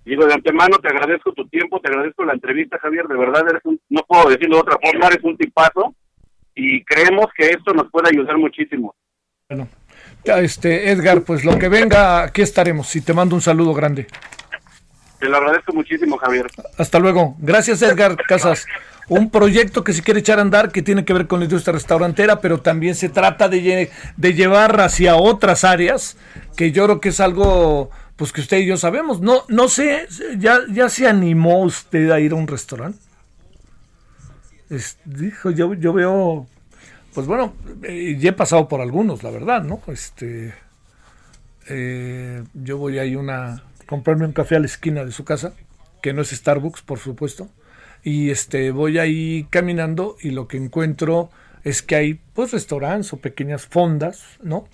Digo, 0.05 0.25
de 0.25 0.33
antemano 0.33 0.77
te 0.79 0.89
agradezco 0.89 1.31
tu 1.33 1.47
tiempo, 1.47 1.79
te 1.79 1.89
agradezco 1.89 2.25
la 2.25 2.33
entrevista, 2.33 2.77
Javier. 2.79 3.07
De 3.07 3.17
verdad, 3.17 3.43
eres 3.49 3.61
un, 3.63 3.79
no 3.89 4.01
puedo 4.07 4.29
decirlo 4.29 4.57
de 4.57 4.61
otra 4.61 4.77
forma, 4.81 5.07
eres 5.07 5.23
un 5.23 5.37
tipazo 5.37 5.95
y 6.55 6.83
creemos 6.83 7.27
que 7.35 7.49
esto 7.51 7.73
nos 7.73 7.89
puede 7.89 8.09
ayudar 8.09 8.37
muchísimo. 8.37 8.95
Bueno, 9.49 9.67
este 10.25 10.91
Edgar, 10.91 11.21
pues 11.21 11.45
lo 11.45 11.57
que 11.57 11.69
venga, 11.69 12.23
aquí 12.23 12.41
estaremos 12.41 12.95
y 12.95 13.01
te 13.01 13.13
mando 13.13 13.35
un 13.35 13.41
saludo 13.41 13.73
grande. 13.73 14.07
Te 15.19 15.29
lo 15.29 15.37
agradezco 15.37 15.73
muchísimo, 15.73 16.17
Javier. 16.17 16.47
Hasta 16.77 16.99
luego. 16.99 17.35
Gracias, 17.39 17.81
Edgar 17.81 18.17
Casas. 18.27 18.67
Un 19.07 19.29
proyecto 19.29 19.83
que 19.83 19.93
se 19.93 20.01
quiere 20.01 20.19
echar 20.19 20.39
a 20.39 20.41
andar 20.41 20.71
que 20.71 20.81
tiene 20.81 21.05
que 21.05 21.13
ver 21.13 21.27
con 21.27 21.39
la 21.39 21.45
industria 21.45 21.73
restaurantera, 21.73 22.41
pero 22.41 22.59
también 22.61 22.95
se 22.95 23.09
trata 23.09 23.47
de, 23.47 23.89
de 24.17 24.33
llevar 24.33 24.79
hacia 24.81 25.15
otras 25.15 25.63
áreas, 25.63 26.17
que 26.57 26.71
yo 26.71 26.85
creo 26.85 27.01
que 27.01 27.09
es 27.09 27.19
algo 27.19 27.89
pues 28.15 28.31
que 28.31 28.41
usted 28.41 28.57
y 28.59 28.65
yo 28.65 28.77
sabemos. 28.77 29.21
No, 29.21 29.43
no 29.47 29.67
sé, 29.67 30.07
¿ya, 30.37 30.59
ya 30.71 30.89
se 30.89 31.07
animó 31.07 31.63
usted 31.63 32.09
a 32.11 32.19
ir 32.19 32.31
a 32.33 32.35
un 32.35 32.47
restaurante? 32.47 32.99
dijo, 35.05 35.51
yo, 35.51 35.73
yo 35.75 35.93
veo, 35.93 36.47
pues 37.13 37.27
bueno, 37.27 37.53
eh, 37.83 38.17
ya 38.19 38.29
he 38.29 38.33
pasado 38.33 38.67
por 38.67 38.81
algunos, 38.81 39.21
la 39.21 39.29
verdad, 39.29 39.63
¿no? 39.63 39.81
Este, 39.87 40.53
eh, 41.69 42.43
yo 42.53 42.77
voy 42.77 42.97
ahí 42.97 43.15
una, 43.15 43.63
comprarme 43.85 44.25
un 44.25 44.33
café 44.33 44.55
a 44.55 44.59
la 44.59 44.65
esquina 44.65 45.05
de 45.05 45.11
su 45.11 45.25
casa, 45.25 45.53
que 46.01 46.13
no 46.13 46.21
es 46.21 46.31
Starbucks, 46.31 46.81
por 46.81 46.99
supuesto, 46.99 47.49
y 48.03 48.31
este 48.31 48.71
voy 48.71 48.97
ahí 48.97 49.47
caminando 49.49 50.17
y 50.21 50.31
lo 50.31 50.47
que 50.47 50.57
encuentro 50.57 51.29
es 51.63 51.81
que 51.81 51.95
hay 51.95 52.13
pues 52.33 52.51
restaurantes 52.51 53.13
o 53.13 53.17
pequeñas 53.17 53.65
fondas, 53.65 54.23
¿no? 54.41 54.67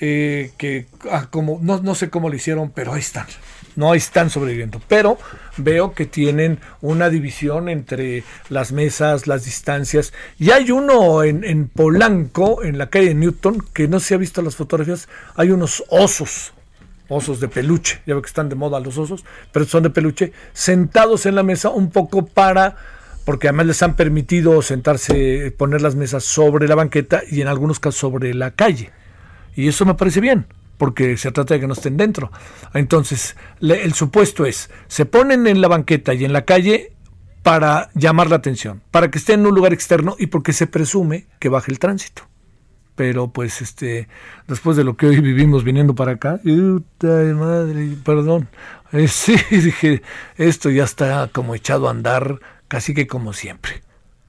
Eh, 0.00 0.52
que 0.56 0.86
ah, 1.10 1.26
como 1.28 1.58
no, 1.60 1.80
no 1.80 1.94
sé 1.96 2.08
cómo 2.08 2.28
lo 2.28 2.36
hicieron, 2.36 2.70
pero 2.70 2.92
ahí 2.92 3.00
están, 3.00 3.26
no 3.74 3.94
están 3.94 4.30
sobreviviendo. 4.30 4.80
Pero 4.86 5.18
veo 5.56 5.92
que 5.92 6.06
tienen 6.06 6.60
una 6.80 7.10
división 7.10 7.68
entre 7.68 8.22
las 8.48 8.70
mesas, 8.70 9.26
las 9.26 9.44
distancias. 9.44 10.12
Y 10.38 10.50
hay 10.50 10.70
uno 10.70 11.24
en, 11.24 11.42
en 11.44 11.68
Polanco, 11.68 12.62
en 12.62 12.78
la 12.78 12.90
calle 12.90 13.14
Newton, 13.14 13.64
que 13.72 13.88
no 13.88 13.98
se 13.98 14.14
ha 14.14 14.18
visto 14.18 14.40
las 14.40 14.56
fotografías, 14.56 15.08
hay 15.34 15.50
unos 15.50 15.84
osos 15.88 16.52
osos 17.08 17.40
de 17.40 17.48
peluche, 17.48 18.02
ya 18.06 18.14
veo 18.14 18.22
que 18.22 18.28
están 18.28 18.48
de 18.48 18.54
moda 18.54 18.80
los 18.80 18.98
osos, 18.98 19.24
pero 19.50 19.64
son 19.64 19.82
de 19.82 19.90
peluche, 19.90 20.32
sentados 20.52 21.24
en 21.26 21.34
la 21.34 21.42
mesa 21.42 21.70
un 21.70 21.90
poco 21.90 22.26
para, 22.26 22.76
porque 23.24 23.48
además 23.48 23.66
les 23.66 23.82
han 23.82 23.96
permitido 23.96 24.60
sentarse, 24.60 25.50
poner 25.56 25.80
las 25.80 25.94
mesas 25.94 26.24
sobre 26.24 26.68
la 26.68 26.74
banqueta 26.74 27.22
y 27.26 27.40
en 27.40 27.48
algunos 27.48 27.80
casos 27.80 27.98
sobre 27.98 28.34
la 28.34 28.50
calle. 28.50 28.92
Y 29.54 29.68
eso 29.68 29.84
me 29.84 29.94
parece 29.94 30.20
bien, 30.20 30.46
porque 30.76 31.16
se 31.16 31.32
trata 31.32 31.54
de 31.54 31.60
que 31.60 31.66
no 31.66 31.74
estén 31.74 31.96
dentro. 31.96 32.30
Entonces, 32.74 33.36
el 33.60 33.94
supuesto 33.94 34.46
es, 34.46 34.70
se 34.86 35.06
ponen 35.06 35.46
en 35.46 35.60
la 35.60 35.68
banqueta 35.68 36.14
y 36.14 36.24
en 36.24 36.32
la 36.32 36.44
calle 36.44 36.92
para 37.42 37.90
llamar 37.94 38.30
la 38.30 38.36
atención, 38.36 38.82
para 38.90 39.10
que 39.10 39.18
estén 39.18 39.40
en 39.40 39.46
un 39.46 39.54
lugar 39.54 39.72
externo 39.72 40.16
y 40.18 40.26
porque 40.26 40.52
se 40.52 40.66
presume 40.66 41.26
que 41.38 41.48
baje 41.48 41.72
el 41.72 41.78
tránsito 41.78 42.28
pero 42.98 43.28
pues 43.28 43.62
este 43.62 44.08
después 44.48 44.76
de 44.76 44.82
lo 44.82 44.96
que 44.96 45.06
hoy 45.06 45.20
vivimos 45.20 45.62
viniendo 45.62 45.94
para 45.94 46.12
acá, 46.12 46.40
madre, 46.42 47.96
perdón, 48.04 48.48
eh, 48.90 49.06
sí, 49.08 49.36
dije, 49.50 50.02
esto 50.36 50.68
ya 50.68 50.82
está 50.82 51.28
como 51.32 51.54
echado 51.54 51.86
a 51.86 51.92
andar 51.92 52.40
casi 52.66 52.94
que 52.94 53.06
como 53.06 53.32
siempre, 53.32 53.82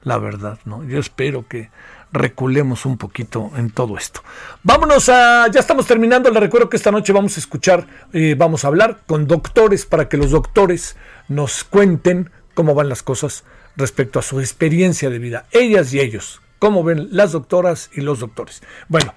la 0.03 0.19
verdad, 0.19 0.59
¿no? 0.65 0.83
Yo 0.83 0.99
espero 0.99 1.47
que 1.47 1.71
reculemos 2.11 2.85
un 2.85 2.97
poquito 2.97 3.51
en 3.55 3.69
todo 3.69 3.97
esto. 3.97 4.21
Vámonos 4.63 5.09
a, 5.09 5.47
ya 5.51 5.59
estamos 5.59 5.85
terminando, 5.85 6.29
le 6.29 6.39
recuerdo 6.39 6.69
que 6.69 6.77
esta 6.77 6.91
noche 6.91 7.13
vamos 7.13 7.37
a 7.37 7.39
escuchar, 7.39 7.87
eh, 8.13 8.35
vamos 8.37 8.65
a 8.65 8.67
hablar 8.67 8.99
con 9.05 9.27
doctores 9.27 9.85
para 9.85 10.09
que 10.09 10.17
los 10.17 10.31
doctores 10.31 10.95
nos 11.27 11.63
cuenten 11.63 12.31
cómo 12.53 12.73
van 12.73 12.89
las 12.89 13.03
cosas 13.03 13.43
respecto 13.75 14.19
a 14.19 14.21
su 14.21 14.39
experiencia 14.39 15.09
de 15.09 15.19
vida, 15.19 15.45
ellas 15.51 15.93
y 15.93 15.99
ellos, 15.99 16.41
cómo 16.57 16.83
ven 16.83 17.09
las 17.11 17.31
doctoras 17.31 17.89
y 17.93 18.01
los 18.01 18.19
doctores. 18.19 18.61
Bueno, 18.87 19.13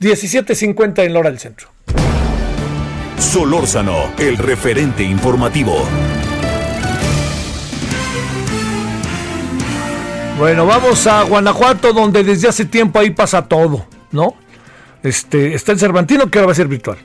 17.50 0.00 1.04
en 1.04 1.12
la 1.12 1.20
hora 1.20 1.30
del 1.30 1.38
centro. 1.38 1.68
Solórzano, 3.18 4.12
el 4.18 4.36
referente 4.36 5.02
informativo. 5.02 5.86
Bueno, 10.38 10.66
vamos 10.66 11.06
a 11.06 11.22
Guanajuato, 11.22 11.94
donde 11.94 12.22
desde 12.22 12.46
hace 12.46 12.66
tiempo 12.66 12.98
ahí 12.98 13.08
pasa 13.08 13.48
todo, 13.48 13.86
¿no? 14.12 14.34
Este, 15.02 15.54
está 15.54 15.72
el 15.72 15.78
Cervantino, 15.78 16.30
que 16.30 16.38
ahora 16.38 16.48
va 16.48 16.52
a 16.52 16.56
ser 16.56 16.68
virtual. 16.68 16.98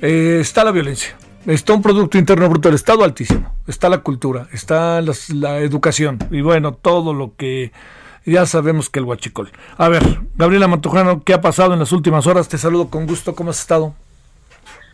Eh, 0.00 0.38
está 0.40 0.62
la 0.62 0.70
violencia. 0.70 1.16
Está 1.44 1.72
un 1.72 1.82
Producto 1.82 2.18
Interno 2.18 2.48
Bruto 2.48 2.68
del 2.68 2.76
Estado 2.76 3.02
altísimo. 3.02 3.52
Está 3.66 3.88
la 3.88 3.98
cultura, 3.98 4.46
está 4.52 5.02
la 5.02 5.58
educación 5.58 6.18
y 6.30 6.40
bueno, 6.40 6.72
todo 6.72 7.14
lo 7.14 7.34
que 7.36 7.72
ya 8.24 8.46
sabemos 8.46 8.90
que 8.90 9.00
el 9.00 9.06
huachicol. 9.06 9.50
A 9.76 9.88
ver, 9.88 10.20
Gabriela 10.36 10.68
Mantujano, 10.68 11.24
¿qué 11.24 11.34
ha 11.34 11.40
pasado 11.40 11.72
en 11.72 11.80
las 11.80 11.90
últimas 11.90 12.28
horas? 12.28 12.48
Te 12.48 12.58
saludo 12.58 12.90
con 12.90 13.08
gusto, 13.08 13.34
¿cómo 13.34 13.50
has 13.50 13.58
estado? 13.58 13.94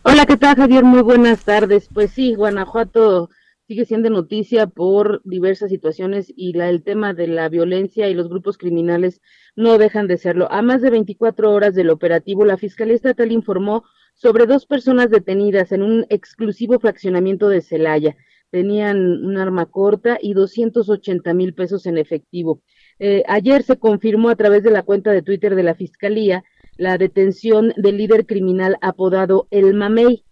Hola, 0.01 0.25
¿qué 0.25 0.37
tal 0.37 0.55
Javier? 0.55 0.83
Muy 0.83 1.01
buenas 1.01 1.41
tardes. 1.41 1.87
Pues 1.93 2.11
sí, 2.11 2.33
Guanajuato 2.33 3.29
sigue 3.67 3.85
siendo 3.85 4.09
noticia 4.09 4.67
por 4.67 5.21
diversas 5.23 5.69
situaciones 5.69 6.31
y 6.35 6.53
la, 6.53 6.69
el 6.69 6.83
tema 6.83 7.13
de 7.13 7.27
la 7.27 7.49
violencia 7.49 8.09
y 8.09 8.13
los 8.13 8.29
grupos 8.29 8.57
criminales 8.57 9.21
no 9.55 9.77
dejan 9.77 10.07
de 10.07 10.17
serlo. 10.17 10.51
A 10.51 10.61
más 10.61 10.81
de 10.81 10.91
24 10.91 11.51
horas 11.51 11.73
del 11.73 11.89
operativo, 11.89 12.45
la 12.45 12.57
Fiscalía 12.57 12.95
Estatal 12.95 13.31
informó 13.31 13.83
sobre 14.13 14.45
dos 14.45 14.65
personas 14.65 15.09
detenidas 15.09 15.71
en 15.71 15.81
un 15.81 16.05
exclusivo 16.09 16.79
fraccionamiento 16.79 17.49
de 17.49 17.61
Celaya. 17.61 18.15
Tenían 18.51 18.97
un 18.97 19.37
arma 19.37 19.65
corta 19.65 20.17
y 20.21 20.33
280 20.33 21.33
mil 21.33 21.53
pesos 21.53 21.85
en 21.87 21.97
efectivo. 21.97 22.61
Eh, 22.99 23.23
ayer 23.27 23.63
se 23.63 23.77
confirmó 23.77 24.29
a 24.29 24.35
través 24.35 24.63
de 24.63 24.71
la 24.71 24.83
cuenta 24.83 25.11
de 25.11 25.21
Twitter 25.21 25.55
de 25.55 25.63
la 25.63 25.75
Fiscalía 25.75 26.43
la 26.77 26.97
detención 26.97 27.73
del 27.77 27.97
líder 27.97 28.25
criminal 28.25 28.77
apodado 28.81 29.47
El 29.49 29.73
Mamey. 29.73 30.23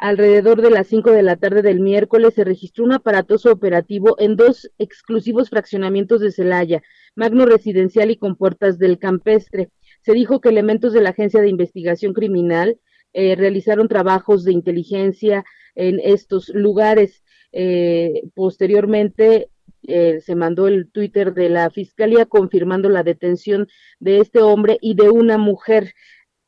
Alrededor 0.00 0.62
de 0.62 0.70
las 0.70 0.86
5 0.86 1.10
de 1.10 1.22
la 1.22 1.36
tarde 1.36 1.60
del 1.60 1.78
miércoles 1.78 2.32
se 2.32 2.42
registró 2.42 2.84
un 2.84 2.92
aparatoso 2.92 3.52
operativo 3.52 4.16
en 4.18 4.34
dos 4.34 4.70
exclusivos 4.78 5.50
fraccionamientos 5.50 6.22
de 6.22 6.32
Celaya, 6.32 6.82
Magno 7.14 7.44
Residencial 7.44 8.10
y 8.10 8.16
con 8.16 8.34
puertas 8.34 8.78
del 8.78 8.98
Campestre. 8.98 9.68
Se 10.00 10.14
dijo 10.14 10.40
que 10.40 10.48
elementos 10.48 10.94
de 10.94 11.02
la 11.02 11.10
Agencia 11.10 11.42
de 11.42 11.50
Investigación 11.50 12.14
Criminal 12.14 12.78
eh, 13.12 13.34
realizaron 13.36 13.88
trabajos 13.88 14.42
de 14.44 14.52
inteligencia 14.52 15.44
en 15.74 16.00
estos 16.02 16.48
lugares. 16.48 17.22
Eh, 17.52 18.22
posteriormente, 18.34 19.50
eh, 19.86 20.20
se 20.20 20.34
mandó 20.34 20.66
el 20.66 20.90
Twitter 20.90 21.34
de 21.34 21.50
la 21.50 21.68
Fiscalía 21.68 22.24
confirmando 22.24 22.88
la 22.88 23.02
detención 23.02 23.68
de 23.98 24.20
este 24.20 24.40
hombre 24.40 24.78
y 24.80 24.94
de 24.94 25.10
una 25.10 25.36
mujer. 25.36 25.92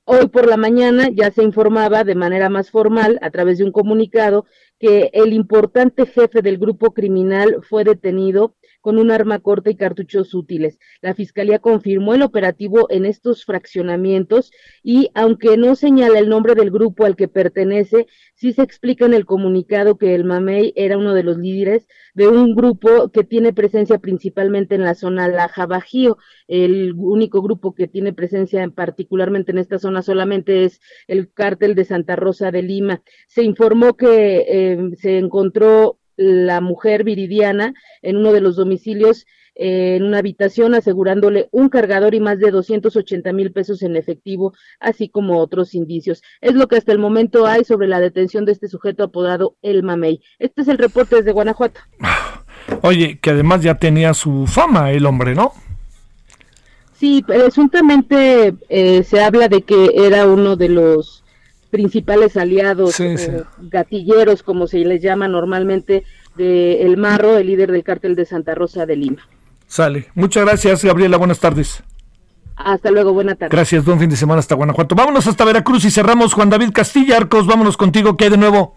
Hoy 0.04 0.26
por 0.28 0.48
la 0.48 0.56
mañana 0.56 1.10
ya 1.14 1.30
se 1.30 1.44
informaba 1.44 2.02
de 2.02 2.16
manera 2.16 2.48
más 2.48 2.70
formal, 2.70 3.20
a 3.22 3.30
través 3.30 3.58
de 3.58 3.64
un 3.64 3.70
comunicado, 3.70 4.46
que 4.80 5.10
el 5.12 5.32
importante 5.32 6.06
jefe 6.06 6.42
del 6.42 6.58
grupo 6.58 6.92
criminal 6.92 7.58
fue 7.62 7.84
detenido 7.84 8.56
con 8.82 8.98
un 8.98 9.10
arma 9.10 9.38
corta 9.38 9.70
y 9.70 9.76
cartuchos 9.76 10.34
útiles. 10.34 10.78
La 11.00 11.14
Fiscalía 11.14 11.60
confirmó 11.60 12.12
el 12.12 12.22
operativo 12.22 12.88
en 12.90 13.06
estos 13.06 13.46
fraccionamientos 13.46 14.52
y, 14.82 15.08
aunque 15.14 15.56
no 15.56 15.74
señala 15.76 16.18
el 16.18 16.28
nombre 16.28 16.54
del 16.54 16.70
grupo 16.70 17.06
al 17.06 17.16
que 17.16 17.28
pertenece, 17.28 18.06
sí 18.34 18.52
se 18.52 18.62
explica 18.62 19.06
en 19.06 19.14
el 19.14 19.24
comunicado 19.24 19.96
que 19.96 20.14
el 20.14 20.24
Mamey 20.24 20.74
era 20.76 20.98
uno 20.98 21.14
de 21.14 21.22
los 21.22 21.38
líderes 21.38 21.86
de 22.14 22.28
un 22.28 22.54
grupo 22.54 23.10
que 23.10 23.24
tiene 23.24 23.52
presencia 23.52 23.98
principalmente 23.98 24.74
en 24.74 24.82
la 24.82 24.94
zona 24.94 25.28
Laja 25.28 25.66
Bajío. 25.66 26.18
El 26.48 26.92
único 26.96 27.40
grupo 27.40 27.74
que 27.74 27.86
tiene 27.88 28.12
presencia 28.12 28.62
en, 28.62 28.72
particularmente 28.72 29.52
en 29.52 29.58
esta 29.58 29.78
zona 29.78 30.02
solamente 30.02 30.64
es 30.64 30.80
el 31.06 31.32
cártel 31.32 31.74
de 31.74 31.84
Santa 31.84 32.16
Rosa 32.16 32.50
de 32.50 32.62
Lima. 32.62 33.02
Se 33.28 33.44
informó 33.44 33.96
que 33.96 34.44
eh, 34.48 34.90
se 34.96 35.18
encontró 35.18 36.00
la 36.16 36.60
mujer 36.60 37.04
viridiana 37.04 37.74
en 38.02 38.16
uno 38.16 38.32
de 38.32 38.40
los 38.40 38.56
domicilios 38.56 39.26
eh, 39.54 39.96
en 39.96 40.04
una 40.04 40.18
habitación 40.18 40.74
asegurándole 40.74 41.48
un 41.52 41.68
cargador 41.68 42.14
y 42.14 42.20
más 42.20 42.38
de 42.38 42.50
280 42.50 43.32
mil 43.34 43.52
pesos 43.52 43.82
en 43.82 43.96
efectivo, 43.96 44.54
así 44.80 45.10
como 45.10 45.38
otros 45.38 45.74
indicios. 45.74 46.22
Es 46.40 46.54
lo 46.54 46.68
que 46.68 46.76
hasta 46.76 46.92
el 46.92 46.98
momento 46.98 47.46
hay 47.46 47.64
sobre 47.64 47.86
la 47.86 48.00
detención 48.00 48.46
de 48.46 48.52
este 48.52 48.68
sujeto 48.68 49.04
apodado 49.04 49.56
El 49.60 49.82
Mamey. 49.82 50.22
Este 50.38 50.62
es 50.62 50.68
el 50.68 50.78
reporte 50.78 51.16
desde 51.16 51.32
Guanajuato. 51.32 51.80
Oye, 52.82 53.18
que 53.20 53.30
además 53.30 53.62
ya 53.62 53.76
tenía 53.76 54.14
su 54.14 54.46
fama 54.46 54.90
el 54.90 55.04
hombre, 55.04 55.34
¿no? 55.34 55.52
Sí, 56.94 57.22
presuntamente 57.26 58.54
eh, 58.68 59.02
se 59.02 59.20
habla 59.20 59.48
de 59.48 59.62
que 59.62 59.90
era 59.96 60.26
uno 60.26 60.56
de 60.56 60.68
los 60.68 61.21
principales 61.72 62.36
aliados, 62.36 63.00
eh, 63.00 63.42
gatilleros, 63.58 64.42
como 64.42 64.66
se 64.66 64.78
les 64.84 65.02
llama 65.02 65.26
normalmente, 65.26 66.04
de 66.36 66.82
El 66.82 66.98
Marro, 66.98 67.38
el 67.38 67.46
líder 67.46 67.72
del 67.72 67.82
cártel 67.82 68.14
de 68.14 68.26
Santa 68.26 68.54
Rosa 68.54 68.84
de 68.84 68.94
Lima. 68.94 69.22
Sale. 69.66 70.06
Muchas 70.14 70.44
gracias, 70.44 70.84
Gabriela. 70.84 71.16
Buenas 71.16 71.40
tardes. 71.40 71.82
Hasta 72.56 72.90
luego, 72.90 73.14
buena 73.14 73.34
tarde. 73.34 73.56
Gracias, 73.56 73.86
buen 73.86 73.98
fin 73.98 74.10
de 74.10 74.16
semana 74.16 74.40
hasta 74.40 74.54
Guanajuato. 74.54 74.94
Vámonos 74.94 75.26
hasta 75.26 75.46
Veracruz 75.46 75.86
y 75.86 75.90
cerramos 75.90 76.34
Juan 76.34 76.50
David 76.50 76.72
Castilla 76.74 77.16
Arcos. 77.16 77.46
Vámonos 77.46 77.78
contigo, 77.78 78.18
¿qué 78.18 78.24
hay 78.24 78.30
de 78.30 78.36
nuevo? 78.36 78.76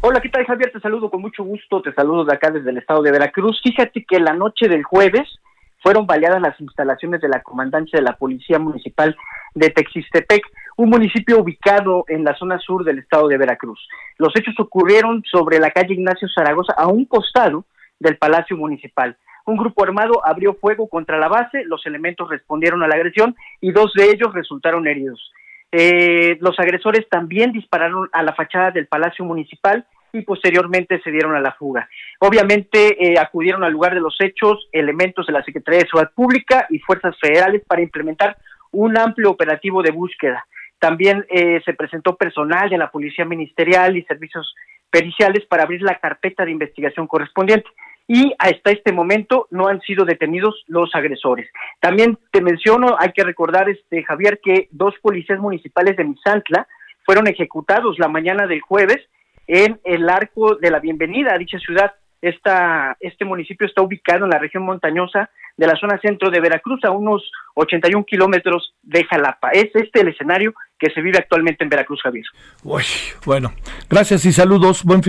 Hola, 0.00 0.20
¿qué 0.20 0.28
tal 0.28 0.44
Javier? 0.44 0.72
Te 0.72 0.80
saludo 0.80 1.08
con 1.08 1.22
mucho 1.22 1.44
gusto, 1.44 1.80
te 1.82 1.94
saludo 1.94 2.24
de 2.24 2.34
acá 2.34 2.50
desde 2.50 2.70
el 2.70 2.78
estado 2.78 3.00
de 3.02 3.12
Veracruz. 3.12 3.60
Fíjate 3.62 4.04
que 4.04 4.18
la 4.18 4.32
noche 4.32 4.66
del 4.68 4.82
jueves 4.82 5.38
fueron 5.80 6.06
baleadas 6.06 6.42
las 6.42 6.60
instalaciones 6.60 7.20
de 7.20 7.28
la 7.28 7.42
comandancia 7.42 8.00
de 8.00 8.04
la 8.04 8.16
Policía 8.16 8.58
Municipal 8.58 9.16
de 9.54 9.70
Texistepec, 9.70 10.42
un 10.76 10.90
municipio 10.90 11.40
ubicado 11.40 12.04
en 12.08 12.24
la 12.24 12.34
zona 12.36 12.58
sur 12.58 12.84
del 12.84 12.98
estado 12.98 13.28
de 13.28 13.38
Veracruz. 13.38 13.80
Los 14.18 14.34
hechos 14.36 14.54
ocurrieron 14.58 15.22
sobre 15.30 15.58
la 15.58 15.70
calle 15.70 15.94
Ignacio 15.94 16.28
Zaragoza, 16.28 16.74
a 16.76 16.88
un 16.88 17.04
costado 17.04 17.64
del 17.98 18.16
Palacio 18.16 18.56
Municipal. 18.56 19.16
Un 19.44 19.56
grupo 19.56 19.82
armado 19.82 20.24
abrió 20.24 20.54
fuego 20.54 20.88
contra 20.88 21.18
la 21.18 21.28
base, 21.28 21.64
los 21.64 21.84
elementos 21.86 22.28
respondieron 22.28 22.82
a 22.82 22.88
la 22.88 22.94
agresión 22.94 23.34
y 23.60 23.72
dos 23.72 23.92
de 23.94 24.10
ellos 24.10 24.32
resultaron 24.32 24.86
heridos. 24.86 25.32
Eh, 25.72 26.36
los 26.40 26.58
agresores 26.60 27.08
también 27.08 27.50
dispararon 27.50 28.08
a 28.12 28.22
la 28.22 28.34
fachada 28.34 28.70
del 28.70 28.86
Palacio 28.86 29.24
Municipal 29.24 29.86
y 30.12 30.20
posteriormente 30.22 31.00
se 31.02 31.10
dieron 31.10 31.34
a 31.34 31.40
la 31.40 31.52
fuga. 31.52 31.88
Obviamente 32.20 33.02
eh, 33.02 33.18
acudieron 33.18 33.64
al 33.64 33.72
lugar 33.72 33.94
de 33.94 34.00
los 34.00 34.16
hechos 34.20 34.68
elementos 34.70 35.26
de 35.26 35.32
la 35.32 35.42
Secretaría 35.42 35.80
de 35.80 35.86
Seguridad 35.86 36.12
Pública 36.14 36.66
y 36.68 36.78
fuerzas 36.78 37.16
federales 37.18 37.62
para 37.66 37.82
implementar 37.82 38.36
un 38.70 38.98
amplio 38.98 39.30
operativo 39.30 39.82
de 39.82 39.90
búsqueda. 39.90 40.44
También 40.82 41.24
eh, 41.30 41.62
se 41.64 41.74
presentó 41.74 42.16
personal 42.16 42.68
de 42.68 42.76
la 42.76 42.90
Policía 42.90 43.24
Ministerial 43.24 43.96
y 43.96 44.02
servicios 44.02 44.52
periciales 44.90 45.46
para 45.46 45.62
abrir 45.62 45.80
la 45.80 46.00
carpeta 46.00 46.44
de 46.44 46.50
investigación 46.50 47.06
correspondiente 47.06 47.70
y 48.08 48.34
hasta 48.36 48.72
este 48.72 48.90
momento 48.90 49.46
no 49.52 49.68
han 49.68 49.80
sido 49.82 50.04
detenidos 50.04 50.64
los 50.66 50.92
agresores. 50.96 51.48
También 51.78 52.18
te 52.32 52.42
menciono, 52.42 52.96
hay 52.98 53.12
que 53.12 53.22
recordar, 53.22 53.68
este 53.68 54.02
Javier, 54.02 54.40
que 54.42 54.66
dos 54.72 54.96
policías 55.00 55.38
municipales 55.38 55.96
de 55.96 56.02
Misantla 56.02 56.66
fueron 57.06 57.28
ejecutados 57.28 58.00
la 58.00 58.08
mañana 58.08 58.48
del 58.48 58.60
jueves 58.60 58.98
en 59.46 59.78
el 59.84 60.08
arco 60.08 60.56
de 60.56 60.72
la 60.72 60.80
bienvenida 60.80 61.32
a 61.32 61.38
dicha 61.38 61.60
ciudad. 61.60 61.92
Esta, 62.22 62.96
este 63.00 63.24
municipio 63.24 63.66
está 63.66 63.82
ubicado 63.82 64.24
en 64.24 64.30
la 64.30 64.38
región 64.38 64.62
montañosa 64.62 65.28
de 65.56 65.66
la 65.66 65.76
zona 65.76 65.98
centro 66.00 66.30
de 66.30 66.40
Veracruz, 66.40 66.82
a 66.84 66.90
unos 66.90 67.30
81 67.54 68.04
kilómetros 68.04 68.74
de 68.82 69.04
Jalapa. 69.04 69.50
Es 69.50 69.74
este 69.74 70.00
el 70.00 70.08
escenario 70.08 70.54
que 70.78 70.90
se 70.90 71.02
vive 71.02 71.18
actualmente 71.18 71.64
en 71.64 71.70
Veracruz, 71.70 72.00
Javier. 72.02 72.24
Uy, 72.62 72.84
bueno, 73.26 73.52
gracias 73.90 74.24
y 74.24 74.32
saludos. 74.32 74.84
Buen 74.84 75.02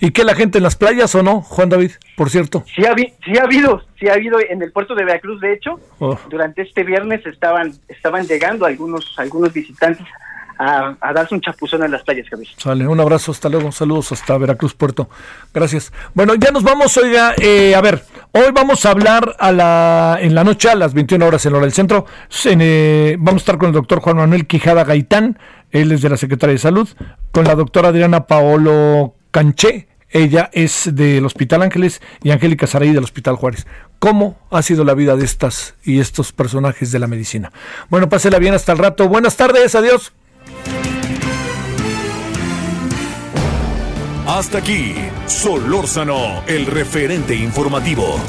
¿Y 0.00 0.10
qué 0.12 0.24
la 0.24 0.34
gente 0.34 0.58
en 0.58 0.64
las 0.64 0.76
playas 0.76 1.14
o 1.14 1.22
no, 1.22 1.40
Juan 1.40 1.68
David, 1.68 1.92
por 2.16 2.30
cierto? 2.30 2.64
Sí 2.74 2.84
ha, 2.84 2.94
sí 2.94 3.38
ha 3.38 3.44
habido, 3.44 3.82
sí 3.98 4.08
ha 4.08 4.14
habido 4.14 4.38
en 4.40 4.62
el 4.62 4.70
puerto 4.70 4.94
de 4.94 5.04
Veracruz, 5.04 5.40
de 5.40 5.54
hecho, 5.54 5.80
oh. 5.98 6.18
durante 6.28 6.62
este 6.62 6.84
viernes 6.84 7.24
estaban, 7.26 7.72
estaban 7.88 8.26
llegando 8.26 8.66
algunos, 8.66 9.14
algunos 9.18 9.52
visitantes 9.52 10.06
a, 10.58 10.96
darse 11.14 11.34
un 11.34 11.40
chapuzón 11.40 11.84
en 11.84 11.92
las 11.92 12.02
playas, 12.02 12.28
Javier. 12.28 12.48
Sale, 12.56 12.86
un 12.86 13.00
abrazo, 13.00 13.32
hasta 13.32 13.48
luego, 13.48 13.70
saludos 13.72 14.12
hasta 14.12 14.36
Veracruz 14.36 14.74
Puerto. 14.74 15.08
Gracias. 15.54 15.92
Bueno, 16.14 16.34
ya 16.34 16.50
nos 16.50 16.62
vamos, 16.62 16.96
oiga, 16.96 17.34
eh, 17.40 17.74
a 17.74 17.80
ver, 17.80 18.04
hoy 18.32 18.50
vamos 18.52 18.84
a 18.84 18.90
hablar 18.90 19.36
a 19.38 19.52
la, 19.52 20.18
en 20.20 20.34
la 20.34 20.44
noche 20.44 20.68
a 20.68 20.74
las 20.74 20.94
21 20.94 21.24
horas 21.24 21.46
en 21.46 21.54
hora 21.54 21.62
del 21.62 21.72
centro. 21.72 22.06
Eh, 22.44 23.16
vamos 23.18 23.40
a 23.40 23.42
estar 23.42 23.58
con 23.58 23.68
el 23.68 23.74
doctor 23.74 24.00
Juan 24.00 24.16
Manuel 24.16 24.46
Quijada 24.46 24.84
Gaitán, 24.84 25.38
él 25.70 25.92
es 25.92 26.02
de 26.02 26.08
la 26.08 26.16
Secretaría 26.16 26.54
de 26.54 26.58
Salud, 26.58 26.88
con 27.30 27.44
la 27.44 27.54
doctora 27.54 27.88
Adriana 27.88 28.26
Paolo 28.26 29.14
Canché, 29.30 29.88
ella 30.10 30.48
es 30.52 30.90
del 30.94 31.26
Hospital 31.26 31.62
Ángeles 31.62 32.00
y 32.22 32.30
Angélica 32.30 32.66
Saraí 32.66 32.92
del 32.92 33.04
Hospital 33.04 33.36
Juárez. 33.36 33.66
¿Cómo 33.98 34.38
ha 34.50 34.62
sido 34.62 34.84
la 34.84 34.94
vida 34.94 35.16
de 35.16 35.24
estas 35.24 35.74
y 35.84 36.00
estos 36.00 36.32
personajes 36.32 36.92
de 36.92 36.98
la 36.98 37.06
medicina? 37.06 37.52
Bueno, 37.90 38.08
pásela 38.08 38.38
bien 38.38 38.54
hasta 38.54 38.72
el 38.72 38.78
rato. 38.78 39.08
Buenas 39.08 39.36
tardes, 39.36 39.74
adiós. 39.74 40.12
Hasta 44.26 44.58
aquí, 44.58 44.94
Solórzano, 45.26 46.44
el 46.46 46.66
referente 46.66 47.34
informativo. 47.34 48.20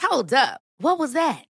Hold 0.00 0.32
up. 0.32 0.60
What 0.78 0.98
was 0.98 1.12
that? 1.14 1.51